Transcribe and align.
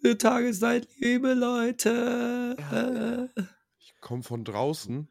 gute 0.00 0.18
Tageszeit, 0.18 0.88
liebe 0.98 1.34
Leute. 1.34 2.56
Ich 3.78 4.00
komme 4.00 4.22
von 4.22 4.44
draußen. 4.44 5.08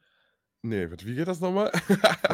Nee, 0.62 0.90
wie 0.90 1.16
geht 1.16 1.28
das 1.28 1.40
nochmal? 1.40 1.72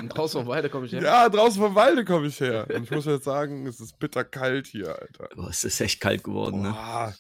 Draußen 0.10 0.42
vom 0.42 0.48
Walde 0.48 0.70
komme 0.70 0.86
ich 0.86 0.94
her. 0.94 1.02
Ja, 1.02 1.30
draußen 1.30 1.62
vom 1.62 1.76
Walde 1.76 2.06
komme 2.06 2.28
ich 2.28 2.40
her. 2.40 2.68
Und 2.74 2.84
ich 2.84 2.92
muss 2.92 3.06
jetzt 3.06 3.26
sagen, 3.26 3.68
es 3.68 3.80
ist 3.80 4.00
bitter 4.00 4.24
kalt 4.24 4.68
hier, 4.68 4.90
Alter. 5.00 5.30
Boah, 5.36 5.50
es 5.50 5.64
ist 5.64 5.82
echt 5.82 6.00
kalt 6.00 6.24
geworden, 6.24 6.62
ne? 6.62 6.70
Boah. 6.72 7.14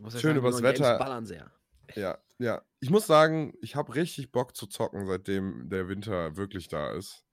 Muss 0.00 0.14
ja 0.14 0.20
Schön 0.20 0.30
sagen, 0.30 0.38
übers 0.38 0.62
Wetter. 0.62 0.98
ballern 0.98 1.26
sehr. 1.26 1.50
Ja, 1.94 2.18
ja. 2.38 2.62
Ich 2.80 2.90
muss 2.90 3.06
sagen, 3.06 3.54
ich 3.62 3.76
habe 3.76 3.94
richtig 3.94 4.32
Bock 4.32 4.56
zu 4.56 4.66
zocken, 4.66 5.06
seitdem 5.06 5.68
der 5.68 5.88
Winter 5.88 6.36
wirklich 6.36 6.68
da 6.68 6.92
ist. 6.92 7.24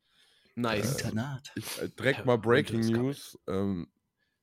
Nice. 0.55 0.99
Internat. 1.01 1.51
Ich, 1.55 1.81
äh, 1.81 1.89
direkt 1.89 2.25
mal 2.25 2.37
Breaking 2.37 2.79
News. 2.81 3.37
Ähm, 3.47 3.87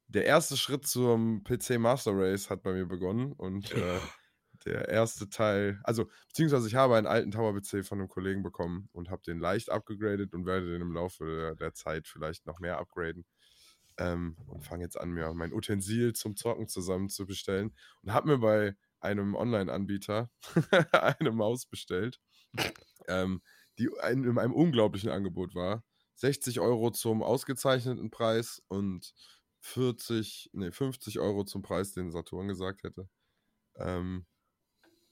der 0.09 0.25
erste 0.27 0.57
Schritt 0.57 0.87
zum 0.87 1.43
PC 1.45 1.79
Master 1.79 2.13
Race 2.15 2.51
hat 2.51 2.63
bei 2.63 2.73
mir 2.73 2.87
begonnen 2.87 3.33
und 3.33 3.73
äh, 3.73 4.01
der 4.65 4.89
erste 4.89 5.29
Teil, 5.29 5.81
also 5.85 6.09
beziehungsweise 6.29 6.69
ich 6.69 6.75
habe 6.75 6.97
einen 6.97 7.07
alten 7.07 7.31
Tower 7.31 7.55
PC 7.55 7.85
von 7.85 7.99
einem 7.99 8.09
Kollegen 8.09 8.43
bekommen 8.43 8.89
und 8.93 9.11
habe 9.11 9.23
den 9.23 9.39
leicht 9.39 9.71
abgegradet 9.71 10.33
und 10.33 10.47
werde 10.47 10.71
den 10.71 10.83
im 10.83 10.93
Laufe 10.93 11.25
der, 11.25 11.55
der 11.57 11.75
Zeit 11.75 12.07
vielleicht 12.07 12.47
noch 12.47 12.61
mehr 12.61 12.79
upgraden. 12.79 13.25
Ähm, 13.97 14.37
und 14.47 14.65
fange 14.65 14.83
jetzt 14.83 14.99
an, 14.99 15.11
mir 15.11 15.33
mein 15.35 15.53
Utensil 15.53 16.15
zum 16.15 16.37
Zocken 16.37 16.67
zusammen 16.67 17.09
zu 17.09 17.27
bestellen 17.27 17.73
und 18.03 18.13
habe 18.13 18.29
mir 18.29 18.39
bei 18.39 18.75
einem 19.01 19.37
Online-Anbieter 19.37 20.31
eine 20.93 21.31
Maus 21.31 21.67
bestellt, 21.67 22.19
ähm, 23.07 23.41
die 23.79 23.89
ein, 24.01 24.25
in 24.25 24.39
einem 24.39 24.55
unglaublichen 24.55 25.11
Angebot 25.11 25.55
war. 25.55 25.85
60 26.17 26.61
Euro 26.61 26.91
zum 26.91 27.23
ausgezeichneten 27.23 28.11
Preis 28.11 28.63
und 28.69 29.15
40, 29.65 30.51
nee, 30.53 30.71
50 30.71 31.21
Euro 31.21 31.45
zum 31.45 31.63
Preis, 31.63 31.93
den 31.93 32.11
Saturn 32.11 32.49
gesagt 32.49 32.83
hätte. 32.85 33.09
Ähm, 33.77 34.27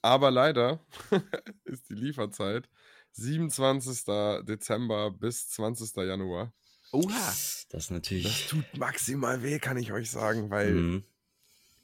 aber 0.01 0.31
leider 0.31 0.85
ist 1.65 1.89
die 1.89 1.95
Lieferzeit 1.95 2.69
27. 3.13 4.05
Dezember 4.45 5.11
bis 5.11 5.49
20. 5.49 6.03
Januar. 6.03 6.53
Oha. 6.91 7.09
Das 7.09 7.65
ist 7.65 7.73
Das 7.73 7.89
natürlich. 7.91 8.47
tut 8.47 8.77
maximal 8.77 9.41
weh, 9.43 9.59
kann 9.59 9.77
ich 9.77 9.91
euch 9.91 10.11
sagen, 10.11 10.49
weil 10.51 10.73
Mhm. 10.73 11.03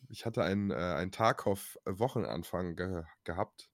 ich 0.09 0.25
hatte 0.25 0.43
einen, 0.43 0.71
äh, 0.71 0.75
einen 0.75 1.11
Tarkov-Wochenanfang 1.11 2.75
ge 2.75 3.03
gehabt. 3.23 3.69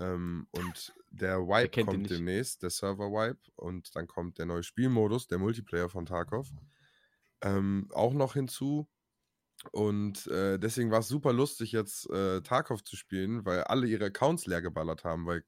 Ähm, 0.00 0.48
und 0.52 0.94
der 1.10 1.40
Wipe 1.40 1.78
kommt 1.84 2.10
demnächst, 2.10 2.62
der 2.62 2.70
Server-Wipe. 2.70 3.40
Und 3.56 3.94
dann 3.96 4.06
kommt 4.08 4.38
der 4.38 4.46
neue 4.46 4.62
Spielmodus, 4.62 5.26
der 5.28 5.38
Multiplayer 5.38 5.88
von 5.90 6.06
Tarkov. 6.06 6.48
Ähm, 7.42 7.88
auch 7.92 8.14
noch 8.14 8.34
hinzu. 8.34 8.88
Und 9.70 10.26
äh, 10.26 10.58
deswegen 10.58 10.90
war 10.90 11.00
es 11.00 11.08
super 11.08 11.32
lustig, 11.32 11.72
jetzt 11.72 12.10
äh, 12.10 12.40
Tarkov 12.42 12.82
zu 12.82 12.96
spielen, 12.96 13.44
weil 13.44 13.62
alle 13.64 13.86
ihre 13.86 14.06
Accounts 14.06 14.46
leer 14.46 14.62
geballert 14.62 15.04
haben, 15.04 15.26
weil 15.26 15.44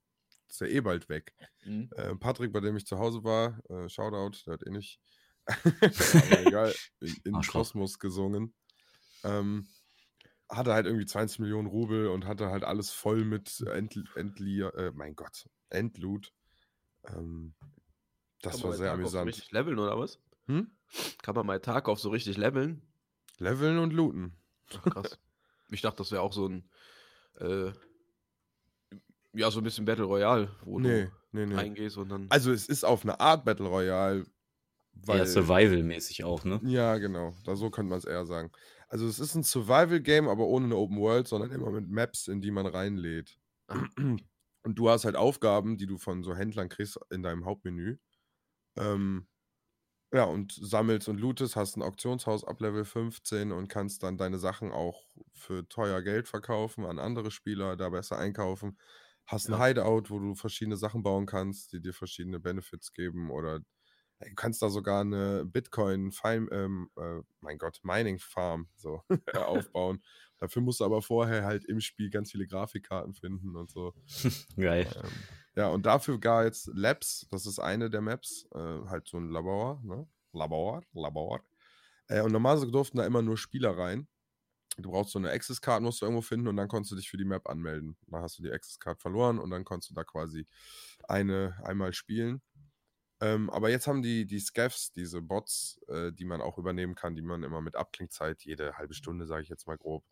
ist 0.48 0.61
ja 0.61 0.67
eh 0.69 0.81
bald 0.81 1.09
weg. 1.09 1.34
Mhm. 1.65 1.91
Äh, 1.97 2.15
Patrick, 2.17 2.53
bei 2.53 2.61
dem 2.61 2.77
ich 2.77 2.87
zu 2.87 2.98
Hause 2.98 3.25
war, 3.25 3.59
äh, 3.70 3.89
Shoutout, 3.89 4.39
der 4.47 4.55
hat 4.55 4.67
eh 4.67 4.70
nicht, 4.70 5.00
aber 5.47 6.47
egal, 6.47 6.75
in, 7.00 7.17
in. 7.25 7.42
Kosmos 7.42 7.98
gesungen. 7.98 8.55
Ähm, 9.25 9.67
hatte 10.48 10.75
halt 10.75 10.87
irgendwie 10.87 11.06
20 11.06 11.41
Millionen 11.41 11.67
Rubel 11.67 12.09
und 12.09 12.27
hatte 12.27 12.50
halt 12.50 12.65
alles 12.65 12.91
voll 12.91 13.25
mit 13.25 13.61
End, 13.72 13.98
Endli 14.15 14.61
äh, 14.61 14.92
mein 14.95 15.17
Gott, 15.17 15.48
Endloot. 15.70 16.33
Ähm, 17.09 17.55
das 18.42 18.61
Kann 18.61 18.65
war 18.65 18.72
sehr 18.75 18.92
amüsant. 18.92 19.27
richtig 19.27 19.50
leveln 19.53 19.78
oder 19.78 19.98
was? 19.98 20.20
Hm? 20.47 20.70
Kann 21.23 21.34
man 21.34 21.47
bei 21.47 21.59
Tarkov 21.59 21.98
so 21.98 22.11
richtig 22.11 22.37
leveln? 22.37 22.83
Leveln 23.39 23.78
und 23.78 23.92
looten. 23.92 24.34
Ach, 24.73 24.83
krass. 24.84 25.19
ich 25.70 25.81
dachte, 25.81 25.98
das 25.98 26.12
wäre 26.12 26.23
auch 26.23 26.33
so 26.33 26.47
ein, 26.48 26.69
äh, 27.41 27.73
ja, 29.33 29.50
so 29.50 29.61
ein 29.61 29.65
bisschen 29.65 29.84
Battle 29.84 30.05
Royale, 30.05 30.55
wo 30.65 30.78
Nee, 30.78 31.09
nee, 31.33 31.47
du 31.47 31.47
nee. 31.48 31.55
reingehst 31.55 31.97
und 31.97 32.09
dann. 32.09 32.27
Also 32.31 32.53
es 32.53 32.69
ist 32.69 32.84
auf 32.84 33.03
eine 33.03 33.19
Art 33.19 33.44
Battle 33.44 33.66
Royale, 33.66 34.25
weil 34.93 35.19
Ja, 35.19 35.27
Survival-mäßig 35.27 36.22
auch, 36.25 36.44
ne? 36.44 36.60
Ja, 36.65 36.99
genau. 36.99 37.34
Da 37.44 37.56
so 37.56 37.71
könnte 37.71 37.91
man 37.91 37.99
es 37.99 38.05
eher 38.05 38.26
sagen. 38.26 38.53
Also 38.88 39.09
es 39.09 39.19
ist 39.19 39.34
ein 39.34 39.43
Survival-Game, 39.43 40.28
aber 40.28 40.47
ohne 40.47 40.66
eine 40.66 40.76
Open 40.76 40.99
World, 40.99 41.26
sondern 41.26 41.50
immer 41.50 41.71
mit 41.71 41.88
Maps, 41.88 42.28
in 42.28 42.41
die 42.41 42.53
man 42.53 42.66
reinlädt. 42.66 43.38
Ah. 43.66 43.82
Und 43.97 44.78
du 44.78 44.88
hast 44.88 45.05
halt 45.05 45.16
Aufgaben, 45.16 45.76
die 45.76 45.87
du 45.87 45.99
von 45.99 46.22
so 46.22 46.34
Händlern 46.34 46.69
kriegst 46.69 46.99
in 47.11 47.22
deinem 47.22 47.44
Hauptmenü. 47.44 47.99
Ähm, 48.76 49.26
ja, 50.14 50.25
und 50.25 50.52
sammelst 50.52 51.08
und 51.08 51.19
lootest, 51.20 51.56
hast 51.56 51.76
ein 51.76 51.82
Auktionshaus 51.82 52.44
ab 52.44 52.60
Level 52.60 52.84
15 52.84 53.52
und 53.52 53.69
kannst 53.69 54.02
dann 54.04 54.16
deine 54.19 54.38
Sachen 54.38 54.72
auch 54.72 55.02
für 55.34 55.69
teuer 55.69 56.02
Geld 56.02 56.28
verkaufen 56.28 56.86
an 56.86 56.98
andere 57.00 57.30
Spieler, 57.32 57.76
da 57.76 57.91
besser 57.91 58.19
einkaufen. 58.19 58.78
Hast 59.26 59.48
ein 59.50 59.54
Ja. 59.54 59.60
Hideout, 59.60 60.04
wo 60.10 60.20
du 60.20 60.34
verschiedene 60.36 60.76
Sachen 60.76 61.02
bauen 61.02 61.26
kannst, 61.26 61.72
die 61.72 61.80
dir 61.82 61.94
verschiedene 61.94 62.41
Benefits 62.41 62.92
geben 62.92 63.30
oder 63.30 63.60
Du 64.29 64.35
kannst 64.35 64.62
da 64.62 64.71
sogar 64.71 65.01
eine 65.01 65.45
Bitcoin, 65.45 66.12
ähm, 66.51 66.91
äh, 66.97 67.21
mein 67.41 67.59
Gott, 67.59 67.81
Mining 67.83 68.19
Farm 68.19 68.69
so 68.77 69.03
aufbauen. 69.35 70.03
Dafür 70.39 70.62
musst 70.62 70.81
du 70.81 70.85
aber 70.85 71.03
vorher 71.03 71.45
halt 71.45 71.65
im 71.65 71.81
Spiel 71.81 72.11
ganz 72.11 72.31
viele 72.33 72.47
Grafikkarten 72.47 73.15
finden 73.15 73.57
und 73.57 73.71
so. 73.71 73.95
Geil. 74.57 74.87
Ähm, 74.97 75.11
ja, 75.57 75.69
und 75.69 75.87
dafür 75.87 76.19
gar 76.19 76.45
jetzt 76.45 76.69
Labs, 76.75 77.27
das 77.31 77.47
ist 77.47 77.59
eine 77.59 77.89
der 77.89 78.01
Maps, 78.01 78.47
äh, 78.55 78.59
halt 78.89 79.07
so 79.09 79.19
ein 79.19 79.31
Labor, 79.31 79.81
ne? 79.85 80.07
Labor, 80.33 80.83
Labor. 80.93 81.41
Äh, 82.09 82.23
und 82.23 82.33
normalerweise 82.33 82.71
durften 82.71 82.99
da 82.99 83.06
immer 83.06 83.23
nur 83.23 83.39
Spieler 83.39 83.77
rein. 83.79 84.09
Du 84.77 84.91
brauchst 84.91 85.12
so 85.12 85.21
eine 85.21 85.31
Access-Card, 85.31 85.83
musst 85.83 86.03
du 86.03 86.06
irgendwo 86.06 86.23
finden 86.23 86.49
und 86.49 86.56
dann 86.56 86.67
konntest 86.67 86.91
du 86.91 86.97
dich 86.97 87.09
für 87.09 87.17
die 87.17 87.25
Map 87.25 87.49
anmelden. 87.49 87.97
Dann 88.09 88.23
hast 88.23 88.39
du 88.39 88.43
die 88.43 88.51
Access-Card 88.51 89.01
verloren 89.01 89.39
und 89.39 89.51
dann 89.51 89.65
konntest 89.65 89.91
du 89.91 89.95
da 89.95 90.03
quasi 90.03 90.47
eine 91.05 91.56
einmal 91.62 91.93
spielen. 91.93 92.43
Ähm, 93.20 93.50
aber 93.50 93.70
jetzt 93.70 93.86
haben 93.86 94.02
die, 94.02 94.26
die 94.26 94.41
Scavs, 94.41 94.92
diese 94.92 95.22
Bots, 95.22 95.80
äh, 95.88 96.12
die 96.12 96.25
man 96.25 96.41
auch 96.41 96.58
übernehmen 96.58 96.94
kann, 96.94 97.14
die 97.14 97.22
man 97.22 97.42
immer 97.44 97.60
mit 97.60 97.76
Abklingzeit, 97.76 98.42
jede 98.44 98.76
halbe 98.76 98.94
Stunde, 98.94 99.26
sage 99.26 99.42
ich 99.44 99.48
jetzt 99.48 99.66
mal 99.66 99.78
grob, 99.78 100.04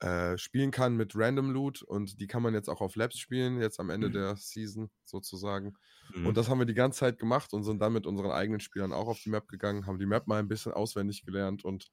äh, 0.00 0.38
spielen 0.38 0.70
kann 0.70 0.96
mit 0.96 1.12
Random 1.16 1.50
Loot 1.50 1.82
und 1.82 2.20
die 2.20 2.26
kann 2.28 2.42
man 2.42 2.54
jetzt 2.54 2.68
auch 2.68 2.80
auf 2.80 2.94
Labs 2.96 3.18
spielen, 3.18 3.60
jetzt 3.60 3.80
am 3.80 3.90
Ende 3.90 4.10
Mhm. 4.10 4.12
der 4.12 4.36
Season 4.36 4.90
sozusagen. 5.04 5.74
Mhm. 6.14 6.22
Und 6.22 6.36
das 6.36 6.48
haben 6.48 6.58
wir 6.58 6.66
die 6.66 6.74
ganze 6.74 7.00
Zeit 7.00 7.18
gemacht 7.18 7.52
und 7.52 7.64
sind 7.64 7.80
dann 7.80 7.92
mit 7.92 8.06
unseren 8.06 8.30
eigenen 8.30 8.60
Spielern 8.60 8.92
auch 8.92 9.08
auf 9.08 9.20
die 9.22 9.30
Map 9.30 9.48
gegangen, 9.48 9.86
haben 9.86 9.98
die 9.98 10.06
Map 10.06 10.26
mal 10.28 10.38
ein 10.40 10.48
bisschen 10.48 10.72
auswendig 10.72 11.24
gelernt 11.24 11.64
und 11.64 11.90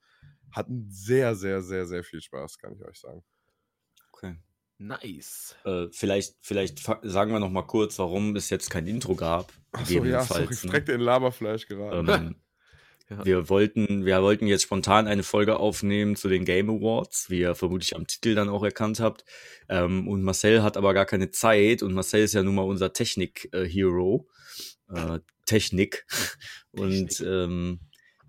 hatten 0.52 0.88
sehr, 0.90 1.36
sehr, 1.36 1.62
sehr, 1.64 1.86
sehr 1.88 2.04
viel 2.04 2.22
Spaß, 2.22 2.58
kann 2.60 2.74
ich 2.76 2.84
euch 2.86 3.00
sagen. 3.00 3.24
Nice. 4.78 5.56
Äh, 5.66 5.88
vielleicht, 5.92 6.36
vielleicht 6.42 6.80
sagen 7.04 7.32
wir 7.32 7.40
noch 7.40 7.50
mal 7.50 7.64
kurz, 7.64 7.98
warum 8.00 8.36
es 8.36 8.50
jetzt 8.50 8.70
kein 8.70 8.88
Intro 8.88 9.16
gab. 9.16 9.54
Achso, 9.72 10.04
ja, 10.04 10.22
sorry, 10.24 10.48
ne? 10.48 10.58
direkt 10.64 10.90
in 10.90 11.02
Laberfleisch 11.02 11.68
geraten. 11.68 12.10
Ähm, 12.10 12.36
Ja. 13.08 13.24
wir, 13.24 13.50
wollten, 13.50 14.04
wir 14.04 14.24
wollten 14.24 14.48
jetzt 14.48 14.64
spontan 14.64 15.06
eine 15.06 15.22
Folge 15.22 15.60
aufnehmen 15.60 16.16
zu 16.16 16.28
den 16.28 16.44
Game 16.44 16.72
Awards, 16.72 17.30
wie 17.30 17.42
ihr 17.42 17.54
vermutlich 17.54 17.96
am 17.96 18.08
Titel 18.08 18.34
dann 18.34 18.50
auch 18.50 18.64
erkannt 18.64 19.00
habt. 19.00 19.26
Ähm, 19.70 20.08
und 20.08 20.24
Marcel 20.24 20.64
hat 20.64 20.76
aber 20.76 20.96
gar 20.96 21.06
keine 21.06 21.30
Zeit 21.30 21.84
und 21.84 21.94
Marcel 21.94 22.24
ist 22.24 22.34
ja 22.34 22.42
nun 22.42 22.56
mal 22.56 22.64
unser 22.64 22.94
Technik-Hero. 22.94 24.28
Äh, 24.92 25.20
Technik. 25.46 26.08
Und 26.72 27.10
Technik. 27.10 27.28
ähm, 27.28 27.80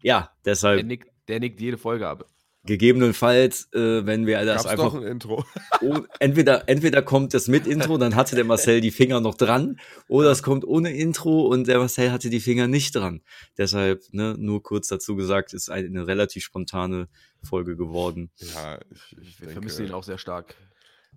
ja, 0.02 0.30
Der 0.44 0.52
deshalb 0.52 0.86
nickt, 0.86 1.08
der 1.28 1.40
nickt 1.40 1.60
jede 1.60 1.78
Folge 1.78 2.06
ab. 2.06 2.26
Gegebenenfalls, 2.66 3.72
äh, 3.72 4.04
wenn 4.06 4.26
wir 4.26 4.44
das 4.44 4.64
Gab's 4.64 4.66
einfach 4.66 4.92
doch 4.92 4.94
ein 4.94 5.04
Intro. 5.04 5.44
oh, 5.80 6.00
entweder, 6.18 6.68
entweder 6.68 7.02
kommt 7.02 7.34
das 7.34 7.48
mit 7.48 7.66
Intro, 7.66 7.98
dann 7.98 8.14
hatte 8.14 8.36
der 8.36 8.44
Marcel 8.44 8.80
die 8.80 8.90
Finger 8.90 9.20
noch 9.20 9.34
dran, 9.34 9.78
oder 10.08 10.30
es 10.30 10.42
kommt 10.42 10.64
ohne 10.64 10.92
Intro 10.92 11.46
und 11.46 11.66
der 11.68 11.78
Marcel 11.78 12.12
hatte 12.12 12.30
die 12.30 12.40
Finger 12.40 12.68
nicht 12.68 12.94
dran. 12.94 13.22
Deshalb, 13.56 14.02
ne, 14.12 14.34
nur 14.38 14.62
kurz 14.62 14.88
dazu 14.88 15.16
gesagt, 15.16 15.54
ist 15.54 15.70
eine 15.70 16.06
relativ 16.06 16.44
spontane 16.44 17.08
Folge 17.42 17.76
geworden. 17.76 18.30
Ja, 18.36 18.78
ich, 18.90 19.16
ich 19.18 19.40
Wir 19.40 19.46
denke, 19.46 19.52
vermissen 19.52 19.86
ihn 19.86 19.92
auch 19.92 20.04
sehr 20.04 20.18
stark. 20.18 20.54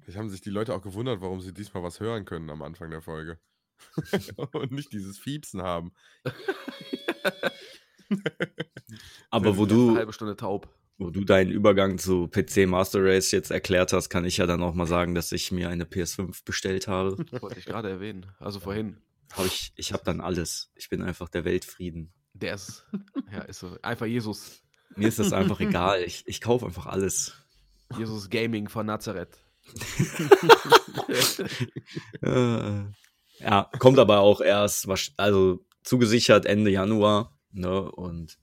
vielleicht 0.02 0.18
haben 0.18 0.30
sich 0.30 0.42
die 0.42 0.52
Leute 0.52 0.74
auch 0.74 0.82
gewundert, 0.82 1.22
warum 1.22 1.42
sie 1.42 1.54
diesmal 1.54 1.84
was 1.84 2.00
hören 2.00 2.26
können 2.26 2.50
am 2.50 2.62
Anfang 2.62 2.92
der 2.92 3.02
Folge. 3.02 3.40
und 4.54 4.72
nicht 4.72 4.92
dieses 4.94 5.18
Fiepsen 5.18 5.62
haben. 5.62 5.92
Aber 9.30 9.58
wo 9.58 9.64
Eine 9.64 9.74
du, 9.74 9.96
halbe 9.96 10.14
Stunde 10.14 10.36
taub. 10.36 10.68
Wo 11.00 11.10
du 11.10 11.24
deinen 11.24 11.50
Übergang 11.50 11.98
zu 11.98 12.28
PC 12.28 12.68
Master 12.68 13.04
Race 13.04 13.32
jetzt 13.32 13.52
erklärt 13.52 13.94
hast, 13.94 14.10
kann 14.10 14.26
ich 14.26 14.38
ja 14.38 14.46
dann 14.46 14.62
auch 14.62 14.74
mal 14.74 14.86
sagen, 14.86 15.16
dass 15.16 15.32
ich 15.32 15.52
mir 15.52 15.70
eine 15.70 15.86
PS5 15.86 16.44
bestellt 16.44 16.90
habe. 16.90 17.18
Wollte 17.42 17.58
ich 17.58 17.66
gerade 17.66 17.90
erwähnen. 17.90 18.26
Also 18.38 18.60
vorhin. 18.60 18.98
Hab 19.32 19.46
ich 19.46 19.72
ich 19.76 19.94
habe 19.94 20.04
dann 20.04 20.20
alles. 20.20 20.72
Ich 20.76 20.90
bin 20.90 21.02
einfach 21.02 21.30
der 21.30 21.46
Weltfrieden. 21.46 22.12
Der 22.34 22.56
ist, 22.56 22.86
ja, 23.32 23.42
ist 23.44 23.60
so. 23.60 23.78
Einfach 23.82 24.06
Jesus. 24.06 24.62
Mir 24.96 25.08
ist 25.08 25.20
das 25.20 25.34
einfach 25.34 25.60
egal. 25.62 26.04
Ich, 26.04 26.24
ich 26.28 26.42
kaufe 26.42 26.66
einfach 26.66 26.88
alles. 26.88 27.34
Jesus 27.98 28.30
Gaming 28.30 28.68
von 28.68 28.86
Nazareth. 28.86 29.38
Ja, 33.42 33.70
kommt 33.80 34.00
aber 34.00 34.20
auch 34.20 34.42
erst, 34.42 34.86
also 35.16 35.66
zugesichert 35.84 36.46
Ende 36.46 36.72
Januar, 36.72 37.40
ne? 37.52 37.90
Und 37.90 38.38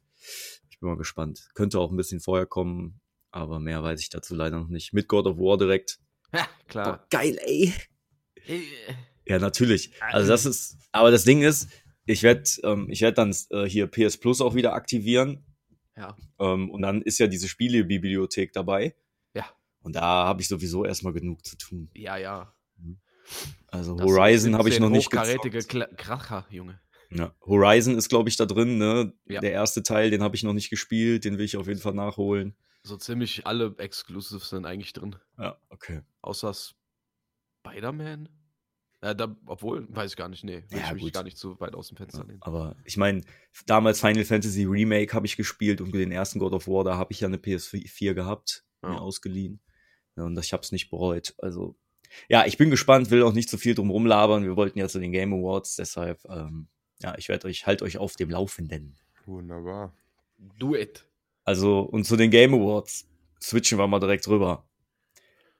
ich 0.76 0.80
bin 0.80 0.90
mal 0.90 0.96
gespannt. 0.98 1.48
Könnte 1.54 1.78
auch 1.80 1.90
ein 1.90 1.96
bisschen 1.96 2.20
vorher 2.20 2.46
kommen, 2.46 3.00
aber 3.30 3.60
mehr 3.60 3.82
weiß 3.82 4.00
ich 4.00 4.10
dazu 4.10 4.34
leider 4.34 4.58
noch 4.60 4.68
nicht. 4.68 4.92
Mit 4.92 5.08
God 5.08 5.26
of 5.26 5.38
War 5.38 5.56
direkt. 5.58 5.98
Ja, 6.34 6.42
Boah, 6.42 6.48
klar. 6.68 7.06
geil, 7.10 7.38
ey. 7.44 7.72
Äh, 8.46 8.60
Ja, 9.26 9.38
natürlich. 9.38 9.92
Also 10.00 10.28
das 10.28 10.44
ist, 10.46 10.76
aber 10.92 11.10
das 11.10 11.24
Ding 11.24 11.42
ist, 11.42 11.68
ich 12.04 12.22
werde 12.22 12.44
ähm, 12.62 12.88
ich 12.90 13.00
werd 13.00 13.18
dann 13.18 13.34
äh, 13.50 13.64
hier 13.64 13.86
PS 13.88 14.18
Plus 14.18 14.40
auch 14.40 14.54
wieder 14.54 14.74
aktivieren. 14.74 15.44
Ja. 15.96 16.14
Ähm, 16.38 16.70
und 16.70 16.82
dann 16.82 17.00
ist 17.02 17.18
ja 17.18 17.26
diese 17.26 17.48
Spielebibliothek 17.48 18.52
dabei. 18.52 18.94
Ja. 19.34 19.46
Und 19.80 19.96
da 19.96 20.02
habe 20.26 20.42
ich 20.42 20.48
sowieso 20.48 20.84
erstmal 20.84 21.12
genug 21.14 21.44
zu 21.44 21.56
tun. 21.56 21.90
Ja, 21.94 22.16
ja. 22.18 22.52
Also 23.68 23.96
Das 23.96 24.06
Horizon 24.06 24.54
habe 24.56 24.68
ich 24.68 24.74
17 24.74 24.82
noch 24.82 24.90
nicht 24.96 25.06
hochkarätige 25.06 25.58
gezockt. 25.58 25.74
Kla- 25.74 25.96
Kracher, 25.96 26.46
Junge. 26.50 26.80
Ja. 27.10 27.34
Horizon 27.44 27.96
ist, 27.96 28.08
glaube 28.08 28.28
ich, 28.28 28.36
da 28.36 28.46
drin, 28.46 28.78
ne? 28.78 29.12
Ja. 29.26 29.40
Der 29.40 29.52
erste 29.52 29.82
Teil, 29.82 30.10
den 30.10 30.22
habe 30.22 30.34
ich 30.36 30.42
noch 30.42 30.52
nicht 30.52 30.70
gespielt, 30.70 31.24
den 31.24 31.38
will 31.38 31.44
ich 31.44 31.56
auf 31.56 31.66
jeden 31.68 31.80
Fall 31.80 31.94
nachholen. 31.94 32.56
So 32.82 32.96
ziemlich 32.96 33.46
alle 33.46 33.74
Exclusives 33.78 34.48
sind 34.50 34.64
eigentlich 34.66 34.92
drin. 34.92 35.16
Ja, 35.38 35.60
okay. 35.70 36.02
Außer 36.22 36.52
Spider-Man? 37.64 38.28
Äh, 39.02 39.14
da, 39.14 39.36
obwohl, 39.46 39.86
weiß 39.94 40.12
ich 40.12 40.16
gar 40.16 40.28
nicht. 40.28 40.42
Nee, 40.44 40.64
will 40.68 40.78
Ja, 40.78 40.86
ich 40.88 40.92
mich 40.94 41.02
gut. 41.04 41.12
gar 41.12 41.22
nicht 41.22 41.36
zu 41.36 41.58
weit 41.60 41.74
aus 41.74 41.88
dem 41.88 41.96
Fenster 41.96 42.20
Ja, 42.20 42.26
lehnen. 42.26 42.38
aber 42.42 42.76
ich 42.84 42.96
meine, 42.96 43.22
damals 43.66 44.00
Final 44.00 44.24
Fantasy 44.24 44.64
Remake 44.64 45.12
habe 45.12 45.26
ich 45.26 45.36
gespielt 45.36 45.80
und 45.80 45.94
den 45.94 46.12
ersten 46.12 46.38
God 46.38 46.52
of 46.54 46.66
War, 46.66 46.84
da 46.84 46.96
habe 46.96 47.12
ich 47.12 47.20
ja 47.20 47.28
eine 47.28 47.36
PS4 47.36 48.14
gehabt, 48.14 48.64
mir 48.82 48.92
Ja. 48.92 48.98
ausgeliehen. 48.98 49.60
Ja, 50.16 50.24
und 50.24 50.38
ich 50.38 50.52
habe 50.52 50.62
es 50.62 50.72
nicht 50.72 50.88
bereut. 50.88 51.34
Also, 51.38 51.76
ja, 52.28 52.46
ich 52.46 52.56
bin 52.56 52.70
gespannt, 52.70 53.10
will 53.10 53.22
auch 53.22 53.34
nicht 53.34 53.50
zu 53.50 53.58
viel 53.58 53.74
drum 53.74 53.90
rumlabern. 53.90 54.44
Wir 54.44 54.56
wollten 54.56 54.78
ja 54.78 54.88
zu 54.88 54.98
den 54.98 55.12
Game 55.12 55.34
Awards, 55.34 55.76
deshalb, 55.76 56.24
ähm, 56.30 56.68
ja, 57.02 57.14
ich 57.18 57.28
werde 57.28 57.48
euch, 57.48 57.66
halt 57.66 57.82
euch 57.82 57.98
auf 57.98 58.16
dem 58.16 58.30
Laufenden. 58.30 58.96
Wunderbar. 59.26 59.92
Do 60.58 60.74
it. 60.74 61.06
Also, 61.44 61.80
und 61.80 62.04
zu 62.04 62.16
den 62.16 62.30
Game 62.30 62.54
Awards 62.54 63.08
switchen 63.40 63.78
wir 63.78 63.86
mal 63.86 64.00
direkt 64.00 64.26
rüber. 64.28 64.66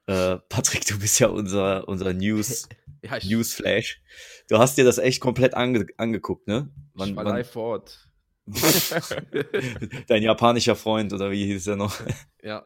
Äh, 0.06 0.38
Patrick, 0.48 0.86
du 0.86 0.98
bist 0.98 1.18
ja 1.18 1.28
unser, 1.28 1.86
unser 1.88 2.12
News, 2.12 2.68
Ja, 3.02 3.18
Newsflash. 3.22 4.00
Du 4.48 4.58
hast 4.58 4.76
dir 4.76 4.84
das 4.84 4.98
echt 4.98 5.20
komplett 5.20 5.54
ange 5.54 5.86
angeguckt, 5.96 6.46
ne? 6.48 6.70
ich 6.96 7.14
war 7.14 7.24
live 7.24 7.50
vor 7.50 7.62
Ort. 7.64 8.08
Dein 10.06 10.22
japanischer 10.22 10.76
Freund, 10.76 11.12
oder 11.12 11.30
wie 11.30 11.44
hieß 11.46 11.66
er 11.68 11.76
noch? 11.76 11.94
Ja. 12.42 12.64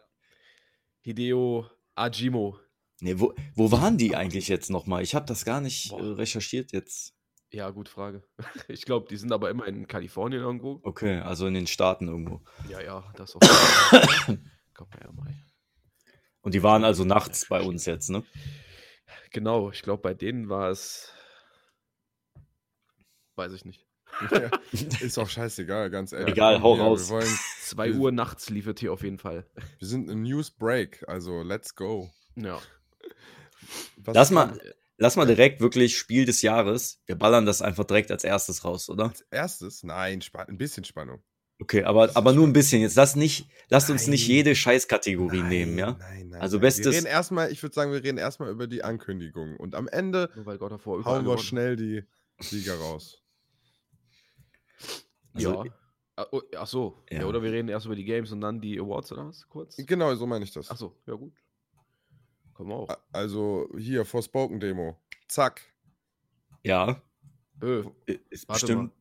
Hideo 1.01 1.65
Ajimo. 1.95 2.59
Nee, 3.01 3.19
wo, 3.19 3.33
wo 3.55 3.73
waren 3.73 3.97
die 3.97 4.15
eigentlich 4.15 4.49
jetzt 4.49 4.69
nochmal? 4.69 5.03
Ich 5.03 5.15
habe 5.15 5.25
das 5.25 5.47
gar 5.47 5.63
nicht 5.63 5.89
Boah. 5.89 6.01
äh, 6.01 6.13
recherchiert 6.13 6.73
jetzt. 6.73 7.15
Ja, 7.53 7.71
gut 7.71 7.89
Frage. 7.89 8.23
Ich 8.69 8.85
glaube, 8.85 9.09
die 9.09 9.17
sind 9.17 9.33
aber 9.33 9.51
immer 9.51 9.67
in 9.67 9.87
Kalifornien 9.89 10.41
irgendwo. 10.43 10.81
Okay, 10.83 11.19
also 11.21 11.47
in 11.47 11.55
den 11.55 11.67
Staaten 11.67 12.07
irgendwo. 12.09 12.41
Ja, 12.69 12.81
ja, 12.81 13.13
das 13.17 13.33
Fall. 13.33 14.39
Komm 14.75 14.89
her, 14.99 15.11
mal. 15.13 15.35
Und 16.43 16.55
die 16.55 16.63
waren 16.63 16.85
also 16.85 17.05
nachts 17.05 17.47
bei 17.49 17.61
uns 17.61 17.85
jetzt, 17.87 18.09
ne? 18.09 18.23
Genau, 19.33 19.71
ich 19.71 19.83
glaube, 19.83 20.03
bei 20.03 20.15
denen 20.15 20.49
war 20.49 20.71
es. 20.71 21.13
Weiß 23.37 23.53
ich 23.53 23.65
nicht. 23.65 23.87
Ja, 24.31 24.51
ist 25.01 25.19
auch 25.19 25.29
scheißegal, 25.29 25.91
ganz 25.91 26.13
ehrlich. 26.13 26.33
Egal, 26.35 26.63
hau 26.63 26.77
Ja, 26.77 26.83
raus. 26.85 27.09
Wir, 27.09 27.17
wollen, 27.17 27.39
2 27.63 27.89
Wir- 27.89 27.97
Uhr 27.97 28.13
nachts 28.13 28.51
liefert 28.51 28.81
hier 28.81 28.93
auf 28.93 29.03
jeden 29.03 29.19
Fall. 29.19 29.47
wir 29.79 29.89
sind 29.89 30.09
im 30.11 30.23
News 30.23 30.51
Break, 30.51 31.05
also 31.09 31.43
let's 31.43 31.75
go. 31.75 32.11
Ja. 32.37 32.61
Was 33.97 34.15
Lass 34.15 34.31
mal, 34.31 34.59
lass 35.01 35.17
mal 35.17 35.27
direkt 35.27 35.61
wirklich 35.61 35.99
Spiel 35.99 36.25
des 36.25 36.43
Jahres. 36.43 37.01
Wir 37.07 37.17
ballern 37.17 37.47
das 37.47 37.63
einfach 37.63 37.85
direkt 37.85 38.11
als 38.13 38.23
erstes 38.23 38.65
raus, 38.65 38.89
oder? 38.89 39.07
Als 39.07 39.23
erstes? 39.31 39.83
Nein, 39.83 40.23
ein 40.47 40.59
bisschen 40.59 40.85
Spannung. 40.85 41.23
Okay, 41.59 41.85
aber, 41.85 42.17
aber 42.17 42.33
nur 42.33 42.47
ein 42.47 42.53
bisschen. 42.53 42.81
Jetzt 42.81 42.97
lass 42.97 43.17
nicht, 43.17 43.49
lasst 43.69 43.91
uns 43.91 44.07
nicht 44.07 44.27
jede 44.27 44.55
Scheißkategorie 44.55 45.41
Nein, 45.41 45.49
nehmen, 45.49 45.79
ja? 45.79 45.97
Nein, 45.99 46.29
nein. 46.29 46.41
Also 46.41 46.57
nein. 46.57 46.63
bestes- 46.63 46.87
Wir 46.87 46.93
reden 46.93 47.07
erstmal, 47.07 47.51
ich 47.53 47.63
würde 47.63 47.75
sagen, 47.75 47.93
wir 47.93 48.03
reden 48.03 48.19
erstmal 48.19 48.51
über 48.51 48.67
die 48.67 48.83
Ankündigung. 48.83 49.57
Und 49.57 49.75
am 49.75 49.89
Ende 49.89 50.31
Nur 50.37 50.47
weil 50.47 50.59
Gott 50.59 50.73
davor 50.73 51.05
hauen 51.05 51.27
wir 51.27 51.39
schnell 51.39 51.77
die 51.77 52.05
Sieger 52.39 52.77
raus. 52.77 53.23
Also, 55.35 55.65
ja. 55.65 55.71
Ah, 56.17 56.27
oh, 56.33 56.41
Ach 56.57 56.67
so. 56.67 57.03
Ja. 57.11 57.21
Ja. 57.21 57.27
oder 57.27 57.43
wir 57.43 57.53
reden 57.53 57.69
erst 57.69 57.87
über 57.87 57.97
die 57.97 58.05
Games 58.05 58.33
und 58.33 58.41
dann 58.41 58.61
die 58.61 58.79
Awards 58.79 59.13
oder 59.13 59.29
was? 59.29 59.47
Kurz? 59.49 59.77
Genau, 59.77 60.15
so 60.15 60.27
meine 60.27 60.45
ich 60.45 60.53
das. 60.53 60.71
Ach 60.71 60.77
so, 60.77 60.95
ja 61.07 61.15
gut. 61.15 61.33
Wir 62.69 62.75
auch. 62.75 62.89
Also 63.13 63.69
hier, 63.77 64.05
Forspoken 64.05 64.61
Demo. 64.61 64.97
Zack. 65.29 65.63
Ja, 66.63 67.01
Ö, 67.63 67.85
ist 68.31 68.49
Warte 68.49 68.67
bestimmt. 68.67 68.93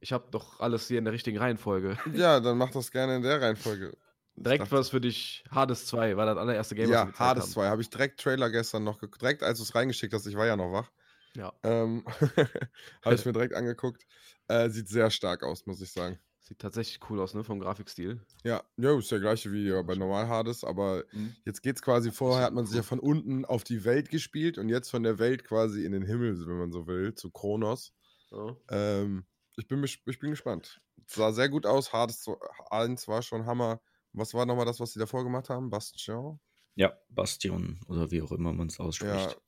ich 0.00 0.12
habe 0.12 0.28
doch 0.30 0.60
alles 0.60 0.88
hier 0.88 0.98
in 0.98 1.04
der 1.04 1.12
richtigen 1.12 1.38
Reihenfolge. 1.38 1.96
Ja, 2.14 2.40
dann 2.40 2.58
mach 2.58 2.70
das 2.70 2.90
gerne 2.90 3.16
in 3.16 3.22
der 3.22 3.40
Reihenfolge. 3.40 3.96
Direkt 4.36 4.62
dachte- 4.62 4.76
was 4.76 4.90
für 4.90 5.00
dich. 5.00 5.44
Hades 5.50 5.86
2 5.86 6.16
war 6.16 6.26
das 6.26 6.36
allererste 6.38 6.74
Game, 6.74 6.90
was 6.90 7.06
wir 7.06 7.12
Ja, 7.12 7.18
Hades 7.18 7.42
haben. 7.44 7.52
2. 7.52 7.68
Habe 7.68 7.82
ich 7.82 7.90
direkt 7.90 8.20
Trailer 8.20 8.50
gestern 8.50 8.84
noch, 8.84 9.00
direkt 9.00 9.42
als 9.42 9.58
du 9.58 9.64
es 9.64 9.74
reingeschickt 9.74 10.14
hast, 10.14 10.26
ich 10.26 10.36
war 10.36 10.46
ja 10.46 10.56
noch 10.56 10.72
wach, 10.72 10.90
Ja, 11.34 11.52
ähm, 11.64 12.04
habe 13.04 13.14
ich 13.14 13.24
mir 13.24 13.32
direkt 13.32 13.54
angeguckt. 13.54 14.04
Äh, 14.46 14.70
sieht 14.70 14.88
sehr 14.88 15.10
stark 15.10 15.42
aus, 15.42 15.66
muss 15.66 15.80
ich 15.80 15.90
sagen. 15.92 16.18
Sieht 16.48 16.58
tatsächlich 16.60 16.98
cool 17.10 17.20
aus, 17.20 17.34
ne, 17.34 17.44
vom 17.44 17.60
Grafikstil. 17.60 18.20
Ja, 18.44 18.62
ja, 18.76 18.96
ist 18.96 19.10
der 19.10 19.18
gleiche 19.20 19.50
wie 19.52 19.66
ja 19.68 19.82
bei 19.82 19.94
normal 19.96 20.28
Hades, 20.28 20.62
aber 20.62 21.04
Mhm. 21.12 21.36
jetzt 21.44 21.62
geht's 21.62 21.82
quasi 21.82 22.12
vorher, 22.12 22.46
hat 22.46 22.54
man 22.54 22.66
sich 22.66 22.76
ja 22.76 22.82
von 22.82 23.00
unten 23.00 23.44
auf 23.44 23.64
die 23.64 23.84
Welt 23.84 24.10
gespielt 24.10 24.58
und 24.58 24.68
jetzt 24.68 24.90
von 24.90 25.02
der 25.02 25.18
Welt 25.18 25.44
quasi 25.44 25.84
in 25.84 25.90
den 25.92 26.02
Himmel, 26.04 26.38
wenn 26.46 26.56
man 26.58 26.72
so 26.72 26.86
will, 26.86 27.14
zu 27.14 27.30
Kronos. 27.32 27.92
Ja. 28.30 28.56
Ähm, 28.70 29.26
ich, 29.56 29.68
bin, 29.68 29.84
ich 29.84 30.18
bin 30.20 30.30
gespannt. 30.30 30.80
Sah 31.06 31.32
sehr 31.32 31.48
gut 31.50 31.66
aus. 31.66 31.92
Hades 31.92 32.26
1 32.70 33.08
war 33.08 33.22
schon 33.22 33.46
Hammer. 33.46 33.80
Was 34.12 34.34
war 34.34 34.46
nochmal 34.46 34.66
das, 34.66 34.80
was 34.80 34.92
sie 34.92 35.00
davor 35.00 35.24
gemacht 35.24 35.50
haben? 35.50 35.70
Bastion? 35.70 36.40
Ja, 36.76 36.98
Bastion 37.10 37.78
oder 37.88 38.10
wie 38.10 38.22
auch 38.22 38.32
immer 38.32 38.54
man 38.54 38.68
es 38.68 38.80
Ja, 39.00 39.36
ausspricht. 39.36 39.38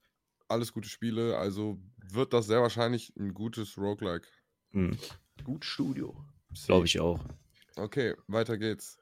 alles 0.48 0.72
gute 0.72 0.88
Spiele. 0.88 1.38
Also 1.38 1.78
wird 1.98 2.32
das 2.32 2.46
sehr 2.46 2.62
wahrscheinlich 2.62 3.14
ein 3.16 3.34
gutes 3.34 3.78
Roguelike. 3.78 4.28
Hm, 4.72 4.92
Gut 5.44 5.66
Studio. 5.66 6.24
Glaube 6.66 6.86
ich 6.86 7.00
auch. 7.00 7.20
Okay, 7.76 8.14
weiter 8.26 8.58
geht's. 8.58 8.98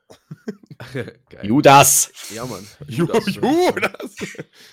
Geil. 0.92 1.18
Judas! 1.42 2.12
Ja, 2.30 2.44
Mann. 2.46 2.66
Judas. 2.86 3.26
Judas. 3.26 4.16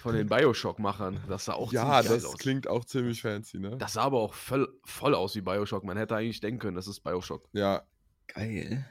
Von 0.01 0.15
den 0.15 0.27
Bioshock-Machern. 0.27 1.23
Das 1.27 1.45
sah 1.45 1.53
auch 1.53 1.71
ja, 1.73 1.81
ziemlich 1.81 2.07
geil 2.09 2.17
das 2.17 2.25
aus. 2.25 2.37
klingt 2.37 2.67
auch 2.67 2.85
ziemlich 2.85 3.21
fancy, 3.21 3.57
ne? 3.59 3.77
Das 3.77 3.93
sah 3.93 4.03
aber 4.03 4.19
auch 4.19 4.33
voll, 4.33 4.79
voll 4.83 5.15
aus 5.15 5.35
wie 5.35 5.41
Bioshock. 5.41 5.83
Man 5.83 5.97
hätte 5.97 6.15
eigentlich 6.15 6.41
denken 6.41 6.59
können, 6.59 6.75
das 6.75 6.87
ist 6.87 7.01
Bioshock. 7.01 7.49
ja, 7.53 7.83
Geil. 8.27 8.85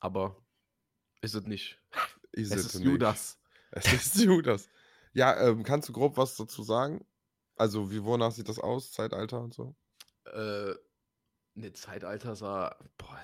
Aber 0.00 0.36
ist 1.22 1.34
es 1.34 1.44
nicht. 1.46 1.78
ist 2.32 2.52
es 2.52 2.58
es 2.60 2.66
ist 2.66 2.74
nicht. 2.76 2.84
Judas. 2.84 3.38
Es 3.72 3.92
ist 3.92 4.14
Judas. 4.24 4.68
Ja, 5.12 5.38
ähm, 5.48 5.62
kannst 5.64 5.88
du 5.88 5.92
grob 5.92 6.16
was 6.16 6.36
dazu 6.36 6.62
sagen? 6.62 7.04
Also, 7.56 7.90
wie 7.90 8.04
wonach 8.04 8.32
sieht 8.32 8.48
das 8.48 8.58
aus? 8.58 8.92
Zeitalter 8.92 9.40
und 9.40 9.54
so? 9.54 9.74
Äh, 10.26 10.74
ne, 11.56 11.72
Zeitalter 11.72 12.36
sah, 12.36 12.76
boah, 12.98 13.18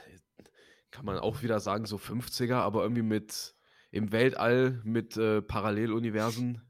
kann 0.91 1.05
man 1.05 1.19
auch 1.19 1.43
wieder 1.43 1.61
sagen, 1.61 1.87
so 1.87 1.97
50er, 1.97 2.55
aber 2.57 2.83
irgendwie 2.83 3.03
mit 3.03 3.55
im 3.91 4.11
Weltall 4.13 4.81
mit 4.85 5.17
äh, 5.17 5.41
Paralleluniversen. 5.43 6.61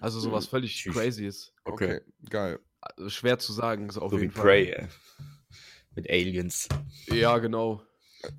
Also 0.00 0.18
sowas 0.20 0.46
völlig 0.46 0.74
Tschüss. 0.74 0.94
crazy 0.94 1.26
ist. 1.26 1.54
Okay. 1.64 2.00
geil. 2.28 2.58
Also 2.80 3.08
schwer 3.10 3.38
zu 3.38 3.52
sagen, 3.52 3.88
so 3.90 4.00
auf 4.02 4.10
So 4.10 4.16
wie 4.18 4.22
jeden 4.22 4.32
Fall. 4.34 4.42
Prey, 4.44 4.70
ey. 4.72 4.88
Mit 5.94 6.10
Aliens. 6.10 6.68
Ja, 7.06 7.38
genau. 7.38 7.82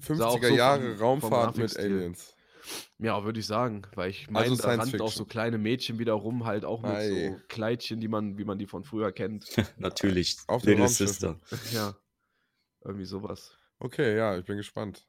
Sah 0.02 0.26
auch 0.28 0.38
50er 0.40 0.48
so 0.50 0.56
Jahre 0.56 0.82
vom- 0.82 1.22
vom 1.22 1.32
Raumfahrt 1.34 1.58
mit 1.58 1.68
Grafikstil. 1.72 1.98
Aliens. 2.00 2.34
Ja, 2.98 3.24
würde 3.26 3.40
ich 3.40 3.46
sagen, 3.46 3.82
weil 3.96 4.10
ich 4.10 4.30
meine, 4.30 4.50
Also 4.50 4.62
da 4.62 4.74
rannten 4.76 5.02
auch 5.02 5.12
so 5.12 5.26
kleine 5.26 5.58
Mädchen 5.58 6.00
wieder 6.00 6.14
rum, 6.14 6.46
halt 6.46 6.64
auch 6.66 6.82
mit 6.82 6.92
Ei. 6.92 7.10
so 7.10 7.40
Kleidchen, 7.50 8.00
die 8.00 8.08
man, 8.08 8.38
wie 8.38 8.46
man 8.46 8.58
die 8.58 8.66
von 8.68 8.84
früher 8.84 9.12
kennt. 9.12 9.46
Natürlich. 9.78 10.38
Auf 10.48 10.64
Little. 10.64 10.88
Sister. 10.88 11.40
ja, 11.72 11.94
irgendwie 12.84 13.06
sowas. 13.06 13.58
Okay, 13.80 14.16
ja, 14.18 14.38
ich 14.38 14.46
bin 14.46 14.58
gespannt. 14.58 15.06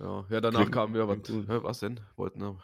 Ja, 0.00 0.26
ja 0.30 0.40
danach 0.40 0.60
Klingt- 0.60 0.72
kam 0.74 0.94
wieder 0.94 1.08
was. 1.08 1.18
was 1.62 1.80
denn? 1.80 2.00
Wollten 2.16 2.40
wir. 2.40 2.58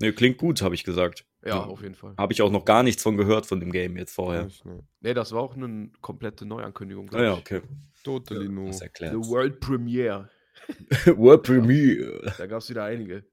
Ne, 0.00 0.12
klingt 0.12 0.36
gut, 0.38 0.60
habe 0.60 0.74
ich 0.74 0.84
gesagt. 0.84 1.24
Ja, 1.42 1.48
Ja. 1.56 1.64
auf 1.64 1.80
jeden 1.82 1.94
Fall. 1.94 2.14
Habe 2.18 2.32
ich 2.32 2.42
auch 2.42 2.50
noch 2.50 2.64
gar 2.64 2.82
nichts 2.82 3.02
von 3.02 3.16
gehört 3.16 3.46
von 3.46 3.60
dem 3.60 3.72
Game 3.72 3.96
jetzt 3.96 4.14
vorher. 4.14 4.48
Ne. 4.64 4.82
Nee, 5.00 5.14
das 5.14 5.32
war 5.32 5.40
auch 5.40 5.54
eine 5.56 5.90
komplette 6.02 6.44
Neuankündigung. 6.44 7.08
Ah 7.14 7.22
ja, 7.22 7.32
okay. 7.34 7.62
Totally 8.04 8.48
no. 8.48 8.66
Das 8.66 8.78
The 8.78 8.84
erklärt. 8.84 9.14
World 9.14 9.60
Premiere. 9.60 10.28
World 11.06 11.42
Premiere. 11.44 12.34
Da 12.36 12.46
gab 12.46 12.58
es 12.60 12.68
wieder 12.68 12.84
einige. 12.84 13.24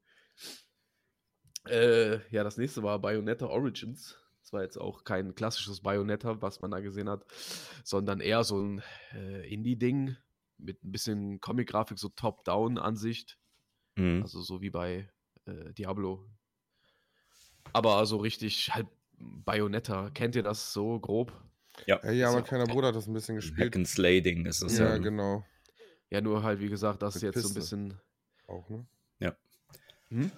Äh, 1.67 2.19
ja, 2.29 2.43
das 2.43 2.57
nächste 2.57 2.83
war 2.83 2.99
Bayonetta 2.99 3.47
Origins. 3.47 4.17
Das 4.41 4.51
war 4.53 4.61
jetzt 4.63 4.77
auch 4.77 5.03
kein 5.03 5.33
klassisches 5.35 5.81
Bayonetta, 5.81 6.41
was 6.41 6.61
man 6.61 6.71
da 6.71 6.79
gesehen 6.81 7.09
hat, 7.09 7.25
sondern 7.83 8.19
eher 8.19 8.43
so 8.43 8.59
ein 8.61 8.83
äh, 9.13 9.47
Indie-Ding 9.53 10.17
mit 10.57 10.83
ein 10.83 10.91
bisschen 10.91 11.39
Comic-Grafik, 11.41 11.97
so 11.99 12.09
Top-Down-Ansicht. 12.09 13.37
Mhm. 13.95 14.21
Also 14.23 14.41
so 14.41 14.61
wie 14.61 14.69
bei 14.69 15.09
äh, 15.45 15.73
Diablo. 15.73 16.25
Aber 17.73 17.95
also 17.97 18.17
richtig 18.17 18.73
halt 18.73 18.87
Bayonetta. 19.17 20.09
Kennt 20.11 20.35
ihr 20.35 20.43
das 20.43 20.73
so 20.73 20.99
grob? 20.99 21.31
Ja. 21.87 21.97
Ey, 21.97 22.17
ja, 22.17 22.27
Ist 22.27 22.33
mein 22.33 22.43
ja 22.43 22.47
kleiner 22.47 22.65
Bruder 22.65 22.89
hat 22.89 22.95
das 22.95 23.07
ein 23.07 23.13
bisschen 23.13 23.35
Hack 23.37 23.41
gespielt. 23.41 23.75
and 23.75 23.87
Slay-Ding 23.87 24.45
ist 24.45 24.61
es 24.61 24.77
Ja, 24.77 24.89
ja. 24.89 24.97
genau. 24.97 25.45
Ja, 26.09 26.21
nur 26.21 26.43
halt, 26.43 26.59
wie 26.59 26.69
gesagt, 26.69 27.01
das 27.01 27.15
Mit 27.15 27.23
jetzt 27.23 27.41
so 27.41 27.47
ein 27.49 27.53
Piste. 27.55 27.59
bisschen 27.77 27.99
Auch, 28.47 28.69
ne? 28.69 28.85
Hm? 30.09 30.31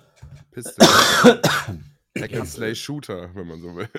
Pistol. 0.51 0.87
Hack 2.17 2.33
and 2.33 2.47
Slay 2.47 2.73
Shooter, 2.73 3.35
wenn 3.35 3.45
man 3.47 3.59
so 3.59 3.75
will. 3.75 3.89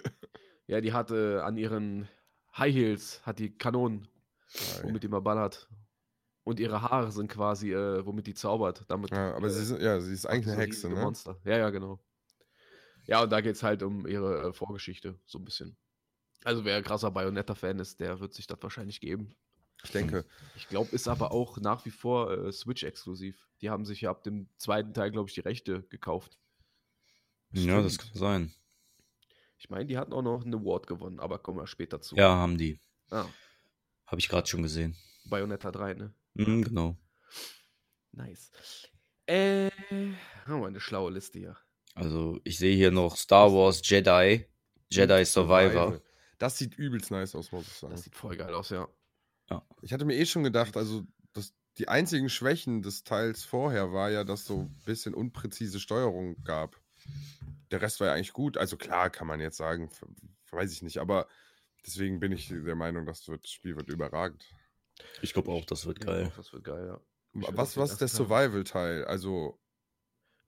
Ja, 0.69 0.81
die 0.81 0.95
hat 0.95 1.11
äh, 1.11 1.41
an 1.41 1.59
ihren 1.59 2.09
High 2.57 2.75
Heels, 2.75 3.21
hat 3.27 3.39
die 3.39 3.51
Kanonen, 3.59 4.09
womit 4.83 5.03
die 5.03 5.09
mal 5.09 5.21
ballert. 5.21 5.69
Und 6.47 6.61
ihre 6.61 6.81
Haare 6.81 7.11
sind 7.11 7.27
quasi, 7.27 7.73
äh, 7.73 8.07
womit 8.07 8.29
die 8.29 8.35
zaubert. 8.35 8.85
Damit, 8.87 9.11
Ja, 9.11 9.35
aber 9.35 9.49
äh, 9.49 9.51
sie, 9.51 9.65
sind, 9.65 9.83
ja, 9.83 10.01
sie 10.01 10.13
ist 10.13 10.27
eigentlich 10.27 10.47
so 10.47 10.53
eine 10.53 10.61
Hexe, 10.61 10.89
ne? 10.89 10.95
Monster. 10.95 11.37
Ja, 11.45 11.59
ja, 11.59 11.71
genau. 11.71 11.99
Ja, 13.07 13.25
und 13.25 13.31
da 13.31 13.41
geht 13.41 13.57
es 13.57 13.65
halt 13.65 13.83
um 13.83 14.07
ihre 14.07 14.49
äh, 14.49 14.53
Vorgeschichte, 14.53 15.19
so 15.27 15.39
ein 15.41 15.45
bisschen. 15.45 15.77
Also 16.45 16.65
wer 16.65 16.81
krasser 16.85 17.11
Bayonetta-Fan 17.11 17.81
ist, 17.81 17.99
der 17.99 18.21
wird 18.21 18.33
sich 18.33 18.47
das 18.47 18.59
wahrscheinlich 18.63 19.01
geben. 19.01 19.35
Ich 19.83 19.91
denke, 19.91 20.25
Ich 20.55 20.69
glaube, 20.69 20.95
ist 20.95 21.09
aber 21.09 21.33
auch 21.33 21.59
nach 21.59 21.85
wie 21.85 21.91
vor 21.91 22.31
äh, 22.31 22.53
Switch-exklusiv. 22.53 23.49
Die 23.61 23.69
haben 23.69 23.85
sich 23.85 24.03
ja 24.03 24.11
ab 24.11 24.23
dem 24.23 24.49
zweiten 24.57 24.95
Teil, 24.95 25.11
glaube 25.11 25.29
ich, 25.29 25.35
die 25.35 25.41
Rechte 25.41 25.83
gekauft. 25.89 26.39
Ja, 27.51 27.83
das 27.83 27.95
Stimmt. 27.95 28.13
kann 28.13 28.21
sein. 28.21 28.55
Ich 29.59 29.69
meine, 29.69 29.87
die 29.87 29.99
hatten 29.99 30.13
auch 30.13 30.23
noch 30.23 30.45
einen 30.45 30.55
Award 30.55 30.87
gewonnen, 30.87 31.19
aber 31.19 31.41
kommen 31.41 31.59
wir 31.59 31.67
später 31.67 32.01
zu. 32.01 32.15
Ja, 32.15 32.37
haben 32.37 32.57
die. 32.57 32.79
Ah, 33.11 33.27
Habe 34.07 34.21
ich 34.21 34.29
gerade 34.29 34.47
schon 34.47 34.63
gesehen. 34.63 34.97
Bayonetta 35.25 35.73
3, 35.73 35.95
ne? 35.95 36.15
Mhm, 36.37 36.65
genau. 36.65 36.97
Nice. 38.13 38.51
Äh, 39.27 39.71
haben 40.47 40.61
wir 40.61 40.67
eine 40.67 40.81
schlaue 40.81 41.11
Liste 41.11 41.39
hier. 41.39 41.57
Also 41.95 42.41
ich 42.45 42.59
sehe 42.59 42.77
hier 42.77 42.91
noch 42.91 43.17
Star 43.17 43.53
Wars 43.53 43.81
Jedi, 43.83 44.47
Jedi 44.91 45.25
Survivor. 45.25 46.01
Das 46.39 46.59
sieht 46.59 46.75
übelst 46.75 47.11
nice 47.11 47.35
aus, 47.35 47.51
muss 47.53 47.67
ich 47.67 47.73
sagen. 47.73 47.93
Das 47.93 48.03
sieht 48.03 48.15
voll 48.15 48.37
geil 48.37 48.53
aus, 48.55 48.71
ja. 48.71 48.89
Ich 49.81 49.93
hatte 49.93 50.05
mir 50.05 50.17
eh 50.17 50.27
schon 50.27 50.45
gedacht, 50.45 50.77
also 50.77 51.05
das, 51.33 51.55
die 51.79 51.89
einzigen 51.89 52.29
Schwächen 52.29 52.83
des 52.83 53.05
Teils 53.05 53.45
vorher 53.45 53.93
war 53.93 54.11
ja, 54.11 54.25
dass 54.25 54.45
so 54.45 54.63
ein 54.63 54.83
bisschen 54.85 55.15
unpräzise 55.15 55.81
Steuerung 55.81 56.43
gab. 56.45 56.81
Der 57.71 57.81
Rest 57.81 58.01
war 58.01 58.09
ja 58.09 58.15
eigentlich 58.15 58.33
gut. 58.33 58.57
Also 58.59 58.77
klar 58.77 59.09
kann 59.09 59.27
man 59.27 59.41
jetzt 59.41 59.57
sagen, 59.57 59.91
weiß 60.51 60.73
ich 60.73 60.83
nicht, 60.83 60.99
aber 60.99 61.29
deswegen 61.87 62.21
bin 62.21 62.33
ich 62.33 62.49
der 62.49 62.75
Meinung, 62.75 63.07
das 63.07 63.29
wird, 63.29 63.49
Spiel 63.49 63.77
wird 63.77 63.89
überragend. 63.89 64.45
Ich 65.23 65.33
glaube 65.33 65.51
auch, 65.51 65.65
das 65.65 65.87
wird 65.87 66.01
geil. 66.01 66.33
Das 66.37 66.53
wird 66.53 66.65
geil, 66.65 66.87
ja. 66.87 67.01
Ich 67.41 67.57
Was, 67.57 67.77
was 67.77 67.93
ist 67.93 68.01
der. 68.01 68.09
Survival-Teil? 68.09 69.05
Also 69.05 69.59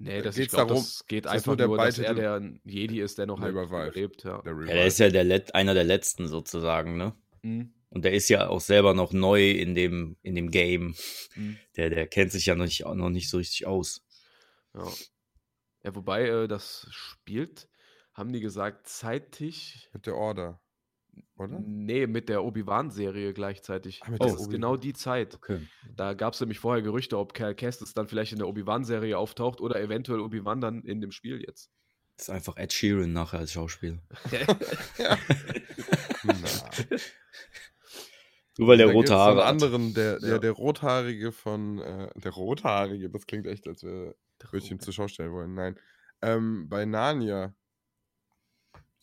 Nee, 0.01 0.23
das, 0.23 0.37
Geht's 0.37 0.47
ich 0.47 0.51
glaube, 0.51 0.69
darum- 0.69 0.85
das 0.85 1.05
geht 1.07 1.25
ist 1.25 1.25
das 1.27 1.33
einfach 1.35 1.47
nur 1.47 1.57
der 1.57 1.67
nur, 1.67 1.77
dass 1.79 1.99
er 1.99 2.15
der 2.15 2.41
Jedi 2.65 3.01
ist, 3.01 3.19
der 3.19 3.27
noch 3.27 3.37
Der 3.41 3.53
halt 3.53 3.67
überlebt, 3.67 4.23
ja. 4.23 4.41
der 4.43 4.53
Ja, 4.53 4.65
der 4.67 4.87
ist 4.87 4.99
ja 5.01 5.09
der 5.11 5.25
Let 5.25 5.55
einer 5.57 5.75
der 5.75 5.83
letzten 5.83 6.29
sozusagen, 6.29 6.97
ne? 6.97 7.17
Mhm. 7.43 7.75
Und 7.91 8.05
der 8.05 8.13
ist 8.13 8.29
ja 8.29 8.49
auch 8.49 8.61
selber 8.61 8.95
noch 8.95 9.13
neu 9.13 9.51
in 9.51 9.75
dem, 9.75 10.17
in 10.23 10.37
dem 10.37 10.51
Game. 10.53 10.95
Mhm. 11.35 11.59
Der, 11.77 11.91
der 11.91 12.07
kennt 12.07 12.31
sich 12.31 12.47
ja 12.47 12.55
noch 12.55 12.67
nicht, 12.67 12.85
noch 12.85 13.11
nicht 13.11 13.29
so 13.29 13.39
richtig 13.39 13.67
aus. 13.67 14.05
Ja. 14.75 14.87
ja, 15.83 15.95
wobei 15.97 16.29
äh, 16.29 16.47
das 16.49 16.87
spielt, 16.91 17.69
haben 18.15 18.33
die 18.33 18.41
gesagt, 18.41 18.87
zeitig. 18.87 19.89
Mit 19.93 20.07
der 20.07 20.15
Order. 20.15 20.61
Oder? 21.37 21.61
Nee, 21.61 22.07
mit 22.07 22.29
der 22.29 22.45
Obi-Wan-Serie 22.45 23.33
gleichzeitig. 23.33 24.01
Ah, 24.05 24.11
das 24.19 24.35
ist 24.35 24.41
Obi- 24.47 24.53
genau 24.53 24.77
die 24.77 24.93
Zeit. 24.93 25.35
Okay. 25.37 25.61
Da 25.97 26.15
gab 26.15 26.35
es 26.35 26.41
nämlich 26.41 26.59
vorher 26.59 26.83
Gerüchte, 26.83 27.19
ob 27.19 27.35
Cal 27.35 27.55
Kestis 27.55 27.95
dann 27.95 28.09
vielleicht 28.09 28.33
in 28.33 28.39
der 28.39 28.49
Obi-Wan-Serie 28.49 29.17
auftaucht 29.19 29.61
oder 29.61 29.81
eventuell 29.81 30.21
Obi-Wan 30.21 30.61
dann 30.61 30.83
in 30.83 31.01
dem 31.01 31.13
Spiel 31.13 31.41
jetzt. 31.47 31.71
Das 32.17 32.29
ist 32.29 32.35
einfach 32.35 32.57
Ed 32.57 32.73
Sheeran 32.73 33.13
nachher 33.13 33.39
als 33.39 33.53
Schauspieler. 33.53 33.99
Na. 36.25 36.35
Nur 38.59 38.69
weil 38.69 38.77
der 38.79 38.91
rote 38.91 39.15
Haare 39.15 39.39
hat. 39.45 39.47
anderen, 39.47 39.95
der, 39.95 40.19
der, 40.19 40.29
Ja. 40.31 40.39
der 40.39 40.51
Rothaarige 40.51 41.31
von, 41.31 41.79
äh, 41.79 42.11
der 42.17 42.33
Rothaarige, 42.33 43.09
das 43.09 43.27
klingt 43.27 43.47
echt, 43.47 43.69
als 43.69 43.85
würde 43.85 44.17
ich 44.55 44.71
ihm 44.71 44.81
zur 44.81 44.93
Schau 44.93 45.07
stellen 45.07 45.33
wollen. 45.33 45.55
Nein. 45.55 45.79
Ähm, 46.23 46.69
bei 46.69 46.85
Narnia. 46.85 47.55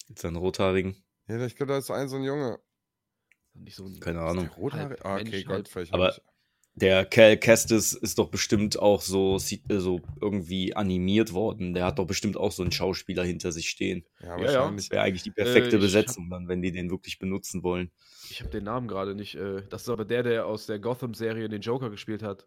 Jetzt 0.09 0.25
einen 0.25 0.35
rothaarigen. 0.35 1.01
Ja, 1.27 1.43
ich 1.45 1.55
glaube, 1.55 1.71
da 1.73 1.77
ist 1.79 1.89
ein 1.91 2.07
so 2.07 2.17
ein 2.17 2.23
Junge. 2.23 2.59
Nicht 3.53 3.75
so 3.75 3.85
ein 3.85 3.99
Keine 3.99 4.21
Ahnung. 4.21 4.45
der 4.45 4.53
Rothaarige? 4.55 4.89
halb 5.03 5.05
Ah, 5.05 5.15
okay, 5.15 5.23
Mensch, 5.31 5.45
Gott, 5.45 5.55
halb- 5.55 5.67
vielleicht. 5.67 5.93
Aber- 5.93 6.07
hab 6.07 6.17
ich- 6.17 6.23
Der 6.77 7.05
Cal 7.05 7.37
Kestis 7.37 7.93
ist 7.93 8.19
doch 8.19 8.29
bestimmt 8.29 8.77
auch 8.77 8.99
so, 9.01 9.37
sieht- 9.37 9.71
äh, 9.71 9.79
so 9.79 10.01
irgendwie 10.19 10.75
animiert 10.75 11.31
worden. 11.31 11.73
Der 11.73 11.85
hat 11.85 11.99
doch 11.99 12.05
bestimmt 12.05 12.35
auch 12.35 12.51
so 12.51 12.63
einen 12.63 12.73
Schauspieler 12.73 13.23
hinter 13.23 13.53
sich 13.53 13.69
stehen. 13.69 14.05
Ja, 14.19 14.37
ja. 14.37 14.43
wahrscheinlich. 14.43 14.89
Das 14.89 14.91
wäre 14.91 15.03
eigentlich 15.03 15.23
die 15.23 15.31
perfekte 15.31 15.77
Äh, 15.77 15.79
Besetzung 15.79 16.29
dann, 16.29 16.49
wenn 16.49 16.61
die 16.61 16.73
den 16.73 16.89
wirklich 16.91 17.17
benutzen 17.17 17.63
wollen. 17.63 17.91
Ich 18.29 18.41
habe 18.41 18.49
den 18.51 18.65
Namen 18.65 18.89
gerade 18.89 19.15
nicht. 19.15 19.35
Äh, 19.35 19.61
das 19.69 19.83
ist 19.83 19.89
aber 19.89 20.03
der, 20.03 20.23
der 20.23 20.47
aus 20.47 20.65
der 20.65 20.79
Gotham-Serie 20.79 21.47
den 21.47 21.61
Joker 21.61 21.89
gespielt 21.89 22.21
hat. 22.23 22.45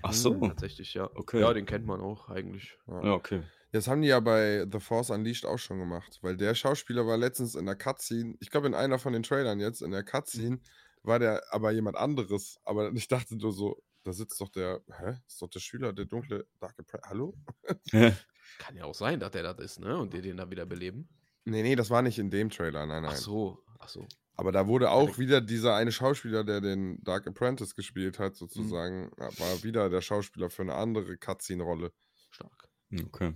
Ach 0.00 0.14
so. 0.14 0.34
Tatsächlich, 0.34 0.94
ja. 0.94 1.10
Okay. 1.14 1.40
Ja, 1.42 1.52
den 1.52 1.66
kennt 1.66 1.84
man 1.84 2.00
auch 2.00 2.30
eigentlich. 2.30 2.78
Ja, 2.88 3.12
okay. 3.12 3.42
Das 3.72 3.88
haben 3.88 4.02
die 4.02 4.08
ja 4.08 4.20
bei 4.20 4.66
The 4.70 4.80
Force 4.80 5.08
Unleashed 5.10 5.46
auch 5.46 5.58
schon 5.58 5.78
gemacht, 5.78 6.18
weil 6.20 6.36
der 6.36 6.54
Schauspieler 6.54 7.06
war 7.06 7.16
letztens 7.16 7.54
in 7.54 7.64
der 7.64 7.74
Cutscene, 7.74 8.36
ich 8.38 8.50
glaube 8.50 8.66
in 8.66 8.74
einer 8.74 8.98
von 8.98 9.14
den 9.14 9.22
Trailern 9.22 9.60
jetzt, 9.60 9.80
in 9.80 9.90
der 9.90 10.04
Cutscene 10.04 10.60
war 11.02 11.18
der 11.18 11.42
aber 11.50 11.72
jemand 11.72 11.96
anderes, 11.96 12.60
aber 12.64 12.92
ich 12.94 13.08
dachte 13.08 13.36
nur 13.36 13.52
so, 13.52 13.82
da 14.04 14.12
sitzt 14.12 14.40
doch 14.40 14.50
der, 14.50 14.82
hä, 14.98 15.16
ist 15.26 15.40
doch 15.40 15.48
der 15.48 15.60
Schüler, 15.60 15.92
der 15.94 16.04
dunkle 16.04 16.46
Dark 16.60 16.78
Apprentice, 16.78 17.08
hallo? 17.08 17.34
Kann 18.58 18.76
ja 18.76 18.84
auch 18.84 18.94
sein, 18.94 19.20
dass 19.20 19.30
der 19.30 19.42
das 19.42 19.58
ist, 19.58 19.80
ne? 19.80 19.96
Und 19.96 20.12
die 20.12 20.20
den 20.20 20.36
da 20.36 20.50
wieder 20.50 20.66
beleben. 20.66 21.08
Nee, 21.44 21.62
nee, 21.62 21.74
das 21.74 21.88
war 21.88 22.02
nicht 22.02 22.18
in 22.18 22.30
dem 22.30 22.50
Trailer, 22.50 22.84
nein, 22.84 23.02
nein. 23.02 23.12
Ach 23.14 23.16
so, 23.16 23.58
ach 23.78 23.88
so. 23.88 24.06
Aber 24.34 24.52
da 24.52 24.66
wurde 24.66 24.90
auch 24.90 25.18
wieder 25.18 25.40
dieser 25.40 25.76
eine 25.76 25.92
Schauspieler, 25.92 26.44
der 26.44 26.60
den 26.60 27.02
Dark 27.02 27.26
Apprentice 27.26 27.74
gespielt 27.74 28.18
hat, 28.18 28.36
sozusagen, 28.36 29.10
ja, 29.18 29.26
war 29.38 29.62
wieder 29.62 29.88
der 29.88 30.00
Schauspieler 30.00 30.50
für 30.50 30.62
eine 30.62 30.74
andere 30.74 31.16
Cutscene-Rolle. 31.16 31.92
Stark. 32.30 32.68
Okay. 33.06 33.34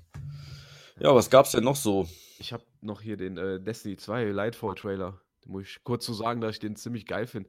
Ja, 0.99 1.15
was 1.15 1.31
gab's 1.31 1.53
denn 1.53 1.65
noch 1.65 1.77
so? 1.77 2.09
Ich 2.39 2.53
habe 2.53 2.65
noch 2.81 3.01
hier 3.01 3.17
den 3.17 3.37
äh, 3.39 3.61
Destiny 3.61 3.97
2 3.97 4.25
Lightfall-Trailer. 4.27 5.21
Den 5.45 5.53
muss 5.53 5.65
ich 5.65 5.85
kurz 5.85 6.07
so 6.07 6.13
sagen, 6.15 6.41
dass 6.41 6.57
ich 6.57 6.61
den 6.61 6.77
ziemlich 6.77 7.07
geil 7.07 7.27
finde. 7.27 7.49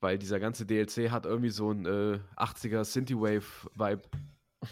Weil 0.00 0.18
dieser 0.18 0.38
ganze 0.40 0.66
DLC 0.66 1.10
hat 1.10 1.24
irgendwie 1.26 1.50
so 1.50 1.70
ein 1.70 1.86
äh, 1.86 2.20
80er 2.36 2.84
Synthwave-Vibe. 2.84 4.02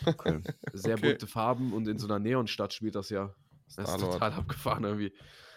Okay. 0.06 0.40
Sehr 0.72 0.94
Okay. 0.96 1.10
bunte 1.10 1.26
Farben 1.26 1.72
und 1.72 1.88
in 1.88 1.98
so 1.98 2.06
einer 2.06 2.18
Neonstadt 2.18 2.72
spielt 2.74 2.94
das 2.94 3.10
ja. 3.10 3.34
Das 3.76 3.88
ist 3.90 4.00
total 4.00 4.32
abgefahren 4.32 4.84
irgendwie. 4.84 5.12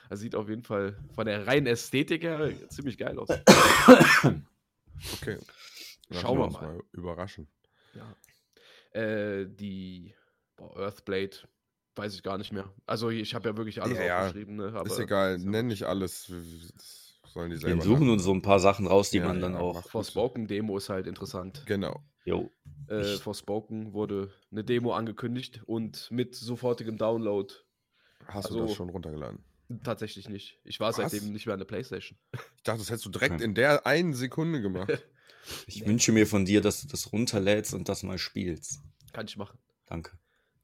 Das 0.09 0.19
sieht 0.21 0.36
auf 0.36 0.47
jeden 0.47 0.63
Fall 0.63 0.97
von 1.13 1.25
der 1.25 1.45
reinen 1.45 1.67
Ästhetik 1.67 2.24
her 2.24 2.51
ziemlich 2.69 2.97
geil 2.97 3.19
aus. 3.19 3.29
Okay. 5.21 5.38
Lassen 6.09 6.21
Schauen 6.21 6.38
wir 6.39 6.45
uns 6.45 6.53
mal. 6.55 6.81
Überraschen. 6.91 7.47
Ja. 7.93 9.00
Äh, 9.00 9.45
die 9.47 10.15
Earthblade, 10.60 11.38
weiß 11.96 12.14
ich 12.16 12.24
gar 12.24 12.38
nicht 12.38 12.52
mehr. 12.52 12.72
Also 12.86 13.10
ich 13.10 13.34
habe 13.36 13.50
ja 13.50 13.58
wirklich 13.58 13.82
alles 13.82 13.98
Ja, 13.98 14.20
aufgeschrieben. 14.26 14.56
Ne? 14.56 14.68
Aber 14.74 14.86
ist 14.86 15.00
egal, 15.00 15.38
ja 15.40 15.46
nenn 15.50 15.68
nicht 15.68 15.84
alles. 15.84 16.32
Das 16.76 17.32
sollen 17.34 17.50
die 17.50 17.56
Wir 17.58 17.62
selber 17.62 17.82
suchen 17.84 18.00
machen. 18.02 18.10
uns 18.12 18.24
so 18.24 18.34
ein 18.34 18.42
paar 18.42 18.60
Sachen 18.60 18.88
raus, 18.88 19.10
die 19.10 19.18
Ja, 19.18 19.28
man 19.28 19.40
dann 19.42 19.54
ja, 19.54 19.60
auch. 19.60 19.88
Forspoken-Demo 19.90 20.78
ist 20.78 20.90
halt 20.90 21.08
interessant. 21.08 21.64
Genau. 21.66 22.02
Jo. 22.26 22.52
Äh, 22.88 23.04
Forspoken 23.18 23.94
wurde 23.94 24.32
eine 24.52 24.64
Demo 24.64 24.94
angekündigt 24.94 25.62
und 25.66 26.10
mit 26.12 26.36
sofortigem 26.36 26.98
Download 26.98 27.54
Hast 28.26 28.50
du 28.50 28.56
Also- 28.56 28.68
das 28.68 28.76
schon 28.76 28.90
runtergeladen? 28.90 29.44
tatsächlich 29.84 30.28
nicht. 30.30 30.60
Ich 30.64 30.80
war 30.80 30.90
Was? 30.90 31.12
seitdem 31.12 31.32
nicht 31.34 31.46
mehr 31.46 31.54
an 31.54 31.60
der 31.60 31.66
Playstation. 31.66 32.18
Ich 32.58 32.64
dachte, 32.64 32.80
das 32.80 32.90
hättest 32.90 33.06
du 33.06 33.10
direkt 33.10 33.42
in 33.42 33.54
der 33.54 33.86
einen 33.86 34.14
Sekunde 34.14 34.62
gemacht. 34.62 34.90
Ich 35.66 35.86
wünsche 35.88 36.12
mir 36.12 36.28
von 36.28 36.44
dir, 36.44 36.60
dass 36.60 36.82
du 36.82 36.90
das 36.90 37.14
runterlädst 37.14 37.74
und 37.74 37.88
das 37.88 38.04
mal 38.04 38.18
spielst. 38.18 38.82
Kann 39.14 39.28
ich 39.28 39.38
machen. 39.38 39.58
Danke. 39.86 40.12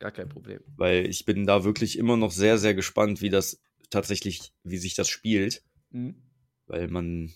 Gar 0.03 0.12
kein 0.12 0.27
Problem. 0.27 0.60
Weil 0.75 1.05
ich 1.05 1.24
bin 1.24 1.45
da 1.45 1.63
wirklich 1.63 1.98
immer 1.98 2.17
noch 2.17 2.31
sehr, 2.31 2.57
sehr 2.57 2.74
gespannt, 2.74 3.22
wie 3.22 3.29
das 3.29 3.62
tatsächlich, 3.89 4.51
wie 4.62 4.77
sich 4.77 4.95
das 4.95 5.07
spielt. 5.07 5.63
Mhm. 5.91 6.22
Weil 6.67 6.89
man. 6.89 7.31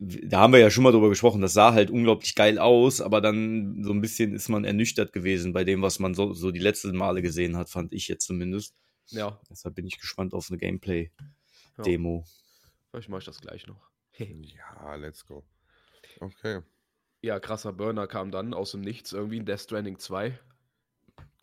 Da 0.00 0.40
haben 0.40 0.52
wir 0.52 0.58
ja 0.58 0.68
schon 0.68 0.82
mal 0.82 0.90
drüber 0.90 1.10
gesprochen, 1.10 1.40
das 1.40 1.52
sah 1.52 1.72
halt 1.72 1.90
unglaublich 1.90 2.34
geil 2.34 2.58
aus, 2.58 3.00
aber 3.00 3.20
dann 3.20 3.84
so 3.84 3.92
ein 3.92 4.00
bisschen 4.00 4.34
ist 4.34 4.48
man 4.48 4.64
ernüchtert 4.64 5.12
gewesen 5.12 5.52
bei 5.52 5.62
dem, 5.62 5.80
was 5.80 6.00
man 6.00 6.14
so, 6.14 6.32
so 6.32 6.50
die 6.50 6.58
letzten 6.58 6.96
Male 6.96 7.22
gesehen 7.22 7.56
hat, 7.56 7.70
fand 7.70 7.92
ich 7.92 8.08
jetzt 8.08 8.26
zumindest. 8.26 8.74
Ja, 9.10 9.40
Deshalb 9.48 9.76
bin 9.76 9.86
ich 9.86 10.00
gespannt 10.00 10.34
auf 10.34 10.50
eine 10.50 10.58
Gameplay-Demo. 10.58 12.24
ja. 12.26 12.32
vielleicht 12.90 13.08
mache 13.08 13.20
ich 13.20 13.26
das 13.26 13.40
gleich 13.40 13.68
noch. 13.68 13.88
ja, 14.18 14.96
let's 14.96 15.24
go. 15.24 15.44
Okay. 16.18 16.62
Ja, 17.22 17.38
krasser 17.38 17.72
Burner 17.72 18.08
kam 18.08 18.32
dann 18.32 18.54
aus 18.54 18.72
dem 18.72 18.80
Nichts 18.80 19.12
irgendwie 19.12 19.36
in 19.36 19.46
Death 19.46 19.60
Stranding 19.60 20.00
2. 20.00 20.36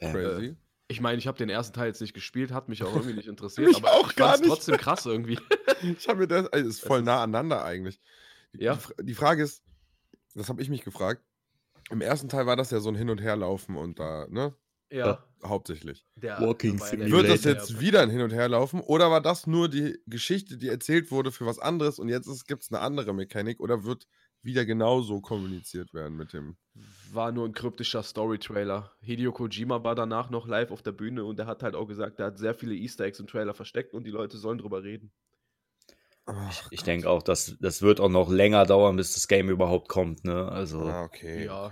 Äh, 0.01 0.11
Crazy. 0.11 0.55
Ich 0.87 0.99
meine, 0.99 1.17
ich 1.19 1.27
habe 1.27 1.37
den 1.37 1.49
ersten 1.49 1.73
Teil 1.73 1.87
jetzt 1.87 2.01
nicht 2.01 2.13
gespielt, 2.13 2.51
hat 2.51 2.67
mich 2.67 2.83
auch 2.83 2.93
irgendwie 2.93 3.13
nicht 3.13 3.27
interessiert, 3.29 3.67
Mich 3.69 3.77
aber 3.77 3.91
auch 3.93 4.09
ich 4.09 4.15
gar 4.17 4.37
nicht. 4.37 4.47
trotzdem 4.49 4.77
krass 4.77 5.05
irgendwie. 5.05 5.39
Ich 5.83 6.07
habe 6.07 6.19
mir 6.19 6.27
das, 6.27 6.45
also 6.53 6.69
ist 6.69 6.81
voll 6.81 7.01
nah 7.01 7.23
aneinander 7.23 7.63
eigentlich. 7.65 7.99
Die, 8.53 8.63
Ja. 8.65 8.77
die, 8.99 9.05
die 9.05 9.15
Frage 9.15 9.41
ist, 9.41 9.63
das 10.35 10.47
habe 10.47 10.61
ich 10.61 10.69
mich 10.69 10.83
gefragt. 10.83 11.23
Im 11.89 12.01
ersten 12.01 12.29
Teil 12.29 12.45
war 12.45 12.55
das 12.55 12.69
ja 12.69 12.79
so 12.79 12.89
ein 12.89 12.95
Hin- 12.95 13.09
und 13.09 13.19
Herlaufen 13.19 13.75
und 13.75 13.97
da, 13.97 14.27
ne? 14.29 14.53
Ja. 14.91 15.23
Hauptsächlich. 15.43 16.05
Der, 16.17 16.39
Walking 16.39 16.77
der- 16.77 17.09
Wird 17.09 17.29
das 17.29 17.45
jetzt 17.45 17.79
wieder 17.79 18.01
ein 18.01 18.11
Hin- 18.11 18.21
und 18.21 18.31
Herlaufen 18.31 18.79
oder 18.81 19.09
war 19.09 19.21
das 19.21 19.47
nur 19.47 19.69
die 19.69 19.97
Geschichte, 20.05 20.57
die 20.57 20.67
erzählt 20.67 21.09
wurde 21.09 21.31
für 21.31 21.47
was 21.47 21.57
anderes 21.57 21.97
und 21.97 22.09
jetzt 22.09 22.47
gibt 22.47 22.61
es 22.61 22.71
eine 22.71 22.81
andere 22.81 23.13
Mechanik 23.15 23.59
oder 23.59 23.83
wird 23.83 24.07
wieder 24.43 24.65
genauso 24.65 25.21
kommuniziert 25.21 25.93
werden 25.93 26.17
mit 26.17 26.33
dem. 26.33 26.57
War 27.11 27.31
nur 27.31 27.47
ein 27.47 27.53
kryptischer 27.53 28.03
Story-Trailer. 28.03 28.91
Hideo 29.01 29.31
Kojima 29.31 29.83
war 29.83 29.95
danach 29.95 30.29
noch 30.29 30.47
live 30.47 30.71
auf 30.71 30.81
der 30.81 30.93
Bühne 30.93 31.25
und 31.25 31.39
er 31.39 31.45
hat 31.45 31.63
halt 31.63 31.75
auch 31.75 31.87
gesagt, 31.87 32.19
er 32.19 32.27
hat 32.27 32.37
sehr 32.37 32.55
viele 32.55 32.73
Easter 32.73 33.05
Eggs 33.05 33.19
im 33.19 33.27
Trailer 33.27 33.53
versteckt 33.53 33.93
und 33.93 34.05
die 34.05 34.11
Leute 34.11 34.37
sollen 34.37 34.57
drüber 34.57 34.83
reden. 34.83 35.11
ich 36.49 36.63
ich 36.71 36.83
denke 36.83 37.09
auch, 37.09 37.23
dass 37.23 37.57
das 37.59 37.81
wird 37.81 37.99
auch 37.99 38.09
noch 38.09 38.29
länger 38.29 38.65
dauern, 38.65 38.95
bis 38.95 39.13
das 39.13 39.27
Game 39.27 39.49
überhaupt 39.49 39.89
kommt, 39.89 40.23
ne? 40.23 40.47
Also. 40.47 40.81
Ah, 40.81 41.03
okay. 41.03 41.45
Ja. 41.45 41.71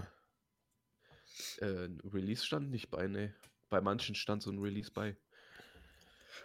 Äh, 1.60 1.86
ein 1.86 2.02
Release 2.14 2.46
stand 2.46 2.70
nicht 2.70 2.90
bei, 2.90 3.08
ne. 3.08 3.34
Bei 3.70 3.82
manchen 3.82 4.16
stand 4.16 4.44
so 4.44 4.52
ein 4.52 4.60
Release 4.60 4.92
bei. 4.92 5.16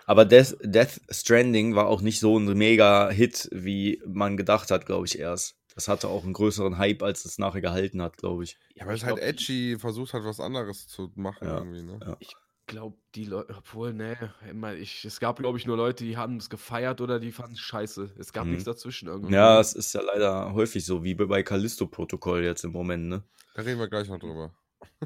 Aber 0.07 0.25
Death, 0.25 0.57
Death 0.63 1.01
Stranding 1.11 1.75
war 1.75 1.87
auch 1.87 2.03
nicht 2.03 2.21
so 2.21 2.39
ein 2.39 2.45
mega 2.57 3.11
Hit, 3.11 3.49
wie 3.53 4.03
man 4.07 4.37
gedacht 4.37 4.71
hat, 4.71 4.87
glaube 4.87 5.07
ich, 5.07 5.19
erst. 5.19 5.57
Das 5.75 5.89
hatte 5.89 6.09
auch 6.09 6.23
einen 6.25 6.33
größeren 6.35 6.79
Hype, 6.79 7.03
als 7.03 7.25
es 7.25 7.39
nachher 7.39 7.61
gehalten 7.61 8.01
hat, 8.01 8.17
glaube 8.17 8.45
ich. 8.45 8.59
Ja, 8.75 8.87
weil 8.87 8.95
es 8.95 9.01
ich 9.01 9.07
halt 9.07 9.17
glaub, 9.17 9.29
edgy 9.29 9.77
versucht 9.79 10.13
hat, 10.15 10.25
was 10.25 10.39
anderes 10.41 10.87
zu 10.87 11.11
machen 11.17 11.47
Ja, 11.49 11.59
irgendwie, 11.59 11.83
ne? 11.83 11.99
ja. 12.01 12.17
Ich 12.21 12.35
glaube, 12.67 12.97
die 13.15 13.25
Leute, 13.25 13.55
obwohl, 13.59 13.93
ne, 13.93 14.33
immer, 14.49 14.75
ich, 14.75 15.05
es 15.05 15.21
gab, 15.21 15.39
glaube 15.39 15.59
ich, 15.59 15.67
nur 15.67 15.77
Leute, 15.77 16.05
die 16.05 16.17
haben 16.17 16.37
es 16.37 16.49
gefeiert 16.49 17.01
oder 17.01 17.19
die 17.21 17.33
fanden 17.33 17.55
es 17.55 17.61
scheiße. 17.61 18.15
Es 18.19 18.33
gab 18.33 18.45
Mhm. 18.45 18.53
nichts 18.53 18.65
dazwischen 18.65 19.09
irgendwie. 19.09 19.35
Ja, 19.35 19.61
es 19.61 19.73
ist 19.75 19.93
ja 19.95 20.01
leider 20.01 20.55
häufig 20.55 20.85
so, 20.87 21.03
wie 21.03 21.15
bei 21.15 21.43
Callisto-Protokoll 21.43 22.45
jetzt 22.45 22.65
im 22.65 22.73
Moment, 22.73 23.07
ne? 23.09 23.23
Da 23.55 23.63
reden 23.63 23.79
wir 23.81 23.89
gleich 23.89 24.09
noch 24.09 24.19
drüber. 24.19 24.55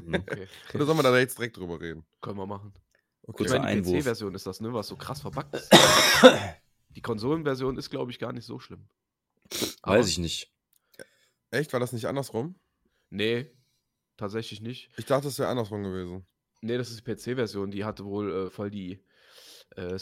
Mhm. 0.01 0.15
Okay, 0.15 0.47
Oder 0.75 0.85
sollen 0.85 0.97
wir 0.99 1.03
da 1.03 1.17
jetzt 1.17 1.37
direkt 1.37 1.57
drüber 1.57 1.81
reden? 1.81 2.05
können 2.21 2.37
wir 2.37 2.45
machen. 2.47 2.73
Ich 3.27 3.33
Kurzer 3.35 3.59
meine, 3.59 3.81
die. 3.81 3.99
PC-Version 3.99 4.33
ist 4.35 4.45
das, 4.47 4.61
ne, 4.61 4.73
was 4.73 4.87
so 4.87 4.95
krass 4.95 5.21
verbuggt 5.21 5.53
ist. 5.55 5.69
die 6.95 7.01
Konsolenversion 7.01 7.77
ist, 7.77 7.89
glaube 7.89 8.11
ich, 8.11 8.19
gar 8.19 8.33
nicht 8.33 8.45
so 8.45 8.59
schlimm. 8.59 8.87
Weiß 9.83 10.07
ich 10.07 10.17
nicht. 10.17 10.51
Echt? 11.51 11.73
War 11.73 11.79
das 11.79 11.93
nicht 11.93 12.05
andersrum? 12.05 12.55
Nee, 13.09 13.51
tatsächlich 14.17 14.61
nicht. 14.61 14.89
Ich 14.97 15.05
dachte, 15.05 15.27
es 15.27 15.39
wäre 15.39 15.49
andersrum 15.49 15.83
gewesen. 15.83 16.25
Nee, 16.61 16.77
das 16.77 16.89
ist 16.91 17.05
die 17.05 17.11
PC-Version, 17.13 17.71
die 17.71 17.85
hatte 17.85 18.05
wohl 18.05 18.31
äh, 18.31 18.49
voll 18.49 18.69
die 18.69 19.03
äh, 19.75 19.97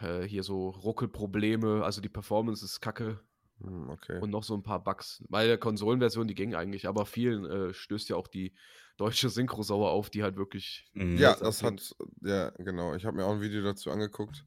äh, 0.00 0.22
hier 0.26 0.42
so 0.42 0.70
Ruckelprobleme, 0.70 1.84
also 1.84 2.00
die 2.00 2.08
Performance 2.08 2.64
ist 2.64 2.80
kacke 2.80 3.20
Hm, 3.62 3.90
okay. 3.90 4.18
und 4.20 4.30
noch 4.30 4.42
so 4.42 4.54
ein 4.54 4.62
paar 4.62 4.82
Bugs. 4.82 5.22
Bei 5.28 5.46
der 5.46 5.58
Konsolenversion, 5.58 6.26
die 6.26 6.34
ging 6.34 6.54
eigentlich, 6.54 6.88
aber 6.88 7.04
vielen 7.04 7.44
äh, 7.44 7.74
stößt 7.74 8.08
ja 8.08 8.16
auch 8.16 8.26
die 8.26 8.54
deutsche 8.96 9.28
Synchro 9.28 9.62
sauer 9.62 9.90
auf, 9.90 10.10
die 10.10 10.22
halt 10.22 10.36
wirklich. 10.36 10.90
Mhm. 10.94 11.18
ja, 11.18 11.36
das 11.36 11.62
hat, 11.62 11.94
ja, 12.22 12.50
genau. 12.58 12.94
Ich 12.94 13.04
habe 13.04 13.16
mir 13.16 13.24
auch 13.24 13.32
ein 13.32 13.40
Video 13.40 13.62
dazu 13.62 13.90
angeguckt. 13.90 14.46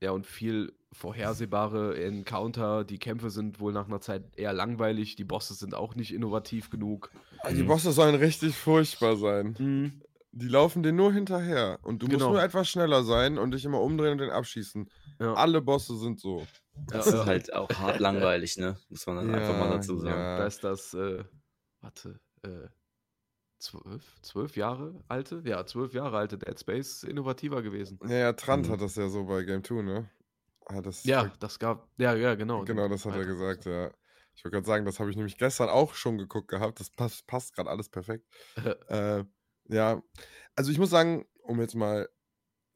Ja, 0.00 0.12
und 0.12 0.26
viel 0.26 0.72
vorhersehbare 0.92 2.02
Encounter. 2.02 2.84
Die 2.84 2.98
Kämpfe 2.98 3.30
sind 3.30 3.60
wohl 3.60 3.72
nach 3.72 3.86
einer 3.86 4.00
Zeit 4.00 4.24
eher 4.36 4.52
langweilig. 4.52 5.14
Die 5.16 5.24
Bosse 5.24 5.54
sind 5.54 5.74
auch 5.74 5.94
nicht 5.94 6.12
innovativ 6.12 6.70
genug. 6.70 7.10
Die 7.50 7.62
Mhm. 7.62 7.66
Bosse 7.66 7.92
sollen 7.92 8.14
richtig 8.14 8.56
furchtbar 8.56 9.16
sein. 9.16 10.00
Die 10.32 10.48
laufen 10.48 10.82
dir 10.82 10.92
nur 10.92 11.12
hinterher. 11.12 11.78
Und 11.82 12.02
du 12.02 12.06
musst 12.06 12.18
Genau. 12.18 12.30
nur 12.32 12.42
etwas 12.42 12.68
schneller 12.68 13.02
sein 13.04 13.36
und 13.38 13.52
dich 13.52 13.64
immer 13.64 13.80
umdrehen 13.80 14.12
und 14.12 14.18
den 14.18 14.30
abschießen. 14.30 14.88
Ja. 15.20 15.34
Alle 15.34 15.60
Bosse 15.60 15.96
sind 15.96 16.18
so. 16.18 16.46
Das 16.88 17.06
Ja, 17.06 17.20
ist 17.20 17.26
halt 17.26 17.52
auch 17.52 17.68
hart 17.70 18.00
langweilig, 18.00 18.56
ne? 18.56 18.76
Muss 18.88 19.06
man 19.06 19.16
dann 19.16 19.34
einfach 19.34 19.58
mal 19.58 19.66
Ja, 19.70 19.76
dazu 19.76 19.96
sagen. 19.98 20.08
ja. 20.18 20.38
Da 20.38 20.46
ist 20.46 20.64
das, 20.64 20.94
äh, 20.94 21.24
warte, 21.82 22.20
äh, 22.42 22.68
zwölf, 23.60 24.20
zwölf 24.22 24.56
Jahre 24.56 25.04
alte? 25.08 25.42
Ja, 25.44 25.64
zwölf 25.66 25.92
Jahre 25.94 26.16
alte 26.18 26.38
Dead 26.38 26.58
Space 26.58 27.02
innovativer 27.04 27.62
gewesen. 27.62 27.98
Ja, 28.02 28.16
ja, 28.16 28.32
Trant 28.32 28.66
Mhm. 28.66 28.72
hat 28.72 28.80
das 28.80 28.96
ja 28.96 29.08
so 29.08 29.24
bei 29.26 29.42
Game 29.44 29.62
2, 29.64 29.82
ne? 29.82 30.10
Hat 30.68 30.86
das 30.86 31.04
Ja, 31.04 31.32
das 31.40 31.58
gab, 31.58 31.88
ja, 31.98 32.14
ja, 32.14 32.34
genau. 32.34 32.64
Genau, 32.64 32.88
den 32.88 32.88
das 32.88 33.04
hat 33.04 33.14
er 33.14 33.24
Beitrag. 33.24 33.26
gesagt, 33.26 33.64
ja. 33.66 33.90
Ich 34.34 34.44
wollte 34.44 34.54
gerade 34.56 34.66
sagen, 34.66 34.84
das 34.84 35.00
habe 35.00 35.10
ich 35.10 35.16
nämlich 35.16 35.36
gestern 35.38 35.68
auch 35.68 35.94
schon 35.94 36.18
geguckt 36.18 36.48
gehabt. 36.48 36.80
Das 36.80 36.90
passt, 36.90 37.26
passt 37.26 37.54
gerade 37.54 37.68
alles 37.70 37.88
perfekt. 37.88 38.26
äh, 38.88 39.24
ja, 39.68 40.02
also 40.56 40.70
ich 40.70 40.78
muss 40.78 40.90
sagen, 40.90 41.26
um 41.42 41.60
jetzt 41.60 41.74
mal 41.74 42.08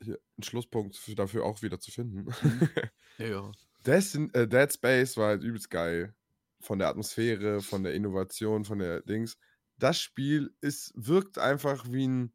hier 0.01 0.19
einen 0.37 0.45
Schlusspunkt 0.45 0.97
für, 0.97 1.15
dafür 1.17 1.45
auch 1.47 1.63
wieder 1.63 1.81
zu 1.81 1.91
finden. 1.93 2.27
Ja, 3.19 3.27
ja. 3.27 3.57
Destin, 3.87 4.33
äh, 4.35 4.49
Dead 4.49 4.73
Space 4.73 5.17
war 5.17 5.29
halt 5.29 5.43
übelst 5.43 5.71
geil. 5.71 6.15
Von 6.61 6.79
der 6.79 6.89
Atmosphäre, 6.89 7.61
von 7.63 7.83
der 7.85 7.95
Innovation, 7.95 8.65
von 8.65 8.79
der 8.79 9.03
Dings. 9.03 9.37
Das 9.79 9.99
Spiel 10.01 10.55
ist, 10.61 10.93
wirkt 10.97 11.39
einfach 11.39 11.85
wie 11.91 12.07
ein, 12.07 12.33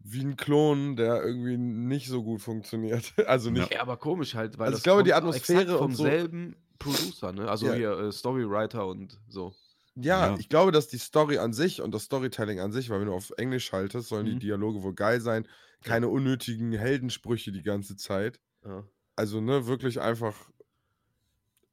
wie 0.00 0.20
ein 0.24 0.36
Klon, 0.36 0.96
der 0.96 1.22
irgendwie 1.24 1.56
nicht 1.56 2.08
so 2.08 2.22
gut 2.22 2.40
funktioniert. 2.40 3.12
Also 3.26 3.50
nicht. 3.50 3.72
Ja, 3.72 3.80
aber 3.82 3.96
komisch 3.96 4.34
halt, 4.34 4.58
weil 4.58 4.66
Also 4.66 4.72
das 4.72 4.80
ich 4.80 4.84
glaube, 4.84 5.02
die 5.04 5.14
Atmosphäre 5.14 5.62
exakt 5.62 5.78
vom 5.78 5.90
und 5.90 5.96
so- 5.96 6.04
selben 6.04 6.56
Producer, 6.78 7.32
ne? 7.32 7.48
Also 7.50 7.66
Ja. 7.66 7.74
hier 7.74 7.90
äh, 7.98 8.12
Storywriter 8.12 8.86
und 8.86 9.18
so. 9.28 9.54
Ja, 9.96 10.28
Ja. 10.28 10.36
ich 10.38 10.48
glaube, 10.48 10.70
dass 10.70 10.86
die 10.88 10.98
Story 10.98 11.38
an 11.38 11.52
sich 11.52 11.82
und 11.82 11.92
das 11.92 12.04
Storytelling 12.04 12.60
an 12.60 12.70
sich, 12.70 12.88
weil 12.90 13.00
wenn 13.00 13.08
du 13.08 13.14
auf 13.14 13.32
Englisch 13.36 13.66
schaltest, 13.66 14.08
sollen 14.08 14.26
die 14.26 14.34
Mhm. 14.34 14.40
Dialoge 14.40 14.82
wohl 14.84 14.94
geil 14.94 15.20
sein. 15.20 15.48
Keine 15.82 16.08
unnötigen 16.08 16.72
Heldensprüche 16.72 17.50
die 17.50 17.62
ganze 17.62 17.96
Zeit. 17.96 18.40
Ja. 18.64 18.84
Also, 19.16 19.40
ne, 19.40 19.66
wirklich 19.66 20.00
einfach 20.00 20.50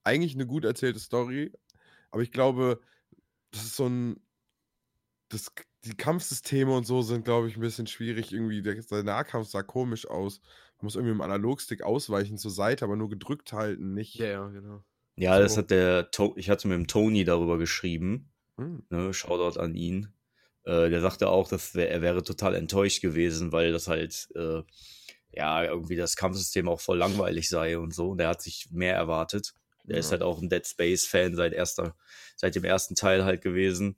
eigentlich 0.03 0.33
eine 0.35 0.45
gut 0.47 0.65
erzählte 0.65 0.99
Story. 0.99 1.51
Aber 2.11 2.21
ich 2.23 2.31
glaube, 2.31 2.79
das 3.51 3.63
ist 3.63 3.75
so 3.75 3.85
ein. 3.87 4.19
Das, 5.29 5.51
die 5.85 5.95
Kampfsysteme 5.95 6.71
und 6.75 6.85
so 6.85 7.01
sind, 7.01 7.25
glaube 7.25 7.47
ich, 7.47 7.57
ein 7.57 7.61
bisschen 7.61 7.87
schwierig. 7.87 8.31
Irgendwie, 8.33 8.61
der, 8.61 8.75
der 8.75 9.03
Nahkampf 9.03 9.47
sah 9.49 9.63
komisch 9.63 10.07
aus. 10.07 10.39
Man 10.77 10.85
muss 10.87 10.95
irgendwie 10.95 11.13
mit 11.13 11.19
dem 11.19 11.21
Analogstick 11.31 11.81
ausweichen 11.83 12.37
zur 12.37 12.51
Seite, 12.51 12.85
aber 12.85 12.95
nur 12.95 13.09
gedrückt 13.09 13.53
halten, 13.53 13.93
nicht. 13.93 14.19
ja, 14.19 14.25
ja, 14.27 14.47
genau. 14.49 14.83
Ja, 15.17 15.39
das 15.39 15.55
So. 15.55 15.57
hat 15.57 15.71
der, 15.71 16.11
To 16.11 16.33
ich 16.37 16.49
hatte 16.49 16.67
mit 16.67 16.75
dem 16.77 16.87
Tony 16.87 17.23
darüber 17.23 17.57
geschrieben, 17.57 18.33
Hm. 18.57 18.79
ne, 18.89 19.13
Shoutout 19.13 19.59
an 19.59 19.75
ihn. 19.75 20.13
Äh, 20.65 20.89
der 20.89 21.01
sagte 21.01 21.29
auch, 21.29 21.49
dass 21.49 21.75
wär, 21.75 21.91
er 21.91 22.01
wäre 22.01 22.23
total 22.23 22.55
enttäuscht 22.55 23.01
gewesen, 23.01 23.51
weil 23.53 23.71
das 23.73 23.87
halt, 23.89 24.29
äh, 24.35 24.63
ja, 25.31 25.63
irgendwie 25.65 25.95
das 25.97 26.15
Kampfsystem 26.17 26.69
auch 26.69 26.81
voll 26.81 26.97
langweilig 26.99 27.49
sei 27.49 27.77
und 27.79 27.93
so. 27.95 28.15
Der 28.15 28.29
hat 28.29 28.41
sich 28.41 28.69
mehr 28.71 28.95
erwartet. 28.95 29.55
Der 29.89 29.99
ist 29.99 30.11
Ja. 30.11 30.13
halt 30.13 30.23
auch 30.23 30.41
ein 30.41 30.49
Dead 30.49 30.65
Space-Fan 30.67 31.35
seit, 31.35 31.53
erster, 31.53 31.95
seit 32.37 32.55
dem 32.55 32.65
ersten 32.65 32.95
Teil 32.95 33.25
halt 33.25 33.41
gewesen. 33.43 33.97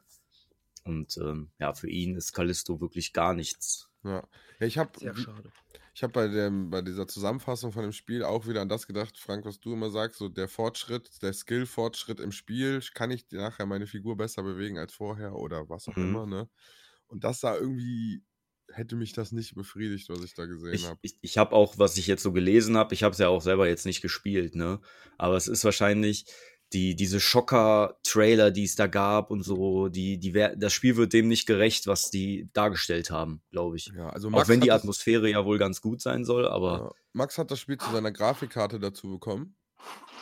Und 0.88 1.18
ähm, 1.18 1.52
ja, 1.60 1.74
für 1.74 1.90
ihn 1.90 2.16
ist 2.16 2.34
Callisto 2.34 2.80
wirklich 2.82 3.14
gar 3.14 3.34
nichts. 3.34 3.90
Ja. 4.04 4.28
ja 4.60 4.68
ich 4.68 4.78
habe. 4.78 4.92
Ich 5.94 6.04
habe 6.04 6.14
bei, 6.14 6.28
dem- 6.28 6.70
bei 6.70 6.84
dieser 6.84 7.08
Zusammenfassung 7.08 7.72
von 7.72 7.82
dem 7.82 7.92
Spiel 7.92 8.24
auch 8.24 8.46
wieder 8.48 8.62
an 8.62 8.70
das 8.70 8.86
gedacht, 8.86 9.18
Frank, 9.18 9.46
was 9.46 9.60
du 9.60 9.74
immer 9.74 9.90
sagst, 9.90 10.20
so 10.20 10.30
der 10.30 10.48
Fortschritt, 10.48 11.10
der 11.24 11.34
Skill-Fortschritt 11.34 12.20
im 12.20 12.32
Spiel, 12.32 12.82
kann 12.94 13.10
ich 13.10 13.26
nachher 13.32 13.66
meine 13.66 13.88
Figur 13.88 14.16
besser 14.16 14.44
bewegen 14.44 14.78
als 14.78 14.94
vorher 14.94 15.34
oder 15.36 15.70
was 15.70 15.88
auch 15.88 15.98
Mhm. 15.98 16.04
immer, 16.04 16.26
ne? 16.28 16.50
Und 17.08 17.24
das 17.24 17.40
da 17.40 17.56
irgendwie 17.58 18.24
hätte 18.72 18.96
mich 18.96 19.14
das 19.14 19.32
nicht 19.32 19.56
befriedigt, 19.56 20.10
was 20.10 20.24
ich 20.24 20.36
da 20.36 20.46
gesehen 20.46 20.74
Ich, 20.74 20.84
habe. 20.86 21.00
ich, 21.02 21.18
ich 21.22 21.38
habe 21.40 21.54
auch, 21.56 21.80
was 21.80 21.98
ich 21.98 22.06
jetzt 22.06 22.22
so 22.22 22.32
gelesen 22.32 22.78
habe, 22.78 22.94
ich 22.94 23.02
habe 23.02 23.14
es 23.14 23.20
ja 23.20 23.30
auch 23.30 23.42
selber 23.42 23.68
jetzt 23.68 23.86
nicht 23.86 24.02
gespielt, 24.02 24.54
ne? 24.56 24.80
Aber 25.18 25.36
es 25.36 25.48
ist 25.48 25.64
wahrscheinlich 25.64 26.26
die, 26.74 26.96
diese 26.96 27.20
Schocker-Trailer, 27.20 28.52
die 28.52 28.66
es 28.66 28.76
da 28.76 28.88
gab 28.88 29.32
und 29.32 29.44
so, 29.44 29.88
die, 29.88 30.18
die 30.18 30.32
das 30.32 30.74
Spiel 30.74 30.98
wird 30.98 31.14
dem 31.14 31.28
nicht 31.28 31.46
gerecht, 31.46 31.88
was 31.88 32.10
die 32.10 32.50
dargestellt 32.54 33.10
haben, 33.10 33.42
glaube 33.52 33.78
ich. 33.78 33.92
Ja, 33.96 34.10
also 34.10 34.30
auch 34.30 34.48
wenn 34.48 34.62
die 34.62 34.72
Atmosphäre 34.72 35.30
ja 35.30 35.46
wohl 35.46 35.58
ganz 35.58 35.82
gut 35.82 36.02
sein 36.02 36.26
soll, 36.26 36.48
aber. 36.48 36.78
ja, 36.78 36.92
Max 37.14 37.38
hat 37.38 37.52
das 37.52 37.60
Spiel 37.60 37.78
zu 37.78 37.90
seiner 37.92 38.12
Grafikkarte 38.12 38.80
dazu 38.80 39.10
bekommen 39.10 39.56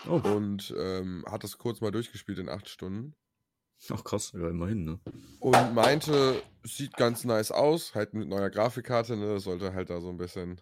Oh, 0.08 0.22
und 0.24 0.74
ähm, 0.78 1.26
hat 1.28 1.44
das 1.44 1.58
kurz 1.58 1.82
mal 1.82 1.92
durchgespielt 1.92 2.38
in 2.38 2.50
acht 2.50 2.70
Stunden. 2.70 3.16
ach 3.90 4.04
krass, 4.04 4.34
ja, 4.34 4.50
immerhin, 4.50 4.86
ne? 4.86 5.00
Und 5.40 5.74
meinte, 5.74 6.42
es 6.64 6.78
sieht 6.78 6.96
ganz 6.96 7.24
nice 7.24 7.52
aus, 7.52 7.96
halt 7.96 8.14
mit 8.14 8.28
neuer 8.28 8.50
Grafikkarte, 8.50 9.18
ne? 9.18 9.40
Sollte 9.40 9.74
halt 9.74 9.90
da 9.90 10.02
so 10.02 10.10
ein 10.10 10.18
bisschen 10.18 10.62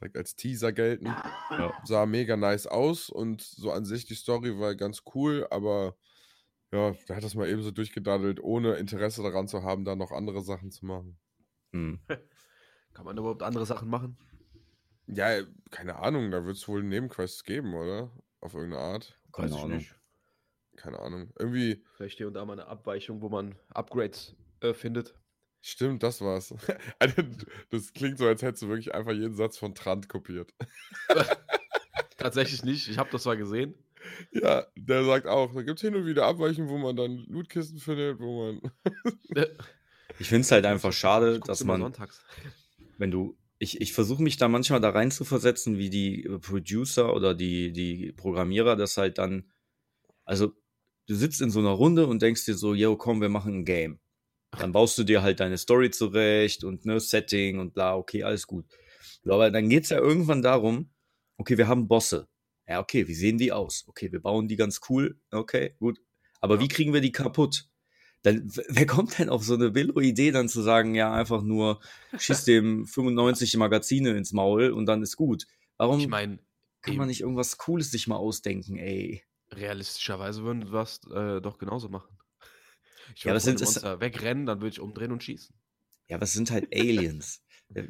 direkt 0.00 0.16
als 0.16 0.34
Teaser 0.34 0.72
gelten. 0.72 1.06
Ja. 1.06 1.72
Sah 1.84 2.06
mega 2.06 2.36
nice 2.36 2.66
aus 2.66 3.10
und 3.10 3.42
so 3.42 3.70
an 3.70 3.84
sich 3.84 4.06
die 4.06 4.14
Story 4.14 4.58
war 4.58 4.74
ganz 4.74 5.02
cool, 5.14 5.46
aber 5.50 5.96
ja, 6.72 6.92
der 7.08 7.16
hat 7.16 7.24
das 7.24 7.34
mal 7.34 7.48
eben 7.48 7.62
so 7.62 7.70
durchgedaddelt, 7.70 8.40
ohne 8.40 8.74
Interesse 8.74 9.22
daran 9.22 9.48
zu 9.48 9.62
haben, 9.62 9.84
da 9.84 9.96
noch 9.96 10.12
andere 10.12 10.42
Sachen 10.42 10.70
zu 10.70 10.86
machen. 10.86 11.18
Hm. 11.72 12.00
Kann 12.94 13.04
man 13.04 13.18
überhaupt 13.18 13.42
andere 13.42 13.66
Sachen 13.66 13.88
machen? 13.88 14.16
Ja, 15.06 15.42
keine 15.70 15.96
Ahnung, 15.96 16.30
da 16.30 16.44
wird 16.44 16.56
es 16.56 16.68
wohl 16.68 16.82
Nebenquests 16.82 17.44
geben, 17.44 17.74
oder? 17.74 18.10
Auf 18.40 18.54
irgendeine 18.54 18.82
Art. 18.82 19.20
Keine 19.32 19.50
Weiß 19.50 19.56
ich 19.56 19.62
Ahnung. 19.64 19.76
nicht. 19.78 19.96
Keine 20.76 20.98
Ahnung. 21.00 21.32
Irgendwie, 21.38 21.84
Vielleicht 21.96 22.18
hier 22.18 22.28
und 22.28 22.34
da 22.34 22.44
mal 22.44 22.54
eine 22.54 22.66
Abweichung, 22.66 23.20
wo 23.20 23.28
man 23.28 23.56
Upgrades 23.74 24.36
äh, 24.60 24.72
findet. 24.72 25.14
Stimmt, 25.60 26.02
das 26.02 26.20
war's. 26.20 26.54
Also, 26.98 27.22
das 27.70 27.92
klingt 27.92 28.18
so, 28.18 28.26
als 28.26 28.42
hättest 28.42 28.62
du 28.62 28.68
wirklich 28.68 28.94
einfach 28.94 29.12
jeden 29.12 29.34
Satz 29.34 29.58
von 29.58 29.74
Trant 29.74 30.08
kopiert. 30.08 30.52
Tatsächlich 32.16 32.64
nicht. 32.64 32.88
Ich 32.88 32.98
habe 32.98 33.10
das 33.10 33.22
zwar 33.22 33.36
gesehen. 33.36 33.74
Ja, 34.32 34.66
der 34.76 35.04
sagt 35.04 35.26
auch, 35.26 35.54
da 35.54 35.62
gibt 35.62 35.78
es 35.78 35.82
hin 35.82 35.94
und 35.94 36.06
wieder 36.06 36.26
Abweichungen, 36.26 36.68
wo 36.68 36.78
man 36.78 36.96
dann 36.96 37.24
Lootkisten 37.28 37.78
findet, 37.78 38.20
wo 38.20 38.52
man. 38.52 38.72
Ich 40.18 40.28
finde 40.28 40.42
es 40.42 40.52
halt 40.52 40.66
einfach 40.66 40.92
schade, 40.92 41.40
dass 41.40 41.64
man, 41.64 41.80
sonntags. 41.80 42.22
wenn 42.98 43.10
du, 43.10 43.38
ich, 43.58 43.80
ich 43.80 43.94
versuche 43.94 44.22
mich 44.22 44.36
da 44.36 44.48
manchmal 44.48 44.80
da 44.80 44.90
rein 44.90 45.10
zu 45.10 45.24
versetzen, 45.24 45.78
wie 45.78 45.88
die 45.88 46.24
äh, 46.24 46.38
Producer 46.38 47.14
oder 47.14 47.34
die, 47.34 47.72
die 47.72 48.12
Programmierer 48.12 48.76
das 48.76 48.98
halt 48.98 49.16
dann, 49.16 49.50
also 50.26 50.52
du 51.06 51.14
sitzt 51.14 51.40
in 51.40 51.50
so 51.50 51.60
einer 51.60 51.70
Runde 51.70 52.06
und 52.06 52.20
denkst 52.20 52.44
dir 52.44 52.54
so, 52.54 52.74
yo, 52.74 52.96
komm, 52.96 53.22
wir 53.22 53.30
machen 53.30 53.60
ein 53.60 53.64
Game. 53.64 53.98
Dann 54.58 54.72
baust 54.72 54.98
du 54.98 55.04
dir 55.04 55.22
halt 55.22 55.40
deine 55.40 55.58
Story 55.58 55.90
zurecht 55.90 56.64
und 56.64 56.84
ne, 56.84 56.98
Setting 57.00 57.58
und 57.58 57.74
bla, 57.74 57.94
okay, 57.96 58.22
alles 58.24 58.46
gut. 58.46 58.66
Aber 59.28 59.50
dann 59.50 59.68
geht's 59.68 59.90
ja 59.90 59.98
irgendwann 59.98 60.42
darum, 60.42 60.90
okay, 61.36 61.56
wir 61.58 61.68
haben 61.68 61.88
Bosse. 61.88 62.28
Ja, 62.66 62.80
okay, 62.80 63.06
wie 63.08 63.14
sehen 63.14 63.38
die 63.38 63.52
aus? 63.52 63.84
Okay, 63.88 64.12
wir 64.12 64.20
bauen 64.20 64.48
die 64.48 64.56
ganz 64.56 64.80
cool. 64.88 65.20
Okay, 65.30 65.76
gut. 65.78 66.00
Aber 66.40 66.56
Ja. 66.56 66.60
wie 66.60 66.68
kriegen 66.68 66.92
wir 66.92 67.00
die 67.00 67.12
kaputt? 67.12 67.68
Dann, 68.22 68.50
wer 68.68 68.86
kommt 68.86 69.18
denn 69.18 69.28
auf 69.28 69.44
so 69.44 69.54
eine 69.54 69.70
Billo-Idee, 69.70 70.30
dann 70.32 70.48
zu 70.48 70.62
sagen, 70.62 70.94
ja, 70.94 71.12
einfach 71.12 71.42
nur 71.42 71.80
schieß 72.16 72.44
dem 72.44 72.86
95 72.86 73.56
Magazine 73.56 74.10
ins 74.16 74.32
Maul 74.32 74.70
und 74.70 74.86
dann 74.86 75.02
ist 75.02 75.16
gut. 75.16 75.46
Warum 75.78 76.00
Ich 76.00 76.08
meine, 76.08 76.38
kann 76.82 76.96
man 76.96 77.08
nicht 77.08 77.20
irgendwas 77.20 77.58
Cooles 77.58 77.90
sich 77.90 78.06
mal 78.08 78.16
ausdenken, 78.16 78.76
ey? 78.78 79.24
realistischerweise 79.52 80.42
würden 80.44 80.64
wir 80.64 80.72
das 80.72 81.00
äh, 81.12 81.40
doch 81.40 81.58
genauso 81.58 81.88
machen. 81.88 82.16
Ich 83.14 83.24
Ja, 83.24 83.26
würde 83.32 83.36
ja, 83.36 83.40
sind 83.40 83.60
es- 83.60 83.74
Monster 83.74 84.00
wegrennen, 84.00 84.46
dann 84.46 84.58
würde 84.60 84.68
ich 84.74 84.80
umdrehen 84.80 85.12
und 85.12 85.22
schießen. 85.22 85.54
Ja, 86.08 86.16
aber 86.16 86.24
es 86.24 86.32
sind 86.32 86.50
halt 86.50 86.68
Aliens. 86.74 87.42
Ja, 87.72 87.84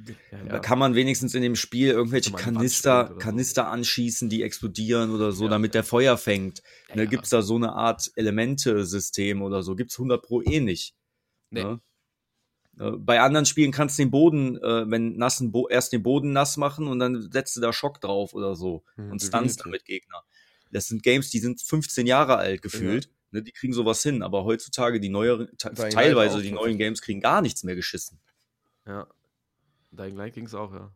Da 0.46 0.58
kann 0.58 0.78
man 0.78 0.94
wenigstens 0.94 1.34
in 1.34 1.40
dem 1.40 1.56
Spiel 1.56 1.88
irgendwelche 1.88 2.32
Kanister, 2.32 3.04
oder 3.06 3.12
so. 3.14 3.18
Kanister 3.18 3.68
anschießen, 3.68 4.28
die 4.28 4.42
explodieren 4.42 5.10
oder 5.10 5.32
so, 5.32 5.44
Ja. 5.44 5.50
damit 5.52 5.72
der 5.72 5.84
Feuer 5.84 6.18
fängt. 6.18 6.62
Ja, 6.90 6.96
Ne, 6.96 7.04
ja. 7.04 7.08
Gibt's 7.08 7.30
da 7.30 7.40
so 7.40 7.56
eine 7.56 7.72
Art 7.72 8.10
Elemente-System 8.14 9.40
oder 9.40 9.62
so? 9.62 9.74
Gibt's 9.76 9.96
100 9.98 10.22
pro 10.22 10.42
eh 10.42 10.60
nicht. 10.60 10.94
Nee. 11.48 11.62
Ne? 11.64 11.80
Äh, 12.78 12.90
Bei 12.98 13.20
anderen 13.20 13.46
Spielen 13.46 13.72
kannst 13.72 13.98
du 13.98 14.02
den 14.02 14.10
Boden, 14.10 14.58
äh, 14.58 14.90
wenn 14.90 15.16
nassen 15.16 15.50
Bo 15.50 15.66
erst 15.68 15.94
den 15.94 16.02
Boden 16.02 16.32
nass 16.34 16.58
machen 16.58 16.86
und 16.86 16.98
dann 16.98 17.30
setzt 17.32 17.56
du 17.56 17.62
da 17.62 17.72
Schock 17.72 18.02
drauf 18.02 18.34
oder 18.34 18.54
so 18.56 18.84
Hm, 18.96 19.12
und 19.12 19.22
stunst 19.22 19.64
damit 19.64 19.86
Gegner. 19.86 20.22
Das 20.70 20.88
sind 20.88 21.02
Games, 21.02 21.30
die 21.30 21.38
sind 21.40 21.62
15 21.62 22.06
Jahre 22.06 22.36
alt 22.36 22.60
gefühlt. 22.60 23.10
Ne, 23.32 23.42
die 23.42 23.52
kriegen 23.52 23.72
sowas 23.72 24.02
hin, 24.02 24.22
aber 24.22 24.44
heutzutage 24.44 25.00
die 25.00 25.08
neueren, 25.08 25.48
teilweise 25.56 26.42
die 26.42 26.52
neuen 26.52 26.78
Games 26.78 27.00
kriegen 27.00 27.20
gar 27.20 27.42
nichts 27.42 27.62
mehr 27.62 27.76
geschissen. 27.76 28.20
Ja. 28.86 29.06
Dying 29.92 30.16
Light 30.16 30.34
ging 30.34 30.46
es 30.46 30.54
auch, 30.54 30.72
ja. 30.72 30.92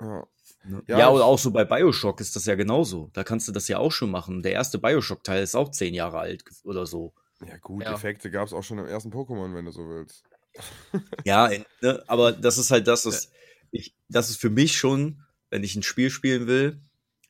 Ja. 0.00 0.26
Ne? 0.64 0.82
Ja, 0.86 1.10
oder 1.10 1.24
auch 1.24 1.38
so 1.38 1.50
bei 1.50 1.64
Bioshock 1.64 2.20
ist 2.20 2.36
das 2.36 2.46
ja 2.46 2.54
genauso. 2.54 3.10
Da 3.12 3.24
kannst 3.24 3.48
du 3.48 3.52
das 3.52 3.68
ja 3.68 3.78
auch 3.78 3.92
schon 3.92 4.10
machen. 4.10 4.42
Der 4.42 4.52
erste 4.52 4.78
Bioshock-Teil 4.78 5.42
ist 5.42 5.54
auch 5.54 5.70
10 5.70 5.94
Jahre 5.94 6.18
alt 6.18 6.44
oder 6.64 6.86
so. 6.86 7.12
ja, 7.46 7.56
gut, 7.58 7.82
Ja. 7.82 7.94
Effekte 7.94 8.30
gab 8.30 8.46
es 8.46 8.52
auch 8.52 8.62
schon 8.62 8.78
im 8.78 8.86
ersten 8.86 9.12
Pokémon, 9.12 9.54
wenn 9.54 9.64
du 9.64 9.70
so 9.70 9.88
willst. 9.88 10.24
Ja, 11.24 11.50
ne, 11.82 12.02
aber 12.06 12.32
das 12.32 12.58
ist 12.58 12.70
halt 12.70 12.86
das, 12.88 13.06
was 13.06 13.30
ich, 13.70 13.94
das 14.08 14.30
ist 14.30 14.40
für 14.40 14.50
mich 14.50 14.76
schon, 14.76 15.22
wenn 15.50 15.62
ich 15.62 15.76
ein 15.76 15.82
Spiel 15.82 16.10
spielen 16.10 16.46
will, 16.46 16.80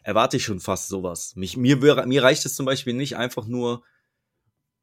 erwarte 0.02 0.36
ich 0.36 0.44
schon 0.44 0.60
fast 0.60 0.88
sowas. 0.88 1.34
Mich, 1.36 1.56
mir, 1.56 1.76
mir 2.06 2.22
reicht 2.22 2.46
es 2.46 2.54
zum 2.54 2.64
Beispiel 2.64 2.94
nicht, 2.94 3.16
einfach 3.16 3.46
nur 3.46 3.82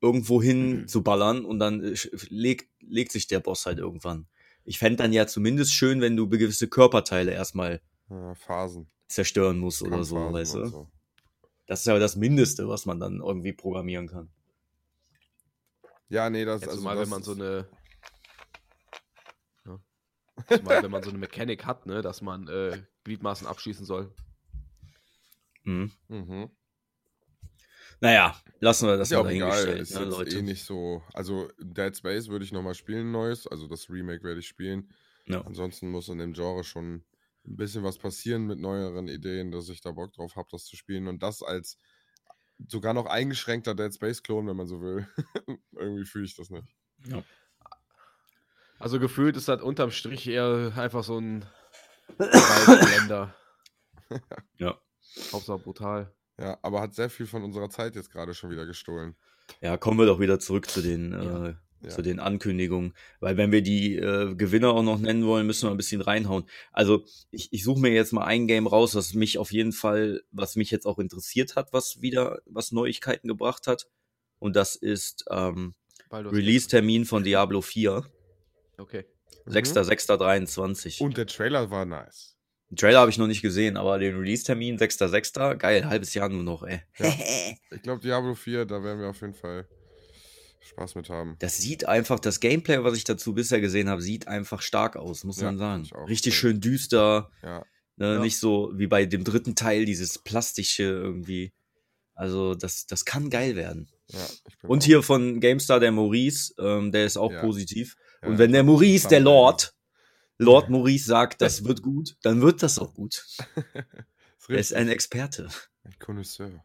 irgendwo 0.05 0.41
hin 0.41 0.81
Mhm. 0.81 0.87
zu 0.87 1.01
ballern 1.01 1.43
und 1.45 1.59
dann 1.59 1.83
äh, 1.83 1.95
legt, 2.29 2.69
legt 2.81 3.11
sich 3.11 3.25
der 3.27 3.39
Boss 3.39 3.65
halt 3.65 3.79
irgendwann. 3.79 4.27
Ich 4.63 4.77
fände 4.79 4.97
dann 4.97 5.13
ja 5.13 5.27
zumindest 5.27 5.73
schön, 5.73 5.99
wenn 6.01 6.15
du 6.15 6.27
gewisse 6.29 6.67
Körperteile 6.67 7.31
erstmal 7.31 7.81
Ja, 8.09 8.35
Phasen. 8.35 8.87
zerstören 9.07 9.57
musst 9.59 9.81
oder 9.81 10.03
so, 10.03 10.15
weißt 10.15 10.55
du? 10.55 10.65
so. 10.65 10.91
Das 11.67 11.79
ist 11.79 11.85
ja 11.87 11.97
das 11.99 12.15
Mindeste, 12.15 12.67
was 12.67 12.85
man 12.85 12.99
dann 12.99 13.19
irgendwie 13.21 13.53
programmieren 13.53 14.07
kann. 14.07 14.29
Ja, 16.09 16.29
nee, 16.29 16.45
das 16.45 16.61
Ja, 16.61 16.67
also 16.67 16.79
zumal 16.79 16.95
das 16.95 17.03
wenn 17.03 17.09
man 17.09 17.23
so 17.23 17.33
ist- 17.33 17.39
eine. 17.41 17.67
Ja. 19.65 19.79
Zumal 20.57 20.83
wenn 20.83 20.91
man 20.91 21.01
so 21.03 21.09
eine 21.09 21.17
Mechanik 21.19 21.65
hat, 21.65 21.85
ne, 21.87 22.01
dass 22.03 22.21
man 22.21 22.47
äh, 22.47 22.83
Gliedmaßen 23.03 23.47
abschießen 23.47 23.85
soll. 23.85 24.13
Mhm. 25.63 25.91
Mhm. 26.07 26.49
Naja, 28.01 28.35
lassen 28.59 28.87
wir 28.87 28.97
das 28.97 29.09
ja 29.09 29.21
mal 29.21 29.29
auch 29.29 29.31
egal, 29.31 29.49
dahingestellt, 29.49 29.81
ist 29.81 29.95
ne, 29.95 30.05
Leute. 30.05 30.37
eh 30.37 30.41
nicht 30.41 30.63
so. 30.63 31.03
Also 31.13 31.49
Dead 31.59 31.95
Space 31.95 32.27
würde 32.27 32.45
ich 32.45 32.51
nochmal 32.51 32.75
spielen, 32.75 33.11
neues. 33.11 33.47
Also 33.47 33.67
das 33.67 33.89
Remake 33.89 34.23
werde 34.23 34.39
ich 34.39 34.47
spielen. 34.47 34.91
Ja. 35.25 35.41
Ansonsten 35.41 35.89
muss 35.89 36.09
in 36.09 36.17
dem 36.19 36.33
Genre 36.33 36.63
schon 36.63 37.03
ein 37.47 37.55
bisschen 37.55 37.83
was 37.83 37.97
passieren 37.97 38.45
mit 38.45 38.59
neueren 38.59 39.07
Ideen, 39.07 39.51
dass 39.51 39.69
ich 39.69 39.81
da 39.81 39.91
Bock 39.91 40.13
drauf 40.13 40.35
habe, 40.35 40.47
das 40.51 40.65
zu 40.65 40.75
spielen. 40.75 41.07
Und 41.07 41.23
das 41.23 41.41
als 41.41 41.77
sogar 42.67 42.93
noch 42.93 43.05
eingeschränkter 43.05 43.75
Dead 43.75 43.93
Space-Klon, 43.93 44.47
wenn 44.47 44.57
man 44.57 44.67
so 44.67 44.81
will. 44.81 45.07
Irgendwie 45.73 46.05
fühle 46.05 46.25
ich 46.25 46.35
das 46.35 46.49
nicht. 46.49 46.67
Also 48.79 48.99
gefühlt 48.99 49.37
ist 49.37 49.47
das 49.47 49.61
unterm 49.61 49.91
Strich 49.91 50.27
eher 50.27 50.73
einfach 50.75 51.03
so 51.03 51.17
ein 51.17 51.45
Blender. 52.17 53.35
Ja. 54.57 54.79
Hauptsache 55.31 55.59
brutal. 55.59 56.13
Ja, 56.39 56.57
aber 56.61 56.81
hat 56.81 56.93
sehr 56.93 57.09
viel 57.09 57.27
von 57.27 57.43
unserer 57.43 57.69
Zeit 57.69 57.95
jetzt 57.95 58.11
gerade 58.11 58.33
schon 58.33 58.49
wieder 58.51 58.65
gestohlen. 58.65 59.15
Ja, 59.61 59.77
kommen 59.77 59.97
wir 59.99 60.05
doch 60.05 60.19
wieder 60.19 60.39
zurück 60.39 60.69
zu 60.69 60.81
den, 60.81 61.11
Ja. 61.11 61.47
äh, 61.49 61.55
Ja. 61.83 61.89
zu 61.89 62.01
den 62.01 62.19
Ankündigungen. 62.19 62.93
Weil 63.19 63.37
wenn 63.37 63.51
wir 63.51 63.61
die 63.61 63.95
äh, 63.95 64.33
Gewinner 64.35 64.71
auch 64.71 64.81
noch 64.83 64.97
nennen 64.99 65.25
wollen, 65.25 65.45
müssen 65.45 65.67
wir 65.67 65.71
ein 65.71 65.77
bisschen 65.77 66.01
reinhauen. 66.01 66.45
Also 66.71 67.05
ich, 67.31 67.53
ich 67.53 67.63
suche 67.63 67.79
mir 67.79 67.91
jetzt 67.91 68.11
mal 68.11 68.23
ein 68.25 68.47
Game 68.47 68.65
raus, 68.65 68.95
was 68.95 69.13
mich 69.13 69.37
auf 69.37 69.51
jeden 69.51 69.71
Fall, 69.71 70.23
was 70.31 70.55
mich 70.55 70.71
jetzt 70.71 70.85
auch 70.87 70.97
interessiert 70.99 71.55
hat, 71.55 71.73
was 71.73 72.01
wieder, 72.01 72.39
was 72.45 72.71
Neuigkeiten 72.71 73.27
gebracht 73.27 73.67
hat. 73.67 73.87
Und 74.39 74.55
das 74.55 74.75
ist 74.75 75.25
ähm. 75.29 75.75
Release-Termin 76.11 77.05
von 77.05 77.23
Diablo 77.23 77.61
4, 77.61 78.05
Okay. 78.77 79.05
Mhm. 79.45 79.51
6.6.23. 79.53 81.01
Und 81.03 81.17
der 81.17 81.27
Trailer 81.27 81.69
war 81.71 81.85
nice. 81.85 82.34
Den 82.75 82.79
Trailer 82.79 82.99
habe 82.99 83.09
ich 83.09 83.17
noch 83.17 83.27
nicht 83.27 83.41
gesehen, 83.41 83.77
aber 83.77 83.97
den 83.99 84.17
Release-Termin 84.17 84.77
6.6. 84.77 85.55
Geil, 85.55 85.85
halbes 85.87 86.13
Jahr 86.13 86.27
nur 86.27 86.43
noch, 86.43 86.63
ey. 86.63 86.81
Ja. 86.97 87.05
Ich 87.71 87.81
glaube, 87.81 88.01
Diablo 88.01 88.35
4, 88.35 88.65
da 88.65 88.83
werden 88.83 88.99
wir 88.99 89.07
auf 89.09 89.21
jeden 89.21 89.33
Fall 89.33 89.65
Spaß 90.59 90.95
mit 90.95 91.09
haben. 91.09 91.37
Das 91.39 91.57
sieht 91.57 91.87
einfach, 91.87 92.19
das 92.19 92.41
Gameplay, 92.41 92.83
was 92.83 92.97
ich 92.97 93.05
dazu 93.05 93.33
bisher 93.33 93.61
gesehen 93.61 93.87
habe, 93.89 94.01
sieht 94.01 94.27
einfach 94.27 94.61
stark 94.61 94.97
aus, 94.97 95.23
muss 95.23 95.37
Ja, 95.39 95.45
man 95.45 95.57
sagen. 95.57 95.87
Richtig 96.09 96.33
Ja. 96.33 96.39
schön 96.39 96.59
düster, 96.59 97.31
Ja. 97.43 97.65
ne? 97.95 98.15
Ja. 98.15 98.19
nicht 98.19 98.37
so 98.39 98.71
wie 98.75 98.87
bei 98.87 99.05
dem 99.05 99.23
dritten 99.23 99.55
Teil, 99.55 99.85
dieses 99.85 100.19
plastische 100.19 100.83
irgendwie. 100.83 101.53
Also 102.13 102.55
das, 102.55 102.85
das 102.87 103.05
kann 103.05 103.29
geil 103.29 103.55
werden. 103.55 103.89
ja 104.11 104.19
ich 104.49 104.57
bin 104.57 104.69
Und 104.69 104.83
hier 104.83 105.01
von 105.01 105.39
GameStar 105.39 105.79
der 105.79 105.93
Maurice, 105.93 106.53
ähm, 106.59 106.91
der 106.91 107.05
ist 107.05 107.15
auch 107.15 107.31
Ja. 107.31 107.39
positiv. 107.39 107.95
ja, 108.21 108.27
Und 108.27 108.37
wenn 108.37 108.51
der 108.51 108.63
Maurice, 108.63 109.07
der 109.07 109.21
Lord, 109.21 109.73
Lord 110.37 110.69
Maurice 110.69 111.05
sagt, 111.05 111.41
das 111.41 111.63
wird 111.65 111.81
gut, 111.81 112.17
dann 112.23 112.41
wird 112.41 112.61
das 112.63 112.79
auch 112.79 112.93
gut. 112.93 113.25
Ist 114.47 114.49
Er 114.49 114.57
ist 114.59 114.73
ein. 114.73 114.89
Experte. 114.89 115.47
ein 115.83 115.97
Connoisseur. 115.97 116.63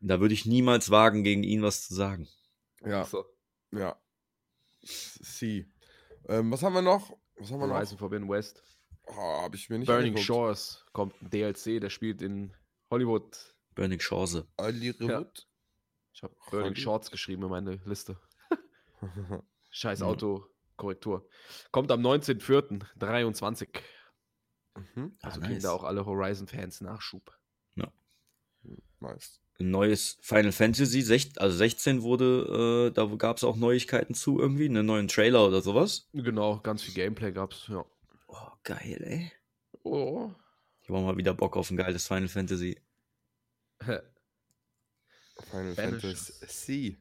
Da 0.00 0.20
würde 0.20 0.34
ich 0.34 0.46
niemals 0.46 0.90
wagen, 0.90 1.22
gegen 1.22 1.42
ihn 1.44 1.62
was 1.62 1.86
zu 1.86 1.94
sagen. 1.94 2.28
Ja, 2.84 3.04
So. 3.04 3.24
ja. 3.72 3.96
Sie. 4.82 5.70
Ähm, 6.28 6.50
was 6.50 6.62
haben 6.62 6.72
wir 6.74 6.82
noch? 6.82 7.16
Was 7.36 7.50
haben 7.50 7.60
wir 7.60 7.66
noch? 7.68 7.74
Horizon 7.76 7.98
Forbidden 7.98 8.28
West. 8.28 8.62
Oh, 9.06 9.14
habe 9.42 9.54
ich 9.56 9.70
mir 9.70 9.78
nicht 9.78 9.86
Burning 9.86 10.08
angeguckt. 10.08 10.26
Shores 10.26 10.84
kommt 10.92 11.20
ein 11.22 11.30
DLC, 11.30 11.80
der 11.80 11.90
spielt 11.90 12.20
in 12.22 12.52
Hollywood. 12.90 13.54
Burning 13.74 13.98
Chance. 14.00 14.46
Hollywood. 14.58 15.46
Ich 16.12 16.22
habe 16.22 16.34
Burning 16.50 16.74
Shorts 16.74 17.10
geschrieben 17.10 17.44
in 17.44 17.50
meine 17.50 17.76
Liste. 17.84 18.18
Scheiß 19.70 20.00
Ja. 20.00 20.06
Autokorrektur. 20.76 21.26
Kommt 21.72 21.90
am 21.90 22.00
19.04.23. 22.00 23.68
mhm. 24.94 25.16
Also 25.22 25.40
Ah, 25.40 25.42
kriegen 25.42 25.54
nice. 25.54 25.62
da 25.62 25.72
auch 25.72 25.84
alle 25.84 26.04
Horizon-Fans 26.06 26.80
Nachschub. 26.82 27.32
Nice. 28.98 29.40
ein 29.60 29.70
neues 29.70 30.16
Final 30.22 30.52
Fantasy, 30.52 31.02
sech, 31.02 31.30
also 31.36 31.56
16 31.56 32.02
wurde, 32.02 32.88
äh, 32.88 32.94
da 32.94 33.04
gab 33.16 33.36
es 33.36 33.44
auch 33.44 33.54
Neuigkeiten 33.56 34.14
zu 34.14 34.40
irgendwie, 34.40 34.64
einen 34.64 34.86
neuen 34.86 35.06
Trailer 35.06 35.46
oder 35.46 35.60
sowas. 35.60 36.08
Genau, 36.14 36.58
ganz 36.60 36.82
viel 36.82 36.94
Gameplay 36.94 37.30
gab's, 37.30 37.66
ja. 37.68 37.84
Oh, 38.26 38.48
geil, 38.64 39.00
ey. 39.04 39.32
Oh. 39.82 40.32
Ich 40.82 40.88
habe 40.88 41.02
mal 41.02 41.16
wieder 41.16 41.34
Bock 41.34 41.56
auf 41.56 41.70
ein 41.70 41.76
geiles 41.76 42.08
Final 42.08 42.26
Fantasy. 42.28 42.80
Final. 43.80 45.74
Fantasy. 45.74 46.96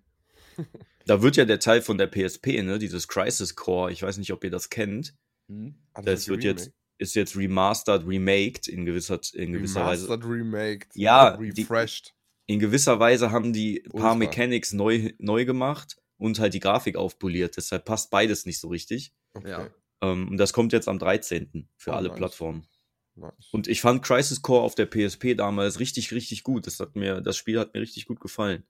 Da 1.05 1.21
wird 1.21 1.35
ja 1.35 1.45
der 1.45 1.59
Teil 1.59 1.81
von 1.81 1.97
der 1.97 2.07
PSP, 2.07 2.61
ne, 2.63 2.79
dieses 2.79 3.07
Crisis 3.07 3.55
Core, 3.55 3.91
ich 3.91 4.01
weiß 4.01 4.17
nicht, 4.17 4.31
ob 4.33 4.43
ihr 4.43 4.49
das 4.51 4.69
kennt, 4.69 5.13
Hm? 5.47 5.75
Ah, 5.93 6.01
das 6.01 6.21
ist 6.21 6.29
wird 6.29 6.41
die 6.43 6.47
jetzt, 6.47 6.71
ist 6.97 7.13
jetzt 7.13 7.35
remastered, 7.37 8.07
remaked 8.07 8.67
in 8.67 8.83
gewisser, 8.85 9.19
in 9.33 9.53
gewisser 9.53 9.85
Weise. 9.85 10.05
Remastered, 10.09 10.31
remaked. 10.31 10.95
Ja, 10.95 11.35
oder 11.37 11.51
die- 11.51 11.61
Refreshed. 11.61 12.15
In 12.47 12.59
gewisser 12.59 12.99
Weise 12.99 13.31
haben 13.31 13.53
die 13.53 13.83
ein 13.85 13.91
paar. 13.91 14.15
Mechanics 14.15 14.73
neu, 14.73 15.11
neu 15.19 15.45
gemacht 15.45 15.97
und 16.17 16.39
halt 16.39 16.53
die 16.55 16.59
Grafik 16.59 16.95
aufpoliert, 16.95 17.57
deshalb 17.57 17.85
passt 17.85 18.09
beides 18.09 18.45
nicht 18.47 18.59
so 18.59 18.69
richtig. 18.69 19.13
Okay. 19.33 19.49
Ja. 19.49 19.69
Ähm, 20.01 20.29
und 20.29 20.37
das 20.37 20.53
kommt 20.53 20.73
jetzt 20.73 20.87
am 20.87 20.97
13. 20.99 21.67
für 21.77 21.91
Oh, 21.91 21.93
alle 21.95 22.07
nice. 22.09 22.17
Plattformen. 22.17 22.67
Nice. 23.15 23.49
Und 23.51 23.67
ich 23.67 23.81
fand 23.81 24.03
Crisis 24.03 24.41
Core 24.41 24.61
auf 24.63 24.75
der 24.75 24.87
PSP 24.87 25.35
damals 25.35 25.79
richtig, 25.79 26.11
richtig 26.11 26.43
gut. 26.43 26.65
Das 26.67 26.79
hat 26.79 26.95
mir, 26.95 27.21
das 27.21 27.37
Spiel 27.37 27.59
hat 27.59 27.73
mir 27.73 27.81
richtig 27.81 28.05
gut 28.07 28.19
gefallen. 28.19 28.63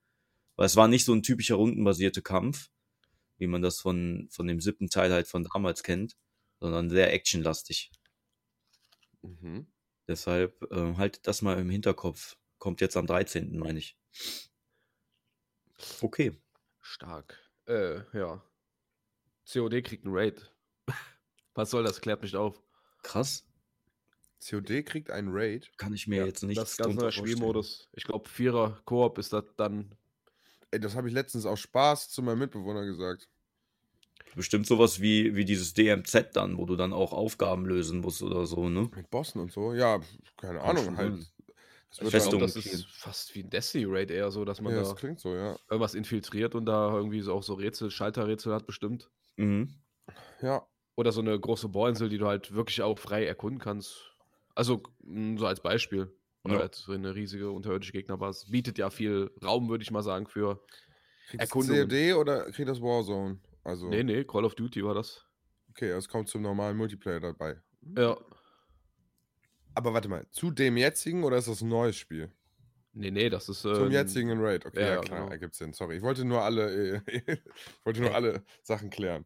Weil 0.55 0.65
es 0.65 0.75
war 0.75 0.87
nicht 0.87 1.05
so 1.05 1.13
ein 1.13 1.23
typischer 1.23 1.55
rundenbasierte 1.55 2.21
Kampf, 2.21 2.69
wie 3.37 3.47
man 3.47 3.61
das 3.61 3.79
von, 3.79 4.27
von 4.31 4.47
dem 4.47 4.61
siebten 4.61 4.89
Teil 4.89 5.11
halt 5.11 5.27
von 5.27 5.43
damals 5.43 5.83
kennt, 5.83 6.15
sondern 6.59 6.89
sehr 6.89 7.13
actionlastig. 7.13 7.91
mhm. 9.21 9.67
Deshalb 10.07 10.61
äh, 10.71 10.95
haltet 10.95 11.27
das 11.27 11.41
mal 11.41 11.59
im 11.59 11.69
Hinterkopf. 11.69 12.37
Kommt 12.59 12.79
jetzt 12.79 12.95
am 12.95 13.07
13., 13.07 13.57
meine 13.57 13.79
ich. 13.79 13.97
Okay. 16.01 16.37
Stark. 16.81 17.39
Äh, 17.67 18.01
ja. 18.17 18.43
COD 19.51 19.83
kriegt 19.83 20.05
einen 20.05 20.15
Raid. 20.15 20.51
Was 21.55 21.71
soll 21.71 21.83
das? 21.83 22.01
Klärt 22.01 22.21
mich 22.21 22.35
auf. 22.35 22.61
Krass. 23.01 23.45
COD 24.47 24.85
kriegt 24.85 25.09
einen 25.09 25.29
Raid. 25.31 25.71
Kann 25.77 25.93
ich 25.93 26.07
mir 26.07 26.25
jetzt 26.25 26.43
nicht 26.43 26.57
das 26.57 26.71
ist 26.71 26.77
ganz 26.77 26.95
neuer 26.95 27.11
Spielmodus. 27.11 27.89
Ich 27.93 28.03
glaube, 28.03 28.29
Vierer 28.29 28.81
Koop 28.85 29.17
ist 29.17 29.33
das 29.33 29.45
dann. 29.57 29.95
Ey, 30.75 30.79
das 30.81 30.93
habe 30.97 31.07
ich 31.07 31.13
letztens 31.13 31.45
aus 31.45 31.61
Spaß 31.61 32.09
zu 32.09 32.21
meinem 32.21 32.39
Mitbewohner 32.39 32.83
gesagt. 32.85 33.29
Bestimmt 34.35 34.67
sowas 34.67 35.01
wie, 35.01 35.35
wie 35.35 35.45
dieses 35.45 35.73
DMZ 35.73 36.35
dann, 36.35 36.57
wo 36.57 36.65
du 36.65 36.75
dann 36.75 36.93
auch 36.93 37.11
Aufgaben 37.13 37.65
lösen 37.65 38.01
musst 38.01 38.21
oder 38.21 38.45
so, 38.45 38.69
ne? 38.69 38.89
Mit 38.95 39.09
Bossen 39.09 39.41
und 39.41 39.51
so. 39.51 39.73
Ja, 39.73 39.99
keine 40.37 40.61
Kann 40.61 40.77
Ahnung, 40.77 40.95
halt. 40.97 41.15
sein. 41.15 41.27
Das 41.99 42.09
Festung. 42.09 42.39
dann, 42.39 42.41
das 42.41 42.55
ist 42.57 42.85
fast 42.87 43.35
wie 43.35 43.43
ein 43.43 43.49
Destiny-Raid 43.49 44.11
eher 44.11 44.31
so, 44.31 44.43
dass 44.45 44.61
man 44.61 44.73
ja, 44.73 44.79
da 44.81 44.81
das 44.81 44.95
klingt 44.95 45.19
so, 45.19 45.35
ja. 45.35 45.57
irgendwas 45.69 45.95
infiltriert 45.95 46.55
und 46.55 46.65
da 46.65 46.93
irgendwie 46.95 47.21
so 47.21 47.33
auch 47.33 47.43
so 47.43 47.53
Rätsel, 47.55 47.91
Schalterrätsel 47.91 48.53
hat 48.53 48.67
bestimmt. 48.67 49.11
Mhm. 49.37 49.67
Ja, 50.41 50.67
Oder 50.97 51.11
so 51.11 51.21
eine 51.21 51.37
große 51.39 51.69
Bohrinsel, 51.69 52.09
die 52.09 52.17
du 52.17 52.27
halt 52.27 52.53
wirklich 52.53 52.81
auch 52.81 52.97
frei 52.99 53.25
erkunden 53.25 53.59
kannst. 53.59 54.15
Also 54.55 54.83
so 55.37 55.45
als 55.45 55.61
Beispiel. 55.61 56.17
Oder 56.45 56.55
Ja. 56.55 56.59
als 56.61 56.79
so 56.79 56.91
eine 56.91 57.13
riesige 57.15 57.49
unterirdische 57.51 57.91
Gegnerbasis. 57.91 58.49
Bietet 58.51 58.77
ja 58.77 58.89
viel 58.89 59.31
Raum, 59.43 59.67
würde 59.69 59.81
ich 59.83 59.91
mal 59.91 60.03
sagen, 60.03 60.27
für. 60.27 60.63
kriegt 61.27 61.41
das 61.41 61.49
Erkundungen. 61.49 61.89
COD 61.89 62.13
oder 62.13 62.51
kriegt 62.51 62.69
das 62.69 62.81
Warzone? 62.81 63.39
Also, 63.63 63.89
Nee, 63.89 64.03
nee, 64.03 64.23
Call 64.23 64.45
of 64.45 64.53
Duty 64.55 64.83
war 64.85 64.93
das. 64.93 65.25
okay, 65.71 65.89
es 65.89 66.07
kommt 66.07 66.29
zum 66.29 66.41
normalen 66.43 66.77
Multiplayer 66.77 67.19
dabei. 67.19 67.59
Ja. 67.97 68.17
Aber 69.73 69.93
warte 69.93 70.07
mal, 70.07 70.25
zu 70.31 70.51
dem 70.51 70.77
jetzigen 70.77 71.23
oder 71.23 71.37
ist 71.37 71.47
das 71.47 71.61
ein 71.61 71.67
neues 71.69 71.95
Spiel? 71.97 72.31
Nee, 72.93 73.11
nee, 73.11 73.29
das 73.29 73.49
ist. 73.49 73.61
Zum 73.61 73.87
ähm, 73.87 73.91
jetzigen 73.91 74.29
in 74.29 74.39
Raid. 74.39 74.65
Okay, 74.65 74.79
ja, 74.79 74.87
ja, 74.87 74.93
ja, 74.95 75.01
klar, 75.01 75.19
genau. 75.21 75.31
ergibt 75.31 75.55
Sinn. 75.55 75.73
Sorry, 75.73 75.97
ich 75.97 76.01
wollte 76.01 76.23
nur 76.23 76.41
alle, 76.43 77.03
ich 77.07 77.23
wollte 77.83 78.01
nur 78.01 78.15
alle 78.15 78.45
Sachen 78.63 78.89
klären. 78.89 79.25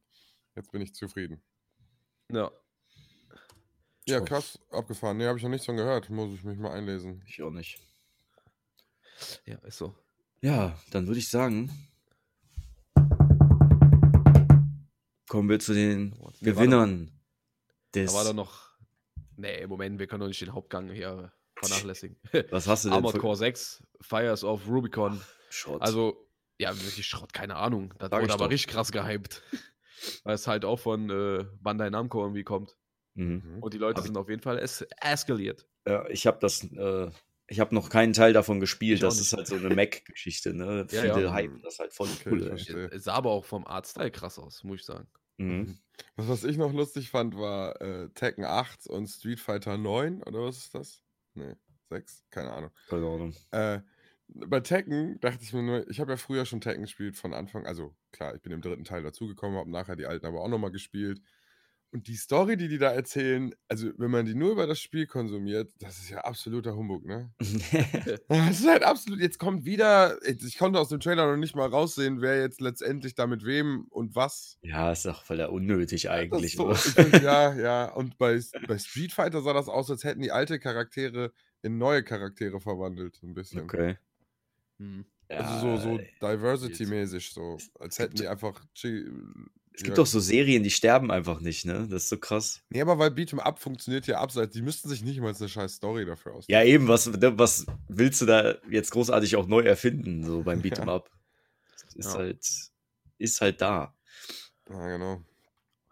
Jetzt 0.56 0.72
bin 0.72 0.82
ich 0.82 0.96
zufrieden. 0.96 1.44
Ja. 2.32 2.52
Ja, 4.10 4.22
krass, 4.22 4.60
abgefahren. 4.72 5.18
Nee, 5.18 5.26
habe 5.28 5.38
ich 5.38 5.44
noch 5.44 5.50
nichts 5.52 5.66
von 5.66 5.76
gehört. 5.78 6.10
Muss 6.10 6.34
ich 6.34 6.44
mich 6.44 6.58
mal 6.58 6.72
einlesen. 6.72 7.22
Ich 7.28 7.42
auch 7.42 7.52
nicht. 7.52 7.80
Ja, 9.46 9.58
ist 9.60 9.78
so. 9.78 9.96
Ja, 10.42 10.78
dann 10.92 11.08
würde 11.08 11.20
ich 11.20 11.30
sagen, 11.30 11.70
kommen 15.28 15.50
wir 15.50 15.60
zu 15.60 15.74
den 15.74 16.12
war 16.20 16.32
doch- 16.32 16.40
Gewinnern 16.42 17.12
des. 17.94 18.12
Da 18.12 18.18
war 18.18 18.24
doch 18.26 18.34
noch. 18.34 18.70
Nee, 19.36 19.66
Moment, 19.68 20.00
wir 20.00 20.08
können 20.08 20.22
doch 20.22 20.28
nicht 20.28 20.42
den 20.42 20.54
Hauptgang 20.54 20.90
hier 20.92 21.32
vernachlässigen. 21.58 22.18
Was 22.52 22.68
hast 22.68 22.86
du 22.86 22.90
denn 22.90 22.96
Armored 22.98 23.20
Core 23.20 23.36
6, 23.36 23.84
Fires 24.02 24.44
of 24.44 24.68
Rubicon. 24.68 25.22
Schrott? 25.50 25.82
Also, 25.82 26.28
ja, 26.58 26.76
wirklich 26.76 27.06
Schrott, 27.08 27.32
keine 27.34 27.56
Ahnung. 27.56 27.94
Das 28.00 28.10
Sag 28.10 28.20
wurde 28.20 28.26
ich 28.28 28.34
aber 28.34 28.46
doch. 28.46 28.52
richtig 28.52 28.72
krass 28.74 28.92
gehypt. 28.92 29.42
Weil 30.24 30.36
es 30.36 30.48
halt 30.48 30.64
auch 30.66 30.80
von 30.80 31.10
äh, 31.10 31.46
Bandai 31.62 31.90
Namco 31.90 32.22
irgendwie 32.22 32.44
kommt. 32.44 32.78
Mhm. 33.20 33.44
Mhm. 33.56 33.64
Und 33.64 33.74
die 33.74 33.78
Leute 33.78 33.98
Hab 33.98 34.04
ich- 34.04 34.08
sind 34.08 34.18
auf 34.18 34.30
jeden 34.30 34.42
Fall 34.42 34.58
es 34.60 34.86
eskaliert. 35.02 35.68
ja, 35.88 36.08
ich 36.10 36.26
habe 36.28 36.38
das, 36.40 36.64
äh, 36.64 37.10
ich 37.48 37.60
habe 37.60 37.74
noch 37.74 37.90
keinen 37.90 38.14
Teil 38.14 38.32
davon 38.34 38.60
gespielt. 38.60 39.02
Das 39.02 39.20
ist 39.20 39.34
halt 39.34 39.48
so 39.48 39.56
eine 39.56 39.74
Mac-Geschichte, 39.74 40.54
ne? 40.54 40.86
Ja, 40.92 41.02
Viele 41.02 41.24
ja. 41.24 41.36
hypen 41.36 41.62
das 41.64 41.80
halt 41.80 41.94
voll 41.94 42.08
Okay, 42.10 42.30
cool. 42.32 42.90
Es 42.94 43.04
sah 43.06 43.14
aber 43.16 43.32
auch 43.32 43.46
vom 43.46 43.66
Artstyle 43.66 44.12
krass 44.12 44.38
aus, 44.40 44.64
muss 44.64 44.80
ich 44.82 44.86
sagen. 44.86 45.08
Mhm. 45.38 45.78
Was, 46.16 46.28
was 46.28 46.44
ich 46.44 46.58
noch 46.58 46.74
lustig 46.74 47.10
fand, 47.10 47.36
war 47.36 47.82
äh, 47.82 48.10
Tekken 48.10 48.44
8 48.46 48.88
und 48.88 49.08
Street 49.08 49.40
Fighter 49.40 49.78
9, 49.78 50.22
oder 50.24 50.44
was 50.44 50.58
ist 50.58 50.76
das? 50.76 51.04
Nee, 51.34 51.56
6? 51.90 52.26
Keine 52.30 52.52
Ahnung. 52.52 52.72
Keine 52.88 53.08
Ahnung. 53.08 53.34
Äh, 53.52 53.80
bei 54.28 54.60
Tekken 54.60 55.20
dachte 55.22 55.40
ich 55.42 55.54
mir 55.54 55.64
nur, 55.64 55.90
ich 55.90 56.00
habe 56.00 56.12
ja 56.12 56.18
früher 56.18 56.46
schon 56.46 56.62
Tekken 56.62 56.84
gespielt 56.84 57.16
von 57.16 57.34
Anfang, 57.34 57.66
also 57.66 57.96
klar, 58.12 58.36
ich 58.36 58.42
bin 58.42 58.52
im 58.52 58.62
dritten 58.62 58.84
Teil 58.84 59.02
dazugekommen, 59.02 59.58
habe 59.58 59.72
nachher 59.72 59.96
die 59.96 60.06
alten 60.06 60.26
aber 60.28 60.42
auch 60.42 60.48
nochmal 60.50 60.72
gespielt. 60.72 61.20
Und 61.92 62.08
die 62.08 62.16
Story, 62.16 62.56
die 62.56 62.68
die 62.68 62.78
da 62.78 62.92
erzählen, 62.92 63.54
also 63.68 63.90
wenn 63.98 64.12
man 64.12 64.26
die 64.26 64.36
nur 64.36 64.52
über 64.52 64.68
das 64.68 64.80
Spiel 64.80 65.08
konsumiert, 65.08 65.72
das 65.80 65.98
ist 65.98 66.10
ja 66.12 66.20
absoluter 66.20 66.76
Humbug, 66.76 67.04
ne? 67.06 67.34
Das 68.28 68.60
ist 68.60 68.68
halt 68.68 68.84
absolut, 68.84 69.20
jetzt 69.20 69.40
kommt 69.40 69.66
wieder, 69.66 70.20
ich 70.28 70.58
konnte 70.60 70.80
aus 70.80 70.90
dem 70.90 71.00
Trailer 71.00 71.32
noch 71.32 71.38
nicht 71.38 71.56
mal 71.56 71.68
raussehen, 71.68 72.22
wer 72.22 72.40
jetzt 72.40 72.62
letztendlich 72.62 73.16
da 73.16 73.26
mit 73.26 73.44
wem 73.44 73.88
und 73.90 74.16
was. 74.16 74.60
ja, 74.62 74.92
ist 74.92 75.06
doch 75.06 75.24
voll 75.24 75.42
unnötig 75.42 76.12
eigentlich. 76.12 76.56
so, 76.56 76.72
find, 76.76 77.24
ja, 77.24 77.54
ja. 77.60 77.86
Und 77.92 78.20
bei, 78.20 78.40
bei 78.68 78.78
Street 78.78 79.12
Fighter 79.12 79.42
sah 79.42 79.54
das 79.54 79.68
aus, 79.68 79.90
als 79.90 80.04
hätten 80.04 80.22
die 80.22 80.32
alte 80.32 80.60
Charaktere 80.60 81.34
in 81.64 81.80
neue 81.80 82.04
Charaktere 82.04 82.60
verwandelt, 82.60 83.20
ein 83.24 83.34
bisschen. 83.34 83.62
Okay. 83.62 83.98
Hm. 84.78 85.06
Also 85.28 85.60
so, 85.60 85.78
so 85.78 85.98
ey. 86.00 86.14
Diversity-mäßig, 86.22 87.32
so. 87.32 87.58
Als 87.80 88.00
hätten 88.00 88.16
die 88.16 88.28
einfach. 88.28 88.64
Es 89.80 89.84
gibt 89.86 89.98
ja. 89.98 90.04
doch 90.04 90.08
so 90.08 90.20
Serien, 90.20 90.62
die 90.62 90.72
sterben 90.72 91.10
einfach 91.10 91.40
nicht, 91.40 91.64
ne? 91.66 91.88
Das 91.90 92.04
ist 92.04 92.10
so 92.10 92.18
krass. 92.18 92.60
Nee, 92.70 92.82
aber 92.82 93.00
weil 93.00 93.12
Beat'em 93.12 93.40
Up 93.40 93.60
funktioniert 93.60 94.08
ja 94.08 94.20
abseits, 94.20 94.52
die 94.54 94.62
müssten 94.62 94.90
sich 94.90 95.02
nicht 95.04 95.22
mal 95.22 95.34
eine 95.34 95.48
scheiß 95.48 95.76
Story 95.76 96.04
dafür 96.06 96.34
aus. 96.34 96.44
Ja, 96.50 96.62
eben, 96.66 96.90
was, 96.90 97.10
was 97.14 97.66
willst 97.88 98.20
du 98.20 98.26
da 98.26 98.56
jetzt 98.70 98.92
großartig 98.92 99.38
auch 99.38 99.48
neu 99.48 99.62
erfinden, 99.62 100.26
so 100.26 100.44
beim 100.44 100.60
Beat'em 100.62 100.86
Ja. 100.88 100.94
Up? 100.96 101.10
Ist 101.96 102.08
Ja. 102.12 102.14
halt, 102.20 102.46
ist 103.20 103.40
halt 103.40 103.62
da. 103.62 103.96
Ja, 104.70 104.88
genau. 104.90 105.22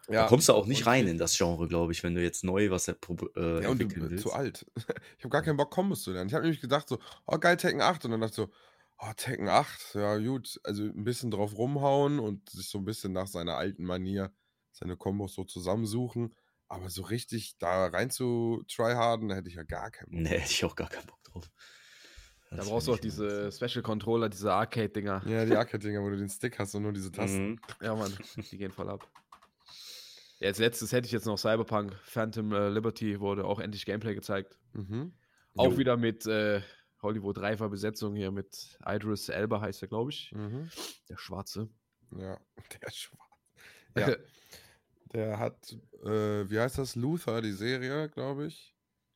da 0.10 0.28
kommst 0.28 0.50
du 0.50 0.54
auch 0.54 0.66
nicht 0.66 0.82
und- 0.82 0.88
rein 0.88 1.08
in 1.08 1.18
das 1.18 1.38
Genre, 1.38 1.70
glaube 1.70 1.94
ich, 1.94 2.04
wenn 2.04 2.14
du 2.14 2.22
jetzt 2.22 2.44
neu 2.44 2.70
was 2.70 2.90
äh, 2.90 2.96
Ja, 3.64 3.70
und 3.70 3.80
du, 3.82 3.90
willst. 4.10 4.22
zu 4.24 4.34
alt. 4.34 4.66
Ich 5.18 5.24
habe 5.24 5.30
gar 5.30 5.44
keinen 5.44 5.56
Bock, 5.56 5.72
Kombos 5.72 6.04
zu 6.04 6.12
lernen. 6.12 6.28
Ich 6.28 6.34
habe 6.34 6.44
nämlich 6.44 6.60
gedacht, 6.60 6.90
so, 6.90 7.00
oh 7.26 7.38
geil, 7.38 7.56
Tekken 7.56 7.80
8. 7.82 8.04
Und 8.04 8.12
dann 8.12 8.20
dachte 8.20 8.32
ich 8.32 8.36
so, 8.36 8.50
oh, 9.00 9.12
Tekken 9.16 9.48
8, 9.48 9.96
ja 9.96 10.18
gut. 10.18 10.60
Also 10.64 10.84
ein 10.84 11.04
bisschen 11.04 11.32
drauf 11.32 11.58
rumhauen 11.58 12.20
und 12.20 12.50
sich 12.50 12.70
so 12.70 12.78
ein 12.78 12.86
bisschen 12.86 13.14
nach 13.14 13.28
seiner 13.28 13.56
alten 13.58 13.84
Manier 13.84 14.32
seine 14.72 14.98
Kombos 14.98 15.34
so 15.34 15.44
zusammensuchen. 15.44 16.36
Aber 16.70 16.90
so 16.90 17.04
richtig 17.04 17.58
da 17.60 17.88
rein 17.88 18.10
zu 18.10 18.64
tryharden, 18.68 19.30
da 19.30 19.36
hätte 19.36 19.50
ich 19.50 19.56
ja 19.56 19.64
gar 19.64 19.90
keinen 19.90 20.12
Bock. 20.12 20.20
Nee, 20.22 20.40
hätte 20.40 20.52
ich 20.52 20.66
auch 20.66 20.76
gar 20.76 20.90
keinen 20.90 21.06
Bock 21.08 21.24
drauf. 21.24 21.50
Da 22.50 22.58
Das 22.58 22.70
brauchst 22.70 22.88
du 22.88 22.94
auch 22.94 23.00
diese. 23.00 23.52
Special 23.52 23.82
Controller, 23.82 24.30
diese 24.30 24.52
Arcade-Dinger. 24.54 25.24
Ja, 25.28 25.46
die 25.46 25.56
Arcade-Dinger, 25.58 26.02
wo 26.02 26.10
du 26.10 26.18
den 26.18 26.30
Stick 26.30 26.60
hast 26.60 26.76
und 26.76 26.84
nur 26.84 26.94
diese 26.94 27.12
Tasten. 27.12 27.52
Mhm. 27.52 27.60
Ja, 27.82 27.96
Mann, 27.96 28.14
die 28.52 28.58
gehen 28.58 28.72
voll 28.72 28.90
ab. 28.90 29.10
Ja, 30.40 30.50
als 30.50 30.60
letztes 30.60 30.92
hätte 30.92 31.08
ich 31.08 31.12
jetzt 31.12 31.26
noch 31.26 31.38
Cyberpunk 31.38 31.96
Phantom 32.04 32.52
äh, 32.54 32.70
Liberty, 32.70 33.20
wurde 33.20 33.46
auch 33.46 33.60
endlich 33.60 33.86
Gameplay 33.86 34.14
gezeigt. 34.14 34.58
Mhm. 34.74 35.14
Auch 35.56 35.72
Jo. 35.72 35.78
wieder 35.78 35.98
mit 35.98 36.26
äh, 36.28 36.62
Hollywood-Reifer-Besetzung 37.02 38.16
hier 38.16 38.32
mit 38.32 38.78
Idris 38.86 39.30
Elba, 39.30 39.62
heißt 39.62 39.82
er, 39.84 39.88
glaube 39.88 40.12
ich. 40.12 40.32
Mhm. 40.34 40.70
Der 41.10 41.18
Schwarze. 41.18 41.70
Ja, 42.18 42.40
der 42.82 42.92
Schwarz. 42.92 43.22
Ja, 43.98 44.16
der 45.14 45.40
hat, 45.40 45.76
äh, 46.04 46.48
wie 46.50 46.60
heißt 46.60 46.78
das? 46.78 46.96
Luther, 46.96 47.42
die 47.42 47.54
Serie, 47.54 48.10
glaube 48.10 48.46
ich. 48.48 48.76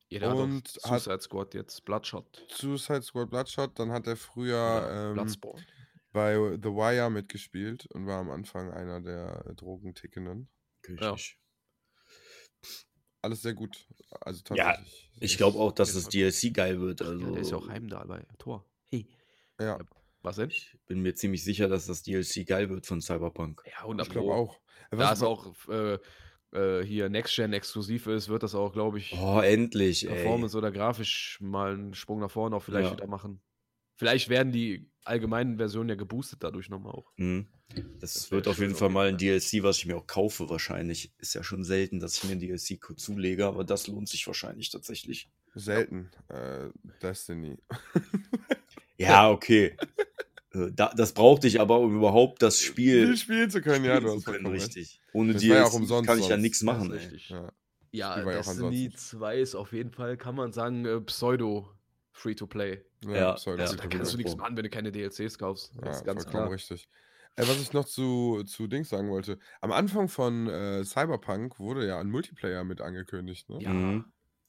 Jeder 0.09 0.31
hat 0.31 0.37
Und 0.37 0.79
auch 0.83 0.91
hat- 0.91 1.01
Suicide 1.03 1.21
Squad 1.21 1.53
jetzt, 1.53 1.85
Bloodshot. 1.85 2.47
Suicide 2.49 3.03
Squad 3.03 3.29
Bloodshot, 3.29 3.77
dann 3.77 3.91
hat 3.91 4.07
er 4.07 4.15
früher 4.17 5.13
Oder 5.13 5.21
ähm, 5.21 5.35
bei 6.11 6.33
The 6.35 6.69
Wire 6.69 7.11
mitgespielt 7.11 7.85
und 7.91 8.07
war 8.07 8.19
am 8.19 8.31
Anfang 8.31 8.71
einer 8.71 9.01
der 9.01 9.53
Drogentickenden. 9.55 10.49
Richtig. 10.87 11.37
Alles 13.21 13.41
sehr 13.41 13.53
gut. 13.53 13.87
Also 14.21 14.41
Ja, 14.55 14.65
tatsächlich. 14.73 15.09
Ich 15.19 15.31
sehr 15.31 15.37
glaube 15.37 15.59
auch, 15.59 15.71
dass 15.71 15.93
das 15.93 16.09
DLC 16.09 16.51
geil 16.53 16.79
wird. 16.81 17.01
Also, 17.01 17.19
Ja, 17.25 17.31
der 17.31 17.41
ist 17.41 17.51
ja 17.51 17.57
auch 17.57 17.67
Heimdall 17.67 18.07
bei 18.07 18.25
Tor. 18.37 18.65
Hey. 18.91 19.07
Ja, 19.59 19.77
Was 20.23 20.37
denn? 20.37 20.49
Ich 20.49 20.77
bin 20.87 21.01
mir 21.01 21.13
ziemlich 21.15 21.43
sicher, 21.43 21.67
dass 21.67 21.85
das 21.85 22.01
DLC 22.03 22.45
geil 22.45 22.69
wird 22.69 22.85
von 22.85 23.01
Cyberpunk. 23.01 23.61
Ja, 23.65 23.83
100 23.83 24.07
ich 24.07 24.13
glaube 24.13 24.33
auch. 24.33 24.55
Äh, 24.57 24.59
Da 24.91 24.97
was 24.97 25.17
es 25.19 25.23
auch 25.23 25.53
äh, 25.69 25.97
äh, 26.53 26.83
hier 26.83 27.09
Next-Gen 27.09 27.53
exklusiv 27.53 28.07
ist, 28.07 28.27
wird 28.29 28.43
das 28.43 28.55
auch, 28.55 28.73
glaube 28.73 28.97
ich, 28.97 29.13
Oh, 29.17 29.39
endlich, 29.39 30.07
ey. 30.07 30.15
Performance 30.15 30.57
oder 30.57 30.71
grafisch 30.71 31.37
mal 31.41 31.73
einen 31.73 31.93
Sprung 31.93 32.19
nach 32.19 32.31
vorne 32.31 32.55
auch 32.55 32.63
vielleicht 32.63 32.89
Ja. 32.89 32.97
wieder 32.97 33.07
machen. 33.07 33.41
Vielleicht 34.01 34.29
werden 34.29 34.51
die 34.51 34.89
allgemeinen 35.03 35.57
Versionen 35.57 35.89
ja 35.89 35.93
geboostet 35.95 36.41
dadurch 36.41 36.69
nochmal 36.69 36.93
auch. 36.93 37.11
Mhm. 37.17 37.45
Das, 37.99 38.13
Das 38.15 38.31
wird 38.31 38.47
auf 38.47 38.57
jeden 38.57 38.73
Fall 38.73 38.89
mal 38.89 39.09
ein 39.09 39.17
DLC, 39.19 39.61
was 39.61 39.77
ich 39.77 39.85
mir 39.85 39.95
auch 39.95 40.07
kaufe, 40.07 40.49
wahrscheinlich. 40.49 41.13
Ist 41.19 41.35
ja 41.35 41.43
schon 41.43 41.63
selten, 41.63 41.99
dass 41.99 42.15
ich 42.17 42.23
mir 42.23 42.31
ein 42.31 42.39
DLC 42.39 42.79
zulege, 42.97 43.45
aber 43.45 43.63
das 43.63 43.85
lohnt 43.85 44.09
sich 44.09 44.25
wahrscheinlich 44.25 44.71
tatsächlich. 44.71 45.29
selten. 45.53 46.09
Äh, 46.29 46.69
Destiny. 46.99 47.59
Ja, 48.97 49.29
okay. 49.29 49.77
Äh, 50.53 50.71
da, 50.73 50.91
das 50.95 51.13
brauchte 51.13 51.47
ich 51.47 51.59
aber, 51.59 51.79
um 51.79 51.95
überhaupt 51.95 52.41
das 52.41 52.59
Spiel 52.59 53.03
Spiel 53.03 53.17
spielen 53.17 53.49
zu 53.51 53.61
können, 53.61 53.85
ja, 53.85 53.97
spielen 53.97 54.03
du 54.03 54.09
zu 54.09 54.15
hast 54.15 54.25
können, 54.25 54.45
richtig. 54.47 54.99
Ohne 55.13 55.33
Das 55.33 55.47
war 55.47 55.55
ja 55.57 55.63
DLC 55.63 55.73
umsonst 55.75 56.07
kann 56.07 56.19
ich 56.19 56.27
ja 56.27 56.37
nichts 56.37 56.63
machen. 56.63 56.91
richtig. 56.91 57.29
Ja. 57.29 57.51
Ja, 57.91 58.19
ja 58.19 58.25
Destiny 58.25 58.85
ansonsten. 58.85 58.97
2 58.97 59.39
ist 59.39 59.55
auf 59.55 59.73
jeden 59.73 59.91
Fall, 59.91 60.17
kann 60.17 60.35
man 60.35 60.53
sagen, 60.53 60.85
äh, 60.85 61.01
Pseudo 61.01 61.69
Free-to-play. 62.21 62.83
Ja, 63.05 63.35
sorry, 63.37 63.57
ja, 63.57 63.65
das 63.65 63.75
Da 63.75 63.87
kannst 63.87 64.13
du 64.13 64.17
nichts 64.17 64.35
machen, 64.35 64.55
wenn 64.55 64.63
du 64.63 64.69
keine 64.69 64.91
DLCs 64.91 65.37
kaufst. 65.39 65.71
Das 65.77 65.83
Ja, 65.85 65.91
ist 65.91 66.05
ganz 66.05 66.25
klar. 66.27 66.51
richtig. 66.51 66.87
Äh, 67.35 67.43
was 67.47 67.59
ich 67.61 67.73
noch 67.73 67.85
zu, 67.85 68.43
zu 68.45 68.67
Dings 68.67 68.89
sagen 68.89 69.09
wollte. 69.09 69.39
Am 69.61 69.71
Anfang 69.71 70.07
von 70.07 70.47
äh, 70.47 70.83
Cyberpunk 70.83 71.59
wurde 71.59 71.87
ja 71.87 71.99
ein 71.99 72.09
Multiplayer 72.11 72.63
mit 72.63 72.81
angekündigt, 72.81 73.49
ne? 73.49 73.59
Ja. 73.61 73.69
Mhm. 73.71 74.05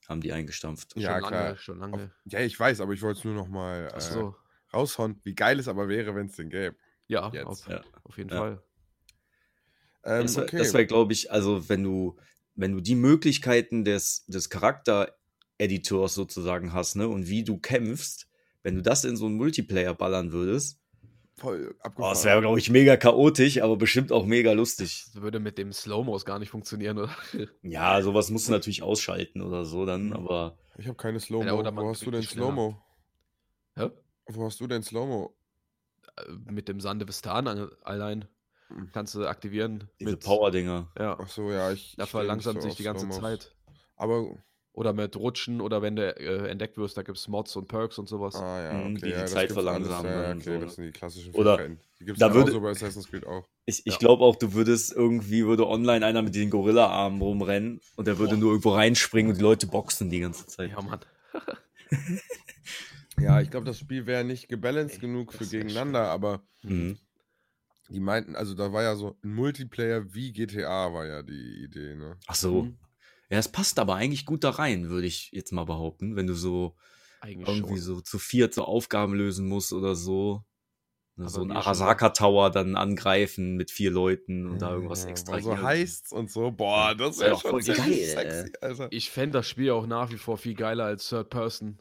Haben 0.08 0.20
die 0.20 0.32
eingestampft. 0.32 0.94
Ja, 0.96 1.20
schon 1.20 1.28
klar. 1.28 1.44
lange, 1.44 1.56
schon 1.58 1.82
Auf, 1.82 1.90
lange. 1.92 2.10
ja, 2.24 2.40
ich 2.40 2.58
weiß, 2.58 2.80
aber 2.80 2.92
ich 2.92 3.02
wollte 3.02 3.18
es 3.20 3.24
nur 3.24 3.34
noch 3.34 3.48
mal 3.48 3.88
äh, 3.94 4.00
so. 4.00 4.34
raushauen, 4.74 5.20
wie 5.22 5.34
geil 5.34 5.58
es 5.60 5.68
aber 5.68 5.88
wäre, 5.88 6.14
wenn 6.16 6.26
es 6.26 6.36
den 6.36 6.50
gäbe. 6.50 6.76
Ja, 7.06 7.22
auf, 7.44 7.68
Ja. 7.68 7.82
auf 8.04 8.18
jeden 8.18 8.30
Ja. 8.30 8.36
Fall. 8.36 8.62
Ähm, 10.04 10.22
Das, 10.22 10.36
wär- 10.36 10.42
okay. 10.44 10.58
das 10.58 10.72
wäre, 10.74 10.86
glaube 10.86 11.12
ich, 11.12 11.30
also 11.30 11.68
wenn 11.68 11.84
du, 11.84 12.18
wenn 12.56 12.72
du 12.72 12.80
die 12.80 12.96
Möglichkeiten 12.96 13.84
des, 13.84 14.26
des 14.26 14.50
Charakter-Editors 15.66 16.14
sozusagen 16.14 16.72
hast, 16.72 16.96
ne, 16.96 17.08
und 17.08 17.28
wie 17.28 17.44
du 17.44 17.58
kämpfst, 17.58 18.28
wenn 18.62 18.76
du 18.76 18.82
das 18.82 19.04
in 19.04 19.16
so 19.16 19.26
einen 19.26 19.36
Multiplayer 19.36 19.94
ballern 19.94 20.32
würdest, 20.32 20.78
voll 21.36 21.74
oh, 21.74 21.80
abgefahren. 21.82 22.14
das 22.14 22.24
wäre, 22.24 22.40
glaube 22.40 22.58
ich, 22.58 22.70
mega 22.70 22.96
chaotisch, 22.96 23.60
aber 23.62 23.76
bestimmt 23.76 24.12
auch 24.12 24.26
mega 24.26 24.52
lustig. 24.52 25.04
Das 25.12 25.22
würde 25.22 25.40
mit 25.40 25.58
dem 25.58 25.72
Slow-Mos 25.72 26.24
gar 26.24 26.38
nicht 26.38 26.50
funktionieren, 26.50 26.98
oder? 26.98 27.16
Ja, 27.62 28.00
sowas 28.02 28.30
musst 28.30 28.48
du 28.48 28.52
natürlich 28.52 28.82
ausschalten 28.82 29.40
oder 29.42 29.64
so 29.64 29.86
dann, 29.86 30.12
aber 30.12 30.58
ich 30.78 30.86
habe 30.86 30.96
keine 30.96 31.20
Slow-Mo. 31.20 31.44
Ja, 31.62 31.76
Wo 31.76 31.88
hast 31.90 32.04
du 32.06 32.10
denn. 32.10 32.22
Slow-Mo? 32.22 32.80
Hä? 33.76 33.90
Wo 34.26 34.44
hast 34.44 34.60
du 34.60 34.66
denn 34.66 34.82
Slow-Mo? 34.82 35.34
Äh, 36.16 36.32
mit 36.50 36.68
dem 36.68 36.80
Sande 36.80 37.06
Vistan 37.06 37.46
an- 37.46 37.70
allein 37.82 38.26
Mhm. 38.68 38.90
kannst 38.92 39.14
du 39.14 39.26
aktivieren. 39.26 39.90
diese 40.00 40.12
mit, 40.12 40.20
Power-Dinger. 40.24 40.90
Ja, 40.98 41.18
Ach 41.20 41.28
so, 41.28 41.50
ja, 41.50 41.72
ich. 41.72 41.94
da 41.96 42.06
verlangsamt 42.06 42.62
so 42.62 42.68
sich 42.68 42.76
die 42.76 42.84
ganze. 42.84 43.08
Zeit. 43.10 43.54
Aber, 43.96 44.34
Oder 44.74 44.94
mit 44.94 45.16
Rutschen 45.16 45.60
oder 45.60 45.82
wenn 45.82 45.96
du 45.96 46.16
äh, 46.18 46.48
entdeckt 46.48 46.78
wirst, 46.78 46.96
da 46.96 47.02
gibt 47.02 47.18
es 47.18 47.28
Mods 47.28 47.54
und 47.56 47.68
Perks 47.68 47.98
und 47.98 48.08
sowas. 48.08 48.34
ah 48.36 48.62
ja, 48.62 48.72
Mhm, 48.78 48.96
okay. 48.96 49.00
die 49.00 49.00
die 49.02 49.10
ja, 49.10 49.26
Zeit 49.26 49.52
verlangsamen 49.52 50.10
Ja, 50.12 50.30
okay, 50.34 50.54
so, 50.58 50.60
das 50.64 50.74
sind 50.76 50.84
die 50.86 50.92
klassischen 50.92 51.34
Oder 51.34 51.58
Fähigkeiten. 51.58 51.80
Die 52.00 52.04
gibt 52.06 52.16
es 52.16 52.20
da 52.20 52.28
da 52.28 52.34
würde- 52.34 52.46
genauso 52.52 52.62
bei 52.64 52.70
Assassin's 52.70 53.08
Creed 53.08 53.26
auch. 53.26 53.46
Ich, 53.66 53.86
ich 53.86 53.92
Ja. 53.92 53.98
glaube 53.98 54.24
auch, 54.24 54.34
du 54.36 54.54
würdest 54.54 54.92
irgendwie, 54.92 55.44
würde 55.46 55.68
online 55.68 56.04
einer 56.06 56.22
mit 56.22 56.34
den 56.34 56.48
Gorilla-Armen 56.50 57.20
rumrennen 57.20 57.80
und 57.96 58.06
der 58.08 58.18
würde 58.18 58.34
Boah. 58.34 58.40
nur 58.40 58.50
irgendwo 58.52 58.70
reinspringen 58.70 59.30
und 59.32 59.38
die 59.38 59.42
Leute 59.42 59.66
boxen 59.66 60.08
die 60.10 60.20
ganze 60.20 60.46
Zeit. 60.46 60.70
Ja, 60.70 60.80
Mann. 60.80 61.00
Ja, 63.20 63.40
ich 63.40 63.50
glaube, 63.50 63.66
das 63.66 63.78
Spiel 63.78 64.06
wäre 64.06 64.24
nicht 64.24 64.48
gebalanced 64.48 64.96
Ey, 64.96 65.00
genug 65.00 65.32
für 65.34 65.46
gegeneinander, 65.46 66.08
aber 66.08 66.42
Mhm. 66.62 66.96
die 67.90 68.00
meinten, 68.00 68.34
also 68.34 68.54
da 68.54 68.72
war 68.72 68.82
ja 68.82 68.96
so 68.96 69.16
ein 69.22 69.34
Multiplayer 69.34 70.12
wie 70.14 70.32
GTA 70.32 70.92
war 70.92 71.06
ja 71.06 71.22
die 71.22 71.62
Idee, 71.62 71.94
ne? 71.94 72.16
Ach 72.26 72.34
so. 72.34 72.62
Mhm. 72.64 72.78
Ja, 73.32 73.38
es 73.38 73.48
passt 73.48 73.78
aber 73.78 73.94
eigentlich 73.94 74.26
gut 74.26 74.44
da 74.44 74.50
rein, 74.50 74.90
würde 74.90 75.06
ich 75.06 75.30
jetzt 75.32 75.52
mal 75.52 75.64
behaupten, 75.64 76.16
wenn 76.16 76.26
du 76.26 76.34
so 76.34 76.76
Eigentlich 77.22 77.48
irgendwie 77.48 77.78
schon. 77.78 77.96
so 77.96 78.00
zu 78.02 78.18
viert 78.18 78.52
so 78.52 78.62
Aufgaben 78.64 79.14
lösen 79.14 79.48
musst 79.48 79.72
oder 79.72 79.94
so. 79.94 80.44
Ne, 81.16 81.24
Aber 81.24 81.30
so 81.30 81.42
ein 81.42 81.50
Arasaka 81.50 82.10
Tower 82.10 82.50
dann 82.50 82.76
angreifen 82.76 83.56
mit 83.56 83.70
vier 83.70 83.90
Leuten 83.90 84.46
und 84.46 84.60
da 84.60 84.74
irgendwas 84.74 85.04
Ja, 85.04 85.10
extra. 85.10 85.40
so 85.40 85.54
hier. 85.54 85.62
heißt 85.62 86.12
und 86.12 86.30
so, 86.30 86.50
boah, 86.50 86.94
das 86.94 87.18
Wär 87.20 87.24
wäre 87.26 87.34
doch 87.36 87.40
schon 87.40 87.50
voll 87.52 87.62
geil, 87.62 87.92
sexy, 87.94 88.52
Alter. 88.60 88.88
Ich 88.90 89.10
fände 89.10 89.38
das 89.38 89.48
Spiel 89.48 89.70
auch 89.70 89.86
nach 89.86 90.10
wie 90.10 90.18
vor 90.18 90.36
viel 90.36 90.54
geiler 90.54 90.84
als 90.84 91.08
Third 91.08 91.30
Person. 91.30 91.78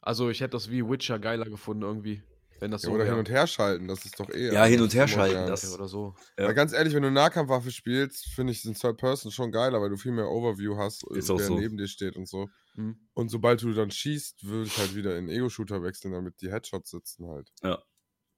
Also 0.00 0.30
ich 0.30 0.40
hätte 0.40 0.50
das 0.50 0.68
wie 0.68 0.84
Witcher 0.84 1.20
geiler 1.20 1.44
gefunden 1.44 1.84
irgendwie. 1.84 2.22
Wenn 2.60 2.70
das 2.70 2.82
Ja, 2.82 2.88
so 2.88 2.94
oder 2.94 3.04
wär. 3.04 3.10
hin 3.12 3.18
und 3.20 3.28
her 3.28 3.46
schalten, 3.46 3.86
das 3.88 4.04
ist 4.04 4.18
doch 4.18 4.28
eh. 4.30 4.52
Ja, 4.52 4.64
hin 4.64 4.80
und 4.80 4.92
her 4.94 5.04
ist 5.04 5.10
schalten, 5.12 5.46
das- 5.46 5.62
Ja, 5.62 5.70
oder 5.74 5.88
so. 5.88 6.14
Ja. 6.38 6.52
Ganz 6.52 6.72
ehrlich, 6.72 6.94
wenn 6.94 7.02
du 7.02 7.10
Nahkampfwaffe 7.10 7.70
spielst, 7.70 8.26
finde 8.34 8.52
ich 8.52 8.62
den 8.62 8.74
Third 8.74 8.96
Person 8.98 9.30
schon 9.30 9.52
geiler, 9.52 9.80
weil 9.80 9.90
du 9.90 9.96
viel 9.96 10.12
mehr 10.12 10.28
Overview 10.28 10.76
hast, 10.76 11.04
Ist 11.10 11.30
auch 11.30 11.38
wer 11.38 11.46
so. 11.46 11.58
neben 11.58 11.76
dir 11.76 11.86
steht 11.88 12.16
und 12.16 12.26
so. 12.28 12.48
Hm. 12.74 12.98
Und 13.14 13.28
sobald 13.30 13.62
du 13.62 13.72
dann 13.72 13.90
schießt, 13.90 14.44
würde 14.44 14.66
ich 14.66 14.76
halt 14.78 14.94
wieder 14.94 15.16
in 15.16 15.28
Ego-Shooter 15.28 15.82
wechseln, 15.82 16.12
damit 16.12 16.40
die 16.40 16.50
Headshots 16.50 16.90
sitzen 16.90 17.28
halt. 17.28 17.50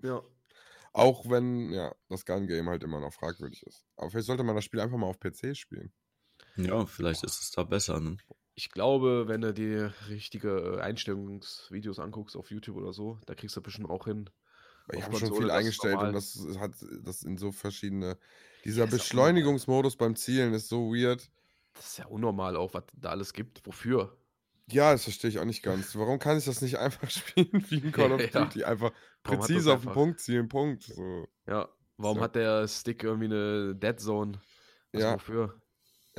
Ja. 0.03 0.23
Auch 0.93 1.29
wenn, 1.31 1.73
ja, 1.73 1.95
das 2.09 2.25
Gun-Game 2.27 2.69
halt 2.69 2.83
immer 2.83 3.01
noch 3.01 3.13
fragwürdig 3.13 3.63
ist. 3.65 3.85
Aber 3.97 4.11
vielleicht 4.11 4.27
sollte 4.27 4.43
man 4.43 4.57
das 4.57 4.65
Spiel 4.65 4.81
einfach 4.81 4.97
mal 4.99 5.07
auf 5.07 5.21
PC 5.21 5.55
spielen. 5.57 5.93
Ja, 6.57 6.85
vielleicht 6.87 7.23
ist 7.23 7.41
es 7.41 7.51
da 7.53 7.63
besser. 7.63 8.01
Ne? 8.01 8.17
Ich 8.61 8.69
glaube, 8.69 9.27
wenn 9.27 9.41
du 9.41 9.55
die 9.55 9.75
richtige 10.11 10.51
äh, 10.77 10.81
Einstellungsvideos 10.83 11.99
anguckst 11.99 12.37
auf 12.37 12.51
YouTube 12.51 12.77
oder 12.77 12.93
so, 12.93 13.19
da 13.25 13.35
kriegst 13.35 13.57
du 13.57 13.63
bestimmt 13.63 13.89
auch 13.89 14.05
hin. 14.05 14.29
Ich 14.93 15.03
habe 15.03 15.17
schon 15.17 15.35
viel 15.35 15.51
eingestellt 15.51 15.99
und 15.99 16.13
das 16.13 16.47
hat 16.59 16.73
das 17.03 17.23
in 17.23 17.39
so 17.39 17.53
verschiedene. 17.53 18.19
Dieser 18.67 18.85
auch 18.85 18.91
Beschleunigungsmodus 18.91 19.97
beim 19.97 20.15
Zielen 20.15 20.53
ist 20.53 20.69
so 20.69 20.93
weird. 20.93 21.31
Das 21.73 21.87
ist 21.87 21.99
ja 22.01 22.05
unnormal 22.07 22.55
auch, 22.55 22.75
was 22.75 22.85
da 22.93 23.09
alles 23.09 23.33
gibt. 23.33 23.67
Wofür? 23.67 24.15
Ja, 24.71 24.93
das 24.93 25.05
verstehe 25.05 25.31
ich 25.31 25.39
auch 25.39 25.47
nicht 25.47 25.63
ganz. 25.63 25.97
Warum 25.97 26.19
kann 26.19 26.37
ich 26.37 26.45
das 26.45 26.61
nicht 26.61 26.77
einfach 26.79 27.09
spielen 27.11 27.65
wie 27.71 27.79
in 27.79 27.93
Call 27.93 28.13
of 28.13 28.21
Ja. 28.21 28.45
Duty? 28.45 28.65
Einfach 28.65 28.93
Warum 29.25 29.39
hat 29.41 29.47
präzise 29.49 29.73
auf 29.73 29.81
den 29.81 29.89
einfach- 29.89 29.95
Punkt 29.95 30.21
zielen, 30.21 30.49
Punkt. 30.51 30.83
So. 30.83 31.27
Ja. 31.47 31.67
Warum 31.97 32.19
So. 32.19 32.25
hat 32.25 32.35
der 32.35 32.69
Stick 32.69 33.05
irgendwie 33.05 33.25
eine 33.27 33.75
Dead 33.75 33.99
Zone? 33.99 34.39
Also 34.93 35.07
Ja. 35.07 35.15
wofür? 35.15 35.63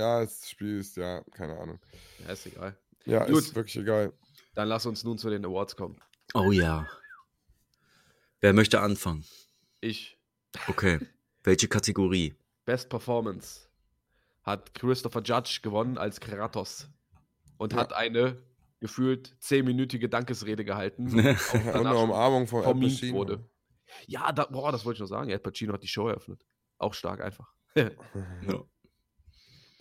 Ja, 0.02 0.22
das 0.22 0.50
Spiel 0.50 0.80
ist, 0.80 0.98
ja, 0.98 1.22
keine 1.32 1.60
Ahnung. 1.60 1.80
Ja, 2.26 2.34
ist 2.34 2.48
egal. 2.48 2.76
Ja, 3.06 3.26
Gut. 3.26 3.38
ist 3.38 3.54
wirklich 3.56 3.78
egal. 3.78 4.12
Dann 4.56 4.68
lass 4.68 4.88
uns 4.88 5.04
nun 5.04 5.20
zu 5.20 5.30
den 5.30 5.46
Awards 5.46 5.76
kommen. 5.76 6.02
Oh 6.34 6.52
ja. 6.52 6.88
Wer 8.40 8.54
möchte 8.54 8.82
anfangen? 8.82 9.24
Ich. 9.80 10.18
Okay. 10.68 11.00
Welche 11.44 11.68
Kategorie? 11.68 12.36
Best 12.66 12.90
Performance 12.90 13.68
hat 14.44 14.74
Christopher 14.74 15.22
Judge 15.22 15.60
gewonnen 15.62 16.00
als 16.00 16.20
Kratos 16.20 16.88
und 17.58 17.74
Ja. 17.74 17.80
hat 17.80 17.94
eine 17.94 18.42
gefühlt 18.80 19.36
zehnminütige 19.40 20.10
Dankesrede 20.10 20.66
gehalten. 20.66 21.06
Und 21.20 21.26
danach 21.54 21.92
eine 21.92 21.98
Umarmung 22.00 22.48
von 22.48 22.66
Al 22.66 22.74
Pacino. 22.74 23.14
wurde. 23.16 23.48
Ja, 24.08 24.32
da, 24.32 24.46
boah, 24.46 24.72
das 24.72 24.84
wollte 24.86 24.96
ich 24.98 25.02
noch 25.02 25.08
sagen. 25.08 25.32
Al 25.32 25.38
Pacino 25.38 25.74
hat 25.74 25.84
die 25.84 25.88
Show 25.88 26.08
eröffnet. 26.08 26.44
Auch 26.80 26.96
stark 26.96 27.22
einfach. 27.22 27.54
Ja. 27.76 27.92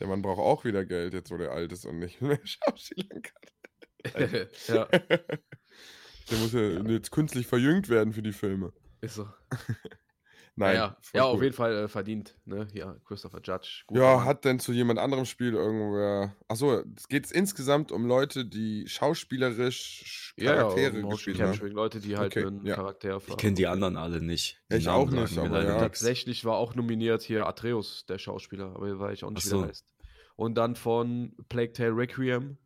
Der 0.00 0.08
Mann 0.08 0.22
braucht 0.22 0.40
auch 0.40 0.64
wieder 0.64 0.84
Geld, 0.84 1.12
jetzt 1.14 1.30
wo 1.30 1.36
der 1.36 1.52
alt 1.52 1.72
ist 1.72 1.84
und 1.84 1.98
nicht 1.98 2.20
mehr 2.22 2.40
schauspielern 2.44 3.22
kann. 3.22 3.42
ja, 4.66 4.86
Der 4.86 6.38
muss 6.38 6.52
ja 6.54 6.60
jetzt 6.88 7.10
künstlich 7.10 7.46
verjüngt 7.46 7.88
werden 7.90 8.12
für 8.14 8.22
die 8.22 8.32
Filme. 8.32 8.72
ist 9.02 9.14
so. 9.16 9.28
Nein. 10.60 10.76
ja, 10.76 10.96
ja 11.14 11.24
cool. 11.24 11.34
auf 11.36 11.42
jeden 11.42 11.54
Fall 11.54 11.72
äh, 11.74 11.88
verdient. 11.88 12.36
Ne? 12.44 12.68
Ja, 12.74 12.94
Christopher 13.06 13.40
Judge. 13.42 13.84
Ja, 13.90 14.16
Mann. 14.16 14.24
hat 14.26 14.44
denn 14.44 14.58
zu 14.60 14.72
jemand 14.72 14.98
anderem 14.98 15.24
Spiel 15.24 15.54
irgendwer. 15.54 16.36
Achso, 16.48 16.82
es 16.96 17.08
geht 17.08 17.30
insgesamt 17.30 17.92
um 17.92 18.06
Leute, 18.06 18.44
die 18.44 18.86
schauspielerisch 18.86 20.34
ja, 20.36 20.44
ja, 20.44 20.56
Charaktere 20.56 20.98
Motion 20.98 21.10
gespielt 21.34 21.40
haben. 21.40 21.70
Leute, 21.72 22.00
die 22.00 22.16
halt 22.16 22.36
Okay, 22.36 22.46
einen 22.46 22.66
ja. 22.66 22.76
Charakter 22.76 23.20
Ich 23.26 23.36
kenne 23.38 23.54
die 23.54 23.66
anderen 23.66 23.96
alle 23.96 24.20
nicht. 24.20 24.60
Ja, 24.70 24.76
ich 24.76 24.88
auch 24.88 25.10
nicht, 25.10 25.38
aber 25.38 25.64
ja. 25.64 25.78
Tatsächlich 25.78 26.44
war 26.44 26.56
auch 26.56 26.74
nominiert 26.74 27.22
hier 27.22 27.46
Atreus, 27.46 28.04
der 28.06 28.18
Schauspieler, 28.18 28.74
aber 28.74 28.98
weiß 28.98 29.14
ich 29.14 29.24
auch 29.24 29.30
nicht, 29.30 29.40
Ach 29.40 29.46
wie 29.46 29.50
der 29.50 29.58
so. 29.60 29.66
heißt. 29.66 29.94
Und 30.36 30.54
dann 30.56 30.76
von 30.76 31.34
Plague 31.48 31.72
Tale 31.72 31.96
Requiem, 31.96 32.58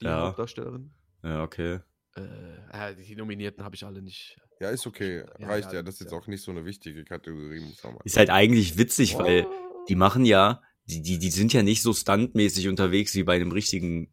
die 0.00 0.06
Ja. 0.06 0.28
Hauptdarstellerin. 0.28 0.92
Ja, 1.24 1.42
okay. 1.42 1.80
Äh, 2.14 2.94
die 2.96 3.16
Nominierten 3.16 3.64
habe 3.64 3.74
ich 3.74 3.84
alle 3.84 4.02
nicht. 4.02 4.38
Ja, 4.62 4.70
ist 4.70 4.86
okay. 4.86 5.24
Ja, 5.38 5.46
Reicht 5.48 5.68
ja, 5.72 5.78
ja. 5.78 5.82
Das 5.82 5.94
ist 5.94 6.00
jetzt 6.02 6.12
ja. 6.12 6.18
auch 6.18 6.26
nicht 6.28 6.42
so 6.42 6.50
eine 6.52 6.64
wichtige 6.64 7.04
Kategorie, 7.04 7.60
muss 7.60 7.82
man. 7.82 7.96
Ist 8.04 8.16
halt 8.16 8.30
eigentlich 8.30 8.78
witzig, 8.78 9.18
weil 9.18 9.44
Oh. 9.46 9.84
die 9.88 9.96
machen 9.96 10.24
ja, 10.24 10.62
die, 10.86 11.02
die, 11.02 11.18
die 11.18 11.30
sind 11.30 11.52
ja 11.52 11.62
nicht 11.62 11.82
so 11.82 11.92
stuntmäßig 11.92 12.68
unterwegs 12.68 13.14
wie 13.14 13.24
bei 13.24 13.34
einem 13.34 13.50
richtigen 13.52 14.12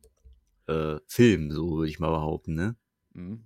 äh, 0.67 0.97
Film, 1.07 1.51
so 1.51 1.77
würde 1.77 1.89
ich 1.89 1.99
mal 1.99 2.09
behaupten, 2.09 2.55
ne? 2.55 2.75
Mhm. 3.13 3.43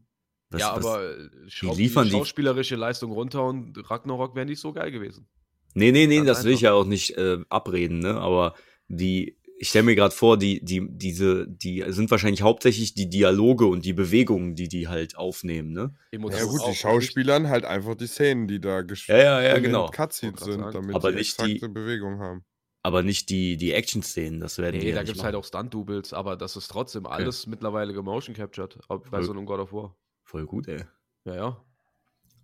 Was- 0.50 0.62
ja, 0.62 0.76
was- 0.76 0.86
aber 0.86 1.18
äh, 1.18 1.30
Schau 1.48 1.74
liefern 1.76 2.06
die 2.06 2.12
die- 2.12 2.16
schauspielerische 2.18 2.76
Leistung 2.76 3.12
runter 3.12 3.44
und 3.46 3.90
Ragnarok 3.90 4.36
wäre 4.36 4.46
nicht 4.46 4.60
so 4.60 4.72
geil 4.74 4.92
gewesen. 4.92 5.28
Nee, 5.74 5.92
nee, 5.92 6.06
nee, 6.08 6.18
Ganz 6.18 6.28
das 6.28 6.44
will 6.46 6.54
ich 6.54 6.62
ja 6.62 6.74
auch 6.74 6.86
nicht 6.86 7.18
äh, 7.18 7.40
abreden, 7.50 8.00
ne? 8.00 8.16
Aber 8.20 8.56
die, 8.88 9.38
ich 9.64 9.70
stelle 9.70 9.84
mir 9.86 9.96
gerade 9.96 10.14
vor, 10.14 10.38
die, 10.38 10.64
die, 10.64 10.86
diese, 10.90 11.48
die 11.48 11.84
sind 11.88 12.12
wahrscheinlich 12.12 12.42
hauptsächlich 12.42 12.94
die 12.94 13.10
Dialoge 13.10 13.66
und 13.66 13.86
die 13.86 13.94
Bewegungen, 13.94 14.56
die 14.56 14.68
die 14.68 14.88
halt 14.90 15.16
aufnehmen, 15.18 15.72
ne? 15.72 15.94
Ja 16.12 16.18
Emotionen 16.18 16.50
gut, 16.50 16.62
auch 16.62 16.70
die 16.72 16.76
Schauspielern 16.76 17.48
halt 17.48 17.64
einfach 17.66 17.96
die 17.96 18.08
Szenen, 18.08 18.48
die 18.48 18.60
da 18.60 18.76
Ja, 18.78 18.82
gespielt 18.82 19.18
ja, 19.18 19.42
ja, 19.42 19.60
genau. 19.60 19.90
Cutscenes 19.90 20.42
sind, 20.42 20.60
sagen. 20.60 20.74
damit 20.74 20.96
Aber 20.96 21.12
die 21.12 21.18
nicht 21.18 21.40
die- 21.42 21.54
exakte 21.56 21.70
Bewegung 21.70 22.20
haben. 22.20 22.44
Aber 22.86 23.02
nicht 23.04 23.30
die, 23.30 23.56
die 23.56 23.72
Action-Szenen, 23.72 24.42
das 24.42 24.58
werden 24.58 24.80
die 24.82 24.88
Nee, 24.88 24.90
ja 24.92 24.96
da 24.98 25.04
gibt 25.04 25.18
es 25.18 25.24
halt 25.24 25.36
auch 25.36 25.46
Stunt-Doubles, 25.46 26.12
aber 26.12 26.36
das 26.36 26.58
ist 26.58 26.68
trotzdem 26.68 27.06
alles 27.06 27.48
mittlerweile 27.48 27.94
gemotion 27.94 28.36
captured 28.36 28.78
ob 28.90 29.10
bei 29.10 29.20
Voll. 29.20 29.24
so 29.26 29.32
einem 29.32 29.46
God 29.46 29.60
of 29.62 29.72
War. 29.72 29.96
Voll 30.26 30.46
gut, 30.46 30.68
ey. 30.68 30.84
Ja, 31.26 31.36
ja. 31.36 31.66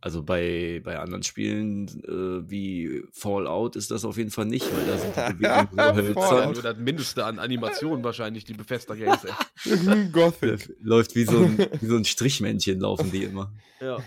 Also 0.02 0.24
bei, 0.24 0.82
bei 0.84 0.98
anderen 0.98 1.24
Spielen 1.24 1.88
äh, 2.06 2.50
wie 2.50 3.04
Fallout 3.12 3.76
ist 3.76 3.92
das 3.92 4.06
auf 4.06 4.17
jeden 4.17 4.32
Fall 4.32 4.46
nicht, 4.46 4.65
weil 4.73 4.86
da 4.86 4.98
sind 4.98 5.15
die 5.15 5.34
Bewegungen 5.44 5.96
so 5.96 6.32
hölzern. 6.32 6.54
nur 6.54 6.62
das 6.62 6.78
Mindeste 6.78 7.26
an 7.26 7.38
Animationen 7.38 8.04
wahrscheinlich, 8.04 8.46
die 8.46 8.54
Bethesda 8.54 8.96
Games. 8.96 9.26
Gothic. 10.13 10.73
Läuft 10.80 11.15
wie 11.15 11.26
so, 11.26 11.40
ein, 11.40 11.58
wie 11.58 11.86
so 11.86 11.98
ein 11.98 12.06
Strichmännchen, 12.06 12.80
laufen 12.80 13.12
die 13.12 13.26
immer. 13.26 13.52
Ja. 13.82 13.98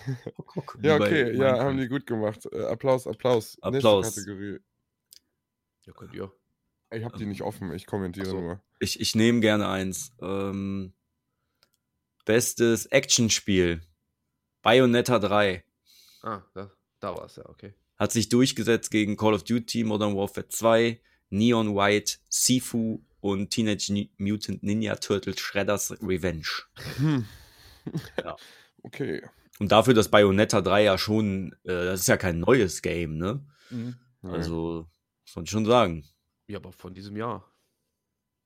Wie 0.78 0.86
Ja, 0.86 0.96
okay, 0.96 1.36
ja, 1.36 1.58
haben 1.58 1.76
die 1.76 1.88
gut 1.88 2.06
gemacht. 2.06 2.48
Äh, 2.50 2.64
Applaus, 2.64 3.06
Applaus. 3.06 3.58
Applaus. 3.60 4.16
Ja, 5.84 5.92
könnt 5.92 6.14
ihr. 6.14 6.32
Ich 6.90 7.04
hab 7.04 7.16
die 7.16 7.26
nicht 7.26 7.42
offen, 7.42 7.72
ich 7.72 7.86
kommentiere 7.86 8.26
Ach 8.26 8.30
so. 8.30 8.40
nur. 8.40 8.60
Ich, 8.80 9.00
ich 9.00 9.14
nehme 9.14 9.40
gerne 9.40 9.68
eins. 9.68 10.12
Ähm, 10.20 10.94
bestes 12.24 12.86
Actionspiel. 12.86 13.82
Bayonetta 14.62 15.18
3. 15.18 15.64
Ah, 16.22 16.42
da, 16.54 16.70
da 17.00 17.16
war 17.16 17.26
es 17.26 17.36
ja, 17.36 17.48
okay. 17.48 17.74
Hat 17.98 18.12
sich 18.12 18.28
durchgesetzt 18.28 18.90
gegen 18.90 19.16
Call 19.16 19.34
of 19.34 19.44
Duty, 19.44 19.84
Modern 19.84 20.16
Warfare 20.16 20.48
2, 20.48 21.00
Neon 21.30 21.74
White, 21.74 22.18
Sifu 22.28 23.04
und 23.20 23.50
Teenage 23.50 24.08
Mutant 24.18 24.62
Ninja 24.62 24.96
Turtle 24.96 25.36
Shredders 25.38 25.92
Revenge. 26.02 26.48
Hm. 26.96 27.26
Ja. 28.22 28.36
Okay. 28.84 29.22
Und 29.60 29.70
dafür, 29.70 29.94
dass 29.94 30.08
Bayonetta 30.10 30.60
3 30.60 30.82
ja 30.82 30.98
schon, 30.98 31.52
äh, 31.62 31.68
das 31.84 32.00
ist 32.00 32.08
ja 32.08 32.16
kein 32.16 32.40
neues 32.40 32.82
Game, 32.82 33.16
ne? 33.16 33.46
Mhm. 33.70 33.94
Also, 34.22 34.88
muss 35.24 35.36
man 35.36 35.46
schon 35.46 35.64
sagen. 35.66 36.04
Ja, 36.48 36.58
aber 36.58 36.72
von 36.72 36.94
diesem 36.94 37.16
Jahr. 37.16 37.48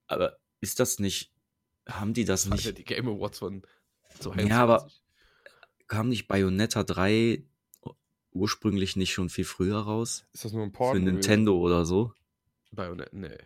Aber 0.09 0.37
ist 0.61 0.79
das 0.79 0.99
nicht, 0.99 1.33
haben 1.89 2.12
die 2.12 2.27
das 2.27 2.43
Das 2.43 2.51
waren 2.51 2.59
ja 2.61 2.66
nicht, 2.66 2.79
die 2.79 2.85
Game 2.85 3.09
Awards 3.09 3.39
von 3.39 3.62
Ja, 4.47 4.62
aber- 4.62 4.91
kam 5.87 6.11
nicht 6.11 6.29
Bayonetta 6.29 6.85
3 6.85 7.43
ursprünglich 8.37 8.97
nicht 8.97 9.12
schon 9.12 9.28
viel 9.30 9.45
früher 9.45 9.78
raus? 9.78 10.24
Ist 10.32 10.45
das 10.45 10.53
nur 10.53 10.62
ein 10.62 10.72
Port? 10.72 10.95
Für 10.95 11.01
gewesen? 11.01 11.14
Nintendo 11.14 11.59
oder 11.59 11.84
so? 11.84 12.12
Bayonet, 12.72 13.12
nee. 13.12 13.37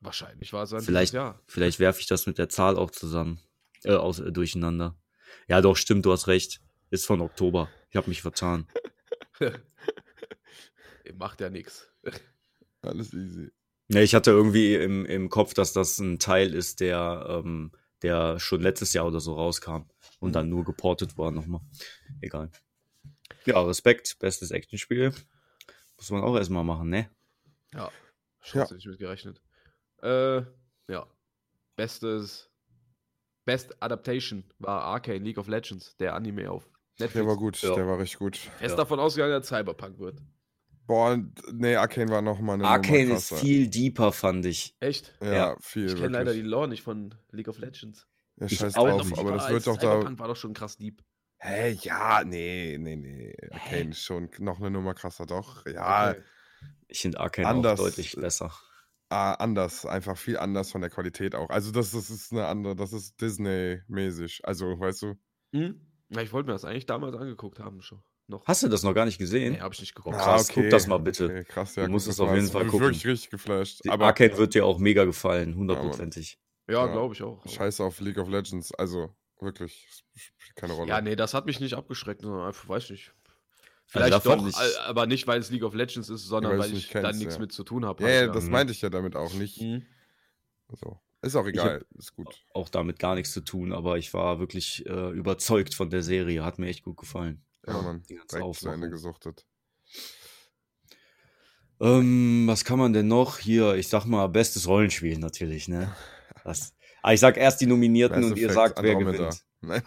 Wahrscheinlich 0.00 0.52
war 0.52 0.64
es 0.64 0.72
ein 0.74 0.82
Vielleicht- 0.82 1.14
Jahr. 1.14 1.40
Vielleicht 1.46 1.78
werfe 1.80 2.00
ich 2.00 2.06
das 2.06 2.26
mit 2.26 2.36
der 2.38 2.48
Zahl 2.48 2.76
auch 2.76 2.90
zusammen. 2.90 3.40
Äh, 3.84 3.94
aus, 3.94 4.18
äh, 4.20 4.32
durcheinander. 4.32 4.96
Ja, 5.48 5.60
doch, 5.60 5.76
stimmt, 5.76 6.04
du 6.06 6.12
hast 6.12 6.26
recht. 6.26 6.60
Ist 6.90 7.06
von 7.06 7.20
Oktober. 7.20 7.68
Ich 7.90 7.96
habe 7.96 8.08
mich 8.08 8.22
vertan. 8.22 8.66
Macht 11.16 11.40
ja 11.40 11.50
nichts. 11.50 11.88
Alles 12.82 13.12
easy. 13.14 13.50
Ja, 13.88 14.00
ich 14.00 14.14
hatte 14.14 14.30
irgendwie 14.30 14.74
im, 14.74 15.04
im 15.06 15.28
Kopf, 15.28 15.54
dass 15.54 15.72
das 15.72 15.98
ein 15.98 16.18
Teil 16.18 16.54
ist, 16.54 16.80
der, 16.80 17.26
ähm, 17.44 17.72
der 18.02 18.38
schon 18.40 18.60
letztes 18.62 18.92
Jahr 18.94 19.06
oder 19.06 19.20
so 19.20 19.34
rauskam 19.34 19.82
und 20.20 20.34
dann 20.34 20.48
nur 20.48 20.64
geportet 20.64 21.18
war 21.18 21.30
nochmal. 21.30 21.60
Egal. 22.20 22.50
Ja, 23.46 23.60
Respekt, 23.62 24.18
bestes 24.18 24.50
Actionspiel. 24.50 25.12
Muss 25.96 26.10
man 26.10 26.22
auch 26.22 26.36
erstmal 26.36 26.64
machen, 26.64 26.88
ne? 26.90 27.10
Ja. 27.72 27.90
Schon 28.40 28.60
Ja. 28.62 28.74
nicht 28.74 28.86
mit 28.86 28.98
gerechnet. 28.98 29.40
Äh, 30.02 30.42
ja. 30.88 31.06
Bestes. 31.76 32.50
Best 33.46 33.82
Adaptation 33.82 34.44
war 34.58 34.82
Arcane 34.82 35.22
League 35.24 35.38
of 35.38 35.48
Legends, 35.48 35.96
der 35.98 36.14
Anime 36.14 36.50
auf 36.50 36.64
Netflix. 36.98 37.12
Der 37.14 37.26
war 37.26 37.36
gut, 37.36 37.60
Ja. 37.62 37.74
der 37.74 37.86
war 37.86 37.98
richtig 37.98 38.18
gut. 38.18 38.36
Fest 38.36 38.70
Ja. 38.72 38.76
davon 38.76 39.00
ausgegangen, 39.00 39.32
dass 39.32 39.48
Cyberpunk 39.48 39.98
wird. 39.98 40.20
Boah, 40.86 41.18
nee, 41.52 41.76
Arcane 41.76 42.10
war 42.10 42.22
nochmal 42.22 42.54
eine 42.56 42.68
Arcane 42.68 43.04
Nummer 43.04 43.16
ist 43.16 43.34
viel 43.34 43.68
deeper, 43.68 44.12
fand 44.12 44.44
ich. 44.46 44.76
Echt? 44.80 45.14
Ja, 45.20 45.32
Ja. 45.32 45.56
viel. 45.60 45.86
Ich 45.86 45.96
kenne 45.96 46.08
leider 46.08 46.32
die. 46.34 46.42
Lore 46.42 46.68
nicht 46.68 46.82
von 46.82 47.14
League 47.32 47.48
of 47.48 47.58
Legends. 47.58 48.06
Ja, 48.36 48.46
Ich 48.46 48.58
scheiß 48.58 48.76
auch 48.76 48.88
drauf, 48.88 49.04
nicht. 49.04 49.18
aber 49.18 49.32
das 49.32 49.48
wird 49.48 49.66
doch 49.66 49.76
da. 49.78 49.92
Cyberpunk 49.92 50.18
war 50.18 50.28
doch 50.28 50.36
schon 50.36 50.52
krass 50.54 50.76
deep. 50.76 51.02
Hä, 51.46 51.72
ja, 51.82 52.24
nee, 52.24 52.78
nee, 52.80 52.96
nee. 52.96 53.36
Arcane 53.50 53.90
ist 53.90 54.02
schon 54.02 54.30
noch 54.38 54.58
eine 54.60 54.70
Nummer 54.70 54.94
krasser, 54.94 55.26
doch. 55.26 55.66
Ja, 55.66 56.12
Okay. 56.12 56.22
Ich 56.88 57.00
finde 57.00 57.20
Arcane 57.20 57.46
Anders, 57.48 57.80
auch 57.80 57.84
deutlich 57.84 58.16
äh, 58.16 58.20
besser. 58.20 58.50
ah, 59.10 59.34
anders, 59.34 59.84
einfach 59.84 60.16
viel 60.16 60.38
anders 60.38 60.70
von 60.70 60.80
der 60.80 60.88
Qualität 60.90 61.34
auch. 61.34 61.50
Also 61.50 61.70
das, 61.70 61.90
das 61.90 62.08
ist 62.08 62.32
eine 62.32 62.46
andere, 62.46 62.74
das 62.76 62.92
ist 62.94 63.20
Disney-mäßig. 63.20 64.40
Also, 64.44 64.78
weißt 64.80 65.02
du? 65.02 65.14
Hm? 65.54 65.80
Ja, 66.10 66.22
ich 66.22 66.32
wollte 66.32 66.46
mir 66.46 66.52
das 66.54 66.64
eigentlich 66.64 66.86
damals 66.86 67.14
angeguckt 67.16 67.58
haben 67.58 67.82
schon. 67.82 68.02
Noch. 68.26 68.46
Hast 68.46 68.62
du 68.62 68.68
das 68.68 68.82
noch 68.82 68.94
gar 68.94 69.04
nicht 69.04 69.18
gesehen? 69.18 69.52
Nee, 69.54 69.60
habe 69.60 69.74
ich 69.74 69.80
nicht 69.80 69.92
Oh, 69.98 70.02
geguckt. 70.02 70.16
krass, 70.22 70.48
guck 70.48 70.70
das 70.70 70.86
mal 70.86 70.98
bitte. 70.98 71.26
Okay, 71.26 71.44
krass, 71.44 71.74
Du 71.74 71.82
ja. 71.82 71.88
musst 71.88 72.06
guck 72.06 72.12
es 72.12 72.16
das 72.16 72.26
auf 72.26 72.32
jeden 72.34 72.46
Es 72.46 72.52
Fall 72.52 72.64
gucken. 72.66 72.86
wirklich 72.86 73.06
richtig 73.06 73.28
geflasht. 73.30 73.84
Die 73.84 73.90
Aber 73.90 74.06
Arcane 74.06 74.36
wird 74.38 74.54
dir 74.54 74.64
auch 74.64 74.78
mega 74.78 75.04
gefallen, 75.04 75.54
hundertprozentig. 75.56 76.38
Ja, 76.68 76.86
Ja. 76.86 76.92
glaube 76.92 77.12
ich 77.14 77.22
auch. 77.22 77.46
scheiße 77.46 77.84
auf 77.84 78.00
League 78.00 78.16
of 78.16 78.28
Legends. 78.30 78.72
Also, 78.72 79.14
wirklich, 79.40 79.88
spielt 80.14 80.56
keine 80.56 80.72
Rolle. 80.74 80.88
Ja, 80.88 81.00
nee, 81.00 81.16
das 81.16 81.34
hat 81.34 81.46
mich 81.46 81.60
nicht 81.60 81.74
abgeschreckt, 81.74 82.22
sondern 82.22 82.46
einfach, 82.46 82.68
weiß 82.68 82.90
nicht. 82.90 83.12
Also 83.92 84.08
Vielleicht 84.08 84.22
fand 84.24 84.42
doch, 84.42 84.48
ich- 84.48 84.80
aber 84.80 85.06
nicht, 85.06 85.26
weil 85.26 85.40
es 85.40 85.50
League 85.50 85.62
of 85.62 85.74
Legends 85.74 86.08
ist, 86.08 86.24
sondern 86.24 86.58
weil 86.58 86.68
ich 86.68 86.74
nicht 86.74 86.94
dann 86.94 87.02
kennst, 87.04 87.18
nichts 87.20 87.34
ja. 87.34 87.40
mit 87.40 87.52
zu 87.52 87.64
tun 87.64 87.84
habe. 87.84 88.02
ja, 88.04 88.10
ja, 88.10 88.26
das 88.28 88.44
Mhm. 88.44 88.50
meinte 88.50 88.72
ich 88.72 88.80
ja 88.82 88.90
damit 88.90 89.14
auch 89.14 89.32
nicht. 89.34 89.60
Mhm. 89.60 89.84
So. 90.72 90.98
Ist 91.22 91.36
auch 91.36 91.46
egal, 91.46 91.84
ist 91.96 92.14
gut. 92.14 92.44
Auch 92.52 92.68
damit 92.68 92.98
gar 92.98 93.14
nichts 93.14 93.32
zu 93.32 93.40
tun, 93.40 93.72
aber 93.72 93.96
ich 93.96 94.12
war 94.12 94.40
wirklich 94.40 94.84
äh, 94.86 95.10
überzeugt 95.10 95.74
von 95.74 95.88
der 95.88 96.02
Serie. 96.02 96.44
Hat 96.44 96.58
mir 96.58 96.66
echt 96.68 96.82
gut 96.82 96.98
gefallen. 96.98 97.42
Ja, 97.66 97.72
Ja, 97.74 97.82
ganze 97.82 98.06
direkt 98.36 98.54
zu 98.56 98.68
Ende 98.68 98.90
gesuchtet. 98.90 99.46
Ähm, 101.80 102.44
was 102.46 102.64
kann 102.64 102.78
man 102.78 102.92
denn 102.92 103.08
noch? 103.08 103.38
Hier, 103.38 103.74
ich 103.74 103.88
sag 103.88 104.04
mal, 104.06 104.26
bestes 104.28 104.68
Rollenspiel 104.68 105.18
natürlich, 105.18 105.68
ne? 105.68 105.94
Das, 106.44 106.74
ah, 107.04 107.12
ich 107.12 107.20
sag 107.20 107.36
erst 107.36 107.60
die 107.60 107.66
Nominierten 107.66 108.20
Mass 108.20 108.30
und 108.30 108.36
ihr 108.38 108.44
Effect 108.50 108.54
sagt, 108.76 108.82
wer 108.82 108.96
Andromeda. 108.96 109.30
gewinnt. 109.30 109.44
Nein. 109.60 109.82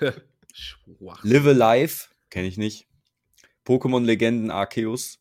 Schwach. 0.52 1.24
Live 1.24 1.46
Alive, 1.46 1.94
kenne 2.30 2.46
ich 2.48 2.58
nicht. 2.58 2.86
Pokémon 3.66 4.04
Legenden 4.04 4.50
Arceus. 4.50 5.18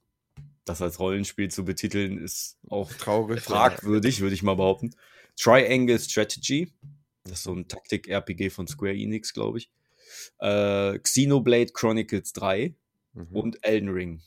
Das 0.66 0.82
als 0.82 1.00
Rollenspiel 1.00 1.50
zu 1.50 1.66
betiteln, 1.66 2.18
ist 2.20 2.58
auch 2.70 2.92
Traurig. 2.94 3.42
fragwürdig, 3.42 4.22
würde 4.22 4.36
ich 4.36 4.44
mal 4.44 4.56
behaupten. 4.56 4.96
Triangle 5.40 6.00
Strategy. 6.00 6.72
Das 7.24 7.34
ist 7.34 7.44
so 7.44 7.54
ein 7.54 7.68
Taktik-RPG 7.68 8.50
von 8.52 8.68
Square 8.68 8.94
Enix, 8.96 9.34
glaube 9.34 9.58
ich. 9.60 9.72
Äh, 10.40 11.00
Xenoblade 11.00 11.72
Chronicles 11.74 12.34
3 12.34 12.74
Mhm. 13.14 13.28
und 13.36 13.64
Elden 13.66 13.90
Ring. 13.90 14.22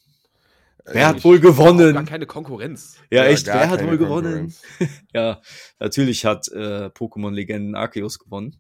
Äh, 0.85 0.95
Wer 0.95 1.09
hat 1.09 1.17
ich- 1.19 1.25
wohl 1.25 1.41
Gar 1.41 1.53
gewonnen? 1.53 2.05
keine 2.07 2.27
Konkurrenz. 2.27 2.97
Ja, 3.11 3.25
ja, 3.25 3.31
echt, 3.31 3.47
gar 3.47 3.61
wer 3.61 3.71
hat 3.71 3.83
wohl 3.85 3.97
gewonnen? 3.99 4.55
Ja, 5.15 5.41
natürlich 5.79 6.25
hat 6.25 6.49
äh, 6.49 6.87
Pokémon 6.87 7.31
Legenden 7.33 7.75
Arceus 7.75 8.19
gewonnen. 8.19 8.57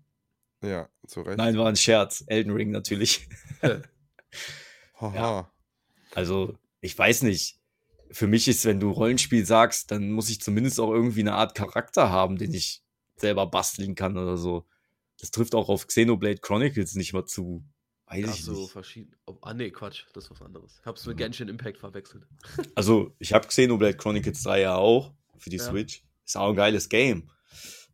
Ja, 0.62 0.89
zu 1.07 1.20
Recht. 1.20 1.37
Nein, 1.37 1.59
war 1.59 1.66
ein 1.68 1.77
Scherz. 1.77 2.25
Elden 2.27 2.53
Ring 2.53 2.70
natürlich. 2.70 3.29
Haha. 5.01 5.14
ja. 5.14 5.51
Also, 6.14 6.57
ich 6.81 6.97
weiß 6.97 7.22
nicht. 7.22 7.59
Für 8.11 8.27
mich 8.29 8.47
ist, 8.49 8.64
wenn 8.64 8.79
du 8.81 8.91
Rollenspiel 8.91 9.45
sagst, 9.45 9.91
dann 9.91 10.12
muss 10.12 10.31
ich 10.31 10.41
zumindest 10.41 10.79
auch 10.79 10.93
irgendwie 10.93 11.20
eine 11.20 11.35
Art 11.35 11.55
Charakter 11.57 12.11
haben, 12.11 12.37
den 12.39 12.55
ich 12.55 12.83
selber 13.16 13.47
basteln 13.47 13.95
kann 13.97 14.16
oder 14.16 14.37
so. 14.37 14.66
Das 15.20 15.31
trifft 15.33 15.55
auch 15.55 15.68
auf 15.68 15.87
Xenoblade 15.89 16.39
Chronicles 16.41 16.95
nicht 16.95 17.12
mal 17.12 17.25
zu. 17.27 17.64
Weiß 18.07 18.25
Ach 18.29 18.35
ich 18.35 18.45
so, 18.45 18.53
nicht. 18.53 18.71
verschieden. 18.73 19.17
Oh, 19.27 19.37
ah, 19.43 19.55
nee, 19.55 19.71
Quatsch, 19.71 20.05
das 20.13 20.25
ist 20.25 20.31
was 20.31 20.43
anderes. 20.43 20.77
Ich 20.81 20.87
hab's 20.87 21.07
mit 21.07 21.19
Ja. 21.19 21.27
Genshin 21.27 21.49
Impact 21.49 21.79
verwechselt. 21.79 22.27
Also, 22.75 23.15
ich 23.19 23.33
habe 23.33 23.47
Xenoblade 23.49 23.97
Chronicles 23.97 24.43
3 24.43 24.61
ja 24.61 24.75
auch 24.77 25.15
für 25.39 25.51
die 25.51 25.57
Ja. 25.57 25.65
Switch. 25.65 26.05
Ist 26.25 26.37
auch 26.37 26.51
ein 26.51 26.57
geiles 26.57 26.89
Game. 26.89 27.31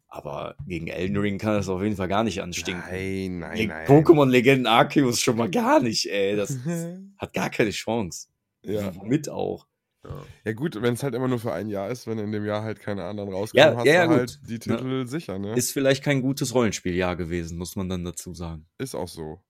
Aber 0.09 0.57
gegen 0.67 0.89
Elden 0.89 1.17
Ring 1.17 1.39
kann 1.39 1.55
das 1.55 1.69
auf 1.69 1.83
jeden 1.83 1.95
Fall 1.97 2.09
gar 2.09 2.25
nicht 2.25 2.43
anstinken. 2.43 2.83
Nein, 2.91 3.39
nein, 3.39 3.57
Gegen 3.57 3.69
nein. 3.71 3.87
Pokémon 3.87 4.29
Legenden 4.29 4.67
Arceus 4.67 5.21
schon 5.21 5.37
mal 5.37 5.49
gar 5.51 5.79
nicht, 5.81 6.07
ey. 6.11 6.35
Das 6.35 6.57
hat 7.19 7.33
gar 7.33 7.49
keine 7.51 7.71
Chance. 7.71 8.27
ja. 8.65 8.93
Womit 8.97 9.29
auch. 9.29 9.67
Ja. 10.03 10.25
ja, 10.47 10.53
gut, 10.55 10.81
wenn 10.81 10.95
es 10.95 11.03
halt 11.03 11.15
immer 11.15 11.29
nur 11.29 11.39
für 11.39 11.53
ein 11.53 11.69
Jahr 11.69 11.91
ist, 11.91 12.07
wenn 12.07 12.19
in 12.19 12.33
dem 12.33 12.47
Jahr 12.47 12.63
halt 12.63 12.81
keine 12.81 13.05
anderen 13.05 13.31
rauskommen, 13.33 13.73
Ja, 13.73 13.77
hast 13.77 13.85
ja, 13.87 14.07
du 14.07 14.13
ja, 14.13 14.19
halt 14.19 14.41
die 14.49 14.59
Titel 14.59 15.07
sicher, 15.07 15.39
ne? 15.39 15.53
Ist 15.55 15.73
vielleicht 15.73 16.03
kein 16.03 16.23
gutes 16.23 16.55
Rollenspieljahr 16.55 17.17
gewesen, 17.17 17.59
muss 17.59 17.77
man 17.77 17.89
dann 17.91 18.03
dazu 18.03 18.33
sagen. 18.33 18.67
Ist 18.79 18.95
auch 18.95 19.09
so. 19.09 19.43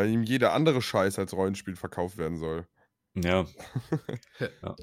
Weil 0.00 0.10
ihm 0.10 0.22
jeder 0.22 0.54
andere 0.54 0.80
Scheiß 0.80 1.18
als 1.18 1.34
Rollenspiel 1.34 1.76
verkauft 1.76 2.16
werden 2.16 2.38
soll. 2.38 2.66
Ja, 3.14 3.46
So, 4.38 4.76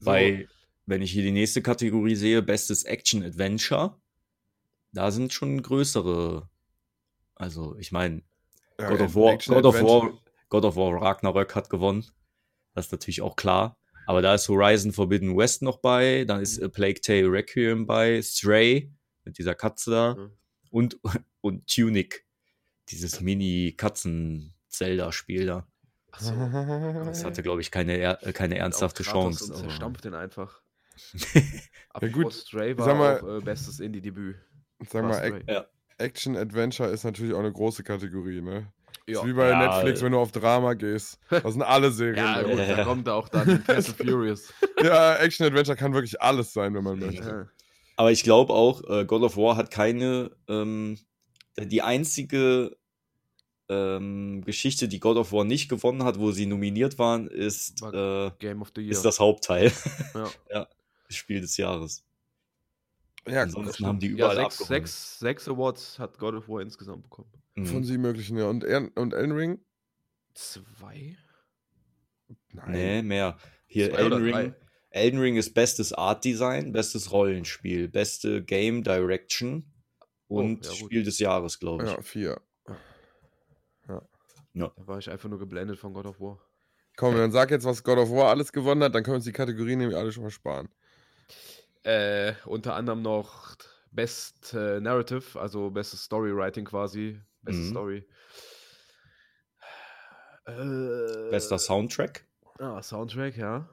weil, 0.00 0.48
wenn 0.86 1.02
ich 1.02 1.12
hier 1.12 1.22
die 1.22 1.32
nächste 1.32 1.60
Kategorie 1.62 2.14
sehe, 2.14 2.40
bestes 2.42 2.84
Action-Adventure, 2.84 4.00
da 4.92 5.10
sind 5.10 5.32
schon 5.34 5.62
größere. 5.62 6.48
Also, 7.34 7.76
ich 7.78 7.92
meine, 7.92 8.22
Ja, 8.80 8.88
God, 8.90 9.00
of 9.00 9.14
War, 9.14 9.36
God, 9.38 9.64
of 9.66 9.74
Adventure- 9.76 10.12
War, 10.12 10.20
God 10.48 10.64
of 10.64 10.76
War 10.76 11.02
Ragnarök 11.02 11.54
hat 11.54 11.68
gewonnen. 11.70 12.04
Das 12.74 12.86
ist 12.86 12.92
natürlich 12.92 13.20
auch 13.22 13.36
klar. 13.36 13.76
Aber 14.06 14.22
da 14.22 14.34
ist 14.34 14.48
Horizon 14.48 14.92
Forbidden 14.92 15.36
West 15.36 15.62
noch 15.62 15.78
bei, 15.78 16.24
dann 16.26 16.40
ist 16.40 16.62
A 16.62 16.68
Plague 16.68 17.00
Tale 17.00 17.30
Requiem 17.30 17.86
bei, 17.86 18.20
Stray 18.22 18.92
mit 19.24 19.38
dieser 19.38 19.54
Katze 19.54 19.90
da 19.90 20.16
Ja. 20.16 20.30
und, 20.70 20.98
und 21.40 21.66
Tunic, 21.66 22.24
dieses 22.90 23.20
Mini-Katzen-Zelda-Spiel 24.80 25.46
da. 25.46 25.66
Ach 26.12 26.20
so. 26.20 26.32
Das 26.32 27.24
hatte, 27.24 27.42
glaube 27.42 27.60
ich, 27.60 27.70
keine, 27.70 27.96
er- 27.96 28.24
äh, 28.26 28.32
keine 28.32 28.58
ernsthafte 28.58 29.02
Chance. 29.02 29.44
Und 29.44 29.50
aber- 29.52 29.60
zerstampft 29.60 30.04
den 30.04 30.14
einfach. 30.14 30.60
Ja, 32.00 32.08
gut. 32.08 32.32
Stray 32.32 32.74
Sag 32.76 32.86
war 32.86 32.94
mal- 32.94 33.20
auch 33.20 33.38
äh, 33.38 33.40
bestes 33.40 33.80
Indie-Debüt. 33.80 34.36
Sag 34.90 35.04
mal. 35.04 35.20
Ac 35.20 35.44
Ja. 35.48 35.64
Action 35.98 36.36
Adventure 36.36 36.88
ist 36.90 37.04
natürlich 37.04 37.32
auch 37.34 37.38
eine 37.38 37.52
große 37.52 37.84
Kategorie, 37.84 38.40
ne? 38.40 38.72
Ja. 39.06 39.20
Ist 39.20 39.26
wie 39.26 39.32
bei 39.32 39.48
Ja, 39.48 39.58
Netflix, 39.58 40.02
wenn 40.02 40.12
du 40.12 40.18
auf 40.18 40.32
Drama 40.32 40.74
gehst. 40.74 41.18
Das 41.30 41.52
sind 41.52 41.62
alle 41.62 41.92
Serien. 41.92 42.16
Ja, 42.24 42.42
drin. 42.42 42.56
gut, 42.56 42.66
Ja. 42.66 42.76
da 42.76 42.84
kommt 42.84 43.08
auch 43.08 43.28
dann 43.28 43.62
Fast 43.66 43.88
and 44.00 44.10
Furious. 44.10 44.52
ja, 44.82 45.14
Action 45.16 45.46
Adventure 45.46 45.76
kann 45.76 45.92
wirklich 45.94 46.20
alles 46.20 46.52
sein, 46.52 46.74
wenn 46.74 46.82
man 46.84 46.98
möchte. 46.98 47.48
Aber 47.96 48.10
ich 48.10 48.24
glaube 48.24 48.52
auch, 48.52 48.82
äh, 48.88 49.04
God 49.04 49.22
of 49.22 49.36
War 49.36 49.56
hat 49.56 49.70
keine, 49.70 50.30
ähm, 50.48 50.98
die 51.58 51.82
einzige 51.82 52.76
ähm, 53.68 54.42
Geschichte, 54.44 54.88
die 54.88 55.00
God 55.00 55.16
of 55.16 55.32
War 55.32 55.44
nicht 55.44 55.68
gewonnen 55.68 56.04
hat, 56.04 56.18
wo 56.18 56.32
sie 56.32 56.46
nominiert 56.46 56.98
waren, 56.98 57.28
ist, 57.28 57.82
äh, 57.82 58.30
Game 58.38 58.62
of 58.62 58.72
the 58.74 58.82
Year. 58.82 58.92
ist 58.92 59.04
das 59.04 59.20
Hauptteil. 59.20 59.72
ja. 60.50 60.68
Spiel 61.10 61.40
des 61.40 61.56
Jahres. 61.56 62.04
Ja, 63.26 63.42
Ansonsten 63.42 63.86
haben 63.86 63.98
die 64.00 64.08
ja, 64.08 64.12
überall 64.14 64.36
sechs, 64.36 64.60
abgeholt. 64.60 64.68
sechs, 64.68 65.18
sechs 65.18 65.48
Awards 65.48 65.98
hat 65.98 66.18
God 66.18 66.34
of 66.34 66.48
War 66.48 66.60
insgesamt 66.60 67.04
bekommen. 67.04 67.30
Mhm. 67.54 67.66
von 67.66 67.84
sie 67.84 67.96
möglichen, 67.98 68.36
ja. 68.36 68.46
Und, 68.48 68.64
und 68.64 69.14
Elden 69.14 69.32
Ring? 69.32 69.58
Zwei? 70.34 71.16
Nee, 72.68 73.02
mehr. 73.02 73.38
Hier 73.66 73.90
Zwei 73.90 73.98
Elden? 73.98 74.22
Ring. 74.22 74.54
Elden 74.90 75.20
Ring 75.20 75.36
ist 75.36 75.54
bestes 75.54 75.92
Art 75.92 76.24
Design, 76.24 76.72
bestes 76.72 77.10
Rollenspiel, 77.12 77.88
beste 77.88 78.42
Game 78.44 78.82
Direction 78.84 79.72
und 80.28 80.66
Oh, 80.66 80.68
ja. 80.70 80.74
Spiel 80.76 81.02
des 81.02 81.18
Jahres, 81.18 81.58
glaube 81.58 81.84
ich. 81.84 81.90
Ja, 81.90 82.02
vier. 82.02 82.40
Ja. 84.54 84.72
Da 84.76 84.86
war 84.86 84.98
ich 84.98 85.10
einfach 85.10 85.28
nur 85.28 85.38
geblendet 85.38 85.78
von 85.78 85.92
God 85.92 86.06
of 86.06 86.20
War. 86.20 86.40
Komm, 86.96 87.16
dann 87.16 87.32
sag 87.32 87.50
jetzt, 87.50 87.64
was 87.64 87.82
God 87.82 87.98
of 87.98 88.10
War 88.10 88.30
alles 88.30 88.52
gewonnen 88.52 88.82
hat, 88.82 88.94
dann 88.94 89.02
können 89.02 89.14
wir 89.14 89.16
uns 89.16 89.24
die 89.24 89.32
Kategorien 89.32 89.78
nämlich 89.80 89.96
alle 89.98 90.12
schon 90.12 90.22
mal 90.22 90.30
sparen. 90.30 90.68
Äh, 91.82 92.34
unter 92.46 92.74
anderem 92.76 93.02
noch 93.02 93.56
Best 93.90 94.54
äh, 94.54 94.80
Narrative, 94.80 95.38
also 95.38 95.70
bestes 95.70 96.04
Storywriting 96.04 96.64
quasi. 96.64 97.20
Beste 97.42 97.62
Mhm. 97.62 97.70
Story. 97.70 98.06
Äh, 100.46 101.30
Bester 101.30 101.58
Soundtrack. 101.58 102.26
Ah, 102.58 102.82
Soundtrack, 102.82 103.36
ja. 103.36 103.68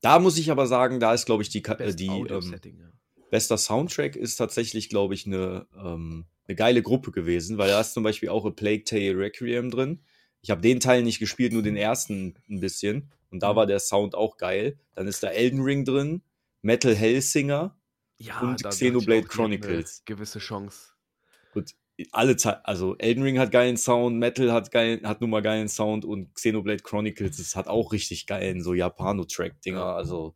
Da 0.00 0.18
muss 0.18 0.38
ich 0.38 0.50
aber 0.50 0.66
sagen, 0.66 1.00
da 1.00 1.14
ist, 1.14 1.26
glaube 1.26 1.42
ich, 1.42 1.48
die, 1.48 1.64
äh, 1.64 1.74
Best 1.76 1.98
die 1.98 2.06
ähm, 2.06 2.42
Setting, 2.42 2.78
ja. 2.78 2.88
bester 3.30 3.56
Soundtrack 3.58 4.16
ist 4.16 4.36
tatsächlich, 4.36 4.88
glaube 4.88 5.14
ich, 5.14 5.26
eine, 5.26 5.66
ähm, 5.76 6.26
eine 6.46 6.56
geile 6.56 6.82
Gruppe 6.82 7.10
gewesen, 7.12 7.58
weil 7.58 7.68
da 7.70 7.80
ist 7.80 7.94
zum 7.94 8.02
Beispiel 8.02 8.28
auch 8.28 8.44
A 8.44 8.50
Plague 8.50 8.84
Tale 8.84 9.16
Requiem 9.18 9.70
drin. 9.70 10.00
Ich 10.42 10.50
habe 10.50 10.60
den 10.60 10.78
Teil 10.80 11.02
nicht 11.02 11.18
gespielt, 11.18 11.52
nur 11.52 11.62
den 11.62 11.76
ersten 11.76 12.34
ein 12.50 12.60
bisschen. 12.60 13.10
Und 13.30 13.42
da 13.42 13.52
Mhm. 13.52 13.56
war 13.56 13.66
der 13.66 13.80
Sound 13.80 14.14
auch 14.14 14.36
geil. 14.36 14.78
Dann 14.94 15.06
ist 15.06 15.22
da 15.22 15.28
Elden 15.28 15.62
Ring 15.62 15.84
drin, 15.84 16.22
Metal 16.62 16.94
Hellsinger 16.94 17.76
Ja, 18.18 18.40
und 18.40 18.62
Xenoblade 18.62 19.26
Chronicles. 19.26 20.02
Gewisse 20.04 20.38
Chance. 20.38 20.92
Gut, 21.52 21.70
alle 22.12 22.36
Zeit, 22.36 22.60
also 22.64 22.96
Elden 22.98 23.22
Ring 23.22 23.38
hat 23.38 23.50
geilen 23.50 23.76
Sound, 23.76 24.18
Metal 24.18 24.52
hat 24.52 24.70
geil, 24.70 25.00
hat 25.04 25.20
nun 25.20 25.30
mal 25.30 25.42
geilen 25.42 25.68
Sound 25.68 26.04
und 26.04 26.34
Xenoblade 26.34 26.82
Chronicles, 26.82 27.36
das 27.38 27.56
hat 27.56 27.66
auch 27.68 27.92
richtig 27.92 28.26
geilen, 28.26 28.62
so 28.62 28.74
Japano-Track-Dinger. 28.74 29.78
Ja. 29.78 29.94
Also, 29.96 30.34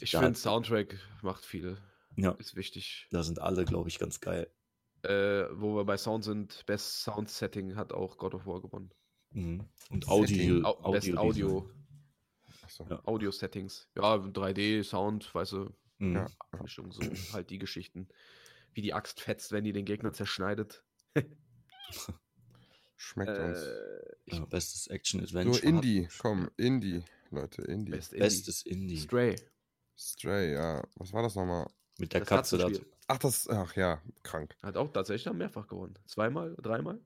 Ich 0.00 0.10
finde, 0.12 0.34
Soundtrack 0.34 0.96
macht 1.22 1.44
viel. 1.44 1.76
ja, 2.16 2.32
Ist 2.32 2.56
wichtig. 2.56 3.06
da 3.10 3.22
sind 3.22 3.40
alle, 3.40 3.64
glaube 3.64 3.88
ich, 3.88 3.98
ganz 3.98 4.20
geil. 4.20 4.50
Äh, 5.02 5.44
wo 5.52 5.76
wir 5.76 5.84
bei 5.84 5.96
Sound 5.96 6.24
sind, 6.24 6.64
Best 6.66 7.02
Sound 7.02 7.28
Setting 7.30 7.76
hat 7.76 7.92
auch 7.92 8.16
God 8.18 8.34
of 8.34 8.46
War 8.46 8.60
gewonnen. 8.60 8.90
Mhm. 9.30 9.64
Und 9.90 10.04
Setting. 10.04 10.64
Audio, 10.64 10.66
Au 10.82 10.90
Best 10.92 11.16
Audio, 11.16 11.70
Achso. 12.62 12.86
Ja. 12.90 13.00
Audio-Settings. 13.06 13.88
Ja, 13.96 14.14
3D, 14.16 14.82
Sound, 14.84 15.34
weißt 15.34 15.52
du, 15.52 15.70
Mhm. 16.00 16.14
Ja. 16.14 16.26
Mischung, 16.62 16.92
so 16.92 17.00
halt 17.32 17.50
die 17.50 17.58
Geschichten. 17.58 18.08
Wie 18.72 18.82
die 18.82 18.92
Axt 18.94 19.20
fetzt, 19.20 19.50
wenn 19.52 19.64
die 19.64 19.72
den 19.72 19.84
Gegner 19.84 20.12
zerschneidet. 20.12 20.84
Schmeckt 22.96 23.38
uns. 23.38 23.58
Äh, 23.58 24.14
ich, 24.26 24.34
Ja, 24.38 24.44
bestes 24.44 24.86
Action-Adventure. 24.88 25.56
So, 25.58 25.62
Indie, 25.66 26.06
hat- 26.06 26.18
komm, 26.18 26.50
Indie, 26.56 27.02
Leute, 27.30 27.62
Indie. 27.62 27.90
Best 27.92 28.12
Indie. 28.12 28.24
Bestes 28.24 28.62
Indie. 28.62 28.96
Stray. 28.98 29.36
Stray, 29.96 30.52
ja. 30.54 30.82
Was 30.96 31.12
war 31.12 31.22
das 31.22 31.34
nochmal? 31.34 31.66
Mit 31.98 32.12
der 32.12 32.20
Das 32.20 32.28
Katze 32.28 32.58
da. 32.58 32.68
Ach, 33.08 33.18
das, 33.18 33.48
ach 33.48 33.74
ja, 33.74 34.02
krank. 34.22 34.54
Hat 34.62 34.76
auch 34.76 34.92
tatsächlich 34.92 35.24
dann 35.24 35.38
mehrfach 35.38 35.66
gewonnen. 35.66 35.98
Zweimal, 36.06 36.54
dreimal? 36.60 37.00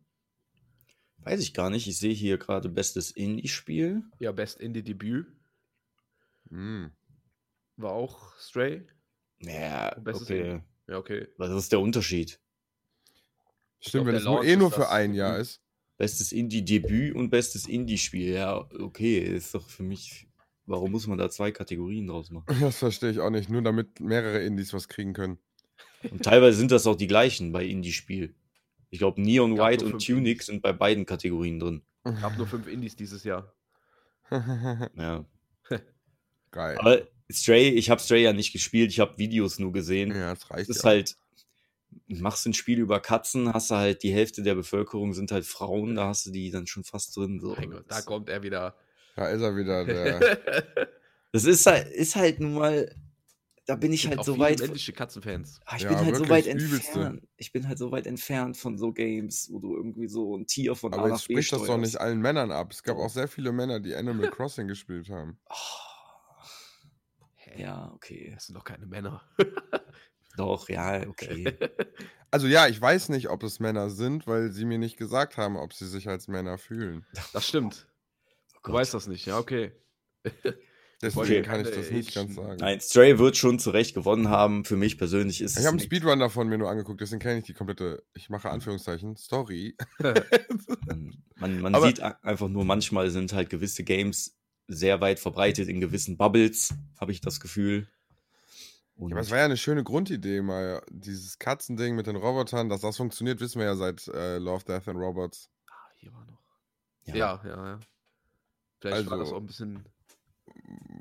Weiß 1.19 1.41
ich 1.41 1.55
gar 1.55 1.71
nicht. 1.71 1.87
Ich 1.87 1.99
sehe 1.99 2.13
hier 2.13 2.39
gerade 2.39 2.69
bestes 2.69 3.13
Indie-Spiel. 3.13 4.03
Ja, 4.19 4.33
Best 4.33 4.61
Indie 4.61 4.83
Debüt 4.83 5.27
Hm. 6.51 6.91
war 7.77 7.93
auch 7.93 8.37
Stray. 8.39 8.85
Ja, 9.41 9.95
bestes 10.01 10.29
okay. 10.29 10.61
Ja, 10.89 10.99
okay. 10.99 11.29
Was 11.39 11.51
ist 11.51 11.71
der 11.73 11.81
Unterschied? 11.81 12.41
Stimmt, 13.81 14.05
glaub, 14.05 14.07
wenn 14.07 14.15
es 14.17 14.25
nur 14.25 14.45
eh 14.45 14.57
nur 14.57 14.71
für 14.73 14.91
ein 14.91 15.15
Jahr 15.15 15.39
ist. 15.39 15.61
Bestes 15.97 16.33
Indie-Debüt 16.33 17.15
und 17.15 17.31
bestes 17.31 17.69
Indie-Spiel. 17.69 18.33
Ja, 18.35 18.57
okay. 18.81 19.19
Ist 19.19 19.55
doch 19.55 19.69
für 19.69 19.85
mich. 19.85 20.27
Warum 20.67 20.91
muss 20.93 21.07
man 21.07 21.19
da 21.19 21.31
zwei 21.31 21.53
Kategorien 21.53 22.09
draus 22.09 22.31
machen? 22.31 22.47
Das 22.61 22.79
verstehe 22.79 23.11
ich 23.11 23.21
auch 23.21 23.31
nicht. 23.31 23.49
Nur 23.49 23.63
damit 23.63 24.01
mehrere 24.01 24.43
Indies 24.43 24.73
was 24.73 24.89
kriegen 24.89 25.13
können. 25.13 25.39
Und 26.11 26.23
teilweise 26.25 26.59
sind 26.59 26.71
das 26.71 26.87
auch 26.87 26.97
die 26.97 27.07
gleichen 27.07 27.53
bei 27.53 27.65
Indie-Spiel. 27.65 28.35
Ich 28.91 28.99
glaube, 28.99 29.21
Neon 29.23 29.57
Gab 29.57 29.71
White 29.71 29.85
und 29.87 30.05
Tunic 30.05 30.33
Indies. 30.33 30.47
sind 30.47 30.63
bei 30.63 30.73
beiden 30.73 31.07
Kategorien 31.07 31.59
drin. 31.61 31.83
Gab 32.05 32.37
nur 32.37 32.47
fünf 32.47 32.67
Indies 32.67 32.97
dieses 32.97 33.25
Jahr. 33.25 33.53
Ja. 34.97 35.25
Geil. 36.51 36.77
Aber 36.79 37.03
Stray, 37.31 37.71
ich 37.71 37.89
habe 37.89 38.01
Stray 38.01 38.23
ja 38.23 38.33
nicht 38.35 38.53
gespielt, 38.53 38.91
ich 38.91 39.01
habe 39.01 39.17
Videos 39.17 39.59
nur 39.59 39.73
gesehen. 39.73 40.11
ja, 40.11 40.35
das 40.35 40.51
reicht 40.51 40.69
Es 40.69 40.77
ist 40.77 40.85
ja. 40.85 40.91
halt, 40.91 41.17
machst 42.09 42.45
ein 42.47 42.53
Spiel 42.53 42.79
über 42.79 43.01
Katzen, 43.01 43.53
hast 43.55 43.71
du 43.71 43.77
halt 43.77 44.03
die 44.03 44.13
Hälfte 44.13 44.43
der 44.43 44.55
Bevölkerung 44.55 45.15
sind 45.15 45.33
halt 45.33 45.47
Frauen, 45.47 45.95
da 45.95 46.09
hast 46.09 46.27
du 46.27 46.31
die 46.31 46.51
dann 46.51 46.67
schon 46.67 46.85
fast 46.85 47.17
drin. 47.17 47.41
So. 47.41 47.55
Mein 47.57 47.71
Gott, 47.71 47.85
da 47.89 47.97
Das- 47.97 48.05
kommt 48.07 48.29
er 48.29 48.43
wieder. 48.43 48.75
Da 49.17 49.29
ist 49.29 49.41
er 49.43 49.57
wieder, 49.57 49.85
der. 49.85 50.21
Das 51.35 51.45
ist 51.45 51.65
halt, 51.65 51.87
ist 51.89 52.15
halt 52.15 52.41
nun 52.41 52.53
mal, 52.53 52.95
da 53.67 53.77
bin 53.77 53.93
ich 53.93 54.09
halt 54.09 54.25
so 54.25 54.39
weit. 54.39 54.59
männliche 54.61 54.93
Katzenfans. 54.93 55.61
Ah, 55.65 55.77
ich 55.77 55.83
Ja, 55.83 55.89
bin 55.91 55.99
halt 55.99 56.17
so 56.17 56.29
weit 56.29 56.47
Übelste. 56.47 56.77
entfernt. 56.77 57.29
Ich 57.37 57.53
bin 57.53 57.69
halt 57.69 57.79
so 57.79 57.91
weit 57.93 58.07
entfernt 58.07 58.57
von 58.57 58.77
so 58.77 58.93
Games, 58.93 59.49
wo 59.53 59.61
du 59.61 59.77
irgendwie 59.77 60.09
so 60.09 60.37
ein 60.37 60.47
Tier 60.47 60.75
von 60.75 60.93
Aber 60.93 61.05
A 61.05 61.09
nach 61.09 61.19
B 61.27 61.35
spricht 61.35 61.53
das 61.53 61.65
doch 61.65 61.79
nicht 61.79 62.01
allen 62.01 62.21
Männern 62.21 62.51
ab. 62.51 62.73
Es 62.73 62.83
gab 62.83 62.97
auch 62.97 63.11
sehr 63.11 63.29
viele 63.29 63.53
Männer, 63.53 63.81
die 63.81 63.95
Animal 63.95 64.31
Crossing 64.31 64.67
gespielt 64.69 65.09
haben. 65.11 65.39
Oh, 65.49 65.55
ja, 67.57 67.93
okay. 67.95 68.33
Das 68.35 68.47
sind 68.47 68.55
doch 68.57 68.65
keine 68.65 68.87
Männer. 68.87 69.23
Doch, 70.37 70.69
ja, 70.69 71.07
okay. 71.07 71.57
Also 72.35 72.47
ja, 72.47 72.67
ich 72.67 72.81
weiß 72.81 73.11
nicht, 73.11 73.29
ob 73.29 73.43
es 73.43 73.61
Männer 73.61 73.91
sind, 73.91 74.27
weil 74.27 74.53
sie 74.53 74.65
mir 74.65 74.79
nicht 74.79 74.97
gesagt 74.97 75.37
haben, 75.37 75.59
ob 75.59 75.75
sie 75.75 75.87
sich 75.87 76.09
als 76.09 76.29
Männer 76.29 76.57
fühlen. 76.57 77.05
Das 77.35 77.47
stimmt. 77.47 77.87
Oh 78.57 78.69
Du 78.69 78.73
weißt 78.73 78.95
das 78.95 79.07
nicht, 79.07 79.27
ja, 79.27 79.37
okay. 79.39 79.73
Deswegen 81.03 81.21
Okay. 81.25 81.43
kann 81.43 81.61
ich 81.61 81.71
das 81.71 81.91
nicht 81.91 82.15
ganz 82.15 82.31
Age- 82.31 82.37
sagen. 82.37 82.57
Nein, 82.61 82.81
Stray 82.81 83.19
wird 83.19 83.37
schon 83.37 83.59
zu 83.59 83.71
Recht 83.71 83.93
gewonnen 83.95 84.29
haben. 84.29 84.65
Für 84.65 84.77
mich 84.77 84.97
persönlich 84.99 85.41
ist 85.41 85.53
Ich 85.53 85.57
es. 85.59 85.63
habe 85.65 85.71
einen 85.71 85.77
nix. 85.79 85.87
Speedrun 85.87 86.21
davon 86.21 86.49
mir 86.49 86.59
nur 86.59 86.71
angeguckt, 86.71 87.01
deswegen 87.01 87.19
kenne 87.21 87.41
ich 87.41 87.45
die 87.45 87.55
komplette, 87.55 88.05
ich 88.15 88.31
mache 88.31 88.49
Anführungszeichen, 88.51 89.17
Story. 89.17 89.77
Man, 91.37 91.61
man, 91.61 91.73
man 91.73 91.83
sieht 91.83 92.01
einfach 92.01 92.49
nur, 92.49 92.65
manchmal 92.65 93.11
sind 93.11 93.33
halt 93.33 93.51
gewisse 93.51 93.83
Games 93.83 94.37
sehr 94.69 95.01
weit 95.01 95.19
verbreitet 95.19 95.69
in 95.69 95.81
gewissen 95.81 96.17
Bubbles, 96.17 96.73
habe 97.01 97.11
ich 97.11 97.21
das 97.21 97.41
Gefühl. 97.41 97.89
Und 98.95 99.11
Ja, 99.11 99.17
aber 99.17 99.23
es 99.23 99.31
war 99.31 99.39
ja 99.39 99.47
eine 99.47 99.57
schöne 99.57 99.83
Grundidee, 99.83 100.41
mal 100.41 100.83
dieses 100.89 101.39
Katzending 101.41 101.97
mit 101.97 102.07
den 102.07 102.15
Robotern, 102.15 102.69
dass 102.69 102.83
das 102.83 102.97
funktioniert, 102.97 103.41
wissen 103.41 103.59
wir 103.59 103.67
ja 103.67 103.75
seit 103.75 104.07
äh, 104.09 104.39
Love, 104.39 104.65
Death 104.65 104.87
and 104.87 104.99
Robots. 104.99 105.51
Ah, 105.69 105.73
hier 105.97 106.13
war 106.13 106.25
noch. 106.27 106.39
ja, 107.07 107.17
Ja, 107.17 107.41
ja, 107.45 107.67
ja. 107.71 107.81
Vielleicht 108.81 109.11
war 109.11 109.19
das 109.19 109.27
Also- 109.29 109.37
auch 109.37 109.41
ein 109.41 109.47
bisschen. 109.47 109.85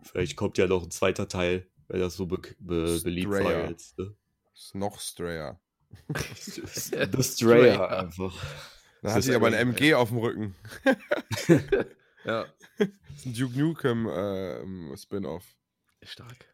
Vielleicht 0.03 0.35
kommt 0.35 0.57
ja 0.57 0.67
noch 0.67 0.83
ein 0.83 0.91
zweiter 0.91 1.27
Teil, 1.27 1.67
weil 1.87 1.99
das 1.99 2.15
so 2.15 2.25
be 2.25 2.39
be 2.59 2.99
beliebt 3.03 3.29
war 3.31 3.41
Strayer. 3.41 3.69
jetzt. 3.69 3.97
Ne? 3.97 4.15
Ist 4.53 4.75
noch 4.75 4.99
Strayer. 4.99 5.59
The 6.13 7.23
Strayer 7.23 7.89
einfach. 7.99 8.33
Da 9.01 9.07
Das 9.07 9.11
hat 9.13 9.19
ist 9.19 9.25
sie 9.25 9.35
aber 9.35 9.47
ein 9.47 9.53
MG 9.53 9.93
auf 9.95 10.09
dem 10.09 10.17
Rücken. 10.19 10.55
Ja, 12.23 12.45
Das 12.77 12.87
ist 13.17 13.25
ein 13.25 13.33
Duke 13.33 13.57
Nukem 13.57 14.07
äh, 14.07 14.95
Spin-off. 14.95 15.43
stark. 16.03 16.45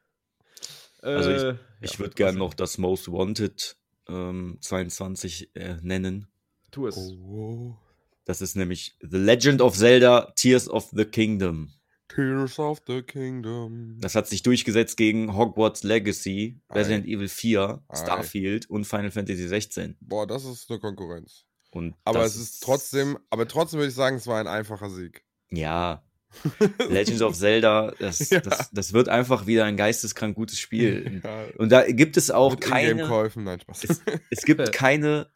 Also 1.01 1.29
ich- 1.31 1.41
Äh, 1.43 1.55
Ich 1.81 1.93
ja, 1.93 1.99
würde 1.99 2.15
gerne 2.15 2.37
noch 2.37 2.53
das 2.53 2.77
Most 2.77 3.11
Wanted 3.11 3.75
ähm, 4.07 4.57
22 4.61 5.53
äh, 5.55 5.75
nennen. 5.81 6.27
Tu 6.71 6.87
es. 6.87 6.95
Oh. 6.97 7.75
Das 8.23 8.41
ist 8.41 8.55
nämlich 8.55 8.95
The 9.01 9.17
Legend 9.17 9.61
of 9.61 9.75
Zelda 9.77 10.31
Tears 10.37 10.69
of 10.69 10.89
the 10.93 11.03
Kingdom. 11.05 11.73
Tears 12.07 12.59
of 12.59 12.81
the 12.87 13.01
Kingdom. 13.01 13.97
Das 13.99 14.15
hat 14.15 14.27
sich 14.27 14.43
durchgesetzt 14.43 14.97
gegen 14.97 15.35
Hogwarts 15.35 15.83
Legacy, 15.83 16.59
Ei. 16.69 16.75
Resident 16.79 17.05
Evil 17.05 17.27
4, 17.27 17.83
Ei. 17.87 17.95
Starfield 17.95 18.69
und 18.69 18.85
Final 18.85 19.11
Fantasy 19.11 19.47
16. 19.47 19.97
Boah, 20.01 20.25
das 20.25 20.45
ist 20.45 20.69
eine 20.69 20.79
Konkurrenz. 20.79 21.45
Und 21.71 21.95
Aber 22.05 22.23
es 22.23 22.35
ist 22.35 22.61
trotzdem, 22.63 23.17
aber 23.29 23.47
trotzdem 23.47 23.79
würde 23.79 23.89
ich 23.89 23.95
sagen, 23.95 24.17
es 24.17 24.27
war 24.27 24.39
ein 24.39 24.47
einfacher 24.47 24.89
Sieg. 24.89 25.23
Ja. 25.51 26.03
Legend 26.89 27.21
of 27.21 27.35
Zelda, 27.37 27.93
das, 27.99 28.29
Ja. 28.29 28.41
das, 28.41 28.69
das 28.71 28.93
wird 28.93 29.09
einfach 29.09 29.47
wieder 29.47 29.65
ein 29.65 29.77
geisteskrank 29.77 30.35
gutes 30.35 30.59
Spiel. 30.59 31.21
Ja, 31.23 31.45
Und 31.57 31.71
da 31.71 31.89
gibt 31.89 32.17
es 32.17 32.31
auch 32.31 32.51
mit 32.51 32.61
keine, 32.61 32.95
nein, 33.35 33.59
es, 33.81 34.01
es 34.29 34.41
gibt 34.43 34.71
keine, 34.73 35.29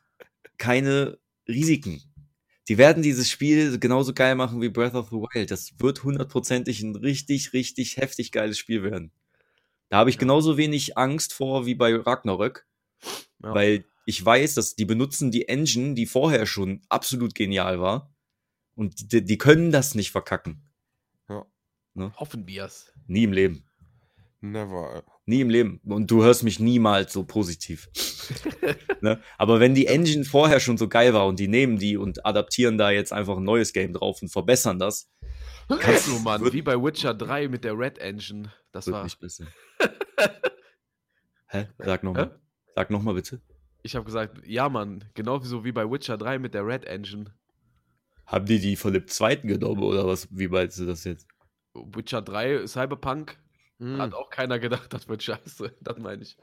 keine 0.57 1.17
Risiken. 1.47 2.01
Die 2.67 2.77
werden 2.77 3.01
dieses 3.03 3.29
Spiel 3.29 3.79
genauso 3.79 4.13
geil 4.13 4.35
machen 4.35 4.61
wie 4.61 4.69
Breath 4.69 4.93
of 4.93 5.09
the 5.09 5.15
Wild. 5.15 5.51
Das 5.51 5.73
wird 5.79 6.03
hundertprozentig 6.03 6.81
ein 6.81 6.95
richtig, 6.95 7.53
richtig 7.53 7.97
heftig 7.97 8.31
geiles 8.31 8.57
Spiel 8.59 8.83
werden. 8.83 9.11
Da 9.89 9.97
habe 9.97 10.09
ich 10.09 10.15
Ja. 10.15 10.21
genauso 10.21 10.57
wenig 10.57 10.97
Angst 10.97 11.33
vor 11.33 11.65
wie 11.65 11.75
bei 11.75 11.95
Ragnarök, 11.95 12.65
Ja. 13.43 13.53
weil 13.53 13.85
ich 14.05 14.23
weiß, 14.23 14.55
dass 14.55 14.75
die 14.75 14.85
benutzen 14.85 15.31
die 15.31 15.47
Engine, 15.47 15.95
die 15.95 16.05
vorher 16.05 16.45
schon 16.45 16.81
absolut 16.89 17.35
genial 17.35 17.79
war. 17.81 18.13
Und 18.75 19.11
die, 19.11 19.23
die 19.23 19.37
können 19.37 19.71
das 19.71 19.95
nicht 19.95 20.11
verkacken. 20.11 20.61
Hoffen 22.15 22.47
wir 22.47 22.65
es. 22.65 22.93
Nie 23.07 23.23
im 23.25 23.33
Leben. 23.33 23.65
Never. 24.41 25.03
Nie 25.25 25.41
im 25.41 25.49
Leben. 25.49 25.79
Und 25.85 26.09
du 26.09 26.23
hörst 26.23 26.43
mich 26.43 26.59
niemals 26.59 27.13
so 27.13 27.23
positiv. 27.23 27.89
ne? 29.01 29.21
Aber 29.37 29.59
wenn 29.59 29.75
die 29.75 29.85
Engine 29.87 30.25
vorher 30.25 30.59
schon 30.59 30.77
so 30.77 30.87
geil 30.87 31.13
war 31.13 31.27
und 31.27 31.39
die 31.39 31.47
nehmen 31.47 31.77
die 31.77 31.95
und 31.95 32.25
adaptieren 32.25 32.77
da 32.77 32.89
jetzt 32.91 33.13
einfach 33.13 33.37
ein 33.37 33.43
neues 33.43 33.71
Game 33.71 33.93
drauf 33.93 34.21
und 34.21 34.29
verbessern 34.29 34.79
das, 34.79 35.09
Kannst 35.79 36.07
du, 36.07 36.19
Mann, 36.19 36.41
wird- 36.41 36.53
wie 36.53 36.61
bei 36.63 36.75
Witcher 36.75 37.13
3 37.13 37.47
mit 37.47 37.63
der 37.63 37.77
Red 37.77 37.97
Engine. 37.99 38.51
Das 38.73 38.87
wird 38.87 38.95
war. 38.95 39.03
nicht 39.03 39.19
besser. 39.19 39.45
Hä? 41.47 41.67
Sag 41.77 42.01
Hä? 42.01 42.05
nochmal. 42.05 42.39
Sag 42.75 42.89
nochmal 42.89 43.13
bitte. 43.13 43.41
Ich 43.83 43.95
habe 43.95 44.05
gesagt, 44.05 44.41
ja, 44.45 44.69
Mann, 44.69 45.05
genau 45.13 45.39
so 45.39 45.63
wie 45.63 45.71
bei 45.71 45.89
Witcher 45.89 46.17
3 46.17 46.39
mit 46.39 46.53
der 46.53 46.65
Red 46.65 46.85
Engine. 46.85 47.33
Haben 48.25 48.45
die 48.45 48.59
die 48.59 48.75
von 48.75 48.93
dem 48.93 49.07
zweiten 49.07 49.47
genommen 49.47 49.83
oder 49.83 50.05
was? 50.07 50.27
Wie 50.31 50.47
meinst 50.47 50.79
du 50.79 50.85
das 50.85 51.03
jetzt? 51.03 51.27
Witcher 51.73 52.21
3, 52.21 52.67
Cyberpunk, 52.67 53.37
Hm. 53.81 53.97
hat 53.99 54.13
auch 54.13 54.29
keiner 54.29 54.59
gedacht, 54.59 54.93
das 54.93 55.07
wird 55.07 55.23
scheiße. 55.23 55.75
Das 55.81 55.97
meine 55.97 56.21
ich. 56.21 56.37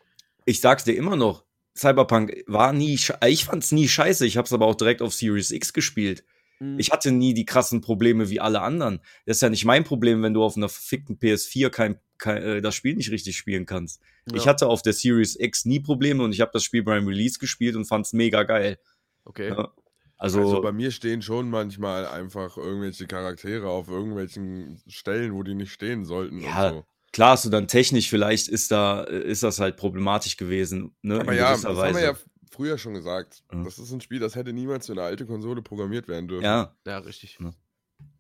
Ich 0.45 0.61
sag's 0.61 0.85
dir 0.85 0.97
immer 0.97 1.17
noch. 1.17 1.45
Cyberpunk 1.77 2.43
war 2.47 2.73
nie, 2.73 2.99
ich 3.27 3.45
fand's 3.45 3.71
nie 3.71 3.87
scheiße. 3.87 4.27
Ich 4.27 4.37
hab's 4.37 4.53
aber 4.53 4.67
auch 4.67 4.75
direkt 4.75 5.01
auf 5.01 5.15
Series 5.15 5.53
X 5.53 5.73
gespielt. 5.73 6.25
Hm. 6.59 6.79
Ich 6.79 6.91
hatte 6.91 7.13
nie 7.13 7.35
die 7.35 7.45
krassen 7.47 7.81
Probleme 7.81 8.29
wie 8.31 8.41
alle 8.41 8.61
anderen. 8.61 9.01
Das 9.27 9.37
ist 9.37 9.43
ja 9.43 9.49
nicht 9.51 9.65
mein 9.65 9.85
Problem, 9.85 10.23
wenn 10.23 10.35
du 10.35 10.43
auf 10.43 10.57
einer 10.57 10.69
verfickten 10.69 11.19
PS4 11.19 11.71
kein, 11.71 12.01
kein, 12.19 12.43
äh, 12.43 12.61
das 12.61 12.75
Spiel 12.75 12.97
nicht 12.97 13.13
richtig 13.13 13.37
spielen 13.37 13.65
kannst. 13.65 14.03
Ich 14.35 14.45
Ja, 14.45 14.51
hatte 14.51 14.67
auf 14.67 14.83
der 14.83 14.93
Series 14.93 15.37
X 15.39 15.65
nie 15.65 15.79
Probleme 15.79 16.25
und 16.25 16.33
ich 16.33 16.41
habe 16.41 16.51
das 16.53 16.65
Spiel 16.65 16.83
beim 16.83 17.07
Release 17.07 17.39
gespielt 17.39 17.77
und 17.77 17.85
fand's 17.85 18.13
mega 18.13 18.43
geil. 18.43 18.79
Okay. 19.25 19.51
Ja. 19.51 19.73
Also, 20.17 20.41
Also 20.41 20.61
bei 20.63 20.73
mir 20.73 20.91
stehen 20.91 21.23
schon 21.23 21.49
manchmal 21.49 22.07
einfach 22.09 22.57
irgendwelche 22.57 23.07
Charaktere 23.07 23.69
auf 23.69 23.89
irgendwelchen 23.89 24.83
Stellen, 24.89 25.33
wo 25.35 25.45
die 25.45 25.55
nicht 25.55 25.71
stehen 25.71 26.05
sollten 26.05 26.41
Ja, 26.41 26.71
und 26.71 26.75
so. 26.75 26.87
Klar, 27.13 27.37
so 27.37 27.51
dann 27.51 27.69
technisch 27.69 28.09
vielleicht 28.11 28.49
ist 28.49 28.71
da 28.71 29.05
äh, 29.05 29.23
ist 29.31 29.43
das 29.43 29.61
halt 29.61 29.77
problematisch 29.77 30.37
gewesen, 30.37 30.95
ne? 31.03 31.21
Aber 31.21 31.33
in 31.33 31.39
ja, 31.39 31.51
das 31.53 31.63
gewisser 31.63 31.83
haben 31.87 31.95
wir 31.95 32.03
ja 32.03 32.09
Weise. 32.13 32.21
früher 32.51 32.79
schon 32.79 32.95
gesagt. 32.95 33.43
Ja. 33.53 33.63
Das 33.65 33.79
ist 33.79 33.93
ein 33.93 34.01
Spiel, 34.01 34.19
das 34.21 34.35
hätte 34.35 34.53
niemals 34.53 34.87
für 34.87 34.93
eine 34.93 35.03
alte 35.03 35.27
Konsole 35.27 35.63
programmiert 35.63 36.09
werden 36.09 36.29
dürfen. 36.29 36.45
ja. 36.45 36.75
Ja, 36.87 36.99
richtig. 36.99 37.39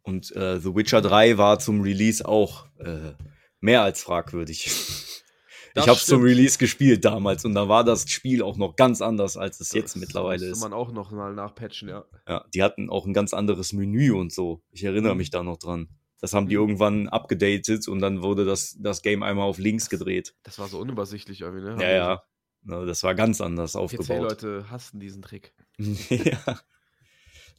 Und 0.03 0.34
äh, 0.34 0.59
The 0.59 0.74
Witcher 0.74 1.03
3 1.03 1.36
war 1.39 1.59
zum 1.59 1.82
Release 1.82 2.26
auch 2.26 2.66
äh, 2.78 3.12
mehr 3.61 3.82
als 3.82 4.03
fragwürdig. 4.03 4.70
Das 5.74 5.84
ich 5.84 5.91
habe 5.91 6.01
zum. 6.01 6.22
Release 6.22 6.59
gespielt 6.59 7.05
damals 7.05 7.45
und 7.45 7.55
da 7.55 7.68
war 7.68 7.84
das 7.84 8.09
Spiel 8.11 8.43
auch 8.43 8.57
noch 8.57 8.74
ganz 8.74 9.03
anders, 9.03 9.36
als 9.36 9.61
es 9.61 9.72
jetzt 9.72 9.95
Das 9.95 10.01
mittlerweile 10.01 10.41
müsste 10.41 10.53
ist. 10.53 10.61
man 10.61 10.72
auch 10.72 10.91
noch 10.93 11.11
mal 11.12 11.34
nachpatchen, 11.34 11.89
ja. 11.91 12.05
Ja, 12.26 12.45
die 12.55 12.62
hatten 12.62 12.89
auch 12.91 13.07
ein 13.07 13.12
ganz 13.12 13.34
anderes 13.34 13.72
Menü 13.74 14.12
und 14.12 14.32
so. 14.32 14.62
Ich 14.72 14.82
erinnere 14.82 15.14
mich 15.14 15.30
da 15.30 15.43
noch 15.43 15.59
dran. 15.59 15.89
Das 16.20 16.32
haben 16.34 16.48
die 16.48 16.56
Mhm. 16.56 16.60
irgendwann 16.62 17.08
abgedatet 17.08 17.86
und 17.88 18.00
dann 18.00 18.22
wurde 18.22 18.44
das, 18.44 18.76
das 18.80 19.02
Game 19.02 19.22
einmal 19.22 19.46
auf 19.48 19.58
links 19.58 19.88
gedreht. 19.88 20.34
Das 20.42 20.58
war 20.58 20.68
so 20.68 20.78
unübersichtlich 20.80 21.42
irgendwie, 21.42 21.62
ne? 21.64 21.76
Ja, 21.82 21.90
ja. 21.90 22.22
Na, 22.62 22.84
Das 22.84 23.02
war 23.04 23.14
ganz 23.14 23.40
anders 23.40 23.76
aufgebaut. 23.76 24.06
PC-Leute 24.08 24.70
hassen 24.70 24.98
diesen 25.00 25.22
Trick. 25.22 25.54
ja. 25.78 26.60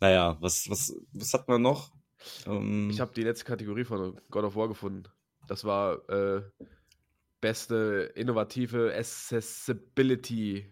Naja, 0.02 0.38
was, 0.42 0.70
was, 0.70 0.94
was 1.14 1.34
hat 1.34 1.48
man 1.48 1.62
noch? 1.62 1.94
Ähm, 2.46 2.90
Ich 2.90 3.00
habe 3.00 3.14
die 3.14 3.24
letzte 3.24 3.46
Kategorie 3.46 3.86
von 3.86 4.20
God 4.30 4.44
of 4.44 4.56
War 4.56 4.68
gefunden. 4.68 5.04
Das 5.48 5.64
war 5.64 6.08
äh, 6.10 6.42
beste 7.42 8.12
innovative 8.16 8.94
Accessibility. 8.94 10.72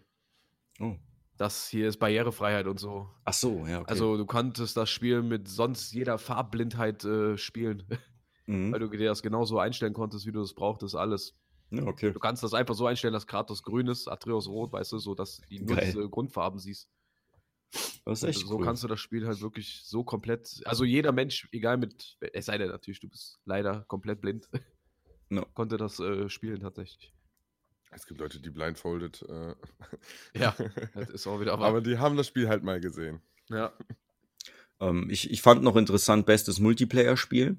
oh. 0.80 0.94
Das 1.38 1.68
hier 1.68 1.88
ist 1.88 1.98
Barrierefreiheit 1.98 2.66
und 2.66 2.78
so. 2.80 3.08
Ach 3.24 3.32
so, 3.32 3.64
ja, 3.66 3.80
okay. 3.80 3.90
Also 3.90 4.16
du 4.16 4.26
konntest 4.26 4.76
das 4.76 4.90
Spiel 4.90 5.22
mit 5.22 5.48
sonst 5.48 5.92
jeder 5.92 6.18
Farbblindheit 6.18 7.04
äh, 7.04 7.38
spielen, 7.38 7.84
Mhm. 8.46 8.72
weil 8.72 8.80
du 8.80 8.88
dir 8.88 9.08
das 9.08 9.22
genauso 9.22 9.58
einstellen 9.58 9.92
konntest, 9.92 10.26
wie 10.26 10.32
du 10.32 10.40
es 10.40 10.54
brauchtest, 10.54 10.96
alles. 10.96 11.34
ja, 11.70 11.82
okay. 11.86 12.12
Du 12.12 12.18
kannst 12.18 12.42
das 12.42 12.54
einfach 12.54 12.74
so 12.74 12.86
einstellen, 12.86 13.12
dass 13.12 13.26
Kratos 13.26 13.62
grün 13.62 13.86
ist, 13.88 14.08
Atreus 14.08 14.48
rot, 14.48 14.72
weißt 14.72 14.92
du, 14.92 14.98
so 14.98 15.14
dass 15.14 15.42
du 15.50 15.64
nur 15.64 15.76
diese 15.76 16.08
Grundfarben 16.08 16.58
siehst. 16.58 16.88
Das 18.06 18.22
ist 18.22 18.24
echt 18.28 18.46
so 18.46 18.56
cool. 18.56 18.64
kannst 18.64 18.82
du 18.82 18.88
das 18.88 19.00
Spiel 19.00 19.26
halt 19.26 19.42
wirklich 19.42 19.82
so 19.84 20.02
komplett, 20.02 20.62
also 20.64 20.84
jeder 20.84 21.12
Mensch, 21.12 21.46
egal 21.52 21.76
mit, 21.76 22.16
es 22.32 22.46
sei 22.46 22.56
denn 22.56 22.70
natürlich, 22.70 23.00
du 23.00 23.08
bist 23.10 23.38
leider 23.44 23.82
komplett 23.86 24.22
blind, 24.22 24.48
No. 25.28 25.44
konnte 25.54 25.76
das 25.76 26.00
äh, 26.00 26.30
spielen 26.30 26.60
tatsächlich. 26.60 27.12
Es 27.90 28.06
gibt 28.06 28.20
Leute, 28.20 28.40
die 28.40 28.50
blindfolded. 28.50 29.22
Äh, 29.28 29.54
Ja, 30.38 30.54
das 30.94 31.10
ist 31.10 31.26
auch 31.26 31.40
wieder 31.40 31.52
aber 31.52 31.66
aber. 31.66 31.80
die 31.80 31.98
haben 31.98 32.16
das 32.16 32.26
Spiel 32.26 32.48
halt 32.48 32.62
mal 32.62 32.80
gesehen. 32.80 33.20
Ja, 33.48 33.72
Ähm, 34.80 35.08
ich, 35.10 35.28
ich 35.32 35.42
fand 35.42 35.64
noch 35.64 35.74
interessant, 35.74 36.24
bestes 36.24 36.60
Multiplayer-Spiel. 36.60 37.56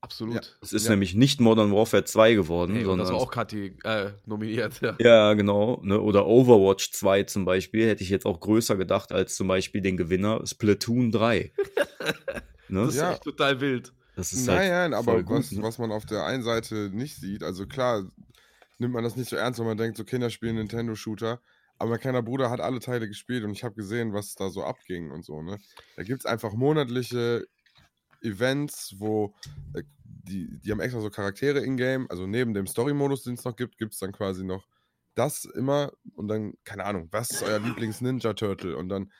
absolut. 0.00 0.56
Es 0.62 0.72
ist 0.72 0.84
Ja. 0.84 0.90
nämlich 0.92 1.16
nicht 1.16 1.40
Modern 1.40 1.72
Warfare 1.72 2.04
2 2.04 2.34
geworden, 2.34 2.76
Ey, 2.76 2.82
und 2.82 2.90
sondern 2.90 3.06
das 3.08 3.12
war 3.12 3.20
auch 3.22 3.30
Kati 3.32 3.76
äh, 3.82 4.12
nominiert. 4.24 4.80
Ja. 4.80 4.96
Ja, 5.00 5.34
genau. 5.34 5.80
Ne? 5.82 6.00
Oder 6.00 6.26
Overwatch 6.26 6.92
2 6.92 7.24
zum 7.24 7.44
Beispiel 7.44 7.88
hätte 7.88 8.04
ich 8.04 8.08
jetzt 8.08 8.24
auch 8.24 8.38
größer 8.38 8.76
gedacht 8.76 9.10
als 9.10 9.34
zum 9.34 9.48
Beispiel 9.48 9.80
den 9.80 9.96
Gewinner 9.96 10.46
Splatoon 10.46 11.10
3. 11.10 11.52
ne? 12.68 12.84
Das 12.84 12.94
ist 12.94 13.00
Ja. 13.00 13.12
echt 13.14 13.24
total 13.24 13.60
wild. 13.60 13.92
Das 14.14 14.32
ist 14.32 14.46
halt 14.46 14.60
Nein, 14.60 14.70
nein, 14.70 14.94
aber 14.94 15.24
gut, 15.24 15.38
was, 15.38 15.50
ne? 15.50 15.60
was 15.64 15.78
man 15.78 15.90
auf 15.90 16.06
der 16.06 16.24
einen 16.24 16.44
Seite 16.44 16.90
nicht 16.92 17.16
sieht, 17.16 17.42
also 17.42 17.66
klar, 17.66 18.08
nimmt 18.78 18.94
man 18.94 19.04
das 19.04 19.16
nicht 19.16 19.28
so 19.28 19.36
ernst, 19.36 19.58
wenn 19.60 19.66
man 19.66 19.76
denkt, 19.76 19.96
so 19.96 20.04
Kinder 20.04 20.30
spielen 20.30 20.56
Nintendo-Shooter. 20.56 21.40
Aber 21.78 21.90
mein 21.90 22.00
kleiner 22.00 22.22
Bruder 22.22 22.50
hat 22.50 22.60
alle 22.60 22.78
Teile 22.78 23.08
gespielt 23.08 23.44
und 23.44 23.50
ich 23.50 23.64
habe 23.64 23.74
gesehen, 23.74 24.12
was 24.12 24.34
da 24.34 24.48
so 24.48 24.62
abging 24.62 25.10
und 25.10 25.24
so, 25.24 25.42
ne? 25.42 25.58
Da 25.96 26.04
gibt 26.04 26.20
es 26.20 26.26
einfach 26.26 26.52
monatliche 26.52 27.46
Events, 28.22 28.94
wo 28.98 29.34
äh, 29.74 29.82
die, 30.04 30.58
die 30.60 30.70
haben 30.70 30.80
extra 30.80 31.00
so 31.00 31.10
Charaktere 31.10 31.60
in-game, 31.60 32.08
also 32.10 32.26
neben 32.26 32.54
dem 32.54 32.66
Story-Modus, 32.66 33.24
den 33.24 33.34
es 33.34 33.44
noch 33.44 33.56
gibt, 33.56 33.76
gibt 33.76 33.92
es 33.92 33.98
dann 33.98 34.12
quasi 34.12 34.44
noch 34.44 34.66
das 35.14 35.44
immer 35.44 35.92
und 36.14 36.28
dann, 36.28 36.54
keine 36.64 36.84
Ahnung, 36.84 37.08
was 37.10 37.30
ist 37.30 37.42
euer 37.42 37.58
Lieblings-Ninja-Turtle? 37.58 38.76
Und 38.76 38.88
dann 38.88 39.12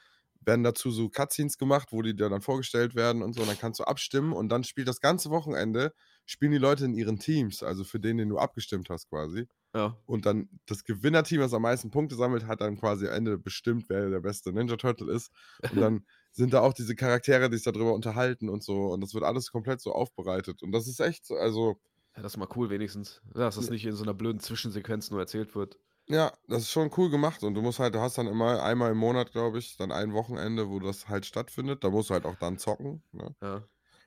werden 0.47 0.63
dazu 0.65 0.91
so 0.91 1.09
Cutscenes 1.09 1.59
gemacht, 1.59 1.89
wo 1.93 2.03
die 2.03 2.15
dir 2.17 2.29
dann 2.29 2.43
vorgestellt 2.43 2.95
werden 2.95 3.23
und 3.23 3.35
so, 3.35 3.43
und 3.43 3.49
dann 3.49 3.59
kannst 3.59 3.81
du 3.81 3.85
abstimmen 3.85 4.33
und 4.33 4.49
dann 4.51 4.65
spielt 4.65 4.89
das 4.89 5.01
ganze 5.01 5.31
Wochenende, 5.31 5.93
spielen 6.27 6.53
die 6.53 6.59
Leute 6.59 6.85
in 6.85 6.95
ihren 6.95 7.19
Teams, 7.19 7.63
also 7.63 7.85
für 7.85 8.01
den, 8.01 8.19
den 8.19 8.29
du 8.29 8.39
abgestimmt 8.39 8.91
hast 8.91 9.09
quasi. 9.09 9.47
Ja. 9.75 9.99
Und 10.07 10.25
dann 10.27 10.49
das 10.67 10.85
Gewinnerteam, 10.85 11.41
das 11.41 11.53
am 11.53 11.63
meisten 11.63 11.91
Punkte 11.91 12.15
sammelt, 12.15 12.47
hat 12.47 12.61
dann 12.61 12.77
quasi 12.79 13.07
am 13.09 13.15
Ende 13.15 13.39
bestimmt, 13.39 13.87
wer 13.89 14.09
der 14.09 14.21
beste 14.21 14.53
Ninja 14.53 14.77
Turtle 14.77 15.13
ist. 15.13 15.31
Und 15.69 15.81
dann 15.81 16.07
sind 16.33 16.53
da 16.53 16.61
auch 16.61 16.73
diese 16.75 16.95
Charaktere, 16.95 17.51
die 17.51 17.57
sich 17.57 17.65
darüber 17.65 17.93
unterhalten 17.95 18.49
und 18.49 18.63
so. 18.63 18.93
Und 18.93 19.01
das 19.01 19.15
wird 19.15 19.25
alles 19.25 19.51
komplett 19.51 19.81
so 19.81 19.93
aufbereitet. 19.93 20.63
Und 20.63 20.73
das 20.73 20.87
ist 20.87 21.01
echt, 21.01 21.27
so- 21.27 21.37
also, 21.37 21.81
ja, 22.17 22.23
das 22.23 22.35
ist 22.35 22.37
mal 22.39 22.49
cool 22.55 22.71
wenigstens. 22.71 23.23
Dass 23.33 23.57
das 23.57 23.71
nicht 23.71 23.85
in 23.85 23.95
so 23.97 24.05
einer 24.05 24.15
blöden 24.15 24.41
Zwischensequenz 24.41 25.11
nur 25.11 25.21
erzählt 25.21 25.55
wird. 25.57 25.79
Ja, 26.09 26.33
das 26.49 26.63
ist 26.63 26.71
schon 26.71 26.91
cool 26.97 27.11
gemacht. 27.11 27.43
Und 27.43 27.55
du 27.55 27.63
musst 27.63 27.79
halt, 27.79 27.95
du 27.95 28.01
hast 28.01 28.19
dann 28.19 28.27
immer 28.27 28.63
einmal 28.63 28.93
im 28.93 28.99
Monat, 28.99 29.33
glaube 29.33 29.59
ich, 29.59 29.77
dann 29.77 29.93
ein 29.93 30.13
Wochenende, 30.13 30.69
wo 30.69 30.79
das 30.81 31.09
halt 31.09 31.27
stattfindet. 31.27 31.83
Da 31.85 31.91
musst 31.91 32.11
du 32.11 32.15
halt 32.15 32.25
auch 32.27 32.37
dann 32.37 32.59
zocken. 32.59 33.03
Ne? 33.13 33.35
Ja. 33.43 33.65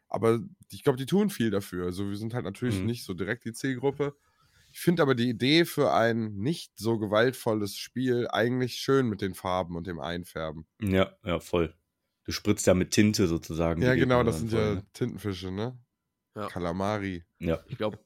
Aber 0.09 0.39
ich 0.71 0.83
glaube, 0.83 0.97
die 0.97 1.05
tun 1.05 1.29
viel 1.29 1.49
dafür. 1.51 1.85
Also 1.85 2.09
wir 2.09 2.17
sind 2.17 2.33
halt 2.33 2.45
natürlich 2.45 2.79
Mhm. 2.79 2.85
nicht 2.85 3.03
so 3.03 3.13
direkt 3.13 3.45
die 3.45 3.53
Zielgruppe. 3.53 4.15
Ich 4.71 4.79
finde 4.79 5.01
aber 5.01 5.15
die 5.15 5.29
Idee 5.29 5.65
für 5.65 5.93
ein 5.93 6.35
nicht 6.35 6.77
so 6.77 6.99
gewaltvolles 6.99 7.75
Spiel 7.77 8.27
eigentlich 8.29 8.75
schön 8.75 9.07
mit 9.07 9.21
den 9.21 9.33
Farben 9.33 9.75
und 9.75 9.87
dem 9.87 9.99
Einfärben. 9.99 10.67
Ja, 10.81 11.11
ja, 11.23 11.39
voll. 11.39 11.73
Du 12.25 12.31
spritzt 12.31 12.67
ja 12.67 12.73
mit 12.73 12.91
Tinte 12.91 13.27
sozusagen. 13.27 13.81
Ja, 13.81 13.95
genau, 13.95 14.23
das 14.23 14.39
sind 14.39 14.51
voll, 14.51 14.59
ja 14.59 14.75
ne? 14.75 14.85
Tintenfische, 14.93 15.51
ne? 15.51 15.79
Ja. 16.35 16.47
Kalamari. 16.47 17.23
Ja, 17.39 17.63
Ich 17.67 17.77
glaube, 17.77 17.97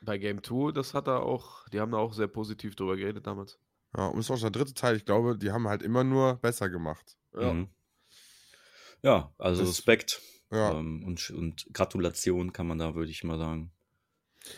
bei 0.00 0.18
Game 0.18 0.42
2, 0.42 0.72
das 0.72 0.94
hat 0.94 1.08
er 1.08 1.22
auch, 1.22 1.68
die 1.68 1.80
haben 1.80 1.92
da 1.92 1.98
auch 1.98 2.12
sehr 2.12 2.28
positiv 2.28 2.74
drüber 2.74 2.96
geredet 2.96 3.26
damals. 3.26 3.58
Ja, 3.96 4.06
und 4.06 4.18
das 4.18 4.26
ist 4.26 4.30
auch 4.30 4.40
der 4.40 4.50
dritte 4.50 4.74
Teil. 4.74 4.96
Ich 4.96 5.04
glaube, 5.04 5.36
die 5.36 5.50
haben 5.50 5.66
halt 5.68 5.82
immer 5.82 6.04
nur 6.04 6.36
besser 6.36 6.70
gemacht. 6.70 7.16
Ja. 7.34 7.52
Mhm. 7.52 7.68
ja 9.02 9.32
also 9.38 9.62
Das- 9.62 9.70
Respekt 9.70 10.20
Ja. 10.50 10.72
ähm, 10.72 11.04
und, 11.04 11.30
und 11.30 11.66
Gratulation 11.72 12.52
kann 12.52 12.66
man 12.66 12.78
da, 12.78 12.94
würde 12.94 13.10
ich 13.10 13.24
mal 13.24 13.38
sagen. 13.38 13.72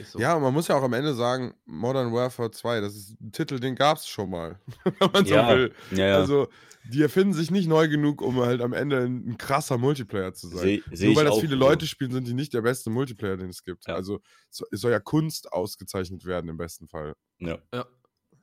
So. 0.09 0.19
Ja, 0.19 0.35
und 0.37 0.43
man 0.43 0.53
muss 0.55 0.69
ja 0.69 0.77
auch 0.77 0.83
am 0.83 0.93
Ende 0.93 1.15
sagen, 1.15 1.55
Modern 1.67 2.13
Warfare 2.13 2.51
2, 2.51 2.81
das 2.81 2.95
ist 2.95 3.21
ein 3.21 3.33
Titel, 3.33 3.59
den 3.61 3.75
gab 3.75 3.99
es 3.99 4.07
schon 4.07 4.31
mal, 4.31 4.59
wenn 4.99 5.11
man 5.13 5.27
so 5.27 5.35
ja, 5.35 5.49
will. 5.55 5.75
ja, 5.91 6.07
ja. 6.07 6.17
Also, 6.19 6.49
die 6.93 7.03
erfinden 7.03 7.33
sich 7.33 7.51
nicht 7.51 7.69
neu 7.69 7.89
genug, 7.89 8.23
um 8.23 8.41
halt 8.41 8.61
am 8.61 8.73
Ende 8.73 8.99
ein, 9.05 9.29
ein 9.31 9.39
krasser 9.39 9.79
Multiplayer 9.79 10.35
zu 10.35 10.49
sein. 10.49 10.59
Seh- 10.61 10.83
seh 10.93 11.07
Nur 11.07 11.17
weil 11.17 11.25
das 11.27 11.35
auch 11.35 11.41
viele 11.41 11.53
so. 11.55 11.59
Leute 11.61 11.87
spielen, 11.87 12.11
sind 12.13 12.27
die 12.27 12.35
nicht 12.35 12.55
der 12.55 12.63
beste 12.63 12.91
Multiplayer, 12.91 13.37
den 13.37 13.51
es 13.51 13.63
gibt. 13.65 13.87
Ja. 13.87 13.95
Also, 13.95 14.21
so, 14.51 14.65
es 14.73 14.81
soll 14.81 14.91
ja 14.93 14.99
Kunst 15.01 15.53
ausgezeichnet 15.53 16.25
werden 16.25 16.49
im 16.49 16.57
besten 16.57 16.89
Fall. 16.89 17.15
Ja, 17.39 17.59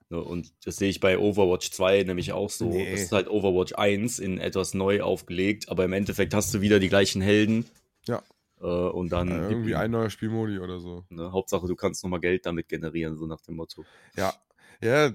Und 0.09 0.53
das 0.65 0.77
sehe 0.77 0.89
ich 0.89 0.99
bei 0.99 1.17
Overwatch 1.17 1.71
2 1.71 2.03
nämlich 2.03 2.31
auch 2.33 2.49
so. 2.49 2.69
Nee. 2.69 2.91
Das 2.91 3.01
ist 3.01 3.11
halt 3.11 3.29
Overwatch 3.29 3.73
1 3.75 4.19
in 4.19 4.39
etwas 4.39 4.73
neu 4.73 5.01
aufgelegt, 5.01 5.69
aber 5.69 5.85
im 5.85 5.93
Endeffekt 5.93 6.33
hast 6.33 6.53
du 6.53 6.61
wieder 6.61 6.79
die 6.79 6.89
gleichen 6.89 7.21
Helden. 7.21 7.65
Ja. 8.07 8.23
Äh, 8.60 8.66
und 8.66 9.10
dann 9.10 9.43
Äh, 9.43 9.47
irgendwie 9.47 9.76
ein 9.76 9.91
neuer 9.91 10.10
Spielmodi 10.10 10.60
oder 10.60 10.80
so. 10.80 11.05
ne, 11.10 11.32
Hauptsache, 11.32 11.68
du 11.68 11.76
kannst 11.76 12.03
nochmal 12.03 12.20
Geld 12.20 12.45
damit 12.47 12.68
generieren, 12.68 13.16
so 13.18 13.26
nach 13.28 13.41
dem 13.41 13.55
Motto. 13.55 13.88
Ja, 14.16 14.34
ja. 14.82 15.12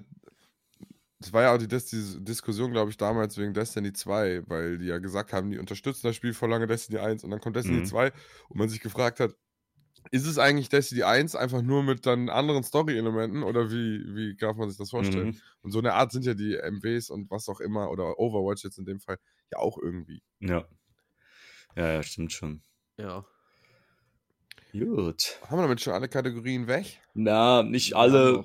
Das 1.21 1.33
war 1.33 1.43
ja 1.43 1.55
auch 1.55 1.59
die 1.59 1.69
Dis 1.69 1.87
die 1.87 2.23
Diskussion, 2.25 2.73
glaube 2.73 2.91
ich, 2.91 2.97
damals 2.97 3.39
wegen 3.39 3.55
Destiny 3.55 3.93
2, 3.93 4.43
weil 4.49 4.79
die 4.79 4.87
ja 4.87 4.99
gesagt 4.99 5.33
haben, 5.33 5.51
die 5.51 5.59
unterstützen 5.59 6.07
das 6.09 6.17
Spiel 6.17 6.35
vor 6.35 6.49
lange 6.49 6.67
Destiny 6.67 6.99
1 6.99 7.25
und 7.25 7.31
dann 7.31 7.41
kommt 7.41 7.57
Destiny 7.57 7.83
Mhm. 7.83 7.83
2 7.83 8.13
und 8.49 8.59
man 8.59 8.69
sich 8.69 8.81
gefragt 8.81 9.21
hat, 9.21 9.35
ist 10.13 10.27
es 10.27 10.39
eigentlich 10.39 10.69
Destiny 10.71 11.05
1 11.05 11.37
einfach 11.37 11.63
nur 11.63 11.83
mit 11.85 12.07
dann 12.07 12.31
anderen 12.31 12.65
Story-Elementen 12.65 13.43
oder 13.45 13.71
wie, 13.71 14.05
wie 14.17 14.37
darf 14.37 14.57
man 14.57 14.69
sich 14.71 14.79
das 14.79 14.91
vorstellen? 14.91 15.31
Mhm. 15.31 15.43
Und 15.63 15.73
so 15.73 15.81
eine 15.81 15.95
Art 15.95 16.13
sind 16.13 16.27
ja 16.27 16.35
die 16.35 16.57
MWs 16.57 17.11
und 17.11 17.31
was 17.31 17.49
auch 17.49 17.61
immer 17.61 17.91
oder 17.91 18.19
Overwatch 18.19 18.65
jetzt 18.65 18.79
in 18.79 18.87
dem 18.87 19.01
Fall 19.01 19.19
ja 19.53 19.59
auch 19.61 19.79
irgendwie. 19.79 20.23
Ja. 20.41 20.69
Ja, 21.77 21.93
ja, 21.93 22.03
stimmt 22.03 22.33
schon. 22.33 22.63
ja. 22.99 23.25
Gut. 24.79 25.39
Haben 25.49 25.59
wir 25.59 25.63
damit 25.63 25.81
schon 25.81 25.93
alle 25.93 26.09
Kategorien 26.09 26.67
weg? 26.67 27.01
Na, 27.15 27.63
nicht 27.63 27.95
alle. 27.95 28.45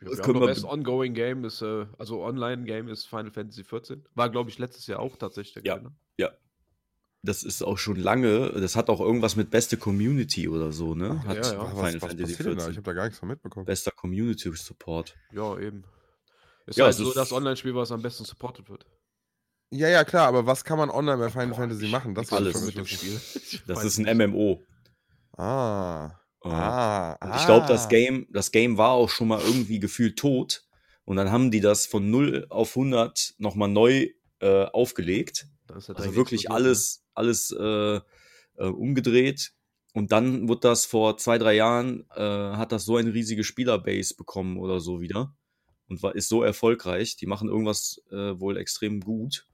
Ja, 0.00 0.08
Das 0.08 0.16
wir 0.18 0.24
können 0.24 0.26
haben 0.26 0.32
noch 0.34 0.40
wir 0.42 0.46
Best 0.46 0.64
Ongoing 0.64 1.12
Game 1.14 1.44
ist, 1.44 1.60
äh, 1.60 1.86
also 1.98 2.22
Online 2.22 2.64
Game 2.64 2.88
ist 2.88 3.06
Final 3.06 3.30
Fantasy 3.32 3.64
14. 3.64 4.04
War, 4.14 4.30
glaube 4.30 4.48
ich, 4.48 4.58
letztes 4.58 4.86
Jahr 4.86 5.00
auch 5.00 5.16
tatsächlich 5.16 5.54
der 5.54 5.64
Ja. 5.64 5.74
Gewinner. 5.76 5.94
Ja. 6.18 6.30
das 7.22 7.42
ist 7.42 7.62
auch 7.62 7.76
schon 7.76 7.96
lange, 7.96 8.48
das 8.52 8.76
hat 8.76 8.88
auch 8.88 8.98
irgendwas 9.00 9.36
mit 9.36 9.50
beste 9.50 9.76
Community 9.76 10.48
oder 10.48 10.72
so, 10.72 10.94
ne? 10.94 11.20
Ach, 11.22 11.26
Hat 11.26 11.36
ja, 11.46 11.52
ja. 11.52 11.58
Was, 11.64 11.70
Final 11.72 11.94
was 11.94 12.00
Fantasy 12.00 12.22
passiert 12.22 12.38
denn 12.38 12.44
da? 12.56 12.64
14. 12.64 12.70
Ich 12.70 12.76
habe 12.78 12.84
da 12.84 12.92
gar 12.94 13.04
nichts 13.04 13.18
von 13.18 13.28
mitbekommen. 13.28 13.66
Bester 13.66 13.90
Community 13.90 14.50
Support. 14.54 15.16
Ja, 15.32 15.58
eben. 15.58 15.84
Ist 16.66 16.78
Ja, 16.78 16.84
halt 16.84 16.92
es 16.92 16.96
so 16.98 17.08
ist- 17.08 17.16
das 17.16 17.32
Online-Spiel, 17.32 17.74
was 17.74 17.92
am 17.92 18.00
besten 18.00 18.24
supported 18.24 18.70
wird. 18.70 18.86
Ja, 19.72 19.88
ja, 19.88 20.04
klar, 20.04 20.28
aber 20.28 20.46
was 20.46 20.64
kann 20.64 20.78
man 20.78 20.88
online 20.88 21.18
bei 21.18 21.28
Final 21.28 21.48
Boah, 21.48 21.56
Fantasy 21.56 21.88
machen? 21.88 22.14
Das 22.14 22.26
ich 22.26 22.30
will 22.32 22.38
alles 22.38 22.64
mit 22.64 22.76
dem. 22.78 22.86
Spiel. 22.86 23.20
Das 23.66 23.84
ist 23.84 23.98
ein. 23.98 24.16
MMO. 24.16 24.62
Ah. 25.40 26.20
Äh, 26.44 26.48
Ah. 26.48 27.18
Und 27.22 27.36
ich 27.36 27.44
glaube, 27.44 27.66
das 27.66 27.86
ah. 27.86 27.88
Game, 27.88 28.26
das 28.30 28.50
Game 28.50 28.78
war 28.78 28.92
auch 28.92 29.10
schon 29.10 29.28
mal 29.28 29.40
irgendwie 29.40 29.78
gefühlt 29.78 30.18
tot. 30.18 30.64
Und 31.04 31.16
dann 31.16 31.30
haben 31.30 31.50
die 31.50 31.60
das 31.60 31.86
von 31.86 32.10
0 32.10 32.46
auf 32.50 32.76
100 32.76 33.34
nochmal 33.38 33.68
neu 33.68 34.08
äh, 34.40 34.64
aufgelegt. 34.66 35.48
Also 35.68 35.94
wirklich 36.14 36.44
explodiert, 36.44 36.50
alles, 36.50 37.04
alles 37.14 37.50
äh, 37.58 37.96
äh, 37.96 38.00
umgedreht. 38.58 39.52
Und 39.92 40.12
dann 40.12 40.48
wurde 40.48 40.60
das 40.60 40.86
vor 40.86 41.16
zwei, 41.18 41.36
drei 41.38 41.54
Jahren, 41.54 42.06
äh, 42.14 42.22
hat 42.22 42.72
das 42.72 42.84
so 42.84 42.96
eine 42.96 43.12
riesige 43.12 43.44
Spielerbase 43.44 44.14
bekommen 44.16 44.56
oder 44.56 44.80
so 44.80 45.00
wieder. 45.00 45.34
Und 45.88 46.02
war, 46.02 46.14
ist 46.14 46.28
so 46.28 46.42
erfolgreich. 46.42 47.16
Die 47.16 47.26
machen 47.26 47.48
irgendwas 47.48 48.00
äh, 48.10 48.38
wohl 48.38 48.56
extrem 48.56 49.00
gut. 49.00 49.46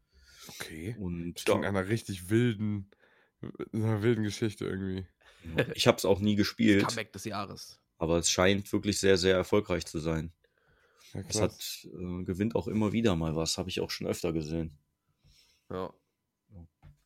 Okay. 0.48 0.94
Und 0.98 1.34
Das 1.34 1.44
klingt 1.44 1.64
ja, 1.64 1.70
einer 1.70 1.88
richtig 1.88 2.28
wilden, 2.28 2.90
einer 3.72 4.02
wilden 4.02 4.22
Geschichte 4.22 4.66
irgendwie. 4.66 5.06
Ich 5.74 5.86
habe 5.86 5.96
es 5.98 6.04
auch 6.04 6.20
nie 6.20 6.34
gespielt, 6.36 6.86
Comeback 6.86 7.12
des 7.12 7.24
Jahres. 7.24 7.78
aber 7.98 8.18
es 8.18 8.30
scheint 8.30 8.72
wirklich 8.72 8.98
sehr, 9.00 9.16
sehr 9.16 9.34
erfolgreich 9.36 9.86
zu 9.86 9.98
sein. 9.98 10.32
Ja, 11.14 11.20
Es 11.28 11.40
hat, 11.40 11.54
äh, 11.84 12.24
gewinnt 12.24 12.54
auch 12.56 12.68
immer 12.68 12.92
wieder 12.92 13.16
mal 13.16 13.34
was, 13.36 13.56
habe 13.58 13.68
ich 13.70 13.80
auch 13.80 13.90
schon 13.90 14.06
öfter 14.06 14.32
gesehen. 14.32 14.76
Ja. 15.70 15.92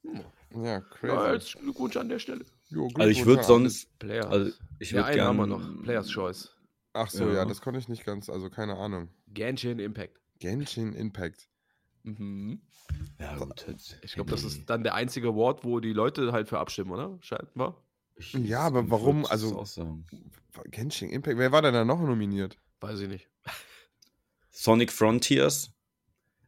Hm. 0.03 0.24
Ja, 0.64 0.80
crazy. 0.80 1.14
Ja, 1.14 1.26
herzlichen 1.26 1.62
Glückwunsch 1.62 1.97
an 1.97 2.09
der 2.09 2.18
Stelle. 2.18 2.45
Jo, 2.70 2.86
Also 2.95 3.09
ich 3.11 3.18
Glückwunsch 3.22 3.26
würde 3.26 3.41
an 3.41 3.47
sonst, 3.47 3.99
Players. 3.99 4.26
also 4.26 4.53
ich 4.78 4.91
ja, 4.91 4.97
würde 4.97 5.07
einen 5.07 5.14
gerne 5.16 5.28
haben 5.28 5.36
wir 5.38 5.47
noch. 5.47 5.82
Players 5.84 6.09
Choice. 6.11 6.51
Ach 6.93 7.09
so, 7.09 7.28
ja. 7.28 7.34
Ja. 7.34 7.45
das 7.45 7.61
konnte 7.61 7.78
ich 7.78 7.88
nicht 7.88 8.05
ganz, 8.05 8.28
also 8.28 8.51
keine 8.51 8.76
Ahnung. 8.76 9.09
Genshin 9.28 9.78
Impact. 9.78 10.18
Genshin 10.41 10.93
Impact. 10.95 11.49
Mhm. 12.03 12.62
Ja, 13.20 13.36
gut. 13.36 13.64
Ich 14.03 14.14
glaube, 14.14 14.30
das 14.30 14.43
ist 14.43 14.68
dann 14.68 14.82
der 14.82 14.95
einzige 14.95 15.28
Award, 15.28 15.62
wo 15.64 15.78
die 15.78 15.93
Leute 15.93 16.32
halt 16.32 16.49
für 16.49 16.59
abstimmen, 16.59 16.91
oder? 16.91 17.16
Scheinbar. 17.20 17.80
Ich- 18.21 18.35
Ja, 18.35 18.61
aber 18.61 18.91
warum? 18.91 19.25
Also-. 19.27 19.64
Genshin 20.71 21.11
Impact. 21.11 21.39
Wer 21.39 21.53
war 21.53 21.62
denn 21.62 21.73
da 21.75 21.85
noch 21.85 22.01
nominiert? 22.01 22.59
Weiß 22.81 23.01
ich 23.01 23.09
nicht. 23.09 23.29
Sonic 24.51 24.93
Frontiers, 24.93 25.73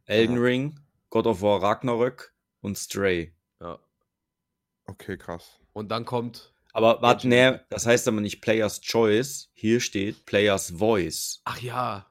Elden 0.05 0.35
Ja. 0.35 0.41
Ring, 0.41 0.79
God 1.09 1.25
of 1.25 1.41
War 1.41 1.61
Ragnarök 1.61 2.33
und 2.61 2.77
Stray. 2.77 3.33
Ja. 3.59 3.79
Okay, 4.85 5.17
krass. 5.17 5.59
Und 5.73 5.89
dann 5.89 6.05
kommt. 6.05 6.53
Aber 6.73 7.01
warte, 7.01 7.27
Impact. 7.27 7.71
das 7.71 7.85
heißt 7.85 8.07
aber 8.07 8.19
nicht 8.21 8.41
Players 8.41 8.81
Choice. 8.81 9.49
Hier 9.53 9.79
steht 9.79 10.25
Players 10.25 10.71
Voice. 10.77 11.41
Ach 11.45 11.59
ja. 11.61 12.09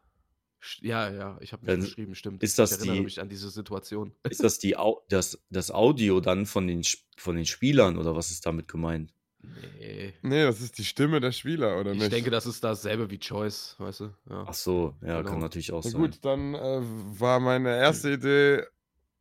Ja, 0.80 1.10
ja, 1.10 1.38
ich 1.40 1.52
habe 1.52 1.64
mich 1.66 1.72
Dann 1.72 1.80
geschrieben, 1.80 2.14
stimmt. 2.14 2.42
ist 2.42 2.56
das 2.58 2.70
ich 2.70 2.78
erinnere 2.78 2.96
die- 2.98 3.02
mich 3.02 3.20
an 3.20 3.28
diese 3.28 3.50
Situation. 3.50 4.14
Ist 4.22 4.44
das 4.44 4.60
die 4.60 4.76
Au 4.76 5.04
das, 5.08 5.42
das 5.50 5.72
Audio 5.72 6.20
dann 6.20 6.46
von 6.46 6.68
den, 6.68 6.82
von 7.16 7.34
den 7.36 7.46
Spielern 7.46 7.98
oder 7.98 8.14
was 8.14 8.30
ist 8.30 8.46
damit 8.46 8.68
gemeint? 8.68 9.12
Nee. 9.42 10.14
Nee, 10.22 10.44
das 10.44 10.60
ist 10.60 10.78
die 10.78 10.84
Stimme 10.84 11.20
der 11.20 11.32
Spieler, 11.32 11.78
oder 11.80 11.92
Ich 11.92 11.98
nicht? 11.98 12.12
denke, 12.12 12.30
das 12.30 12.46
ist 12.46 12.62
dasselbe 12.62 13.10
wie 13.10 13.18
Choice, 13.18 13.74
weißt 13.78 14.00
du? 14.00 14.04
Ja. 14.30 14.44
Ach 14.46 14.54
so, 14.54 14.94
ja, 15.02 15.18
Genau. 15.18 15.30
kann 15.30 15.38
natürlich 15.40 15.72
auch 15.72 15.82
Na 15.84 15.90
sein. 15.90 16.00
gut, 16.00 16.24
dann 16.24 16.54
äh, 16.54 16.80
war 17.18 17.40
meine 17.40 17.76
erste 17.76 18.12
Idee, 18.12 18.62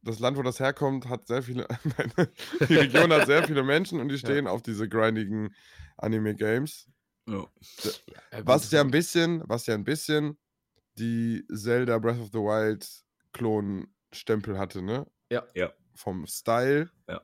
das 0.03 0.19
Land, 0.19 0.37
wo 0.37 0.41
das 0.43 0.59
herkommt, 0.59 1.09
hat 1.09 1.27
sehr 1.27 1.41
viele, 1.43 1.67
die 2.69 2.75
Region 2.75 3.11
hat 3.13 3.25
sehr 3.27 3.43
viele 3.47 3.63
Menschen 3.63 3.99
und 3.99 4.09
die 4.09 4.17
stehen 4.19 4.47
auf 4.47 4.61
diese 4.61 4.87
grindigen 4.87 5.53
Anime-Games. 5.97 6.87
Ja. 7.27 7.45
Ja, 8.31 8.45
Was 8.45 8.71
ja 8.71 8.81
ein 8.81 8.91
bisschen, 8.91 9.43
was 9.45 9.65
ja 9.67 9.73
ein 9.75 9.83
bisschen 9.83 10.37
die 10.97 11.45
Zelda 11.53 11.97
Breath 11.99 12.19
of 12.19 12.27
the 12.31 12.39
Wild 12.39 12.87
Klon-Stempel 13.33 14.57
hatte, 14.57 14.81
ne? 14.81 15.05
Ja. 15.31 15.45
Ja. 15.55 15.71
Vom 15.95 16.25
Style. 16.27 16.89
Ja. 17.07 17.21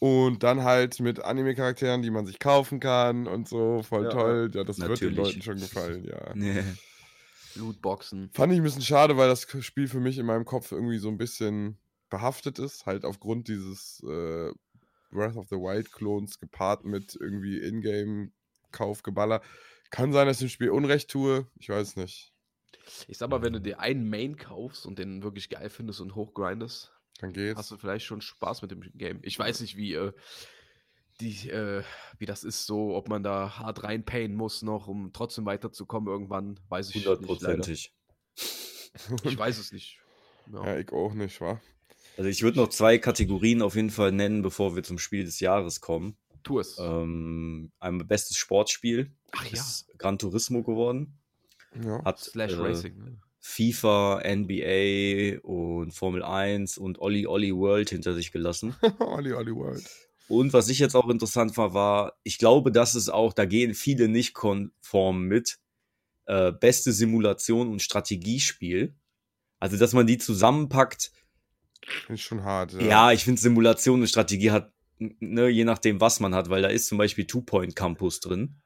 Und 0.00 0.42
dann 0.42 0.64
halt 0.64 0.98
mit 1.00 1.22
Anime-Charakteren, 1.22 2.00
die 2.00 2.10
man 2.10 2.24
sich 2.24 2.38
kaufen 2.38 2.80
kann 2.80 3.26
und 3.26 3.46
so, 3.46 3.82
voll 3.82 4.04
Ja, 4.04 4.10
toll. 4.10 4.50
Ja, 4.54 4.64
das 4.64 4.78
wird 4.78 4.88
den 5.00 5.14
Natürlich. 5.14 5.16
Leuten 5.16 5.42
schon 5.42 5.58
gefallen, 5.58 6.04
ja. 6.04 6.32
Nee. 6.34 6.64
Lootboxen. 7.54 8.30
Fand 8.32 8.52
ich 8.52 8.60
ein 8.60 8.62
bisschen 8.62 8.80
schade, 8.80 9.18
weil 9.18 9.28
das 9.28 9.46
Spiel 9.60 9.88
für 9.88 10.00
mich 10.00 10.16
in 10.16 10.24
meinem 10.24 10.46
Kopf 10.46 10.72
irgendwie 10.72 10.98
so 10.98 11.08
ein 11.08 11.18
bisschen 11.18 11.78
behaftet 12.08 12.58
ist, 12.58 12.86
halt 12.86 13.04
aufgrund 13.04 13.48
dieses 13.48 14.02
äh, 14.04 14.50
Breath 15.10 15.36
of 15.36 15.48
the 15.48 15.56
Wild 15.56 15.92
Klons 15.92 16.38
gepaart 16.38 16.84
mit 16.86 17.16
irgendwie 17.20 17.58
Ingame-Kaufgeballer. 17.58 19.42
Kann 19.90 20.12
sein, 20.12 20.26
dass 20.26 20.38
ich 20.38 20.46
dem 20.46 20.48
Spiel 20.50 20.70
Unrecht 20.70 21.10
tue, 21.10 21.46
ich 21.58 21.68
weiß 21.68 21.96
nicht. 21.96 22.32
Ich 23.06 23.18
sag 23.18 23.28
mal, 23.28 23.42
wenn 23.42 23.52
du 23.52 23.60
dir 23.60 23.80
einen 23.80 24.08
Main 24.08 24.36
kaufst 24.36 24.86
und 24.86 24.98
den 24.98 25.22
wirklich 25.22 25.50
geil 25.50 25.68
findest 25.68 26.00
und 26.00 26.14
hochgrindest, 26.14 26.92
Dann 27.20 27.32
geht's. 27.32 27.58
hast 27.58 27.70
du 27.70 27.76
vielleicht 27.76 28.06
schon 28.06 28.20
Spaß 28.20 28.62
mit 28.62 28.70
dem 28.70 28.80
Game. 28.94 29.20
Ich 29.22 29.38
weiß 29.38 29.60
nicht, 29.60 29.76
wie, 29.76 29.94
äh, 29.94 30.12
die, 31.20 31.50
äh, 31.50 31.82
wie 32.18 32.26
das 32.26 32.44
ist, 32.44 32.66
so, 32.66 32.94
ob 32.94 33.08
man 33.08 33.22
da 33.22 33.58
hart 33.58 33.82
reinpayen 33.84 34.34
muss 34.34 34.62
noch, 34.62 34.88
um 34.88 35.12
trotzdem 35.12 35.44
weiterzukommen 35.44 36.08
irgendwann, 36.08 36.58
weiß 36.68 36.90
ich 36.90 36.96
nicht. 36.96 37.06
Hundertprozentig. 37.06 37.94
Ich 39.24 39.38
weiß 39.38 39.58
es 39.58 39.72
nicht. 39.72 39.98
Ja. 39.98 40.04
Ja, 40.52 40.78
ich 40.78 40.90
auch 40.90 41.14
nicht, 41.14 41.40
wa? 41.40 41.60
Also 42.16 42.28
ich 42.28 42.42
würde 42.42 42.58
noch 42.58 42.70
zwei 42.70 42.98
Kategorien 42.98 43.62
auf 43.62 43.76
jeden 43.76 43.90
Fall 43.90 44.10
nennen, 44.10 44.42
bevor 44.42 44.74
wir 44.74 44.82
zum 44.82 44.98
Spiel 44.98 45.24
des 45.24 45.38
Jahres 45.38 45.80
kommen. 45.80 46.16
Tu 46.42 46.58
es. 46.58 46.76
Ähm, 46.78 47.70
einmal 47.78 48.04
bestes 48.04 48.36
Sportspiel. 48.36 49.12
Ach 49.32 49.44
ja, 49.44 49.52
Ist 49.52 49.86
Gran 49.96 50.18
Turismo 50.18 50.62
geworden. 50.62 51.18
Ja. 51.84 52.02
Hat 52.04 52.18
Slash 52.18 52.54
äh, 52.54 52.56
Racing. 52.56 52.98
Ne? 52.98 53.20
FIFA, 53.40 54.22
NBA 54.24 55.40
und 55.42 55.92
Formel 55.92 56.22
1 56.22 56.78
und 56.78 56.98
Olli 57.00 57.26
Olli 57.26 57.54
World 57.54 57.90
hinter 57.90 58.14
sich 58.14 58.32
gelassen. 58.32 58.76
Olli 59.00 59.32
Olli 59.32 59.54
World. 59.54 59.88
Und 60.28 60.52
was 60.52 60.68
ich 60.68 60.78
jetzt 60.78 60.94
auch 60.94 61.08
interessant 61.08 61.56
war, 61.56 61.74
war, 61.74 62.18
ich 62.22 62.38
glaube, 62.38 62.70
dass 62.70 62.94
es 62.94 63.08
auch, 63.08 63.32
da 63.32 63.46
gehen 63.46 63.74
viele 63.74 64.08
nicht 64.08 64.34
konform 64.34 65.22
mit, 65.22 65.58
äh, 66.26 66.52
beste 66.52 66.92
Simulation 66.92 67.68
und 67.68 67.82
Strategiespiel. 67.82 68.94
Also, 69.58 69.76
dass 69.76 69.92
man 69.92 70.06
die 70.06 70.18
zusammenpackt. 70.18 71.10
Finde 71.84 72.14
ich 72.14 72.22
schon 72.22 72.44
hart. 72.44 72.74
Ja. 72.74 72.80
Ja, 72.80 73.12
ich 73.12 73.24
finde 73.24 73.40
Simulation 73.40 74.02
und 74.02 74.06
Strategie 74.06 74.52
hat, 74.52 74.72
ne, 74.98 75.48
je 75.48 75.64
nachdem, 75.64 76.00
was 76.00 76.20
man 76.20 76.34
hat, 76.34 76.50
weil 76.50 76.62
da 76.62 76.68
ist 76.68 76.86
zum 76.86 76.98
Beispiel 76.98 77.26
Two 77.26 77.42
Point 77.42 77.74
Campus 77.74 78.20
drin 78.20 78.60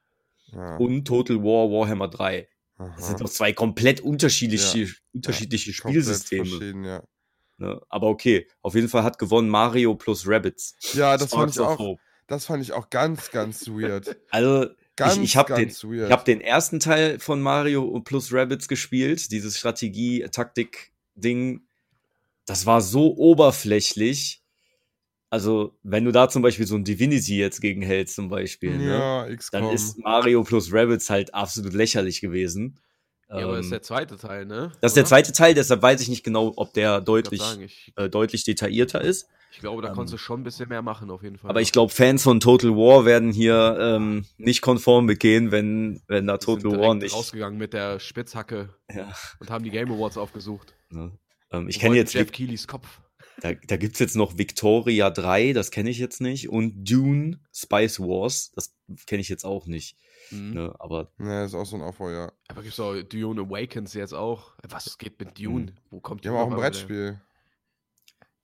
ja. 0.53 0.77
und 0.77 1.07
Total 1.07 1.39
War 1.39 1.71
Warhammer 1.71 2.09
3. 2.09 2.49
Das 2.79 2.89
Aha. 2.89 3.01
sind 3.03 3.21
doch 3.21 3.29
zwei 3.31 3.53
komplett 3.53 4.01
unterschiedliche, 4.01 4.85
Ja. 4.85 4.89
unterschiedliche 5.13 5.73
Komplett 5.81 6.05
Spielsysteme. 6.05 6.87
ja. 6.89 7.03
Ne? 7.59 7.81
Aber 7.89 8.09
okay, 8.09 8.49
auf 8.63 8.75
jeden 8.75 8.89
Fall 8.89 9.05
hat 9.05 9.19
gewonnen 9.19 9.49
Mario 9.49 9.95
plus 9.95 10.27
Rabbits. 10.27 10.75
Ja, 10.95 11.17
das 11.17 11.31
fand 11.31 11.55
Sparks 11.55 11.57
ich 11.57 11.61
of 11.61 11.69
auch, 11.69 11.79
Hope. 11.79 12.03
das 12.27 12.47
fand 12.47 12.63
ich 12.63 12.73
auch 12.73 12.91
ganz, 12.91 13.31
ganz 13.31 13.69
weird. 13.69 14.17
Also, 14.31 14.67
Ganz, 14.97 15.17
ich, 15.17 15.23
ich 15.25 15.37
habe 15.37 15.53
den, 15.55 15.71
weird. 15.71 16.07
ich 16.09 16.13
hab 16.13 16.25
den 16.25 16.41
ersten 16.41 16.79
Teil 16.79 17.19
von 17.19 17.43
Mario 17.43 18.01
plus 18.01 18.33
Rabbits 18.33 18.69
gespielt, 18.69 19.33
dieses 19.33 19.59
Strategie-Taktik-Ding. 19.59 21.67
Das 22.47 22.67
war 22.67 22.81
so 22.81 23.17
oberflächlich. 23.17 24.44
Also, 25.31 25.77
wenn 25.83 26.05
du 26.05 26.13
da 26.13 26.29
zum 26.29 26.43
Beispiel 26.43 26.67
so 26.67 26.77
ein 26.77 26.85
Divinity 26.85 27.39
jetzt 27.39 27.61
gegen 27.61 27.83
hältst, 27.83 28.15
zum 28.15 28.29
Beispiel, 28.29 28.79
ne? 28.79 28.89
ja, 28.89 29.25
dann 29.27 29.37
XCOM. 29.37 29.75
ist 29.75 29.99
Mario 29.99 30.45
plus 30.45 30.73
Rabbits 30.73 31.11
halt 31.11 31.35
absolut 31.35 31.73
lächerlich 31.73 32.21
gewesen. 32.21 32.79
Ja, 33.29 33.37
aber 33.47 33.57
das 33.57 33.61
ist 33.61 33.67
Ähm, 33.67 33.71
der 33.73 33.83
zweite 33.83 34.17
Teil, 34.17 34.45
ne? 34.47 34.71
das 34.81 34.91
ist 34.93 34.97
der 34.97 35.07
zweite 35.07 35.33
Teil, 35.33 35.55
deshalb 35.55 35.83
weiß 35.83 36.01
ich 36.03 36.09
nicht 36.09 36.23
genau, 36.25 36.53
ob 36.57 36.73
der 36.75 36.99
Ich 36.99 37.05
deutlich, 37.05 37.41
sagen, 37.41 37.63
ich, 37.63 37.93
äh, 37.97 38.09
deutlich 38.09 38.45
detaillierter 38.45 39.01
ist. 39.01 39.27
ich 39.51 39.59
glaube, 39.59 39.83
da 39.83 39.89
ähm, 39.89 39.95
konntest 39.95 40.15
du 40.15 40.19
schon 40.19 40.43
ein 40.43 40.45
bisschen 40.45 40.69
mehr 40.69 40.83
machen, 40.83 41.11
auf 41.11 41.23
jeden 41.25 41.39
Fall. 41.39 41.51
Aber 41.51 41.61
ich 41.61 41.73
glaube, 41.73 41.93
Fans 41.93 42.23
von 42.23 42.39
Total 42.39 42.71
War 42.77 43.05
werden 43.05 43.33
hier 43.33 43.77
ähm, 43.81 44.27
nicht 44.37 44.61
konform 44.61 45.07
begehen, 45.07 45.51
wenn, 45.51 46.01
wenn 46.07 46.27
da 46.29 46.37
Die 46.37 46.45
sind 46.45 46.63
Total 46.63 46.79
War 46.81 46.95
nicht. 46.95 47.15
rausgegangen 47.15 47.59
mit 47.59 47.73
der 47.73 47.99
Spitzhacke 47.99 48.69
Ja, 48.95 49.13
und 49.41 49.51
haben 49.51 49.65
die 49.65 49.71
Game 49.71 49.91
Awards 49.91 50.17
aufgesucht. 50.19 50.75
ne? 50.91 51.11
ähm, 51.51 51.69
ich 51.69 51.81
kenne 51.81 51.97
jetzt, 51.97 52.13
Jeff 52.13 52.31
Keelys 52.31 52.69
Kopf. 52.69 53.01
Da, 53.41 53.55
da 53.55 53.77
gibt's 53.77 53.99
jetzt 53.99 54.17
noch 54.17 54.39
Victoria 54.39 55.11
3, 55.11 55.53
das 55.53 55.71
kenne 55.71 55.91
ich 55.91 55.99
jetzt 55.99 56.21
nicht, 56.21 56.49
und 56.49 56.85
Dune 56.85 57.41
Spice 57.53 58.01
Wars, 58.01 58.53
das 58.53 58.75
kenne 59.07 59.21
ich 59.21 59.29
jetzt 59.29 59.45
auch 59.45 59.67
nicht. 59.67 59.97
Mhm. 60.31 60.55
Ne? 60.55 60.75
Aber 60.79 61.11
Ja, 61.19 61.45
ist 61.45 61.55
auch 61.55 61.67
so 61.67 61.77
ein 61.77 61.83
Aufbau, 61.83 62.11
ja. 62.11 62.33
Aber 62.49 62.63
gibt's 62.63 62.81
auch 62.81 62.95
Dune 63.03 63.43
Awakens 63.43 63.95
jetzt 63.95 64.15
auch? 64.15 64.53
Was 64.69 64.99
geht 64.99 65.19
mit 65.21 65.39
Dune? 65.39 65.67
Mhm. 65.67 65.75
Wo 65.91 66.01
kommt 66.01 66.25
Die 66.25 66.29
haben 66.29 66.37
auch 66.37 66.51
ein 66.51 66.57
Brettspiel. 66.57 67.21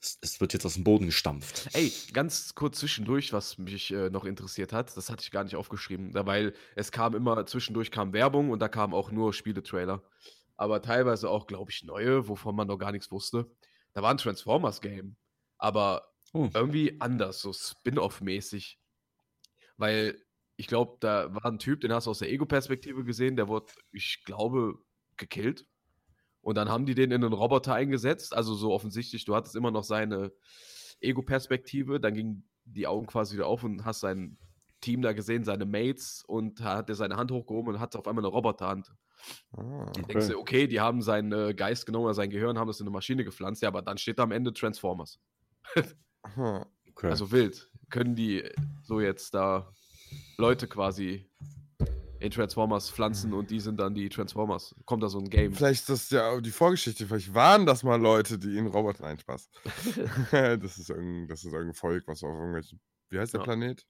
es, 0.01 0.18
es 0.20 0.41
wird 0.41 0.53
jetzt 0.53 0.66
aus 0.66 0.74
dem 0.74 0.84
Boden 0.84 1.07
gestampft. 1.07 1.68
Ey, 1.72 1.93
ganz 2.12 2.55
kurz 2.55 2.78
zwischendurch, 2.78 3.32
was 3.32 3.59
mich 3.59 3.93
äh, 3.93 4.11
noch 4.11 4.24
interessiert 4.24 4.72
hat, 4.72 4.97
das 4.97 5.11
hatte 5.11 5.22
ich 5.22 5.30
gar 5.30 5.45
nicht 5.45 5.57
aufgeschrieben, 5.57 6.12
da, 6.12 6.26
weil 6.26 6.55
es 6.74 6.93
kam 6.93 7.14
immer, 7.14 7.47
zwischendurch 7.47 7.91
kam 7.91 8.12
Werbung 8.12 8.51
und 8.51 8.61
da 8.61 8.68
kamen 8.68 8.95
auch 8.95 9.11
nur 9.11 9.32
Spieletrailer. 9.32 10.03
Aber 10.57 10.82
teilweise 10.82 11.30
auch, 11.30 11.47
glaube 11.47 11.70
ich, 11.70 11.84
neue, 11.84 12.28
wovon 12.28 12.55
man 12.55 12.66
noch 12.66 12.76
gar 12.76 12.93
nichts 12.93 13.11
wusste. 13.11 13.51
Da 13.93 14.03
war 14.03 14.11
ein 14.11 14.18
Transformers-Game. 14.18 15.16
Aber 15.59 16.07
Oh. 16.32 16.49
irgendwie 16.55 17.01
anders, 17.01 17.41
so 17.41 17.53
Spin-off-mäßig. 17.53 18.78
Weil 19.76 20.22
ich 20.57 20.66
glaube, 20.66 20.99
da 21.01 21.34
war 21.34 21.47
ein 21.47 21.59
Typ, 21.59 21.80
den 21.80 21.93
hast 21.93 22.07
du 22.07 22.11
aus 22.11 22.20
der 22.20 22.30
Ego-Perspektive 22.30 23.03
gesehen, 23.05 23.34
der 23.36 23.49
wurde, 23.49 23.72
ich 23.93 24.22
glaube, 24.24 24.74
gekillt. 25.16 25.66
Und 26.43 26.57
dann 26.57 26.68
haben 26.68 26.86
die 26.86 26.95
den 26.95 27.11
in 27.11 27.24
einen 27.24 27.32
Roboter 27.32 27.74
eingesetzt. 27.74 28.34
Also 28.34 28.55
so 28.55 28.72
offensichtlich, 28.72 29.24
du 29.24 29.34
hattest 29.34 29.57
immer 29.57 29.70
noch 29.70 29.84
seine 29.84 30.32
Ego-Perspektive, 31.01 32.01
dann 32.01 32.14
gingen 32.14 32.49
die 32.64 32.86
Augen 32.86 33.07
quasi 33.07 33.34
wieder 33.34 33.47
auf 33.47 33.64
und 33.64 33.84
hast 33.84 34.01
sein 34.01 34.38
Team 34.80 35.03
da 35.03 35.12
gesehen, 35.12 35.45
seine 35.45 35.66
Mates, 35.66 36.22
und 36.26 36.62
hat 36.62 36.88
er 36.88 36.95
seine 36.95 37.16
Hand 37.16 37.32
hochgehoben 37.32 37.74
und 37.74 37.80
hat 37.80 37.97
auf 37.97 38.07
einmal 38.07 38.24
eine 38.24 38.32
Roboterhand. 38.32 38.93
Ah, 39.56 39.90
Dann 39.94 40.04
denkst 40.04 40.28
du, 40.28 40.38
okay, 40.38 40.66
die 40.66 40.80
haben 40.80 41.02
seinen 41.02 41.32
äh, 41.32 41.54
Geist 41.54 41.86
genommen 41.86 42.04
oder 42.06 42.14
sein 42.14 42.30
Gehirn, 42.30 42.58
haben 42.58 42.68
das 42.68 42.80
in 42.80 42.86
eine 42.86 42.92
Maschine 42.92 43.24
gepflanzt, 43.24 43.62
ja, 43.62 43.68
aber 43.68 43.82
dann 43.82 43.98
steht 43.98 44.18
da 44.18 44.22
am 44.24 44.32
Ende 44.32 44.52
Transformers. 44.52 45.18
Okay. 46.34 47.08
Also 47.08 47.30
wild. 47.32 47.70
Können 47.88 48.14
die 48.14 48.44
so 48.82 49.00
jetzt 49.00 49.34
da 49.34 49.72
Leute 50.36 50.68
quasi 50.68 51.28
in 52.20 52.30
Transformers 52.30 52.90
pflanzen 52.90 53.32
und 53.32 53.50
die 53.50 53.60
sind 53.60 53.80
dann 53.80 53.94
die 53.94 54.08
Transformers? 54.08 54.74
Kommt 54.84 55.02
da 55.02 55.08
so 55.08 55.18
ein 55.18 55.28
Game? 55.30 55.54
Vielleicht 55.54 55.80
ist 55.80 55.88
das 55.88 56.10
ja 56.10 56.28
auch 56.30 56.40
die 56.40 56.50
Vorgeschichte. 56.50 57.06
Vielleicht 57.06 57.32
waren 57.34 57.64
das 57.66 57.82
mal 57.82 58.00
Leute, 58.00 58.38
die 58.38 58.58
in 58.58 58.66
Roboter. 58.66 59.02
Nein, 59.04 59.18
Spaß. 59.18 59.48
das, 60.30 60.78
ist 60.78 60.90
irgendein, 60.90 61.28
das 61.28 61.44
ist 61.44 61.52
irgendein 61.52 61.74
Volk, 61.74 62.06
was 62.06 62.22
auf 62.22 62.34
irgendwelchen. 62.34 62.80
Wie 63.08 63.18
heißt 63.18 63.32
der 63.32 63.40
Ja. 63.40 63.44
Planet? 63.44 63.86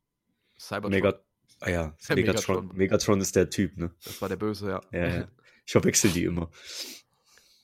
Cybertron. 0.59 0.91
Mega, 0.93 1.21
ah 1.61 1.71
ja, 1.71 1.97
Megatron. 2.09 2.17
Megatron. 2.17 2.77
Megatron 2.77 3.21
ist 3.21 3.37
der 3.37 3.51
Typ, 3.51 3.77
ne? 3.77 3.95
Das 4.05 4.21
war 4.21 4.29
der 4.29 4.37
Böse, 4.37 4.69
ja. 4.71 4.81
Ja, 4.93 5.09
ja. 5.21 5.29
Ich 5.67 5.73
verwechsel 5.73 6.11
die 6.11 6.25
immer. 6.25 6.51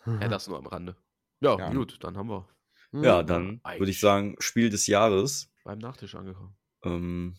Ja, 0.07 0.28
das 0.28 0.47
nur 0.47 0.59
am 0.59 0.66
Rande. 0.66 0.97
Ja, 1.40 1.59
Ja. 1.59 1.72
gut, 1.72 1.99
dann 2.05 2.16
haben 2.16 2.28
wir 2.28 2.49
Hm. 2.92 3.03
Ja, 3.03 3.22
dann 3.24 3.61
würde 3.64 3.90
ich 3.90 3.99
sagen, 3.99 4.36
Spiel 4.38 4.70
des 4.70 4.86
Jahres. 4.86 5.51
beim 5.64 5.78
Nachtisch 5.78 6.14
angekommen. 6.14 6.55
Ähm, 6.84 7.36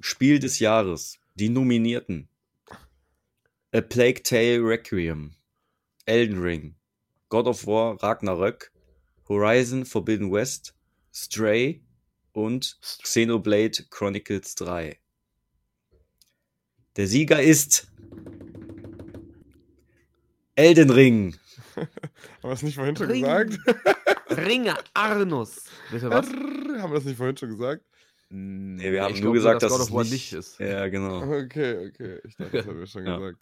Spiel 0.00 0.38
des 0.38 0.58
Jahres. 0.58 1.18
Die 1.34 1.50
Nominierten. 1.50 2.28
A 3.72 3.80
Plague 3.82 4.22
Tale 4.22 4.60
Requiem. 4.64 5.34
Elden 6.06 6.40
Ring. 6.40 6.76
God 7.28 7.46
of 7.46 7.66
War 7.66 8.02
Ragnarök. 8.02 8.72
Horizon 9.28 9.84
Forbidden 9.84 10.32
West. 10.32 10.74
Stray. 11.12 11.82
Und 12.32 12.78
Xenoblade 12.80 13.84
Chronicles 13.90 14.54
3. 14.54 14.98
Der 16.96 17.06
Sieger 17.06 17.42
ist 17.42 17.86
Elden 20.54 20.90
Ring. 20.90 21.36
Haben 21.76 21.88
wir 22.42 22.50
das 22.50 22.62
nicht 22.62 22.74
vorhin 22.74 22.96
schon 22.96 23.06
Ring. 23.10 23.22
gesagt? 23.22 23.58
Ringe 24.30 24.74
Arnus. 24.94 25.64
Bitte 25.90 26.10
was? 26.10 26.28
Haben 26.28 26.90
wir 26.90 26.94
das 26.94 27.04
nicht 27.04 27.16
vorhin 27.16 27.36
schon 27.36 27.50
gesagt? 27.50 27.84
Nee, 28.32 28.92
wir 28.92 29.02
haben 29.02 29.14
ich 29.14 29.20
nur 29.22 29.32
glaub 29.32 29.42
gesagt, 29.42 29.62
dass 29.62 29.76
dass 29.76 29.90
God 29.90 30.04
es 30.06 30.10
nicht- 30.12 30.32
nicht 30.32 30.38
ist. 30.38 30.60
Ja, 30.60 30.86
genau. 30.88 31.22
Okay, 31.42 31.88
okay. 31.88 32.20
Ich 32.26 32.36
dachte, 32.36 32.58
das 32.58 32.66
haben 32.66 32.78
wir 32.78 32.86
schon 32.86 33.06
Ja. 33.06 33.16
gesagt. 33.18 33.38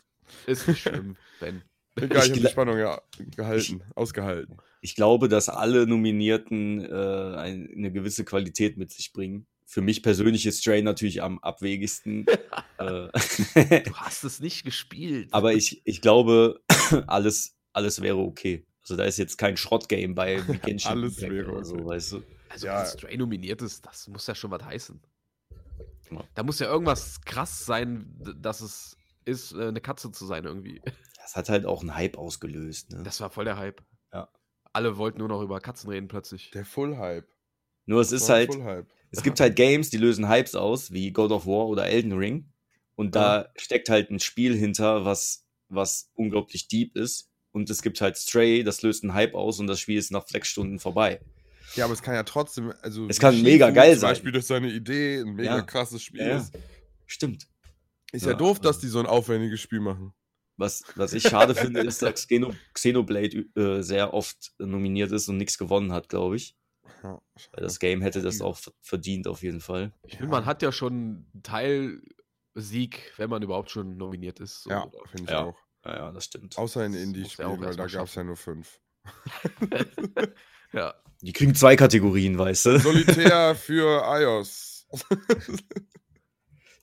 Ist 0.47 0.69
nicht 0.69 0.81
schlimm, 0.83 1.17
Ben. 1.41 1.63
Egal, 1.97 2.19
ich 2.19 2.25
Ich 2.25 2.31
habe 2.31 2.41
die 2.41 2.47
Spannung 2.49 2.79
ja 2.79 3.01
gehalten, 3.37 3.83
ausgehalten. 3.97 4.57
Ich 4.81 4.95
glaube, 4.95 5.29
dass 5.29 5.49
alle 5.49 5.87
Nominierten 5.87 6.81
äh, 6.85 7.37
ein, 7.37 7.69
eine 7.75 7.91
gewisse 7.91 8.25
Qualität 8.25 8.77
mit 8.79 8.93
sich 8.93 9.13
bringen. 9.13 9.47
Für 9.71 9.83
mich 9.83 10.03
persönlich 10.03 10.47
ist 10.47 10.61
Stray 10.63 10.81
natürlich 10.81 11.21
am 11.23 11.39
abwegigsten. 11.41 12.25
äh, 12.79 13.83
Du 13.83 13.95
hast 13.97 14.25
es 14.25 14.41
nicht 14.41 14.65
gespielt. 14.65 15.29
aber 15.33 15.53
ich, 15.53 15.83
ich 15.85 16.01
glaube, 16.01 16.63
alles, 17.07 17.55
alles 17.75 18.01
wäre 18.01 18.17
okay. 18.17 18.67
Also 18.81 18.97
da 18.97 19.05
ist 19.05 19.19
jetzt 19.19 19.37
kein 19.37 19.59
Schrottgame 19.59 20.15
bei 20.15 20.37
Genshin 20.65 20.93
Alles 20.93 21.19
Impact 21.19 21.33
wäre 21.33 21.53
oder 21.53 21.65
so, 21.67 21.75
okay. 21.75 21.85
weißt 21.85 22.13
du. 22.13 22.23
Also, 22.49 22.67
Ja. 22.67 22.79
wenn 22.81 22.87
Stray 22.87 23.17
nominiert 23.19 23.61
ist, 23.61 23.85
das 23.85 24.09
muss 24.09 24.27
ja 24.27 24.35
schon 24.35 24.51
was 24.51 24.65
heißen. 24.65 25.03
Ja. 26.13 26.25
Da 26.35 26.43
muss 26.45 26.61
ja 26.61 26.67
irgendwas 26.69 27.21
krass 27.21 27.67
sein, 27.67 28.07
dass 28.41 28.63
es 28.63 28.97
ist, 29.27 29.53
äh, 29.53 29.67
eine 29.69 29.83
Katze 29.83 30.11
zu 30.11 30.25
sein 30.25 30.45
irgendwie. 30.45 30.81
Das 31.21 31.37
hat 31.37 31.51
halt 31.51 31.67
auch 31.67 31.83
einen 31.83 31.95
Hype 31.95 32.17
ausgelöst. 32.17 32.91
Ne? 32.91 33.03
Das 33.03 33.21
war 33.21 33.29
voll 33.29 33.45
der 33.45 33.59
Hype. 33.59 33.83
Ja. 34.15 34.31
Alle 34.73 34.97
wollten 34.97 35.19
nur 35.19 35.29
noch 35.29 35.43
über 35.43 35.61
Katzen 35.61 35.91
reden 35.91 36.09
plötzlich. 36.09 36.51
Der 36.53 36.65
Full-Hype. 36.65 37.29
Nur 37.85 38.01
es 38.01 38.13
ist 38.13 38.31
halt. 38.31 38.49
Es 39.11 39.23
gibt 39.23 39.41
halt 39.41 39.57
Games, 39.57 39.91
die 39.91 39.97
lösen 39.97 40.29
Hypes 40.29 40.55
aus, 40.55 40.93
wie 40.93 41.11
God 41.13 41.31
of 41.33 41.47
War 41.47 41.67
oder 41.67 41.87
Elden 41.87 42.13
Ring. 42.13 42.53
Und 42.95 43.15
da 43.15 43.49
steckt 43.57 43.89
halt 43.89 44.11
ein 44.11 44.21
Spiel 44.21 44.57
hinter, 44.57 45.05
was, 45.05 45.47
was 45.69 46.11
unglaublich 46.15 46.69
deep 46.69 46.97
ist. 46.97 47.31
Und 47.53 47.71
es 47.71 47.81
gibt 47.83 48.01
halt 48.01 48.17
Stray, 48.17 48.63
das 48.65 48.83
löst 48.83 49.03
einen 49.05 49.15
Hype 49.15 49.35
aus 49.35 49.59
und 49.61 49.67
das 49.69 49.81
Spiel 49.81 49.99
ist 49.99 50.11
nach 50.11 50.27
sechs 50.27 50.49
Stunden 50.49 50.79
vorbei. 50.79 51.21
Ja, 51.77 51.85
aber 51.85 51.95
es 51.95 52.03
kann 52.03 52.15
ja 52.15 52.23
trotzdem, 52.23 52.73
also 52.83 53.07
Es 53.09 53.19
kann 53.19 53.41
mega 53.43 53.71
geil 53.71 53.93
zum 53.93 54.01
sein. 54.01 54.11
Beispiel 54.11 54.33
durch 54.33 54.47
seine 54.47 54.71
Idee 54.73 55.21
ein 55.21 55.35
mega 55.35 55.57
Ja. 55.57 55.63
krasses 55.63 56.03
Spiel 56.03 56.21
Ja, 56.21 56.29
ja. 56.29 56.37
ist. 56.39 56.53
Stimmt. 57.07 57.47
Ist 58.13 58.25
ja, 58.25 58.33
Ja, 58.33 58.37
doof, 58.37 58.59
dass 58.61 58.77
also- 58.77 58.81
die 58.81 58.87
so 58.89 58.99
ein 59.01 59.07
aufwendiges 59.07 59.61
Spiel 59.61 59.81
machen. 59.81 60.13
Was, 60.57 60.83
was 60.97 61.13
ich 61.13 61.23
schade 61.29 61.55
finde, 61.55 61.81
ist, 61.81 62.03
dass 62.03 62.27
Xeno, 62.27 62.53
Xenoblade 62.75 63.45
äh, 63.55 63.83
sehr 63.83 64.13
oft 64.13 64.53
nominiert 64.59 65.13
ist 65.13 65.29
und 65.29 65.37
nichts 65.37 65.57
gewonnen 65.59 65.93
hat, 65.93 66.09
glaube 66.09 66.37
ich. 66.37 66.57
Ja, 67.03 67.21
Weil 67.53 67.63
das 67.63 67.79
Game 67.79 68.01
hätte 68.03 68.23
das 68.23 68.41
auch 68.41 68.57
ver- 68.57 68.73
verdient, 68.81 69.27
auf 69.29 69.43
jeden 69.43 69.61
Fall. 69.61 69.93
Ich 70.07 70.17
finde, 70.17 70.31
man 70.31 70.47
hat 70.47 70.63
ja 70.63 70.73
schon 70.73 71.27
einen 71.33 71.43
Teilsieg, 71.43 73.13
wenn 73.17 73.31
man 73.31 73.43
überhaupt 73.43 73.71
schon 73.71 73.97
nominiert 73.97 74.41
ist. 74.41 74.63
So, 74.65 74.71
ja, 74.71 74.89
finde 75.11 75.25
ich 75.25 75.31
Ja. 75.31 75.45
auch. 75.45 75.59
Ja, 75.85 75.97
ja, 75.97 76.13
das 76.13 76.25
stimmt. 76.25 76.59
Außer 76.59 76.85
in 76.85 76.95
Indie-Spielen, 76.95 77.61
weil 77.61 77.77
da 77.77 77.87
gab 77.87 78.07
es 78.07 78.15
ja 78.15 78.25
nur 78.25 78.37
fünf. 78.37 78.81
ja. 80.73 80.95
Die 81.23 81.33
kriegen 81.33 81.55
zwei 81.55 81.77
Kategorien, 81.77 82.39
weißt 82.39 82.67
du? 82.67 82.79
Solitär 82.79 83.55
für 83.57 84.03
iOS. 84.05 84.87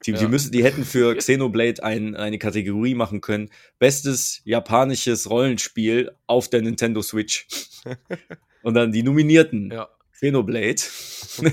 Die, 0.05 0.11
die, 0.13 0.21
Ja. 0.23 0.27
müssen, 0.27 0.51
die 0.51 0.63
hätten 0.63 0.85
für 0.85 1.15
Xenoblade 1.17 1.83
ein, 1.83 2.15
eine 2.15 2.37
Kategorie 2.37 2.95
machen 2.95 3.21
können. 3.21 3.49
Bestes 3.79 4.41
japanisches 4.45 5.29
Rollenspiel 5.29 6.11
auf 6.27 6.49
der 6.49 6.61
Nintendo 6.61 7.01
Switch. 7.01 7.47
Und 8.63 8.73
dann 8.75 8.91
die 8.91 9.03
Nominierten. 9.03 9.71
ja. 9.71 9.89
Xenoblade. 10.15 10.81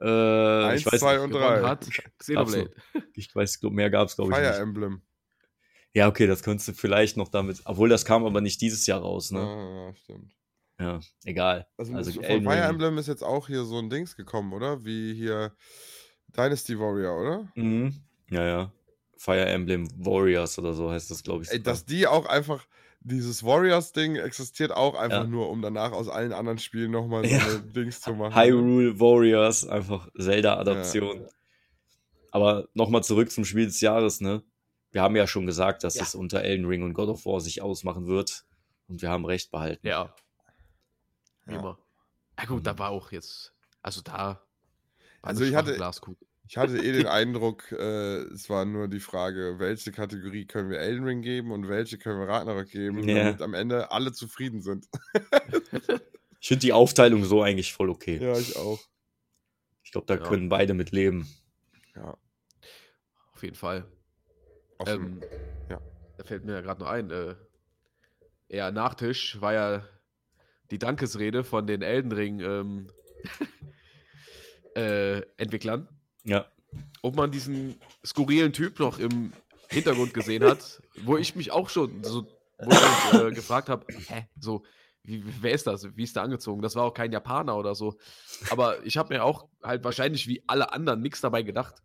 äh, 0.00 0.64
Eins, 0.64 0.80
ich 0.80 0.92
weiß, 0.92 1.00
zwei 1.00 1.14
nicht, 1.14 1.24
und 1.24 1.32
drei. 1.32 1.62
hat 1.62 1.88
Xenoblade. 2.18 2.70
ich 3.14 3.34
weiß, 3.34 3.60
mehr 3.62 3.90
gab 3.90 4.08
es, 4.08 4.16
glaube 4.16 4.32
ich, 4.32 4.36
Fire 4.36 4.50
nicht. 4.50 4.60
Emblem. 4.60 5.02
Ja, 5.92 6.08
okay, 6.08 6.26
das 6.26 6.42
könntest 6.42 6.68
du 6.68 6.72
vielleicht 6.72 7.16
noch 7.16 7.28
damit. 7.28 7.60
Obwohl, 7.64 7.88
das 7.88 8.04
kam 8.04 8.24
aber 8.24 8.40
nicht 8.40 8.60
dieses 8.60 8.84
Jahr 8.86 9.00
raus, 9.00 9.30
ne? 9.30 9.40
Ah, 9.40 9.86
ja, 9.88 9.94
stimmt. 9.94 10.32
Ja, 10.80 11.00
egal. 11.24 11.68
Also, 11.76 11.94
Also, 11.94 12.12
von 12.12 12.24
Elden 12.24 12.44
Fire. 12.44 12.62
Emblem 12.62 12.98
ist 12.98 13.06
jetzt 13.06 13.22
auch 13.22 13.46
hier 13.46 13.64
so 13.64 13.78
ein 13.78 13.90
Dings 13.90 14.16
gekommen, 14.16 14.52
oder? 14.52 14.84
Wie 14.84 15.14
hier 15.14 15.54
Dynasty 16.36 16.78
Warrior, 16.78 17.20
oder? 17.20 17.52
Mhm. 17.54 17.94
Ja, 18.30 18.44
ja. 18.44 18.72
Fire 19.16 19.46
Emblem 19.46 19.88
Warriors 20.04 20.58
oder 20.58 20.74
so 20.74 20.90
heißt 20.90 21.10
das, 21.12 21.22
glaube 21.22 21.44
ich. 21.44 21.50
Ey, 21.50 21.58
sogar. 21.58 21.72
dass 21.72 21.84
die 21.84 22.08
auch 22.08 22.26
einfach, 22.26 22.66
dieses 23.04 23.44
Warriors-Ding 23.44 24.16
existiert 24.16 24.72
auch 24.72 24.94
einfach 24.94 25.22
Ja. 25.22 25.26
nur, 25.26 25.50
um 25.50 25.62
danach 25.62 25.92
aus 25.92 26.08
allen 26.08 26.32
anderen 26.32 26.58
Spielen 26.58 26.90
nochmal 26.90 27.24
so 27.24 27.34
Ja. 27.34 27.58
Dings 27.58 28.00
zu 28.00 28.14
machen. 28.14 28.34
Hyrule 28.34 28.98
Warriors, 28.98 29.66
einfach 29.66 30.08
Zelda-Adaption. 30.18 31.26
Aber 32.30 32.66
nochmal 32.74 33.04
zurück 33.04 33.30
zum 33.30 33.44
Spiel 33.44 33.66
des 33.66 33.80
Jahres, 33.80 34.20
ne? 34.20 34.42
Wir 34.90 35.02
haben 35.02 35.16
ja 35.16 35.26
schon 35.26 35.46
gesagt, 35.46 35.84
dass 35.84 35.94
Ja. 35.96 36.02
es 36.02 36.14
unter 36.14 36.40
Elden 36.42 36.66
Ring 36.66 36.82
und 36.82 36.94
God 36.94 37.08
of 37.10 37.24
War 37.26 37.40
sich 37.40 37.62
ausmachen 37.62 38.06
wird. 38.06 38.44
Und 38.88 39.02
wir 39.02 39.10
haben 39.10 39.24
recht 39.24 39.50
behalten. 39.50 39.86
Ja. 39.86 40.14
Ja. 41.46 41.58
immer. 41.58 41.78
Ja 42.38 42.44
gut, 42.46 42.66
da 42.66 42.78
war 42.78 42.90
auch 42.90 43.12
jetzt, 43.12 43.52
also 43.82 44.00
da 44.00 44.12
war 44.12 44.40
Also 45.22 45.44
ich 45.44 45.54
hatte- 45.54 45.74
Glaskugel. 45.74 46.26
Ich 46.46 46.58
hatte 46.58 46.76
eh 46.76 46.92
den 46.92 47.06
Eindruck, 47.06 47.72
äh, 47.72 48.18
es 48.32 48.50
war 48.50 48.64
nur 48.66 48.86
die 48.88 49.00
Frage, 49.00 49.58
welche 49.58 49.92
Kategorie 49.92 50.44
können 50.46 50.68
wir 50.68 50.78
Elden 50.78 51.04
Ring 51.04 51.22
geben 51.22 51.50
und 51.52 51.68
welche 51.68 51.96
können 51.98 52.20
wir 52.20 52.28
Ragnarok 52.28 52.68
geben, 52.68 53.08
Ja. 53.08 53.24
damit 53.24 53.42
am 53.42 53.54
Ende 53.54 53.90
alle 53.90 54.12
zufrieden 54.12 54.60
sind. 54.62 54.86
Ich 56.40 56.48
finde 56.48 56.60
die 56.60 56.74
Aufteilung 56.74 57.24
so 57.24 57.40
eigentlich 57.40 57.72
voll 57.72 57.88
okay. 57.88 58.18
Ja, 58.20 58.36
ich 58.36 58.54
auch. 58.56 58.78
Ich 59.82 59.92
glaube, 59.92 60.06
da 60.06 60.16
Ja. 60.16 60.28
können 60.28 60.50
beide 60.50 60.74
mit 60.74 60.90
leben. 60.90 61.26
Ja. 61.96 62.18
Auf 63.32 63.42
jeden 63.42 63.54
Fall. 63.54 63.86
Offen. 64.76 65.22
Ähm, 65.22 65.22
ja. 65.70 65.80
Da 66.18 66.24
fällt 66.24 66.44
mir 66.44 66.52
ja 66.52 66.60
gerade 66.60 66.80
noch 66.82 66.90
ein, 66.90 67.10
äh, 67.10 67.34
eher 68.50 68.72
Nachtisch 68.72 69.40
war 69.40 69.54
ja 69.54 69.88
die 70.70 70.78
Dankesrede 70.78 71.44
von 71.44 71.66
den 71.66 71.80
Elden 71.80 72.12
Ring 72.12 72.40
ähm, 72.40 72.90
äh, 74.76 75.20
Entwicklern. 75.38 75.88
Ja. 76.24 76.46
ob 77.02 77.16
man 77.16 77.30
diesen 77.30 77.78
skurrilen 78.04 78.52
Typ 78.52 78.78
noch 78.78 78.98
im 78.98 79.32
Hintergrund 79.68 80.14
gesehen 80.14 80.44
hat, 80.44 80.82
wo 81.02 81.16
ich 81.16 81.36
mich 81.36 81.52
auch 81.52 81.68
schon 81.68 82.02
so 82.02 82.26
ich 82.60 83.20
äh, 83.20 83.30
gefragt 83.30 83.68
habe, 83.68 83.84
hä, 83.88 84.26
so, 84.38 84.62
wie, 85.02 85.22
wer 85.40 85.52
ist 85.52 85.66
das? 85.66 85.96
Wie 85.96 86.02
ist 86.02 86.16
der 86.16 86.22
angezogen? 86.22 86.62
Das 86.62 86.76
war 86.76 86.84
auch 86.84 86.94
kein 86.94 87.12
Japaner 87.12 87.56
oder 87.56 87.74
so. 87.74 87.96
Aber 88.50 88.84
ich 88.84 88.96
habe 88.96 89.12
mir 89.12 89.24
auch 89.24 89.48
halt 89.62 89.84
wahrscheinlich 89.84 90.26
wie 90.28 90.42
alle 90.46 90.72
anderen 90.72 91.02
nichts 91.02 91.20
dabei 91.20 91.42
gedacht. 91.42 91.82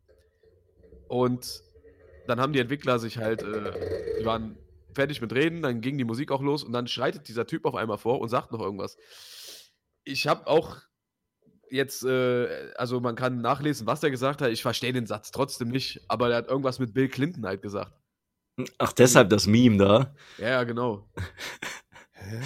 Und 1.08 1.64
dann 2.28 2.40
haben 2.40 2.54
die 2.54 2.60
Entwickler 2.60 3.00
sich 3.00 3.18
halt, 3.18 3.42
äh, 3.42 4.20
die 4.20 4.26
waren 4.26 4.58
fertig 4.94 5.22
mit 5.22 5.34
Reden, 5.34 5.62
dann 5.62 5.82
ging 5.82 5.98
die 5.98 6.04
Musik 6.04 6.32
auch 6.32 6.42
los 6.42 6.64
und 6.64 6.72
dann 6.72 6.88
schreitet 6.88 7.28
dieser 7.28 7.46
Typ 7.46 7.66
auf 7.66 7.76
einmal 7.76 7.98
vor 7.98 8.22
und 8.22 8.30
sagt 8.30 8.52
noch 8.52 8.62
irgendwas. 8.62 8.98
Ich 10.04 10.28
habe 10.28 10.48
auch 10.48 10.78
jetzt, 11.72 12.04
äh, 12.04 12.72
also 12.76 13.00
man 13.00 13.16
kann 13.16 13.42
nachlesen, 13.42 13.88
was 13.88 14.04
er 14.04 14.12
gesagt 14.12 14.42
hat. 14.42 14.52
Ich 14.52 14.62
verstehe 14.62 14.94
den 14.94 15.06
Satz 15.08 15.32
trotzdem 15.32 15.70
nicht, 15.70 16.02
aber 16.08 16.30
er 16.30 16.38
hat 16.38 16.48
irgendwas 16.48 16.80
mit 16.80 16.94
Bill 16.94 17.08
Clinton 17.10 17.46
halt 17.46 17.62
gesagt. 17.62 17.94
Ach, 18.78 18.92
deshalb 18.94 19.30
das 19.30 19.48
Meme 19.48 19.78
da. 19.78 20.14
Ja, 20.38 20.50
ja, 20.50 20.64
genau. 20.64 21.08
Hä? 22.12 22.42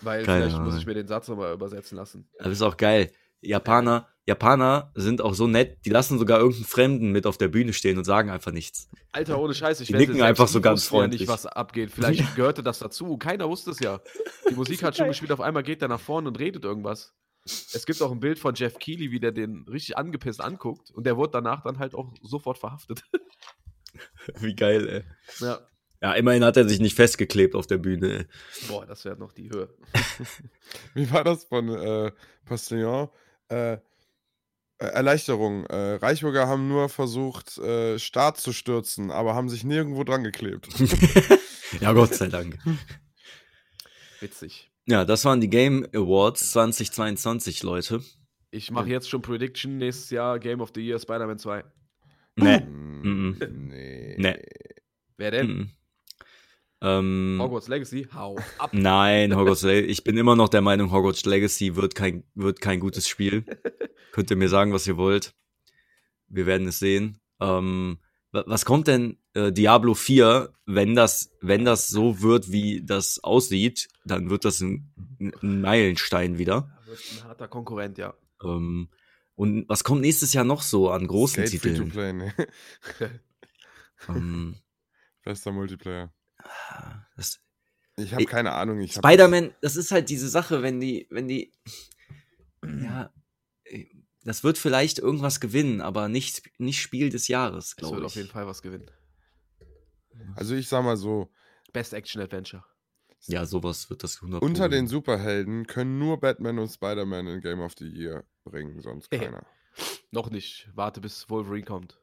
Weil 0.00 0.24
Keine 0.24 0.42
vielleicht 0.44 0.56
muss 0.58 0.68
Ahnung. 0.68 0.78
ich 0.78 0.86
mir 0.86 0.94
den 0.94 1.06
Satz 1.06 1.28
nochmal 1.28 1.52
übersetzen 1.52 1.96
lassen. 1.96 2.28
Das 2.38 2.48
ist 2.48 2.62
auch 2.62 2.76
geil. 2.76 3.12
Japaner, 3.40 4.08
Japaner 4.26 4.92
sind 4.94 5.20
auch 5.20 5.34
so 5.34 5.46
nett, 5.46 5.84
die 5.84 5.90
lassen 5.90 6.18
sogar 6.18 6.38
irgendeinen 6.38 6.64
Fremden 6.64 7.12
mit 7.12 7.26
auf 7.26 7.38
der 7.38 7.48
Bühne 7.48 7.72
stehen 7.72 7.98
und 7.98 8.04
sagen 8.04 8.30
einfach 8.30 8.52
nichts. 8.52 8.88
Alter, 9.10 9.38
ohne 9.38 9.52
Scheiß, 9.52 9.80
ich 9.80 9.88
Die 9.88 9.94
nicken 9.94 10.22
einfach 10.22 10.48
so 10.48 10.60
ganz 10.60 10.84
ja 10.84 10.90
freundlich. 10.90 11.22
nicht, 11.22 11.28
was 11.28 11.44
abgeht. 11.46 11.90
Vielleicht 11.90 12.34
gehörte 12.36 12.62
das 12.62 12.78
dazu. 12.78 13.16
Keiner 13.18 13.48
wusste 13.48 13.72
es 13.72 13.80
ja. 13.80 14.00
Die 14.48 14.54
Musik 14.54 14.82
hat 14.82 14.96
schon 14.96 15.08
gespielt, 15.08 15.32
auf 15.32 15.40
einmal 15.40 15.62
geht 15.64 15.82
er 15.82 15.88
nach 15.88 16.00
vorne 16.00 16.28
und 16.28 16.38
redet 16.38 16.64
irgendwas. 16.64 17.12
Es 17.44 17.86
gibt 17.86 18.00
auch 18.02 18.12
ein 18.12 18.20
Bild 18.20 18.38
von 18.38 18.54
Jeff 18.54 18.78
Keighley, 18.78 19.10
wie 19.10 19.20
der 19.20 19.32
den 19.32 19.64
richtig 19.68 19.96
angepisst 19.96 20.40
anguckt 20.40 20.90
und 20.90 21.04
der 21.04 21.16
wurde 21.16 21.32
danach 21.32 21.62
dann 21.62 21.78
halt 21.78 21.94
auch 21.94 22.12
sofort 22.22 22.58
verhaftet. 22.58 23.02
Wie 24.40 24.54
geil, 24.54 24.88
ey. 24.88 25.04
ja. 25.44 25.60
Ja, 26.00 26.14
immerhin 26.14 26.44
hat 26.44 26.56
er 26.56 26.68
sich 26.68 26.80
nicht 26.80 26.96
festgeklebt 26.96 27.54
auf 27.54 27.68
der 27.68 27.78
Bühne. 27.78 28.18
Ey. 28.18 28.26
Boah, 28.66 28.84
das 28.84 29.04
wäre 29.04 29.16
noch 29.16 29.32
die 29.32 29.50
Höhe. 29.50 29.72
Wie 30.94 31.08
war 31.12 31.22
das 31.22 31.44
von 31.44 31.68
äh, 31.68 32.10
Postillon? 32.44 33.08
Äh, 33.48 33.78
Erleichterung. 34.78 35.64
Äh, 35.66 35.94
Reichbürger 35.94 36.48
haben 36.48 36.66
nur 36.66 36.88
versucht, 36.88 37.56
äh, 37.58 38.00
Staat 38.00 38.38
zu 38.38 38.52
stürzen, 38.52 39.12
aber 39.12 39.36
haben 39.36 39.48
sich 39.48 39.62
nirgendwo 39.62 40.02
dran 40.02 40.24
geklebt. 40.24 40.68
ja, 41.80 41.92
Gott 41.92 42.14
sei 42.14 42.26
Dank. 42.26 42.58
Witzig. 44.18 44.71
Ja, 44.86 45.04
das 45.04 45.24
waren 45.24 45.40
die 45.40 45.50
Game 45.50 45.86
Awards 45.94 46.52
2022, 46.52 47.62
Leute. 47.62 48.02
Ich 48.50 48.70
mache 48.70 48.88
jetzt 48.88 49.08
schon 49.08 49.22
Prediction 49.22 49.78
nächstes 49.78 50.10
Jahr 50.10 50.38
Game 50.38 50.60
of 50.60 50.72
the 50.74 50.80
Year 50.80 50.98
Spider-Man 50.98 51.38
2. 51.38 51.64
Nee. 52.36 52.60
Mm, 52.60 53.36
nee. 53.68 54.16
Nee. 54.18 54.42
Wer 55.16 55.30
denn? 55.30 55.70
Ähm, 56.80 57.38
Hogwarts 57.40 57.68
Legacy? 57.68 58.08
Hau 58.12 58.36
ab. 58.58 58.70
nein, 58.72 59.36
Hogwarts 59.36 59.62
Legacy. 59.62 59.86
Ich 59.86 60.02
bin 60.02 60.16
immer 60.16 60.34
noch 60.34 60.48
der 60.48 60.62
Meinung, 60.62 60.90
Hogwarts 60.90 61.24
Legacy 61.24 61.76
wird 61.76 61.94
kein, 61.94 62.24
wird 62.34 62.60
kein 62.60 62.80
gutes 62.80 63.08
Spiel. 63.08 63.44
Könnt 64.12 64.30
ihr 64.30 64.36
mir 64.36 64.48
sagen, 64.48 64.72
was 64.72 64.86
ihr 64.86 64.96
wollt. 64.96 65.32
Wir 66.26 66.46
werden 66.46 66.66
es 66.66 66.80
sehen. 66.80 67.18
Ähm, 67.40 67.98
was 68.32 68.64
kommt 68.64 68.88
denn 68.88 69.18
äh, 69.34 69.52
Diablo 69.52 69.94
4, 69.94 70.52
wenn 70.66 70.94
das, 70.94 71.30
wenn 71.40 71.64
das 71.64 71.88
so 71.88 72.22
wird, 72.22 72.50
wie 72.50 72.82
das 72.84 73.22
aussieht, 73.22 73.88
dann 74.04 74.30
wird 74.30 74.44
das 74.44 74.60
ein, 74.60 74.92
ein 75.20 75.60
Meilenstein 75.60 76.38
wieder. 76.38 76.76
Wird 76.86 77.00
ein 77.12 77.24
harter 77.24 77.48
Konkurrent, 77.48 77.98
ja. 77.98 78.14
Ähm, 78.42 78.88
und 79.34 79.68
was 79.68 79.84
kommt 79.84 80.00
nächstes 80.00 80.32
Jahr 80.32 80.44
noch 80.44 80.62
so 80.62 80.90
an 80.90 81.06
großen 81.06 81.46
Skate 81.46 81.60
Free 81.60 81.68
to 81.70 81.84
Titeln? 81.84 81.90
Play, 81.90 82.12
ne? 82.12 82.34
Ähm, 84.08 84.56
Bester 85.22 85.52
Multiplayer. 85.52 86.12
das, 87.16 87.40
Ich 87.96 88.12
habe 88.12 88.24
keine 88.24 88.52
Ahnung. 88.52 88.84
Spider-Man, 88.86 89.54
das 89.60 89.76
ist 89.76 89.92
halt 89.92 90.08
diese 90.08 90.28
Sache, 90.28 90.62
wenn 90.62 90.80
die, 90.80 91.06
wenn 91.10 91.28
die, 91.28 91.52
ja, 92.64 93.12
das 94.24 94.44
wird 94.44 94.58
vielleicht 94.58 94.98
irgendwas 94.98 95.40
gewinnen, 95.40 95.80
aber 95.80 96.08
nicht, 96.08 96.42
nicht 96.58 96.80
Spiel 96.80 97.10
des 97.10 97.28
Jahres, 97.28 97.66
Es 97.68 97.76
glaube 97.76 97.96
wird 97.96 98.02
ich. 98.02 98.06
auf 98.06 98.16
jeden 98.16 98.28
Fall 98.28 98.46
was 98.46 98.62
gewinnen. 98.62 98.90
Also 100.36 100.54
ich 100.54 100.68
sag 100.68 100.84
mal 100.84 100.96
so, 100.96 101.30
Best 101.72 101.92
Action 101.94 102.20
Adventure. 102.22 102.64
Ja, 103.26 103.46
sowas 103.46 103.88
wird 103.88 104.02
das 104.02 104.16
100 104.16 104.42
unter 104.42 104.68
den. 104.68 104.88
Superhelden 104.88 105.66
können 105.66 105.98
nur 105.98 106.18
Batman 106.20 106.58
und 106.58 106.68
Spider-Man 106.70 107.26
in 107.28 107.40
Game 107.40 107.60
of 107.60 107.72
the 107.78 107.86
Year 107.88 108.24
bringen, 108.44 108.80
sonst 108.80 109.12
Äh. 109.12 109.18
keiner. 109.18 109.46
Noch 110.10 110.28
nicht. 110.30 110.68
Warte, 110.74 111.00
bis 111.00 111.30
Wolverine 111.30 111.64
kommt. 111.64 111.98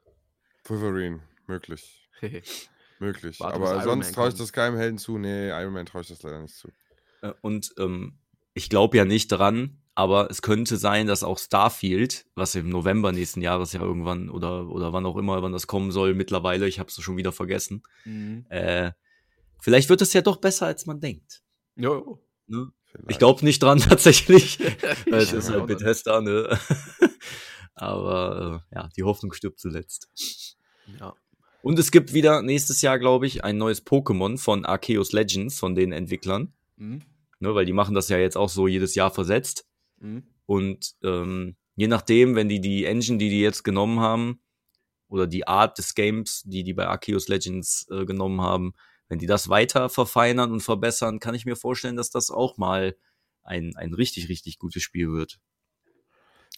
Wolverine, 0.64 1.20
möglich. 1.46 2.08
Möglich. 2.98 3.40
Warte, 3.40 3.54
Aber 3.56 3.80
sonst 3.82 4.12
traue 4.14 4.28
ich 4.28 4.34
das 4.34 4.52
keinem 4.52 4.76
Helden 4.76 4.98
zu. 4.98 5.16
Nee, 5.16 5.48
Iron 5.48 5.72
Man 5.72 5.86
traue 5.86 6.02
ich 6.02 6.08
das 6.08 6.22
leider 6.22 6.42
nicht 6.42 6.54
zu. 6.54 6.68
Äh, 7.22 7.32
Und 7.40 7.72
ähm, 7.78 8.18
ich 8.52 8.68
glaube 8.68 8.96
ja 8.98 9.04
nicht 9.06 9.28
dran, 9.28 9.79
aber 9.94 10.30
es 10.30 10.40
könnte 10.42 10.76
sein, 10.76 11.06
dass 11.06 11.22
auch 11.22 11.38
Starfield, 11.38 12.26
was 12.34 12.54
im 12.54 12.68
November 12.68 13.12
nächsten 13.12 13.42
Jahres 13.42 13.72
ja 13.72 13.80
irgendwann 13.80 14.30
oder, 14.30 14.68
oder 14.68 14.92
wann 14.92 15.04
auch 15.06 15.16
immer, 15.16 15.42
wann 15.42 15.52
das 15.52 15.66
kommen 15.66 15.90
soll, 15.90 16.14
mittlerweile, 16.14 16.66
ich 16.68 16.78
habe 16.78 16.88
es 16.88 17.00
schon 17.02 17.16
wieder 17.16 17.32
vergessen, 17.32 17.82
Mhm. 18.04 18.46
äh, 18.48 18.92
vielleicht 19.60 19.88
wird 19.88 20.00
es 20.02 20.12
ja 20.12 20.22
doch 20.22 20.36
besser, 20.36 20.66
als 20.66 20.86
man 20.86 21.00
denkt. 21.00 21.42
Jo. 21.76 22.22
Ne? 22.46 22.72
Ich 23.08 23.18
glaube 23.18 23.44
nicht 23.44 23.62
dran 23.62 23.78
tatsächlich. 23.80 24.58
Weil 25.10 25.20
es 25.20 25.32
ist 25.32 25.50
halt. 25.50 25.66
Bethesda, 25.66 26.20
ne? 26.20 26.58
Aber 27.74 28.62
äh, 28.72 28.74
ja, 28.76 28.88
die 28.96 29.02
Hoffnung 29.04 29.32
stirbt 29.32 29.60
zuletzt. 29.60 30.08
Ja. 30.98 31.14
Und 31.62 31.78
es 31.78 31.90
gibt 31.90 32.12
wieder 32.12 32.42
nächstes 32.42 32.80
Jahr, 32.82 32.98
glaube 32.98 33.26
ich, 33.26 33.44
ein 33.44 33.58
neues 33.58 33.84
Pokémon 33.86 34.38
von 34.38 34.64
Arceus 34.64 35.12
Legends, 35.12 35.58
von 35.58 35.74
den 35.74 35.92
Entwicklern. 35.92 36.52
Mhm. 36.76 37.02
Ne, 37.38 37.54
weil 37.54 37.64
die 37.64 37.72
machen 37.72 37.94
das 37.94 38.08
ja 38.08 38.18
jetzt 38.18 38.36
auch 38.36 38.48
so 38.50 38.66
jedes 38.68 38.94
Jahr 38.94 39.10
versetzt. 39.10 39.66
Mhm. 40.00 40.24
Und 40.46 40.94
ähm, 41.02 41.56
je 41.76 41.86
nachdem, 41.86 42.34
wenn 42.34 42.48
die 42.48 42.60
die 42.60 42.84
Engine, 42.84 43.18
die 43.18 43.30
die 43.30 43.40
jetzt 43.40 43.62
genommen 43.62 44.00
haben, 44.00 44.40
oder 45.10 45.26
die 45.26 45.46
Art 45.46 45.76
des 45.76 45.94
Games, 45.94 46.42
die 46.46 46.62
die 46.62 46.72
bei 46.72 46.86
Arceus 46.86 47.28
Legends 47.28 47.86
äh, 47.90 48.06
genommen 48.06 48.40
haben, 48.40 48.72
wenn 49.08 49.18
die 49.18 49.26
das 49.26 49.48
weiter 49.48 49.88
verfeinern 49.88 50.52
und 50.52 50.60
verbessern, 50.60 51.18
kann 51.18 51.34
ich 51.34 51.44
mir 51.44 51.56
vorstellen, 51.56 51.96
dass 51.96 52.10
das 52.10 52.30
auch 52.30 52.56
mal 52.58 52.96
ein, 53.42 53.74
ein 53.74 53.92
richtig, 53.92 54.28
richtig 54.28 54.58
gutes 54.58 54.84
Spiel 54.84 55.10
wird. 55.10 55.40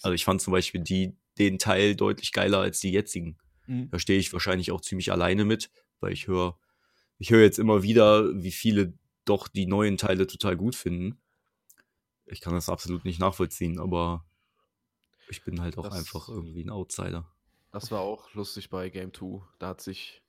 Also 0.02 0.12
ich 0.12 0.24
fand 0.24 0.42
zum 0.42 0.52
Beispiel 0.52 0.82
die, 0.82 1.16
den 1.38 1.58
Teil 1.58 1.96
deutlich 1.96 2.32
geiler 2.32 2.58
als 2.58 2.80
die 2.80 2.92
jetzigen. 2.92 3.38
Mhm. 3.66 3.88
Da 3.90 3.98
stehe 3.98 4.18
ich 4.18 4.32
wahrscheinlich 4.34 4.70
auch 4.70 4.82
ziemlich 4.82 5.10
alleine 5.10 5.46
mit, 5.46 5.70
weil 6.00 6.12
ich 6.12 6.26
höre, 6.26 6.58
ich 7.18 7.30
höre 7.30 7.42
jetzt 7.42 7.58
immer 7.58 7.82
wieder, 7.82 8.28
wie 8.42 8.52
viele 8.52 8.92
doch 9.24 9.48
die 9.48 9.66
neuen 9.66 9.96
Teile 9.96 10.26
total 10.26 10.56
gut 10.58 10.74
finden. 10.74 11.21
Ich 12.32 12.40
kann 12.40 12.54
das 12.54 12.68
absolut 12.68 13.04
nicht 13.04 13.20
nachvollziehen, 13.20 13.78
aber 13.78 14.24
ich 15.28 15.44
bin 15.44 15.60
halt 15.60 15.78
auch 15.78 15.84
Das- 15.84 15.94
einfach 15.94 16.28
irgendwie 16.28 16.64
ein 16.64 16.70
Outsider. 16.70 17.26
Das 17.72 17.90
war 17.90 18.00
auch 18.00 18.32
lustig 18.34 18.68
bei 18.70 18.88
Game 18.90 19.12
2. 19.14 19.42
Da 19.58 19.68
hat 19.68 19.80
sich, 19.80 20.22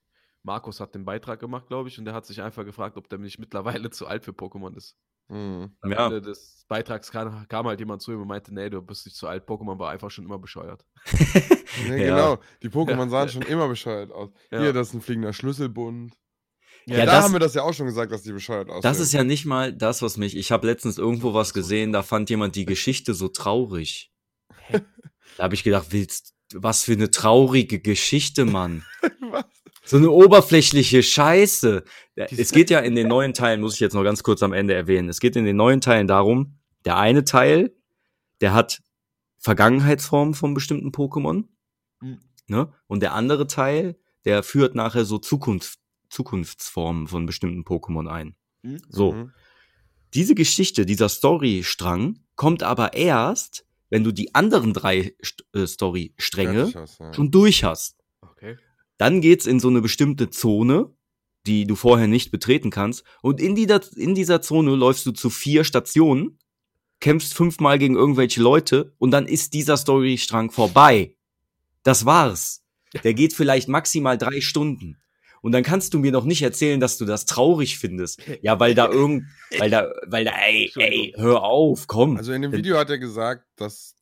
Markus 0.44 0.80
hat 0.80 0.96
den 0.96 1.04
Beitrag 1.06 1.40
gemacht, 1.40 1.68
glaube 1.68 1.90
ich, 1.90 1.98
und 2.00 2.06
der 2.06 2.14
hat 2.14 2.26
sich 2.26 2.42
einfach 2.42 2.64
gefragt, 2.66 2.96
ob 2.98 3.10
der 3.10 3.20
nicht 3.20 3.40
mittlerweile 3.40 3.90
zu 3.92 4.08
alt 4.08 4.24
für 4.26 4.32
Pokémon 4.32 4.76
ist. 4.76 4.98
Mhm. 5.30 5.72
Am 5.82 5.92
Ja. 5.92 6.06
Ende 6.08 6.22
des 6.22 6.66
Beitrags 6.68 7.10
kam, 7.12 7.48
kam 7.48 7.66
halt 7.68 7.80
jemand 7.80 8.02
zu 8.02 8.12
ihm 8.12 8.22
und 8.22 8.28
meinte, 8.28 8.54
nee, 8.54 8.70
du 8.70 8.82
bist 8.82 9.06
nicht 9.06 9.16
zu 9.18 9.28
alt, 9.28 9.48
Pokémon 9.48 9.80
war 9.80 9.90
einfach 9.90 10.12
schon 10.12 10.26
immer 10.26 10.40
bescheuert. 10.40 10.86
Nee, 11.88 12.06
Ja. 12.06 12.16
Genau, 12.36 12.44
die 12.62 12.70
Pokémon 13.06 13.10
sahen 13.10 13.30
schon 13.30 13.42
immer 13.42 13.68
bescheuert 13.68 14.12
aus. 14.12 14.30
Ja. 14.52 14.60
Hier, 14.60 14.74
das 14.74 14.90
ist 14.90 14.94
ein 14.94 15.02
fliegender 15.02 15.34
Schlüsselbund. 15.34 16.14
Ja, 16.86 16.98
da 17.06 17.06
das- 17.06 17.24
haben 17.26 17.34
wir 17.34 17.40
das 17.40 17.54
ja 17.54 17.64
auch 17.64 17.74
schon 17.74 17.86
gesagt, 17.86 18.12
dass 18.12 18.24
die 18.24 18.32
bescheuert 18.34 18.70
aussehen. 18.70 18.82
Das 18.82 19.00
ist 19.00 19.14
ja 19.14 19.24
nicht 19.24 19.46
mal 19.46 19.72
das, 19.74 20.02
was 20.02 20.18
mich. 20.18 20.36
Ich 20.36 20.52
habe 20.52 20.68
letztens 20.68 20.98
irgendwo 20.98 21.34
was 21.34 21.54
gesehen, 21.54 21.92
da 21.94 22.04
fand 22.04 22.30
jemand 22.30 22.56
die 22.56 22.66
Geschichte 22.66 23.14
so 23.14 23.28
traurig. 23.30 24.12
Da 25.38 25.44
habe 25.44 25.56
ich 25.56 25.64
gedacht, 25.64 25.88
willst 25.92 26.34
was 26.54 26.84
für 26.84 26.92
eine 26.94 27.10
traurige 27.10 27.80
Geschichte, 27.80 28.46
Mann. 28.46 28.84
Was? 29.32 29.46
So 29.86 29.98
eine 29.98 30.12
oberflächliche 30.12 31.02
Scheiße. 31.02 31.84
Ja, 32.16 32.26
Diese- 32.28 32.42
Es 32.42 32.52
geht 32.52 32.70
ja 32.70 32.80
in 32.80 32.96
den 32.96 33.08
neuen 33.08 33.34
Teilen, 33.34 33.60
muss 33.60 33.74
ich 33.74 33.80
jetzt 33.80 33.94
noch 33.94 34.04
ganz 34.04 34.22
kurz 34.22 34.44
am 34.44 34.54
Ende 34.54 34.74
erwähnen. 34.76 35.10
Es 35.10 35.20
geht 35.20 35.36
in 35.36 35.46
den 35.46 35.56
neuen 35.58 35.82
Teilen 35.82 36.08
darum, 36.08 36.60
der 36.86 36.98
eine 36.98 37.24
Teil, 37.24 37.76
der 38.42 38.54
hat 38.54 38.82
Vergangenheitsformen 39.40 40.34
von 40.36 40.54
bestimmten 40.54 40.90
Pokémon, 40.92 41.46
Mhm. 42.02 42.20
ne? 42.48 42.72
Und 42.88 43.02
der 43.02 43.14
andere 43.14 43.48
Teil, 43.48 43.98
der 44.26 44.44
führt 44.44 44.76
nachher 44.76 45.04
so 45.06 45.18
Zukunft, 45.18 45.80
Zukunftsformen 46.14 47.08
von 47.08 47.26
bestimmten 47.26 47.64
Pokémon 47.64 48.08
ein. 48.08 48.36
Mhm. 48.62 48.82
So. 48.90 49.14
Mhm. 49.14 49.32
Diese 50.14 50.36
Geschichte, 50.36 50.86
dieser 50.86 51.10
Storystrang, 51.10 52.20
kommt 52.36 52.64
aber 52.64 52.94
erst, 52.94 53.66
wenn 53.90 54.04
du 54.04 54.12
die 54.12 54.34
anderen 54.36 54.74
drei 54.74 55.16
St 55.24 55.46
äh, 55.54 55.66
Storystränge 55.66 56.72
ja. 56.74 57.14
schon 57.14 57.32
durch 57.32 57.64
hast. 57.64 57.98
Okay. 58.22 58.58
Dann 58.98 59.22
geht's 59.22 59.48
in 59.48 59.60
so 59.60 59.70
eine 59.70 59.82
bestimmte 59.82 60.30
Zone, 60.30 60.96
die 61.46 61.66
du 61.66 61.76
vorher 61.76 62.08
nicht 62.08 62.32
betreten 62.32 62.70
kannst. 62.70 63.04
Und 63.22 63.42
in, 63.42 63.56
die, 63.56 63.68
in 63.96 64.16
dieser 64.16 64.42
Zone 64.42 64.76
läufst 64.76 65.06
du 65.06 65.12
zu 65.12 65.30
vier 65.30 65.64
Stationen, 65.64 66.40
kämpfst 67.00 67.34
fünfmal 67.34 67.80
gegen 67.80 67.96
irgendwelche 67.96 68.42
Leute 68.42 68.96
und 68.98 69.12
dann 69.12 69.28
ist 69.28 69.54
dieser 69.54 69.78
Storystrang 69.78 70.52
vorbei. 70.52 71.18
Das 71.84 72.06
war's. 72.06 72.64
Der 73.04 73.14
geht 73.14 73.34
vielleicht 73.34 73.68
maximal 73.68 74.18
drei 74.18 74.40
Stunden. 74.40 74.98
Und 75.44 75.52
dann 75.52 75.62
kannst 75.62 75.94
du 75.94 76.00
mir 76.00 76.14
noch 76.14 76.24
nicht 76.24 76.42
erzählen, 76.42 76.80
dass 76.80 76.98
du 76.98 77.04
das 77.04 77.26
traurig 77.26 77.78
findest. 77.78 78.22
Ja, 78.42 78.62
weil 78.62 78.76
da 78.76 78.88
irgend, 78.90 79.26
weil 79.60 79.70
da, 79.70 79.92
weil 80.08 80.24
da, 80.24 80.32
ey, 80.48 80.72
ey, 80.78 81.14
hör 81.18 81.44
auf, 81.44 81.88
komm. 81.88 82.16
Also 82.16 82.32
in 82.32 82.42
dem 82.42 82.54
Video 82.54 82.78
hat 82.78 82.90
er 82.90 82.98
gesagt, 82.98 83.44
dass 83.58 83.96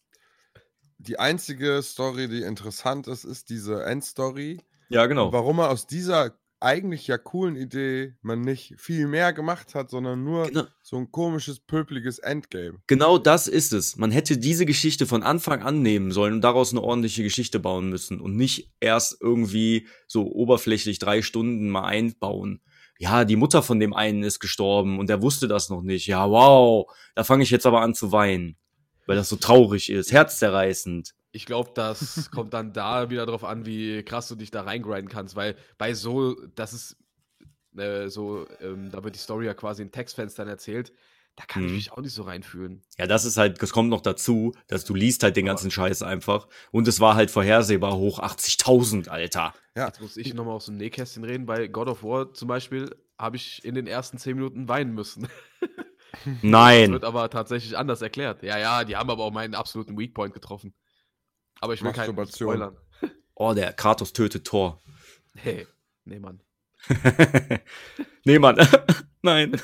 die 0.99 1.17
einzige 1.17 1.81
Story, 1.81 2.27
die 2.27 2.43
interessant 2.43 3.07
ist, 3.07 3.23
ist 3.23 3.49
diese 3.49 3.83
Endstory. 3.83 4.61
ja, 4.89 5.01
Und 5.01 5.09
genau. 5.09 5.33
warum 5.33 5.57
er 5.57 5.71
aus 5.71 5.87
dieser 5.87 6.37
eigentlich 6.61 7.07
ja 7.07 7.17
coolen 7.17 7.55
Idee 7.55 8.13
man 8.21 8.41
nicht 8.41 8.75
viel 8.77 9.07
mehr 9.07 9.33
gemacht 9.33 9.75
hat, 9.75 9.89
sondern 9.89 10.23
nur 10.23 10.47
Genau. 10.47 10.63
so 10.81 10.97
ein 10.97 11.11
komisches, 11.11 11.59
pöpliges 11.59 12.19
Endgame. 12.19 12.79
Genau 12.87 13.17
das 13.17 13.47
ist 13.47 13.73
es. 13.73 13.97
Man 13.97 14.11
hätte 14.11 14.37
diese 14.37 14.65
Geschichte 14.65 15.05
von 15.07 15.23
Anfang 15.23 15.61
an 15.63 15.81
nehmen 15.81 16.11
sollen 16.11 16.35
und 16.35 16.41
daraus 16.41 16.71
eine 16.71 16.81
ordentliche 16.81 17.23
Geschichte 17.23 17.59
bauen 17.59 17.89
müssen 17.89 18.21
und 18.21 18.35
nicht 18.37 18.71
erst 18.79 19.17
irgendwie 19.21 19.87
so 20.07 20.25
oberflächlich 20.31 20.99
drei 20.99 21.21
Stunden 21.21 21.69
mal 21.69 21.85
einbauen. 21.85 22.61
Ja, 22.99 23.25
die 23.25 23.35
Mutter 23.35 23.63
von 23.63 23.79
dem 23.79 23.93
einen 23.95 24.21
ist 24.21 24.39
gestorben 24.39 24.99
und 24.99 25.09
der 25.09 25.23
wusste 25.23 25.47
das 25.47 25.69
noch 25.69 25.81
nicht. 25.81 26.05
Ja, 26.05 26.29
wow. 26.29 26.85
Da 27.15 27.23
fange 27.23 27.43
ich 27.43 27.49
jetzt 27.49 27.65
aber 27.65 27.81
an 27.81 27.95
zu 27.95 28.11
weinen, 28.11 28.57
weil 29.07 29.15
das 29.15 29.29
so 29.29 29.37
traurig 29.37 29.89
ist, 29.89 30.11
herzzerreißend. 30.11 31.13
Ich 31.31 31.45
glaube, 31.45 31.71
das 31.75 32.29
kommt 32.31 32.53
dann 32.53 32.73
da 32.73 33.09
wieder 33.09 33.25
drauf 33.25 33.43
an, 33.43 33.65
wie 33.65 34.03
krass 34.03 34.27
du 34.27 34.35
dich 34.35 34.51
da 34.51 34.63
reingrinden 34.63 35.09
kannst, 35.09 35.35
weil 35.35 35.55
bei 35.77 35.93
so, 35.93 36.35
das 36.55 36.73
ist 36.73 36.97
äh, 37.77 38.09
so, 38.09 38.47
ähm, 38.61 38.91
da 38.91 39.03
wird 39.03 39.15
die 39.15 39.19
Story 39.19 39.45
ja 39.47 39.53
quasi 39.53 39.83
in 39.83 39.91
Textfenstern 39.91 40.47
erzählt, 40.47 40.93
da 41.35 41.45
kann 41.45 41.63
ich 41.65 41.73
Mhm. 41.73 41.75
mich 41.75 41.91
auch 41.93 42.01
nicht 42.01 42.13
so 42.13 42.23
reinfühlen. 42.23 42.83
Ja, 42.97 43.05
das 43.07 43.25
ist 43.25 43.35
halt, 43.37 43.61
das 43.61 43.71
kommt 43.71 43.89
noch 43.89 43.99
dazu, 44.01 44.53
dass 44.67 44.85
du 44.85 44.93
liest 44.93 45.23
halt 45.23 45.35
den 45.35 45.45
ganzen 45.45 45.71
Scheiß 45.71 46.03
einfach 46.03 46.47
und 46.71 46.87
es 46.87 46.99
war 47.01 47.15
halt 47.15 47.31
vorhersehbar 47.31 47.97
hoch 47.97 48.19
80.000, 48.19 49.09
Alter. 49.09 49.53
Ja, 49.75 49.87
Jetzt 49.87 50.01
muss 50.01 50.17
ich 50.17 50.33
nochmal 50.33 50.55
aus 50.55 50.65
dem 50.65 50.75
Nähkästchen 50.77 51.23
reden. 51.23 51.45
Bei 51.45 51.67
God 51.67 51.87
of 51.87 52.03
War 52.03 52.33
zum 52.33 52.47
Beispiel 52.47 52.93
habe 53.17 53.37
ich 53.37 53.63
in 53.63 53.75
den 53.75 53.87
ersten 53.87 54.17
zehn 54.17 54.35
Minuten 54.35 54.67
weinen 54.67 54.93
müssen. 54.93 55.27
Das 56.57 56.83
Nein. 56.83 56.91
wird 56.91 57.03
aber 57.03 57.29
tatsächlich 57.29 57.77
anders 57.77 58.01
erklärt. 58.01 58.43
Ja, 58.43 58.57
ja, 58.57 58.83
die 58.83 58.95
haben 58.95 59.09
aber 59.09 59.23
auch 59.23 59.31
meinen 59.31 59.55
absoluten 59.55 59.97
Weakpoint 59.97 60.33
getroffen. 60.33 60.73
Aber 61.61 61.73
ich 61.73 61.83
will 61.83 61.93
keinen 61.93 62.27
spoilern. 62.27 62.77
Oh, 63.33 63.53
der 63.55 63.73
Kratos 63.73 64.13
tötet 64.13 64.45
Thor. 64.45 64.79
Hey, 65.33 65.65
nee, 66.05 66.19
Mann. 66.19 66.43
nee, 68.25 68.37
Mann. 68.37 68.55
Nein. 69.23 69.59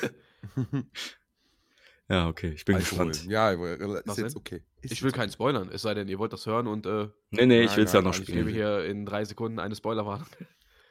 ja, 2.08 2.26
okay, 2.28 2.48
ich 2.48 2.64
bin 2.64 2.74
Alkohol. 2.74 3.06
gespannt. 3.10 3.30
Ja, 3.30 3.50
ist 3.52 4.06
Was 4.06 4.16
jetzt 4.16 4.34
okay. 4.36 4.64
Ist 4.80 4.92
Ich 4.94 5.02
will 5.04 5.12
keinen 5.12 5.30
spoilern, 5.30 5.68
es 5.72 5.82
sei 5.82 5.94
denn, 5.94 6.08
ihr 6.08 6.18
wollt 6.18 6.32
das 6.32 6.46
hören 6.46 6.66
und 6.66 6.86
äh, 6.86 7.08
Nee, 7.30 7.46
nee, 7.46 7.60
ich 7.60 7.68
Nein, 7.68 7.76
will's 7.76 7.92
ja 7.92 8.00
noch 8.02 8.12
nein, 8.14 8.22
ich 8.22 8.26
gebe 8.26 8.40
spielen. 8.50 8.54
hier 8.54 8.84
in 8.86 9.06
drei 9.06 9.24
Sekunden 9.24 9.60
eine 9.60 9.76
Spoilerwarnung. 9.76 10.26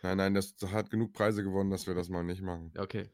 Nein, 0.03 0.17
nein, 0.17 0.33
das 0.33 0.55
hat 0.71 0.89
genug 0.89 1.11
Preise 1.11 1.43
gewonnen, 1.43 1.71
dass 1.71 1.87
wir 1.87 1.95
das 1.95 2.07
mal 2.07 2.23
nicht 2.23 2.41
machen. 2.41 2.71
Ja, 2.75 2.83
okay. 2.83 3.09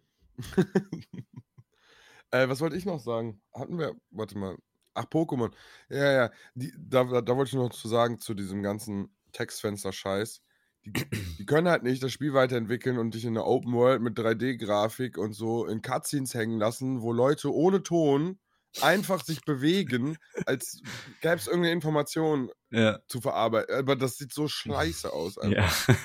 Äh, 2.31 2.49
was 2.49 2.61
wollte 2.61 2.75
ich 2.75 2.85
noch 2.85 2.99
sagen? 2.99 3.41
Hatten 3.53 3.77
wir, 3.79 3.95
warte 4.11 4.37
mal. 4.37 4.57
Ach, 4.93 5.05
Pokémon. 5.05 5.51
Ja, 5.89 6.11
ja. 6.11 6.31
Die, 6.55 6.73
da, 6.77 7.21
da, 7.21 7.35
wollte 7.35 7.49
ich 7.49 7.55
noch 7.55 7.69
zu 7.69 7.87
sagen, 7.87 8.19
zu 8.19 8.33
diesem 8.33 8.61
ganzen 8.61 9.15
Textfenster-Scheiß. 9.31 10.41
Die, 10.85 10.91
die 11.39 11.45
können 11.45 11.67
halt 11.67 11.83
nicht 11.83 12.03
das 12.03 12.11
Spiel 12.11 12.33
weiterentwickeln 12.33 12.97
und 12.97 13.13
dich 13.13 13.25
in 13.25 13.33
der 13.33 13.45
Open 13.45 13.73
World 13.73 14.01
mit 14.01 14.17
3D-Grafik 14.17 15.17
und 15.17 15.33
so 15.33 15.65
in 15.65 15.81
Cutscenes 15.81 16.33
hängen 16.33 16.59
lassen, 16.59 17.01
wo 17.01 17.11
Leute 17.11 17.53
ohne 17.53 17.83
Ton 17.83 18.39
einfach 18.81 19.23
sich 19.23 19.41
bewegen, 19.41 20.17
als 20.45 20.81
gäbe 21.21 21.35
es 21.35 21.47
irgendeine 21.47 21.73
Information 21.73 22.49
Ja. 22.71 22.99
zu 23.07 23.21
verarbeiten. 23.21 23.75
Aber 23.75 23.95
das 23.95 24.17
sieht 24.17 24.33
so 24.33 24.47
scheiße 24.47 25.11
aus. 25.13 25.37
Einfach. 25.37 25.87
Ja. 25.87 25.95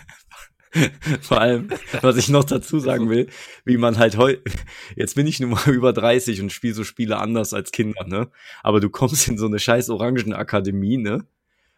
Vor 1.21 1.41
allem, 1.41 1.69
was 2.03 2.17
ich 2.17 2.29
noch 2.29 2.45
dazu 2.45 2.79
sagen 2.79 3.09
will, 3.09 3.29
wie 3.65 3.77
man 3.77 3.99
halt 3.99 4.17
heute, 4.17 4.43
jetzt 4.97 5.15
bin 5.15 5.27
ich 5.27 5.41
nun 5.41 5.51
mal 5.51 5.69
über 5.71 5.93
30 5.93 6.43
und 6.43 6.53
spiele 6.53 6.75
so 6.75 6.85
Spiele 6.85 7.19
anders 7.19 7.55
als 7.55 7.73
Kinder, 7.73 8.05
ne? 8.07 8.31
Aber 8.63 8.81
du 8.81 8.91
kommst 8.91 9.29
in 9.29 9.39
so 9.39 9.47
eine 9.47 9.59
scheiß 9.59 9.91
Orangenakademie, 9.91 10.99
ne? 10.99 11.27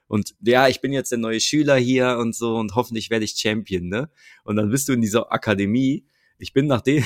Und 0.09 0.34
ja, 0.41 0.66
ich 0.66 0.80
bin 0.80 0.93
jetzt 0.93 1.12
der 1.12 1.18
neue 1.18 1.38
Schüler 1.38 1.76
hier 1.76 2.18
und 2.18 2.34
so 2.34 2.57
und 2.57 2.74
hoffentlich 2.74 3.11
werde 3.11 3.24
ich 3.24 3.36
Champion, 3.36 3.88
ne? 3.88 4.11
Und 4.43 4.57
dann 4.57 4.70
bist 4.70 4.88
du 4.88 4.93
in 4.93 5.01
dieser 5.01 5.32
Akademie. 5.32 6.05
Ich 6.38 6.53
bin 6.53 6.66
nach 6.66 6.80
dem, 6.80 7.05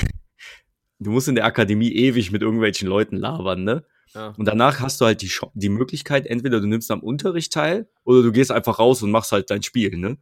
du 0.99 1.11
musst 1.11 1.29
in 1.29 1.35
der 1.35 1.45
Akademie 1.45 1.93
ewig 1.93 2.31
mit 2.31 2.41
irgendwelchen 2.41 2.89
Leuten 2.89 3.17
labern, 3.17 3.65
ne? 3.65 3.85
Ja. 4.15 4.29
Und 4.39 4.47
danach 4.47 4.81
hast 4.81 5.01
du 5.01 5.07
halt 5.07 5.23
die, 5.23 5.31
die 5.55 5.69
Möglichkeit, 5.69 6.27
entweder 6.27 6.61
du 6.61 6.67
nimmst 6.67 6.91
am 6.91 7.01
Unterricht 7.01 7.53
teil 7.53 7.89
oder 8.05 8.23
du 8.23 8.33
gehst 8.33 8.53
einfach 8.53 8.79
raus 8.79 9.03
und 9.03 9.11
machst 9.11 9.33
halt 9.33 9.51
dein 9.51 9.63
Spiel, 9.63 9.99
ne? 9.99 10.17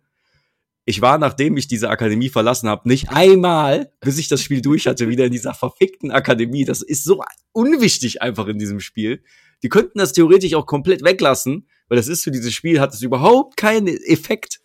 Ich 0.84 1.00
war, 1.00 1.18
nachdem 1.18 1.56
ich 1.56 1.68
diese 1.68 1.90
Akademie 1.90 2.28
verlassen 2.28 2.68
habe, 2.68 2.88
nicht 2.88 3.10
einmal, 3.10 3.92
bis 4.00 4.18
ich 4.18 4.28
das 4.28 4.42
Spiel 4.42 4.60
durch 4.60 4.86
hatte, 4.86 5.08
wieder 5.08 5.26
in 5.26 5.32
dieser 5.32 5.54
verfickten 5.54 6.10
Akademie. 6.10 6.64
Das 6.64 6.82
ist 6.82 7.04
so 7.04 7.22
unwichtig 7.52 8.20
einfach 8.20 8.48
in 8.48 8.58
diesem 8.58 8.80
Spiel. 8.80 9.22
Die 9.62 9.68
könnten 9.68 9.98
das 9.98 10.12
theoretisch 10.12 10.54
auch 10.54 10.66
komplett 10.66 11.04
weglassen, 11.04 11.68
weil 11.88 11.96
das 11.96 12.08
ist 12.08 12.24
für 12.24 12.32
dieses 12.32 12.52
Spiel, 12.52 12.80
hat 12.80 12.92
es 12.92 13.02
überhaupt 13.02 13.56
keinen 13.56 13.86
Effekt. 13.86 14.60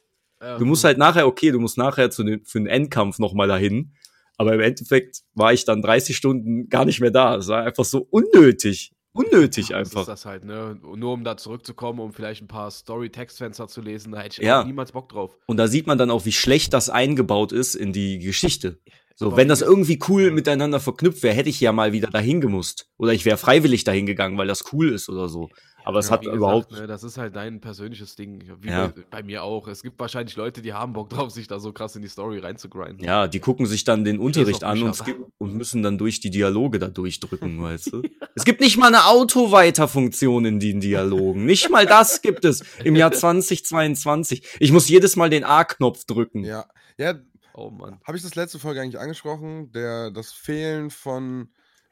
Du 0.57 0.65
musst 0.65 0.83
halt 0.83 0.97
nachher, 0.97 1.27
okay, 1.27 1.51
du 1.51 1.59
musst 1.59 1.77
nachher 1.77 2.09
zu 2.09 2.23
den, 2.23 2.43
für 2.45 2.59
den 2.59 2.67
Endkampf 2.67 3.19
nochmal 3.19 3.47
dahin. 3.47 3.93
Aber 4.37 4.53
im 4.53 4.59
Endeffekt 4.59 5.23
war 5.33 5.51
ich 5.53 5.65
dann 5.65 5.81
30 5.81 6.15
Stunden 6.15 6.69
gar 6.69 6.85
nicht 6.85 6.99
mehr 6.99 7.11
da. 7.11 7.35
Es 7.35 7.47
war 7.47 7.63
einfach 7.63 7.85
so 7.85 8.07
unnötig. 8.09 8.91
Unnötig 9.17 9.69
Das 9.69 9.77
einfach. 9.77 10.01
ist 10.01 10.07
das 10.07 10.25
halt, 10.25 10.45
ne? 10.45 10.77
Nur 10.95 11.13
um 11.13 11.23
da 11.23 11.37
zurückzukommen, 11.37 11.99
um 11.99 12.13
vielleicht 12.13 12.41
ein 12.43 12.47
paar 12.47 12.69
Story-Textfenster 12.71 13.67
zu 13.67 13.81
lesen, 13.81 14.11
da 14.11 14.19
hätte 14.21 14.41
ich 14.41 14.47
Ja. 14.47 14.63
niemals 14.63 14.91
Bock 14.91 15.09
drauf. 15.09 15.35
Und 15.47 15.57
da 15.57 15.67
sieht 15.67 15.87
man 15.87 15.97
dann 15.97 16.11
auch, 16.11 16.25
wie 16.25 16.31
schlecht 16.31 16.73
das 16.73 16.89
eingebaut 16.89 17.51
ist 17.51 17.75
in 17.75 17.93
die 17.93 18.19
Geschichte. 18.19 18.79
So, 19.15 19.35
wenn 19.35 19.47
das 19.47 19.61
wie- 19.61 19.65
irgendwie 19.65 19.99
cool 20.07 20.29
miteinander 20.31 20.79
verknüpft 20.79 21.23
wäre, 21.23 21.33
hätte 21.35 21.49
ich 21.49 21.59
ja 21.59 21.71
mal 21.71 21.91
wieder 21.91 22.09
dahin 22.09 22.39
gemusst. 22.39 22.87
Oder 22.97 23.13
ich 23.13 23.25
wäre 23.25 23.37
freiwillig 23.37 23.83
dahin 23.83 24.05
gegangen, 24.05 24.37
weil 24.37 24.47
das 24.47 24.71
cool 24.73 24.89
ist 24.93 25.09
oder 25.09 25.27
so. 25.27 25.49
Aber 25.87 25.99
es 25.99 26.07
Ja, 26.07 26.11
hat 26.11 26.21
wie 26.21 26.25
gesagt, 26.25 26.37
überhaupt. 26.37 26.71
Ne, 26.73 26.85
das 26.85 27.03
ist 27.03 27.17
halt 27.17 27.35
dein 27.37 27.61
persönliches 27.61 28.17
Ding. 28.17 28.43
Wie 28.59 28.67
Ja. 28.69 28.87
bei, 28.87 29.03
bei 29.09 29.23
mir 29.23 29.43
auch. 29.43 29.69
Es 29.69 29.81
gibt 29.83 29.97
wahrscheinlich 29.99 30.35
Leute, 30.35 30.61
die 30.61 30.73
haben 30.73 30.91
Bock 30.91 31.09
drauf, 31.09 31.31
sich 31.31 31.47
da 31.47 31.59
so 31.61 31.71
krass 31.71 31.95
in 31.95 32.01
die 32.01 32.09
Story 32.09 32.39
reinzugrinden. 32.39 32.99
Ja, 33.05 33.27
die 33.27 33.39
gucken 33.39 33.65
sich 33.65 33.85
dann 33.85 34.03
den 34.03 34.19
Unterricht 34.19 34.65
an 34.65 34.83
und, 34.83 35.01
und 35.37 35.53
müssen 35.55 35.83
dann 35.83 35.97
durch 35.97 36.19
die 36.19 36.29
Dialoge 36.29 36.77
da 36.79 36.89
durchdrücken, 36.89 37.61
weißt 37.63 37.93
du? 37.93 38.01
Es 38.35 38.43
gibt 38.43 38.59
nicht 38.59 38.75
mal 38.77 38.87
eine 38.87 39.05
Auto-Weiter-Funktion 39.05 40.43
in 40.43 40.59
den 40.59 40.81
Dialogen. 40.81 41.45
Nicht 41.45 41.69
mal 41.69 41.85
das 41.85 42.21
gibt 42.21 42.43
es 42.43 42.63
im 42.83 42.97
Jahr 42.97 43.13
2022. 43.13 44.43
Ich 44.59 44.71
muss 44.73 44.89
jedes 44.89 45.15
Mal 45.15 45.29
den 45.29 45.45
A-Knopf 45.45 46.03
drücken. 46.03 46.43
Ja, 46.43 46.65
ja 46.97 47.13
Oh 47.53 47.71
Mann. 47.71 47.99
habe 48.05 48.17
ich 48.17 48.23
das 48.23 48.35
letzte 48.35 48.59
Folge 48.59 48.81
eigentlich 48.81 48.99
angesprochen? 48.99 49.71
Der, 49.71 50.11
das 50.11 50.31
Fehlen 50.33 50.91
von 50.91 51.49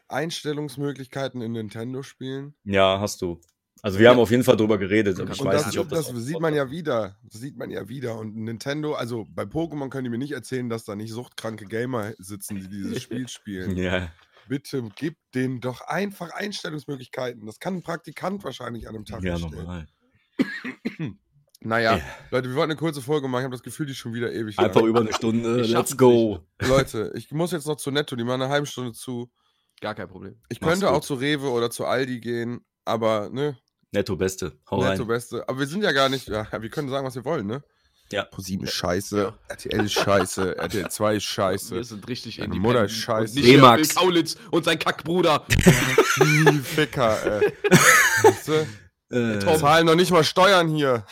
Einstellungsmöglichkeiten 0.08 1.41
in 1.41 1.54
Nintendo-Spielen. 1.54 2.54
Ja, 2.66 3.00
hast 3.00 3.22
du. 3.22 3.39
Also 3.82 3.99
wir 3.99 4.09
haben 4.09 4.19
auf 4.19 4.32
jeden 4.32 4.43
Fall 4.43 4.57
drüber 4.57 4.78
geredet, 4.80 5.19
aber 5.19 5.32
ich 5.32 5.39
Und 5.41 5.47
weiß 5.47 5.63
das, 5.63 5.67
nicht, 5.67 5.80
ob 5.80 5.89
das. 5.89 6.07
das 6.07 6.23
sieht 6.23 6.39
man 6.39 6.53
ja 6.55 6.71
wieder. 6.71 7.17
Das 7.23 7.39
sieht 7.41 7.55
man 7.57 7.69
ja 7.69 7.88
wieder. 7.88 8.17
Und 8.17 8.36
Nintendo, 8.36 8.93
also 8.93 9.26
bei 9.30 9.43
Pokémon 9.43 9.89
können 9.89 10.05
die 10.05 10.09
mir 10.09 10.17
nicht 10.17 10.32
erzählen, 10.32 10.69
dass 10.69 10.86
da 10.86 10.95
nicht 10.95 11.11
suchtkranke 11.11 11.65
Gamer 11.65 12.13
sitzen, 12.17 12.55
die 12.59 12.67
dieses 12.67 13.01
Spiel 13.03 13.28
spielen. 13.28 13.78
Ja, 13.78 14.09
Bitte 14.47 14.84
gib 14.95 15.17
denen 15.34 15.59
doch 15.59 15.82
einfach 15.82 16.32
Einstellungsmöglichkeiten. 16.32 17.45
Das 17.45 17.59
kann 17.59 17.76
ein 17.78 17.84
Praktikant 17.84 18.43
wahrscheinlich 18.43 18.88
an 18.88 18.95
einem 18.95 19.05
Tag 19.05 19.23
ja, 19.23 19.34
erstellen. 19.34 19.55
normal. 19.55 19.88
Naja, 21.61 21.97
Ja. 21.97 22.03
Leute, 22.30 22.49
wir 22.49 22.56
wollten 22.56 22.72
eine 22.72 22.80
kurze 22.80 23.02
Folge 23.02 23.27
machen. 23.27 23.41
Ich 23.41 23.45
habe 23.45 23.56
das 23.56 23.64
Gefühl, 23.64 23.88
die 23.88 23.93
ist 23.93 23.97
schon 23.97 24.14
wieder 24.14 24.31
ewig. 24.31 24.60
Einfach 24.60 24.81
lang. 24.81 24.89
über 24.89 24.99
eine 24.99 25.14
Stunde. 25.14 25.61
Ich 25.61 25.69
Let's 25.72 25.97
go. 25.97 26.39
Leute, 26.60 27.11
ich 27.15 27.31
muss 27.31 27.52
jetzt 27.52 27.65
noch 27.65 27.77
zu 27.77 27.89
Netto. 27.89 28.15
Die 28.15 28.23
machen 28.23 28.43
eine 28.43 28.52
halbe 28.52 28.68
Stunde 28.68 28.91
zu. 28.93 29.31
Gar 29.81 29.95
kein 29.95 30.07
Problem. 30.07 30.39
Ich 30.49 30.61
Mach's 30.61 30.72
könnte 30.73 30.85
gut. 30.88 30.95
auch 30.95 31.02
zu 31.02 31.15
Rewe 31.15 31.49
oder 31.49 31.72
zu 31.72 31.85
Aldi 31.85 32.19
gehen, 32.19 32.64
aber 32.85 33.30
ne, 33.31 33.57
Netto 33.95 34.15
Beste. 34.15 34.53
Hau 34.69 34.77
Netto 34.84 35.03
rein. 35.03 35.07
Beste. 35.07 35.47
Aber 35.49 35.59
wir 35.59 35.67
sind 35.67 35.84
ja 35.84 35.91
gar 35.91 36.09
nicht, 36.09 36.27
ja, 36.27 36.47
wir 36.61 36.69
können 36.69 36.89
sagen, 36.89 37.05
was 37.07 37.15
wir 37.15 37.26
wollen, 37.26 37.47
ne? 37.47 37.63
Ja. 38.11 38.23
ProSieben 38.23 38.67
ist 38.67 38.73
scheiße, 38.73 39.17
Ja. 39.19 39.34
RTL 39.47 39.85
ist 39.85 39.93
scheiße, 39.93 40.57
RTL 40.59 40.89
2 40.91 41.15
ist 41.15 41.23
scheiße. 41.23 41.76
Wir 41.76 41.84
sind 41.84 42.07
richtig 42.07 42.35
Deine 42.38 42.53
independent 42.53 42.73
Mutter 42.76 42.85
ist 42.85 42.93
scheiße. 42.97 43.31
Und 43.31 43.35
nicht 43.35 43.45
hier 43.45 43.57
D-Max. 43.57 43.95
Kaulitz 43.95 44.38
und 44.51 44.63
sein 44.65 44.77
Kackbruder. 44.77 45.43
Die 45.49 46.59
Ficker, 46.63 47.41
ey. 47.41 47.53
Weißt 48.23 48.47
du? 48.49 48.53
Äh, 49.09 49.41
Wir 49.41 49.57
zahlen 49.57 49.85
noch 49.88 49.95
nicht 49.95 50.11
mal 50.11 50.23
Steuern 50.23 50.67
hier. 50.67 51.03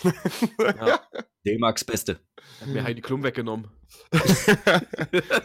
Ja, 0.59 0.99
D-Max 1.45 1.83
Beste. 1.83 2.19
hat 2.61 2.67
mir 2.67 2.83
Heidi 2.83 3.01
Klum 3.01 3.23
weggenommen. 3.23 3.67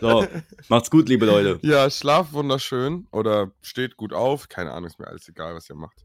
So, 0.01 0.27
macht's 0.69 0.91
gut, 0.91 1.09
liebe 1.09 1.25
Leute. 1.27 1.59
Ja, 1.63 1.89
schlaf 1.91 2.33
wunderschön 2.33 3.07
oder 3.11 3.53
steht 3.63 3.97
gut 3.97 4.13
auf. 4.13 4.49
Keine 4.49 4.73
Ahnung, 4.73 4.87
ist 4.89 4.99
mir 4.99 5.07
alles 5.07 5.27
egal, 5.29 5.55
was 5.55 5.69
ihr 5.71 5.77
macht. 5.77 6.05